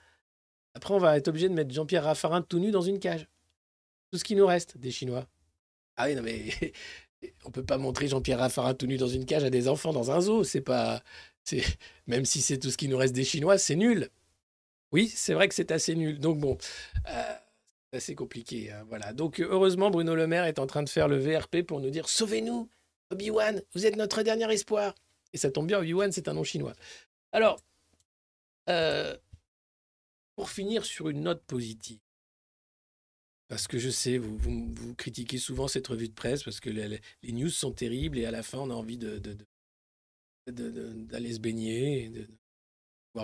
Après, 0.74 0.94
on 0.94 1.00
va 1.00 1.18
être 1.18 1.30
obligé 1.30 1.50
de 1.50 1.54
mettre 1.54 1.74
Jean-Pierre 1.74 2.04
Raffarin 2.04 2.42
tout 2.42 2.60
nu 2.60 2.72
dans 2.72 2.82
une 2.82 3.00
cage. 3.00 3.28
Tout 4.12 4.20
ce 4.20 4.24
qui 4.24 4.36
nous 4.36 4.46
reste 4.46 4.78
des 4.78 4.92
Chinois. 4.92 5.28
Ah 5.98 6.06
oui, 6.08 6.16
non, 6.16 6.22
mais 6.22 6.50
on 7.46 7.52
peut 7.52 7.66
pas 7.66 7.78
montrer 7.78 8.08
Jean-Pierre 8.08 8.40
Raffarin 8.40 8.74
tout 8.74 8.88
nu 8.88 8.98
dans 8.98 9.08
une 9.08 9.26
cage 9.26 9.44
à 9.44 9.50
des 9.50 9.68
enfants 9.70 9.94
dans 9.94 10.12
un 10.12 10.22
zoo. 10.22 10.44
C'est 10.44 10.62
pas. 10.62 11.02
Même 12.08 12.26
si 12.26 12.42
c'est 12.42 12.58
tout 12.60 12.70
ce 12.72 12.78
qui 12.78 12.90
nous 12.90 12.98
reste 12.98 13.16
des 13.16 13.24
Chinois, 13.24 13.58
c'est 13.58 13.76
nul. 13.76 14.10
Oui, 14.92 15.08
c'est 15.10 15.34
vrai 15.34 15.48
que 15.48 15.56
c'est 15.56 15.72
assez 15.72 15.96
nul. 15.96 16.20
Donc 16.20 16.40
bon, 16.40 16.58
euh, 17.08 17.34
c'est 17.92 17.98
assez 17.98 18.16
compliqué. 18.16 18.72
hein, 18.72 18.86
voilà. 18.88 19.14
Donc 19.14 19.40
heureusement, 19.40 19.90
Bruno 19.90 20.16
Le 20.16 20.28
Maire 20.28 20.46
est 20.46 20.60
en 20.60 20.68
train 20.68 20.84
de 20.84 20.90
faire 20.90 21.08
le 21.08 21.18
VRP 21.18 21.64
pour 21.64 21.80
nous 21.80 21.90
dire 21.90 22.08
Sauvez-nous, 22.10 22.70
Obi-Wan, 23.12 23.62
vous 23.74 23.86
êtes 23.86 23.96
notre 23.96 24.24
dernier 24.24 24.52
espoir. 24.52 24.96
Et 25.34 25.38
ça 25.38 25.52
tombe 25.52 25.68
bien, 25.68 25.80
Obi-Wan, 25.80 26.12
c'est 26.12 26.28
un 26.28 26.34
nom 26.34 26.44
chinois. 26.44 26.74
Alors, 27.32 27.60
euh, 28.70 29.16
pour 30.36 30.50
finir 30.50 30.86
sur 30.86 31.10
une 31.10 31.22
note 31.22 31.44
positive, 31.44 32.00
parce 33.48 33.68
que 33.68 33.78
je 33.78 33.90
sais, 33.90 34.18
vous, 34.18 34.38
vous, 34.38 34.96
critiquez 34.96 35.38
souvent 35.38 35.68
cette 35.68 35.88
revue 35.88 36.10
de 36.10 36.14
presse 36.14 36.44
parce 36.44 36.60
que 36.60 36.70
les, 36.70 37.00
news 37.24 37.50
sont 37.50 37.72
terribles 37.72 38.18
et 38.18 38.26
à 38.26 38.32
la 38.32 38.44
fin, 38.44 38.60
on 38.60 38.70
a 38.70 38.74
envie 38.74 38.98
de, 38.98 39.22
d'aller 40.48 41.34
se 41.34 41.40
baigner, 41.40 42.12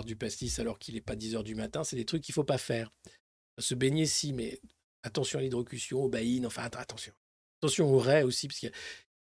du 0.02 0.16
pastis 0.16 0.58
alors 0.58 0.80
qu'il 0.80 0.94
n'est 0.94 1.00
pas 1.00 1.14
10 1.14 1.36
heures 1.36 1.44
du 1.44 1.54
matin. 1.54 1.84
C'est 1.84 1.94
des 1.94 2.04
trucs 2.04 2.22
qu'il 2.22 2.34
faut 2.34 2.42
pas 2.42 2.58
faire. 2.58 2.90
Se 3.58 3.74
baigner, 3.76 4.06
si, 4.06 4.32
mais 4.32 4.60
attention 5.04 5.38
à 5.38 5.42
l'hydrocution, 5.42 6.02
aux 6.02 6.08
baïnes, 6.08 6.46
enfin, 6.46 6.64
att- 6.64 6.76
attention. 6.76 7.12
Attention 7.60 7.88
aux 7.92 7.98
raies 8.00 8.24
aussi, 8.24 8.48
parce 8.48 8.58
qu'il 8.58 8.70
y 8.70 8.72
a 8.72 8.76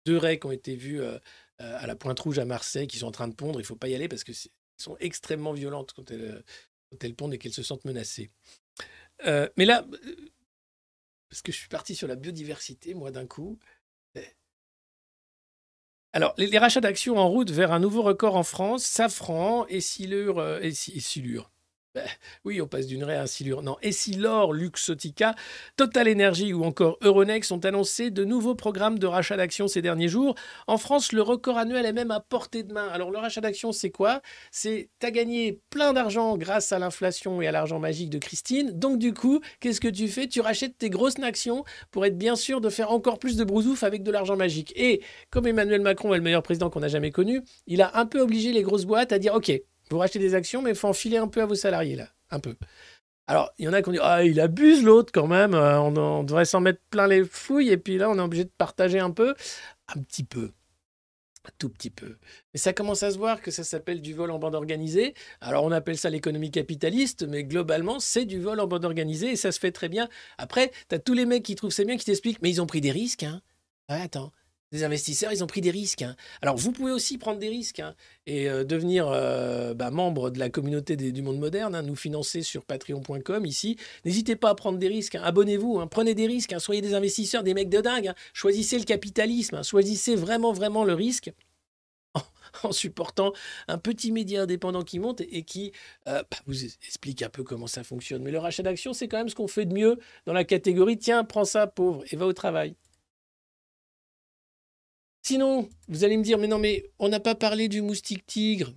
deux 0.04 0.18
raies 0.18 0.38
qui 0.38 0.46
ont 0.46 0.52
été 0.52 0.76
vues 0.76 1.00
euh, 1.00 1.18
euh, 1.62 1.78
à 1.78 1.86
la 1.86 1.96
Pointe 1.96 2.20
Rouge 2.20 2.38
à 2.38 2.44
Marseille 2.44 2.86
qui 2.88 2.98
sont 2.98 3.06
en 3.06 3.12
train 3.12 3.28
de 3.28 3.34
pondre. 3.34 3.60
Il 3.60 3.64
faut 3.64 3.76
pas 3.76 3.88
y 3.88 3.94
aller 3.94 4.08
parce 4.08 4.24
que 4.24 4.32
sont 4.76 4.96
extrêmement 5.00 5.52
violentes 5.54 5.92
quand 5.94 6.10
elles, 6.10 6.44
quand 6.90 7.02
elles 7.04 7.14
pondent 7.14 7.32
et 7.32 7.38
qu'elles 7.38 7.54
se 7.54 7.62
sentent 7.62 7.84
menacées. 7.84 8.30
Euh, 9.26 9.48
mais 9.56 9.64
là, 9.64 9.86
parce 11.28 11.42
que 11.42 11.52
je 11.52 11.58
suis 11.58 11.68
parti 11.68 11.94
sur 11.94 12.08
la 12.08 12.16
biodiversité, 12.16 12.94
moi, 12.94 13.10
d'un 13.10 13.26
coup. 13.26 13.58
Alors, 16.12 16.34
les, 16.38 16.58
rachats 16.58 16.80
d'actions 16.80 17.18
en 17.18 17.28
route 17.28 17.50
vers 17.50 17.72
un 17.72 17.80
nouveau 17.80 18.02
record 18.02 18.36
en 18.36 18.42
France, 18.42 18.84
Safran, 18.84 19.66
Essilure, 19.68 20.38
euh, 20.38 20.60
Essi- 20.60 20.96
Essilure. 20.96 21.50
Ben, 21.98 22.08
oui, 22.44 22.60
on 22.60 22.68
passe 22.68 22.86
d'une 22.86 23.02
raie 23.02 23.16
à 23.16 23.22
un 23.22 23.26
silure. 23.26 23.62
Non, 23.62 23.76
Essilor, 23.82 24.52
Luxotica, 24.52 25.34
Total 25.76 26.08
Energy 26.08 26.52
ou 26.52 26.62
encore 26.62 26.96
Euronext 27.00 27.50
ont 27.50 27.58
annoncé 27.58 28.10
de 28.10 28.24
nouveaux 28.24 28.54
programmes 28.54 29.00
de 29.00 29.06
rachat 29.06 29.36
d'actions 29.36 29.66
ces 29.66 29.82
derniers 29.82 30.06
jours. 30.06 30.36
En 30.68 30.78
France, 30.78 31.10
le 31.12 31.22
record 31.22 31.58
annuel 31.58 31.86
est 31.86 31.92
même 31.92 32.12
à 32.12 32.20
portée 32.20 32.62
de 32.62 32.72
main. 32.72 32.86
Alors, 32.88 33.10
le 33.10 33.18
rachat 33.18 33.40
d'actions, 33.40 33.72
c'est 33.72 33.90
quoi? 33.90 34.22
C'est 34.52 34.90
t'as 35.00 35.10
gagné 35.10 35.60
plein 35.70 35.92
d'argent 35.92 36.36
grâce 36.36 36.70
à 36.70 36.78
l'inflation 36.78 37.42
et 37.42 37.48
à 37.48 37.52
l'argent 37.52 37.80
magique 37.80 38.10
de 38.10 38.18
Christine. 38.18 38.78
Donc, 38.78 39.00
du 39.00 39.12
coup, 39.12 39.40
qu'est-ce 39.58 39.80
que 39.80 39.88
tu 39.88 40.06
fais? 40.06 40.28
Tu 40.28 40.40
rachètes 40.40 40.78
tes 40.78 40.90
grosses 40.90 41.18
actions 41.20 41.64
pour 41.90 42.06
être 42.06 42.16
bien 42.16 42.36
sûr 42.36 42.60
de 42.60 42.68
faire 42.68 42.92
encore 42.92 43.18
plus 43.18 43.36
de 43.36 43.42
brousouf 43.42 43.82
avec 43.82 44.04
de 44.04 44.12
l'argent 44.12 44.36
magique. 44.36 44.72
Et 44.76 45.02
comme 45.30 45.48
Emmanuel 45.48 45.80
Macron 45.80 46.14
est 46.14 46.18
le 46.18 46.22
meilleur 46.22 46.44
président 46.44 46.70
qu'on 46.70 46.82
a 46.84 46.88
jamais 46.88 47.10
connu, 47.10 47.42
il 47.66 47.82
a 47.82 47.98
un 47.98 48.06
peu 48.06 48.20
obligé 48.20 48.52
les 48.52 48.62
grosses 48.62 48.84
boîtes 48.84 49.10
à 49.10 49.18
dire 49.18 49.34
OK, 49.34 49.50
vous 49.90 49.98
rachetez 49.98 50.18
des 50.18 50.34
actions, 50.34 50.62
mais 50.62 50.70
il 50.70 50.76
faut 50.76 50.88
en 50.88 50.92
filer 50.92 51.16
un 51.18 51.28
peu 51.28 51.42
à 51.42 51.46
vos 51.46 51.54
salariés 51.54 51.96
là, 51.96 52.08
un 52.30 52.40
peu. 52.40 52.56
Alors, 53.26 53.52
il 53.58 53.66
y 53.66 53.68
en 53.68 53.74
a 53.74 53.82
qui 53.82 53.88
ont 53.90 53.92
dit 53.92 53.98
Ah, 54.00 54.24
il 54.24 54.40
abuse 54.40 54.82
l'autre 54.82 55.12
quand 55.12 55.26
même, 55.26 55.54
euh, 55.54 55.80
on, 55.80 55.96
on 55.96 56.22
devrait 56.24 56.46
s'en 56.46 56.60
mettre 56.60 56.80
plein 56.90 57.06
les 57.06 57.24
fouilles, 57.24 57.70
et 57.70 57.76
puis 57.76 57.98
là, 57.98 58.08
on 58.10 58.16
est 58.16 58.22
obligé 58.22 58.44
de 58.44 58.52
partager 58.56 58.98
un 58.98 59.10
peu. 59.10 59.34
Un 59.94 60.00
petit 60.02 60.24
peu. 60.24 60.52
Un 61.44 61.50
tout 61.58 61.68
petit 61.68 61.90
peu. 61.90 62.16
Mais 62.52 62.58
ça 62.58 62.72
commence 62.72 63.02
à 63.02 63.10
se 63.10 63.18
voir 63.18 63.40
que 63.40 63.50
ça 63.50 63.64
s'appelle 63.64 64.02
du 64.02 64.12
vol 64.12 64.30
en 64.30 64.38
bande 64.38 64.54
organisée. 64.54 65.14
Alors, 65.40 65.64
on 65.64 65.72
appelle 65.72 65.96
ça 65.96 66.10
l'économie 66.10 66.50
capitaliste, 66.50 67.26
mais 67.26 67.44
globalement, 67.44 68.00
c'est 68.00 68.24
du 68.24 68.40
vol 68.40 68.60
en 68.60 68.66
bande 68.66 68.84
organisée 68.84 69.30
et 69.32 69.36
ça 69.36 69.52
se 69.52 69.58
fait 69.58 69.72
très 69.72 69.88
bien. 69.88 70.08
Après, 70.36 70.72
tu 70.88 70.94
as 70.94 70.98
tous 70.98 71.14
les 71.14 71.26
mecs 71.26 71.42
qui 71.42 71.54
trouvent 71.54 71.70
ça 71.70 71.84
bien 71.84 71.96
qui 71.96 72.04
t'expliquent 72.04 72.42
Mais 72.42 72.50
ils 72.50 72.60
ont 72.60 72.66
pris 72.66 72.80
des 72.80 72.90
risques, 72.90 73.22
hein. 73.22 73.40
Ouais, 73.88 74.00
attends. 74.02 74.32
Les 74.70 74.84
investisseurs, 74.84 75.32
ils 75.32 75.42
ont 75.42 75.46
pris 75.46 75.62
des 75.62 75.70
risques. 75.70 76.02
hein. 76.02 76.14
Alors, 76.42 76.56
vous 76.56 76.72
pouvez 76.72 76.92
aussi 76.92 77.16
prendre 77.16 77.38
des 77.38 77.48
risques 77.48 77.80
hein, 77.80 77.94
et 78.26 78.50
euh, 78.50 78.64
devenir 78.64 79.08
euh, 79.08 79.72
bah, 79.72 79.90
membre 79.90 80.28
de 80.28 80.38
la 80.38 80.50
communauté 80.50 80.94
des- 80.94 81.10
du 81.10 81.22
monde 81.22 81.38
moderne, 81.38 81.74
hein, 81.74 81.80
nous 81.82 81.96
financer 81.96 82.42
sur 82.42 82.66
patreon.com 82.66 83.46
ici. 83.46 83.76
N'hésitez 84.04 84.36
pas 84.36 84.50
à 84.50 84.54
prendre 84.54 84.78
des 84.78 84.88
risques, 84.88 85.14
abonnez-vous, 85.14 85.86
prenez 85.86 86.14
des 86.14 86.26
risques, 86.26 86.54
soyez 86.60 86.82
des 86.82 86.92
investisseurs, 86.92 87.42
des 87.42 87.54
mecs 87.54 87.70
de 87.70 87.80
dingue, 87.80 88.12
choisissez 88.34 88.78
le 88.78 88.84
capitalisme, 88.84 89.62
choisissez 89.64 90.14
vraiment, 90.16 90.52
vraiment 90.52 90.84
le 90.84 90.92
risque 90.92 91.32
en, 92.62 92.72
supportant 92.72 93.32
un 93.68 93.78
petit 93.78 94.12
média 94.12 94.42
indépendant 94.42 94.82
qui 94.82 94.98
monte 94.98 95.22
et, 95.22 95.38
et 95.38 95.42
qui 95.44 95.72
euh, 96.08 96.22
bah, 96.30 96.36
vous 96.46 96.64
explique 96.64 97.22
un 97.22 97.30
peu 97.30 97.42
comment 97.42 97.66
ça 97.66 97.84
fonctionne. 97.84 98.22
Mais 98.22 98.30
le 98.32 98.38
rachat 98.38 98.62
d'actions, 98.62 98.92
c'est 98.92 99.08
quand 99.08 99.18
même 99.18 99.30
ce 99.30 99.34
qu'on 99.34 99.48
fait 99.48 99.64
de 99.64 99.72
mieux 99.72 99.98
dans 100.26 100.34
la 100.34 100.44
catégorie 100.44 100.98
tiens, 100.98 101.24
prends 101.24 101.46
ça, 101.46 101.66
pauvre, 101.66 102.04
et 102.12 102.16
va 102.16 102.26
au 102.26 102.34
travail. 102.34 102.74
Sinon, 105.28 105.68
vous 105.88 106.04
allez 106.04 106.16
me 106.16 106.22
dire, 106.22 106.38
mais 106.38 106.46
non, 106.46 106.58
mais 106.58 106.90
on 106.98 107.10
n'a 107.10 107.20
pas 107.20 107.34
parlé 107.34 107.68
du 107.68 107.82
moustique 107.82 108.24
tigre. 108.24 108.72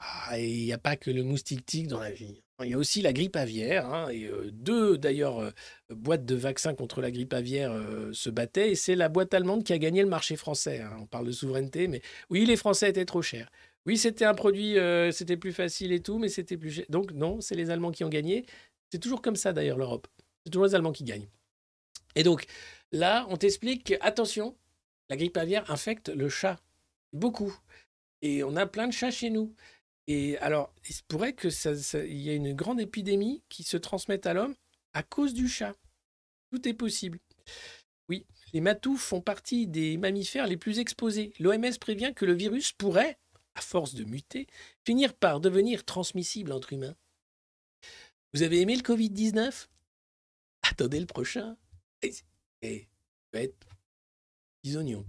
Ah, 0.00 0.40
il 0.40 0.64
n'y 0.64 0.72
a 0.72 0.78
pas 0.78 0.96
que 0.96 1.10
le 1.10 1.22
moustique 1.22 1.66
tigre 1.66 1.90
dans 1.90 2.00
la 2.00 2.10
vie. 2.10 2.40
Il 2.64 2.70
y 2.70 2.72
a 2.72 2.78
aussi 2.78 3.02
la 3.02 3.12
grippe 3.12 3.36
aviaire. 3.36 3.84
hein, 3.92 4.08
et 4.08 4.24
euh, 4.24 4.48
deux, 4.50 4.96
d'ailleurs, 4.96 5.38
euh, 5.38 5.50
boîtes 5.90 6.24
de 6.24 6.34
vaccins 6.34 6.74
contre 6.74 7.02
la 7.02 7.10
grippe 7.10 7.34
aviaire 7.34 7.72
euh, 7.72 8.10
se 8.14 8.30
battaient. 8.30 8.70
Et 8.70 8.74
c'est 8.74 8.94
la 8.94 9.10
boîte 9.10 9.34
allemande 9.34 9.64
qui 9.64 9.74
a 9.74 9.78
gagné 9.78 10.00
le 10.00 10.08
marché 10.08 10.34
français. 10.34 10.80
hein. 10.80 10.96
On 10.98 11.06
parle 11.06 11.26
de 11.26 11.32
souveraineté, 11.32 11.86
mais 11.86 12.00
oui, 12.30 12.46
les 12.46 12.56
Français 12.56 12.88
étaient 12.88 13.04
trop 13.04 13.20
chers. 13.20 13.50
Oui, 13.84 13.98
c'était 13.98 14.24
un 14.24 14.34
produit, 14.34 14.76
c'était 15.12 15.36
plus 15.36 15.52
facile 15.52 15.92
et 15.92 16.00
tout, 16.00 16.16
mais 16.18 16.30
c'était 16.30 16.56
plus 16.56 16.70
cher. 16.70 16.86
Donc 16.88 17.12
non, 17.12 17.42
c'est 17.42 17.54
les 17.54 17.68
Allemands 17.68 17.92
qui 17.92 18.02
ont 18.02 18.08
gagné. 18.08 18.46
C'est 18.90 18.98
toujours 18.98 19.20
comme 19.20 19.36
ça, 19.36 19.52
d'ailleurs, 19.52 19.76
l'Europe. 19.76 20.06
C'est 20.42 20.50
toujours 20.50 20.64
les 20.66 20.74
Allemands 20.74 20.92
qui 20.92 21.04
gagnent. 21.04 21.28
Et 22.14 22.22
donc, 22.22 22.46
là, 22.92 23.26
on 23.30 23.36
t'explique 23.36 23.84
que, 23.84 23.94
attention, 24.00 24.56
la 25.08 25.16
grippe 25.16 25.36
aviaire 25.36 25.70
infecte 25.70 26.08
le 26.08 26.28
chat. 26.28 26.60
Beaucoup. 27.12 27.54
Et 28.22 28.42
on 28.44 28.56
a 28.56 28.66
plein 28.66 28.88
de 28.88 28.92
chats 28.92 29.10
chez 29.10 29.30
nous. 29.30 29.54
Et 30.06 30.38
alors, 30.38 30.72
il 30.88 30.94
se 30.94 31.02
pourrait 31.02 31.34
que 31.34 31.50
ça, 31.50 31.76
ça- 31.76 32.04
il 32.04 32.16
y 32.16 32.30
ait 32.30 32.36
une 32.36 32.54
grande 32.54 32.80
épidémie 32.80 33.42
qui 33.48 33.62
se 33.62 33.76
transmette 33.76 34.26
à 34.26 34.34
l'homme 34.34 34.54
à 34.94 35.02
cause 35.02 35.34
du 35.34 35.48
chat. 35.48 35.74
Tout 36.50 36.66
est 36.66 36.74
possible. 36.74 37.18
Oui, 38.08 38.26
les 38.54 38.60
matous 38.60 38.96
font 38.96 39.20
partie 39.20 39.66
des 39.66 39.98
mammifères 39.98 40.46
les 40.46 40.56
plus 40.56 40.78
exposés. 40.78 41.32
L'OMS 41.38 41.78
prévient 41.78 42.12
que 42.16 42.24
le 42.24 42.32
virus 42.32 42.72
pourrait, 42.72 43.18
à 43.54 43.60
force 43.60 43.94
de 43.94 44.04
muter, 44.04 44.46
finir 44.86 45.14
par 45.14 45.40
devenir 45.40 45.84
transmissible 45.84 46.52
entre 46.52 46.72
humains. 46.72 46.96
Vous 48.32 48.42
avez 48.42 48.60
aimé 48.60 48.76
le 48.76 48.82
Covid-19 48.82 49.68
Attendez 50.62 51.00
le 51.00 51.06
prochain. 51.06 51.56
Et, 52.02 52.14
il 52.62 52.86
va 53.32 53.40
être 53.40 53.56
petits 54.62 54.76
oignons. 54.76 55.06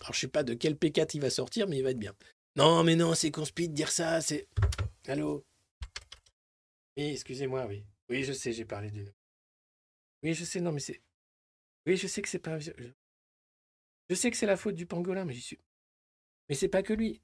Alors, 0.00 0.14
je 0.14 0.20
sais 0.20 0.28
pas 0.28 0.42
de 0.42 0.54
quel 0.54 0.74
P4 0.74 1.10
il 1.14 1.20
va 1.20 1.30
sortir, 1.30 1.66
mais 1.66 1.78
il 1.78 1.82
va 1.82 1.90
être 1.90 1.98
bien. 1.98 2.14
Non, 2.56 2.84
mais 2.84 2.96
non, 2.96 3.14
c'est 3.14 3.30
conspi 3.30 3.68
de 3.68 3.74
dire 3.74 3.90
ça, 3.90 4.20
c'est... 4.20 4.48
Allô? 5.06 5.44
Oui, 6.96 7.04
excusez-moi, 7.04 7.66
oui. 7.66 7.84
Oui, 8.08 8.24
je 8.24 8.32
sais, 8.32 8.52
j'ai 8.52 8.64
parlé 8.64 8.90
d'une... 8.90 9.12
Oui, 10.22 10.34
je 10.34 10.44
sais, 10.44 10.60
non, 10.60 10.72
mais 10.72 10.80
c'est... 10.80 11.00
Oui, 11.86 11.96
je 11.96 12.06
sais 12.06 12.22
que 12.22 12.28
c'est 12.28 12.38
pas... 12.38 12.58
Je, 12.58 12.72
je 14.08 14.14
sais 14.14 14.30
que 14.30 14.36
c'est 14.36 14.46
la 14.46 14.56
faute 14.56 14.74
du 14.74 14.86
pangolin, 14.86 15.24
mais 15.24 15.34
j'y 15.34 15.40
suis... 15.40 15.58
Mais 16.48 16.54
c'est 16.54 16.68
pas 16.68 16.82
que 16.82 16.92
lui. 16.92 17.20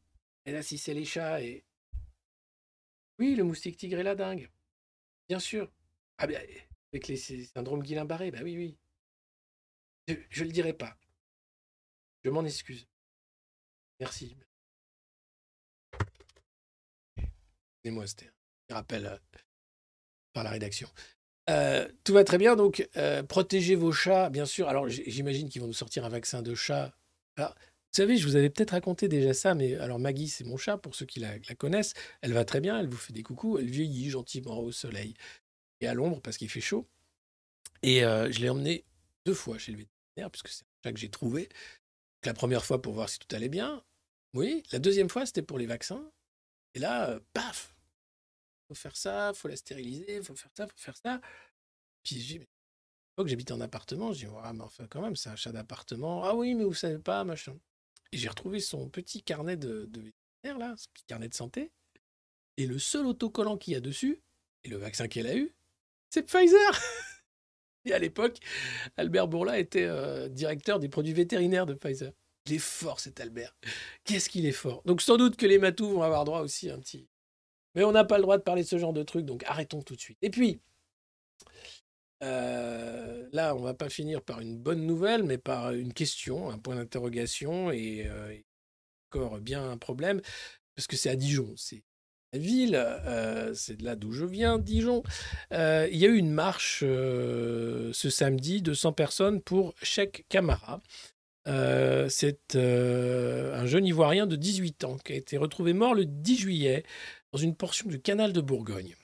Et 0.46 0.52
là, 0.52 0.62
si 0.62 0.78
c'est 0.78 0.94
les 0.94 1.04
chats 1.04 1.42
et... 1.42 1.64
Oui, 3.18 3.34
le 3.34 3.44
moustique 3.44 3.76
tigre 3.76 3.98
et 3.98 4.02
la 4.02 4.14
dingue. 4.14 4.50
Bien 5.28 5.38
sûr. 5.38 5.72
Ah 6.18 6.26
bien, 6.26 6.40
avec 6.92 7.08
les 7.08 7.16
syndromes 7.16 7.82
Guillain-Barré, 7.82 8.30
bah 8.30 8.40
oui, 8.42 8.56
oui. 8.56 8.78
Je, 10.08 10.14
je 10.30 10.44
le 10.44 10.50
dirai 10.50 10.72
pas. 10.72 10.96
Je 12.24 12.30
m'en 12.30 12.44
excuse. 12.44 12.86
Merci. 14.00 14.36
Excusez-moi, 17.84 18.06
c'était 18.06 18.30
un 18.70 18.74
rappel 18.76 19.20
par 20.32 20.44
la 20.44 20.50
rédaction. 20.50 20.88
Euh, 21.50 21.86
tout 22.04 22.14
va 22.14 22.24
très 22.24 22.38
bien, 22.38 22.56
donc 22.56 22.88
euh, 22.96 23.22
protégez 23.22 23.74
vos 23.74 23.92
chats, 23.92 24.30
bien 24.30 24.46
sûr. 24.46 24.68
Alors 24.68 24.88
j'imagine 24.88 25.48
qu'ils 25.48 25.60
vont 25.60 25.66
nous 25.66 25.74
sortir 25.74 26.04
un 26.04 26.08
vaccin 26.08 26.42
de 26.42 26.54
chat. 26.54 26.94
Alors, 27.36 27.54
vous 27.54 27.96
savez, 27.96 28.16
je 28.16 28.26
vous 28.26 28.36
avais 28.36 28.50
peut-être 28.50 28.70
raconté 28.70 29.08
déjà 29.08 29.34
ça, 29.34 29.54
mais 29.54 29.74
alors 29.76 29.98
Maggie, 29.98 30.28
c'est 30.28 30.44
mon 30.44 30.56
chat, 30.56 30.78
pour 30.78 30.94
ceux 30.94 31.06
qui 31.06 31.20
la, 31.20 31.38
connaissent. 31.56 31.94
Elle 32.22 32.32
va 32.32 32.44
très 32.44 32.60
bien, 32.60 32.80
elle 32.80 32.88
vous 32.88 32.96
fait 32.96 33.12
des 33.12 33.22
coucous, 33.22 33.58
elle 33.58 33.70
vieillit 33.70 34.10
gentiment 34.10 34.58
au 34.58 34.72
soleil 34.72 35.14
et 35.80 35.86
à 35.86 35.94
l'ombre 35.94 36.20
parce 36.20 36.36
qu'il 36.38 36.48
fait 36.48 36.60
chaud. 36.60 36.88
Et 37.82 38.04
euh, 38.04 38.32
je 38.32 38.40
l'ai 38.40 38.48
emmené 38.48 38.84
deux 39.26 39.34
fois 39.34 39.58
chez 39.58 39.72
le 39.72 39.78
puisque 40.30 40.48
c'est 40.48 40.64
chat 40.82 40.92
que 40.92 40.98
j'ai 40.98 41.10
trouvé. 41.10 41.48
La 42.24 42.34
première 42.34 42.64
fois 42.64 42.80
pour 42.80 42.94
voir 42.94 43.08
si 43.08 43.18
tout 43.18 43.34
allait 43.34 43.48
bien. 43.48 43.84
Oui, 44.32 44.62
la 44.72 44.78
deuxième 44.78 45.08
fois, 45.08 45.26
c'était 45.26 45.42
pour 45.42 45.58
les 45.58 45.66
vaccins. 45.66 46.10
Et 46.74 46.78
là, 46.78 47.10
euh, 47.10 47.20
paf 47.32 47.74
faut 48.68 48.74
faire 48.74 48.96
ça, 48.96 49.32
faut 49.34 49.48
la 49.48 49.56
stériliser, 49.56 50.22
faut 50.22 50.34
faire 50.34 50.50
ça, 50.56 50.66
faut 50.66 50.76
faire 50.76 50.96
ça. 50.96 51.20
Puis 52.02 52.20
j'ai 52.20 52.38
dit, 52.38 52.46
l'époque, 53.12 53.28
j'habitais 53.28 53.52
en 53.52 53.60
appartement, 53.60 54.12
je 54.12 54.26
dis, 54.26 54.32
ah, 54.42 54.52
mais 54.52 54.62
enfin, 54.62 54.86
quand 54.88 55.02
même, 55.02 55.16
c'est 55.16 55.28
un 55.28 55.36
chat 55.36 55.52
d'appartement. 55.52 56.24
Ah 56.24 56.34
oui, 56.34 56.54
mais 56.54 56.64
vous 56.64 56.74
savez 56.74 56.98
pas, 56.98 57.24
machin. 57.24 57.58
Et 58.12 58.18
j'ai 58.18 58.28
retrouvé 58.28 58.60
son 58.60 58.88
petit 58.88 59.22
carnet 59.22 59.56
de, 59.56 59.86
de 59.86 60.00
vétérinaire, 60.00 60.58
là, 60.58 60.74
son 60.76 60.88
petit 60.92 61.04
carnet 61.06 61.28
de 61.28 61.34
santé. 61.34 61.72
Et 62.56 62.66
le 62.66 62.78
seul 62.78 63.06
autocollant 63.06 63.58
qu'il 63.58 63.74
y 63.74 63.76
a 63.76 63.80
dessus, 63.80 64.22
et 64.62 64.68
le 64.68 64.76
vaccin 64.76 65.08
qu'elle 65.08 65.26
a 65.26 65.36
eu, 65.36 65.54
c'est 66.10 66.22
Pfizer. 66.22 66.80
et 67.84 67.92
à 67.92 67.98
l'époque, 67.98 68.38
Albert 68.96 69.28
Bourla 69.28 69.58
était 69.58 69.84
euh, 69.84 70.28
directeur 70.28 70.78
des 70.78 70.88
produits 70.88 71.12
vétérinaires 71.12 71.66
de 71.66 71.74
Pfizer. 71.74 72.12
Il 72.46 72.54
est 72.54 72.58
fort, 72.58 73.00
cet 73.00 73.20
Albert. 73.20 73.56
Qu'est-ce 74.04 74.28
qu'il 74.28 74.46
est 74.46 74.52
fort. 74.52 74.82
Donc 74.84 75.00
sans 75.00 75.16
doute 75.16 75.36
que 75.36 75.46
les 75.46 75.58
matous 75.58 75.90
vont 75.90 76.02
avoir 76.02 76.24
droit 76.24 76.40
aussi 76.40 76.70
à 76.70 76.74
un 76.74 76.78
petit, 76.78 77.08
mais 77.74 77.84
on 77.84 77.92
n'a 77.92 78.04
pas 78.04 78.16
le 78.16 78.22
droit 78.22 78.36
de 78.36 78.42
parler 78.42 78.62
de 78.62 78.68
ce 78.68 78.78
genre 78.78 78.92
de 78.92 79.02
truc, 79.02 79.24
donc 79.24 79.44
arrêtons 79.44 79.82
tout 79.82 79.96
de 79.96 80.00
suite. 80.00 80.18
Et 80.22 80.30
puis, 80.30 80.60
euh, 82.22 83.28
là, 83.32 83.54
on 83.54 83.62
va 83.62 83.74
pas 83.74 83.88
finir 83.88 84.22
par 84.22 84.40
une 84.40 84.56
bonne 84.56 84.86
nouvelle, 84.86 85.24
mais 85.24 85.38
par 85.38 85.72
une 85.72 85.92
question, 85.92 86.50
un 86.50 86.58
point 86.58 86.76
d'interrogation, 86.76 87.70
et 87.70 88.06
euh, 88.06 88.36
encore 89.10 89.40
bien 89.40 89.70
un 89.70 89.76
problème, 89.78 90.20
parce 90.74 90.86
que 90.86 90.96
c'est 90.96 91.10
à 91.10 91.16
Dijon. 91.16 91.52
C'est 91.56 91.82
ville, 92.38 92.74
euh, 92.76 93.52
c'est 93.54 93.76
de 93.76 93.84
là 93.84 93.96
d'où 93.96 94.12
je 94.12 94.24
viens, 94.24 94.58
Dijon. 94.58 95.02
Euh, 95.52 95.88
il 95.90 95.98
y 95.98 96.04
a 96.04 96.08
eu 96.08 96.16
une 96.16 96.32
marche 96.32 96.82
euh, 96.84 97.90
ce 97.92 98.10
samedi 98.10 98.62
de 98.62 98.74
100 98.74 98.92
personnes 98.92 99.40
pour 99.40 99.74
Cheikh 99.82 100.24
Camara. 100.28 100.80
C'est 101.46 102.56
un 102.56 103.66
jeune 103.66 103.86
Ivoirien 103.86 104.26
de 104.26 104.36
18 104.36 104.84
ans 104.84 104.96
qui 104.96 105.12
a 105.12 105.16
été 105.16 105.36
retrouvé 105.36 105.72
mort 105.72 105.94
le 105.94 106.06
10 106.06 106.38
juillet 106.38 106.84
dans 107.32 107.38
une 107.38 107.54
portion 107.54 107.88
du 107.88 108.00
canal 108.00 108.32
de 108.32 108.40
Bourgogne. 108.40 108.94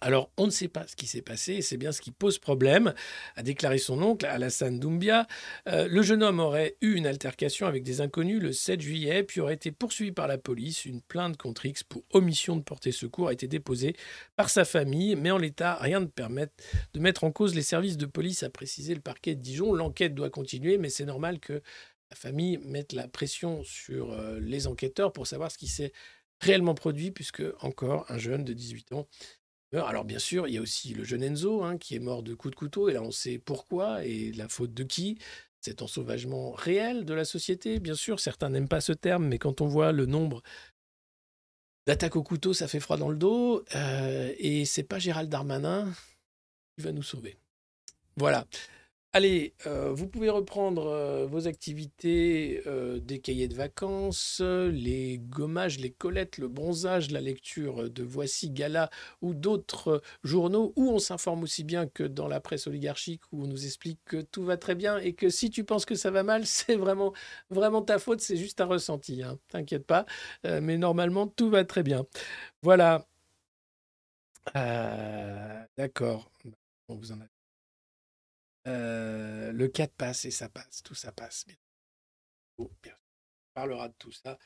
Alors, 0.00 0.30
on 0.36 0.46
ne 0.46 0.50
sait 0.50 0.68
pas 0.68 0.86
ce 0.86 0.96
qui 0.96 1.06
s'est 1.06 1.22
passé, 1.22 1.54
et 1.54 1.62
c'est 1.62 1.76
bien 1.76 1.92
ce 1.92 2.00
qui 2.00 2.10
pose 2.10 2.38
problème, 2.38 2.94
a 3.36 3.42
déclaré 3.42 3.78
son 3.78 4.02
oncle 4.02 4.26
Alassane 4.26 4.78
Doumbia. 4.78 5.26
Euh, 5.68 5.88
le 5.88 6.02
jeune 6.02 6.22
homme 6.22 6.40
aurait 6.40 6.76
eu 6.80 6.94
une 6.94 7.06
altercation 7.06 7.66
avec 7.66 7.82
des 7.82 8.00
inconnus 8.00 8.40
le 8.40 8.52
7 8.52 8.80
juillet, 8.80 9.22
puis 9.22 9.40
aurait 9.40 9.54
été 9.54 9.72
poursuivi 9.72 10.12
par 10.12 10.28
la 10.28 10.38
police. 10.38 10.84
Une 10.84 11.00
plainte 11.00 11.36
contre 11.36 11.66
X 11.66 11.82
pour 11.82 12.02
omission 12.12 12.56
de 12.56 12.62
porter 12.62 12.92
secours 12.92 13.28
a 13.28 13.32
été 13.32 13.48
déposée 13.48 13.96
par 14.36 14.50
sa 14.50 14.64
famille, 14.64 15.16
mais 15.16 15.30
en 15.30 15.38
l'état, 15.38 15.76
rien 15.76 16.00
ne 16.00 16.06
permet 16.06 16.48
de 16.94 17.00
mettre 17.00 17.24
en 17.24 17.30
cause 17.30 17.54
les 17.54 17.62
services 17.62 17.96
de 17.96 18.06
police, 18.06 18.42
a 18.42 18.50
précisé 18.50 18.94
le 18.94 19.00
parquet 19.00 19.34
de 19.34 19.40
Dijon. 19.40 19.72
L'enquête 19.72 20.14
doit 20.14 20.30
continuer, 20.30 20.78
mais 20.78 20.88
c'est 20.88 21.04
normal 21.04 21.40
que 21.40 21.62
la 22.10 22.16
famille 22.16 22.58
mette 22.58 22.92
la 22.92 23.08
pression 23.08 23.62
sur 23.64 24.12
euh, 24.12 24.38
les 24.40 24.66
enquêteurs 24.66 25.12
pour 25.12 25.26
savoir 25.26 25.50
ce 25.50 25.58
qui 25.58 25.66
s'est 25.66 25.92
réellement 26.40 26.74
produit, 26.74 27.10
puisque 27.10 27.42
encore 27.60 28.04
un 28.10 28.18
jeune 28.18 28.44
de 28.44 28.52
18 28.52 28.92
ans. 28.92 29.08
Alors 29.74 30.04
bien 30.04 30.18
sûr, 30.18 30.48
il 30.48 30.54
y 30.54 30.58
a 30.58 30.62
aussi 30.62 30.94
le 30.94 31.04
jeune 31.04 31.22
Enzo 31.22 31.62
hein, 31.62 31.76
qui 31.76 31.94
est 31.96 31.98
mort 31.98 32.22
de 32.22 32.34
coups 32.34 32.52
de 32.52 32.56
couteau, 32.56 32.88
et 32.88 32.92
là 32.92 33.02
on 33.02 33.10
sait 33.10 33.38
pourquoi 33.38 34.04
et 34.04 34.32
la 34.32 34.48
faute 34.48 34.72
de 34.72 34.84
qui? 34.84 35.18
C'est 35.60 35.82
ensauvagement 35.82 36.52
réel 36.52 37.04
de 37.04 37.12
la 37.12 37.24
société, 37.24 37.80
bien 37.80 37.94
sûr. 37.96 38.20
Certains 38.20 38.50
n'aiment 38.50 38.68
pas 38.68 38.80
ce 38.80 38.92
terme, 38.92 39.26
mais 39.26 39.38
quand 39.38 39.60
on 39.60 39.66
voit 39.66 39.90
le 39.90 40.06
nombre 40.06 40.42
d'attaques 41.86 42.16
au 42.16 42.22
couteau, 42.22 42.52
ça 42.54 42.68
fait 42.68 42.80
froid 42.80 42.96
dans 42.96 43.08
le 43.08 43.16
dos. 43.16 43.64
euh, 43.74 44.32
et 44.38 44.64
c'est 44.64 44.84
pas 44.84 44.98
Gérald 44.98 45.28
Darmanin 45.28 45.92
qui 46.76 46.84
va 46.84 46.92
nous 46.92 47.02
sauver. 47.02 47.36
Voilà. 48.16 48.46
Allez, 49.16 49.54
euh, 49.66 49.94
vous 49.94 50.08
pouvez 50.08 50.28
reprendre 50.28 50.88
euh, 50.88 51.24
vos 51.26 51.48
activités 51.48 52.62
euh, 52.66 52.98
des 52.98 53.18
cahiers 53.18 53.48
de 53.48 53.54
vacances, 53.54 54.42
les 54.42 55.16
gommages, 55.16 55.78
les 55.78 55.90
collettes, 55.90 56.36
le 56.36 56.48
bronzage, 56.48 57.10
la 57.10 57.22
lecture 57.22 57.88
de 57.88 58.02
Voici 58.02 58.50
Gala 58.50 58.90
ou 59.22 59.32
d'autres 59.32 60.02
journaux 60.22 60.74
où 60.76 60.90
on 60.90 60.98
s'informe 60.98 61.44
aussi 61.44 61.64
bien 61.64 61.86
que 61.86 62.02
dans 62.02 62.28
la 62.28 62.40
presse 62.40 62.66
oligarchique 62.66 63.22
où 63.32 63.44
on 63.44 63.46
nous 63.46 63.64
explique 63.64 64.00
que 64.04 64.20
tout 64.20 64.44
va 64.44 64.58
très 64.58 64.74
bien 64.74 64.98
et 64.98 65.14
que 65.14 65.30
si 65.30 65.48
tu 65.48 65.64
penses 65.64 65.86
que 65.86 65.94
ça 65.94 66.10
va 66.10 66.22
mal, 66.22 66.44
c'est 66.46 66.76
vraiment, 66.76 67.14
vraiment 67.48 67.80
ta 67.80 67.98
faute, 67.98 68.20
c'est 68.20 68.36
juste 68.36 68.60
un 68.60 68.66
ressenti. 68.66 69.22
Hein. 69.22 69.38
T'inquiète 69.48 69.86
pas, 69.86 70.04
mais 70.44 70.76
normalement 70.76 71.26
tout 71.26 71.48
va 71.48 71.64
très 71.64 71.82
bien. 71.82 72.04
Voilà. 72.60 73.06
D'accord. 75.78 76.30
Vous 76.88 77.12
en 77.12 77.20
euh, 78.66 79.52
le 79.52 79.68
4 79.68 79.92
passe 79.92 80.24
et 80.24 80.30
ça 80.30 80.48
passe, 80.48 80.82
tout 80.82 80.94
ça 80.94 81.12
passe. 81.12 81.46
On 82.58 82.68
parlera 83.54 83.88
de 83.88 83.94
tout 83.98 84.12
ça. 84.12 84.38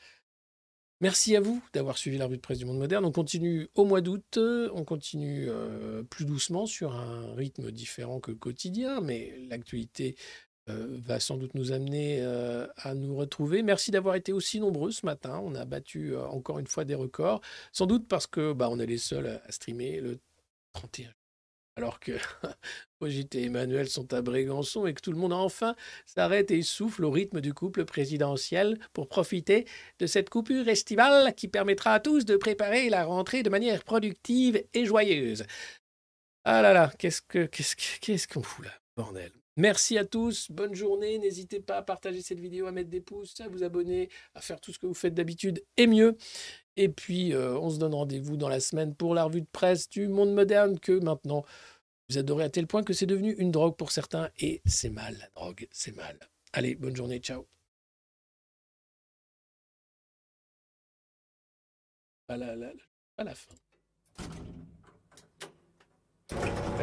Merci 0.99 1.35
à 1.35 1.41
vous 1.41 1.63
d'avoir 1.73 1.97
suivi 1.97 2.19
la 2.19 2.27
de 2.27 2.35
presse 2.35 2.59
du 2.59 2.65
monde 2.65 2.77
moderne. 2.77 3.05
On 3.05 3.11
continue 3.11 3.67
au 3.73 3.85
mois 3.85 4.01
d'août, 4.01 4.37
euh, 4.37 4.69
on 4.73 4.83
continue 4.83 5.47
euh, 5.49 6.03
plus 6.03 6.25
doucement 6.25 6.67
sur 6.67 6.93
un 6.93 7.33
rythme 7.33 7.71
différent 7.71 8.19
que 8.19 8.31
quotidien, 8.31 9.01
mais 9.01 9.35
l'actualité 9.49 10.15
va 10.67 11.19
sans 11.19 11.35
doute 11.35 11.53
nous 11.53 11.73
amener 11.73 12.23
à 12.77 12.93
nous 12.93 13.13
retrouver. 13.17 13.61
Merci 13.61 13.91
d'avoir 13.91 14.15
été 14.15 14.31
aussi 14.31 14.61
nombreux 14.61 14.91
ce 14.91 15.05
matin. 15.05 15.41
On 15.43 15.53
a 15.53 15.65
battu 15.65 16.15
encore 16.15 16.59
une 16.59 16.67
fois 16.67 16.85
des 16.85 16.95
records, 16.95 17.41
sans 17.73 17.87
doute 17.87 18.07
parce 18.07 18.25
que 18.25 18.53
bah, 18.53 18.69
on 18.71 18.79
est 18.79 18.85
les 18.85 18.97
seuls 18.97 19.41
à 19.45 19.51
streamer 19.51 19.99
le 19.99 20.19
31 20.71 21.11
alors 21.75 21.99
que 21.99 22.11
Brigitte 22.99 23.35
et 23.35 23.43
Emmanuel 23.45 23.87
sont 23.89 24.13
à 24.13 24.21
Brégançon 24.21 24.85
et 24.85 24.93
que 24.93 25.01
tout 25.01 25.11
le 25.11 25.17
monde 25.17 25.33
enfin 25.33 25.75
s'arrête 26.05 26.51
et 26.51 26.61
souffle 26.61 27.05
au 27.05 27.11
rythme 27.11 27.41
du 27.41 27.53
couple 27.53 27.85
présidentiel 27.85 28.77
pour 28.93 29.07
profiter 29.07 29.65
de 29.99 30.05
cette 30.05 30.29
coupure 30.29 30.67
estivale 30.67 31.33
qui 31.35 31.47
permettra 31.47 31.93
à 31.93 31.99
tous 31.99 32.25
de 32.25 32.35
préparer 32.35 32.89
la 32.89 33.05
rentrée 33.05 33.43
de 33.43 33.49
manière 33.49 33.83
productive 33.83 34.63
et 34.73 34.85
joyeuse. 34.85 35.45
Ah 36.43 36.61
là 36.61 36.73
là, 36.73 36.91
qu'est-ce 36.97 37.21
que 37.21 37.45
qu'est-ce 37.45 37.75
que- 37.75 37.99
qu'est-ce 38.01 38.27
qu'on 38.27 38.43
fout 38.43 38.65
là, 38.65 38.71
bordel. 38.97 39.31
Merci 39.57 39.97
à 39.97 40.05
tous, 40.05 40.49
bonne 40.49 40.73
journée, 40.73 41.19
n'hésitez 41.19 41.59
pas 41.59 41.77
à 41.77 41.81
partager 41.83 42.21
cette 42.21 42.39
vidéo, 42.39 42.67
à 42.67 42.71
mettre 42.71 42.89
des 42.89 43.01
pouces, 43.01 43.39
à 43.41 43.47
vous 43.49 43.63
abonner, 43.63 44.09
à 44.33 44.41
faire 44.41 44.61
tout 44.61 44.71
ce 44.71 44.79
que 44.79 44.87
vous 44.87 44.93
faites 44.93 45.13
d'habitude 45.13 45.61
et 45.77 45.87
mieux. 45.87 46.15
Et 46.77 46.89
puis, 46.89 47.33
euh, 47.33 47.57
on 47.59 47.69
se 47.69 47.77
donne 47.77 47.93
rendez-vous 47.93 48.37
dans 48.37 48.49
la 48.49 48.59
semaine 48.59 48.95
pour 48.95 49.13
la 49.13 49.25
revue 49.25 49.41
de 49.41 49.47
presse 49.51 49.89
du 49.89 50.07
monde 50.07 50.33
moderne 50.33 50.79
que 50.79 50.93
maintenant 50.93 51.43
vous 52.09 52.17
adorez 52.17 52.43
à 52.43 52.49
tel 52.49 52.67
point 52.67 52.83
que 52.83 52.93
c'est 52.93 53.05
devenu 53.05 53.33
une 53.37 53.51
drogue 53.51 53.75
pour 53.77 53.91
certains 53.91 54.29
et 54.39 54.61
c'est 54.65 54.89
mal, 54.89 55.15
la 55.17 55.29
drogue, 55.35 55.67
c'est 55.71 55.95
mal. 55.95 56.19
Allez, 56.53 56.75
bonne 56.75 56.95
journée, 56.95 57.19
ciao. 57.19 57.47
À 62.27 62.37
la, 62.37 62.53
à 63.17 63.23
la 63.23 63.35
fin. 63.35 63.55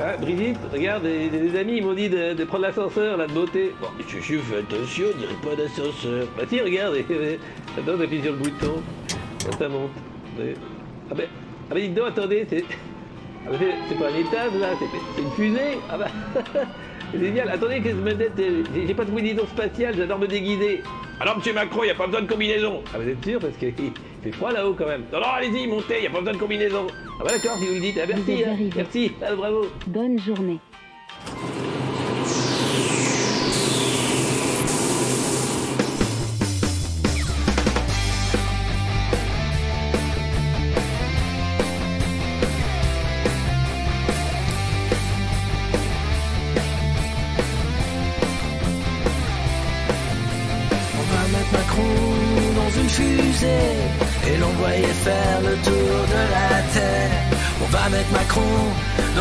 Ah, 0.00 0.16
Brigitte, 0.16 0.58
regarde, 0.72 1.02
des, 1.02 1.58
amis 1.58 1.78
ils 1.78 1.84
m'ont 1.84 1.94
dit 1.94 2.08
de, 2.08 2.44
prendre 2.44 2.62
l'ascenseur, 2.62 3.16
là, 3.16 3.26
de 3.26 3.32
beauté. 3.32 3.72
Bon, 3.80 3.88
mais 3.96 4.04
Chuchu, 4.04 4.38
fais 4.38 4.58
attention, 4.58 5.06
on 5.14 5.18
dirait 5.18 5.34
pas 5.42 5.56
d'ascenseur. 5.56 6.28
Bah 6.36 6.44
si, 6.48 6.60
regarde, 6.60 6.96
attends, 6.96 7.98
j'appuie 7.98 8.22
sur 8.22 8.32
le 8.32 8.38
bouton. 8.38 8.82
Monte. 9.46 9.90
Et- 10.40 10.54
ah 11.10 11.14
ben, 11.14 11.26
ah 11.70 11.74
ben, 11.74 11.80
dites 11.80 11.94
donc, 11.94 12.08
attendez, 12.08 12.46
c'est... 12.48 12.64
Ah 13.46 13.50
ben, 13.52 13.58
c'est- 13.88 13.94
pas 13.98 14.06
un 14.10 14.18
étage, 14.18 14.52
là, 14.60 14.68
c'est 14.78 15.22
une 15.22 15.30
fusée. 15.32 15.78
Ah 15.90 15.96
bah, 15.98 16.06
c'est 17.12 17.18
génial. 17.20 17.48
Attendez, 17.48 17.80
que 17.80 17.90
je 17.90 17.94
me 17.94 18.14
mette... 18.14 18.38
euh, 18.38 18.62
J'ai 18.86 18.94
pas 18.94 19.04
de 19.04 19.10
combinaison 19.10 19.46
spatiale, 19.46 19.94
j'adore 19.96 20.18
me 20.18 20.26
déguiser. 20.26 20.82
Alors, 21.20 21.36
monsieur 21.38 21.52
Macron, 21.54 21.82
y 21.84 21.90
a 21.90 21.94
pas 21.94 22.06
besoin 22.06 22.22
de 22.22 22.28
combinaison. 22.28 22.82
Ah, 22.94 22.98
vous 22.98 23.08
êtes 23.08 23.24
sûr 23.24 23.40
Parce 23.40 23.56
qu'il 23.56 23.72
fait 24.22 24.32
froid 24.32 24.52
là-haut, 24.52 24.74
quand 24.76 24.86
même. 24.86 25.04
Non, 25.12 25.20
non, 25.20 25.26
allez-y, 25.34 25.66
montez, 25.66 26.02
y 26.02 26.06
a 26.06 26.10
pas 26.10 26.18
besoin 26.18 26.34
de 26.34 26.38
combinaison. 26.38 26.86
Ah 27.20 27.24
bah 27.24 27.30
d'accord, 27.32 27.56
si 27.58 27.66
vous 27.66 27.74
le 27.74 27.80
dites. 27.80 27.98
Ah, 28.00 28.06
Vous 28.06 28.12
merci, 28.16 28.32
êtes 28.42 28.46
hein, 28.46 28.50
arrivé. 28.52 28.70
merci. 28.76 29.12
Ah, 29.22 29.34
bravo. 29.34 29.66
Bonne 29.86 30.18
journée. 30.20 30.58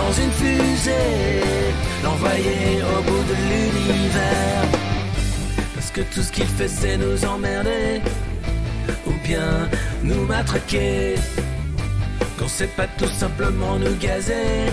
Dans 0.07 0.13
une 0.13 0.31
fusée, 0.31 1.41
l'envoyer 2.03 2.81
au 2.93 3.01
bout 3.01 3.23
de 3.29 3.35
l'univers. 3.49 4.63
Parce 5.75 5.91
que 5.91 6.01
tout 6.01 6.21
ce 6.21 6.31
qu'il 6.31 6.45
fait 6.45 6.67
c'est 6.67 6.97
nous 6.97 7.25
emmerder 7.25 8.01
ou 9.05 9.11
bien 9.23 9.69
nous 10.03 10.23
matraquer. 10.25 11.15
Qu'on 12.37 12.47
sait 12.47 12.71
pas 12.77 12.87
tout 12.97 13.13
simplement 13.23 13.77
nous 13.77 13.95
gazer. 13.95 14.71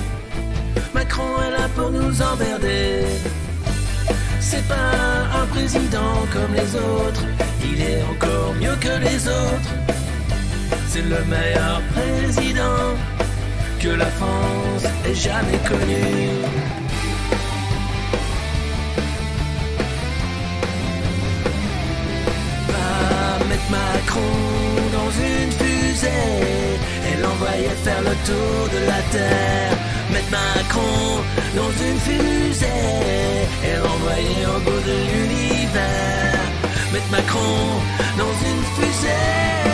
Macron 0.95 1.31
est 1.45 1.51
là 1.51 1.69
pour 1.75 1.91
nous 1.91 2.15
emmerder. 2.23 3.05
C'est 4.41 4.67
pas 4.69 4.93
un 5.41 5.47
président 5.47 6.15
comme 6.33 6.55
les 6.55 6.71
autres, 6.77 7.25
il 7.71 7.81
est 7.81 8.03
encore 8.13 8.55
mieux 8.61 8.77
que 8.77 8.95
les 9.09 9.27
autres. 9.27 9.73
C'est 10.89 11.03
le 11.03 11.25
meilleur 11.25 11.81
président 11.93 12.95
que 13.85 13.91
la 13.91 14.07
France 14.07 14.85
ait 15.09 15.15
jamais 15.15 15.61
connu. 15.69 16.05
Va 22.71 23.45
mettre 23.49 23.69
Macron 23.71 24.37
dans 24.97 25.11
une 25.31 25.53
fusée 25.61 26.09
et 27.09 27.17
l'envoyer 27.23 27.69
faire 27.85 28.03
le 28.09 28.15
tour 28.29 28.59
de 28.75 28.81
la 28.91 29.01
Terre. 29.17 29.77
Mettre 30.13 30.31
Macron 30.31 31.23
dans 31.55 31.73
une 31.87 32.01
fusée 32.09 32.91
et 33.67 33.77
l'envoyer 33.85 34.41
au 34.55 34.61
bout 34.67 34.83
de 34.91 34.97
l'univers. 35.11 36.47
Mettre 36.93 37.11
Macron 37.11 37.57
dans 38.17 38.35
une 38.49 38.65
fusée. 38.77 39.74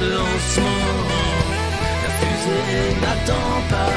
de 0.00 0.10
lancement. 0.10 0.86
La 2.02 2.10
fusée 2.20 2.94
n'attend 3.02 3.56
pas. 3.70 3.92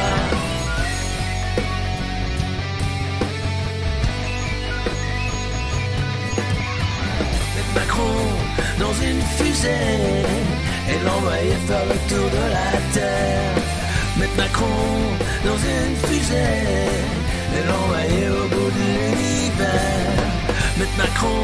Mettre 7.55 7.73
Macron 7.75 8.17
dans 8.79 8.93
une 9.07 9.21
fusée 9.37 9.69
et 10.89 11.05
l'envoyer 11.05 11.55
faire 11.67 11.85
le 11.85 11.97
tour 12.09 12.29
de 12.29 12.43
la 12.55 12.71
terre. 12.93 13.55
Mettre 14.17 14.37
Macron 14.37 14.65
dans 15.45 15.57
une 15.57 15.95
fusée 16.07 16.89
et 17.55 17.63
l'envoyer 17.67 18.29
au 18.29 18.47
bout 18.47 18.71
de 18.71 18.81
l'univers. 18.89 20.23
Mettre 20.77 20.97
Macron 20.97 21.43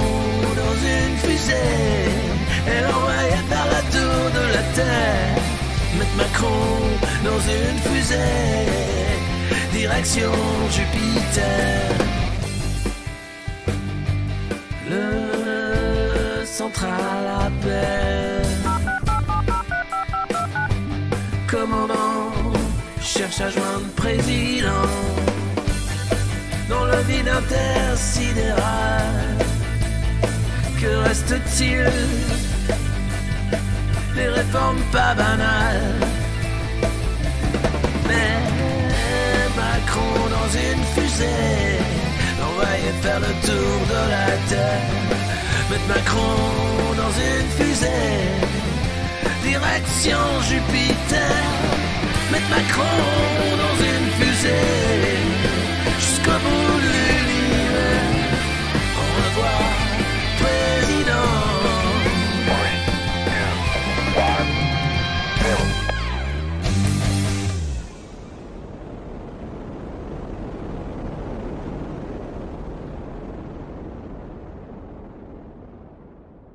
dans 0.61 0.75
une 0.95 1.17
fusée 1.17 2.44
et 2.67 2.81
l'envoyer 2.81 3.39
faire 3.49 3.67
le 3.73 3.81
tour 3.95 4.23
de 4.37 4.45
la 4.53 4.63
terre. 4.73 5.41
Mettre 5.97 6.15
Macron 6.17 6.81
dans 7.23 7.39
une 7.39 7.79
fusée, 7.87 8.65
direction 9.71 10.31
Jupiter. 10.71 11.95
Le 14.89 16.45
central 16.45 17.25
appelle. 17.47 18.45
Commandant 21.47 22.31
cherche 23.01 23.39
à 23.41 23.49
joindre 23.49 23.87
président 23.95 24.89
dans 26.69 26.85
le 26.85 26.97
vide 27.03 27.29
intersidéral. 27.29 29.05
Que 30.81 30.97
reste-t-il 31.07 31.89
Les 34.15 34.29
réformes 34.29 34.83
pas 34.91 35.13
banales. 35.13 35.99
Mais 38.07 38.37
Macron 39.57 40.15
dans 40.35 40.49
une 40.67 40.83
fusée 40.95 41.79
l'envoyer 42.39 42.91
faire 43.01 43.19
le 43.19 43.33
tour 43.47 43.77
de 43.93 44.01
la 44.13 44.27
terre. 44.49 45.05
Mettre 45.69 45.87
Macron 45.87 46.37
dans 47.01 47.13
une 47.29 47.49
fusée, 47.57 48.13
direction 49.43 50.23
Jupiter. 50.49 51.35
Mettre 52.31 52.49
Macron 52.49 52.97
dans 53.63 53.77
une 53.91 54.07
fusée, 54.19 55.17
jusqu'au 55.99 56.37
bout 56.43 57.04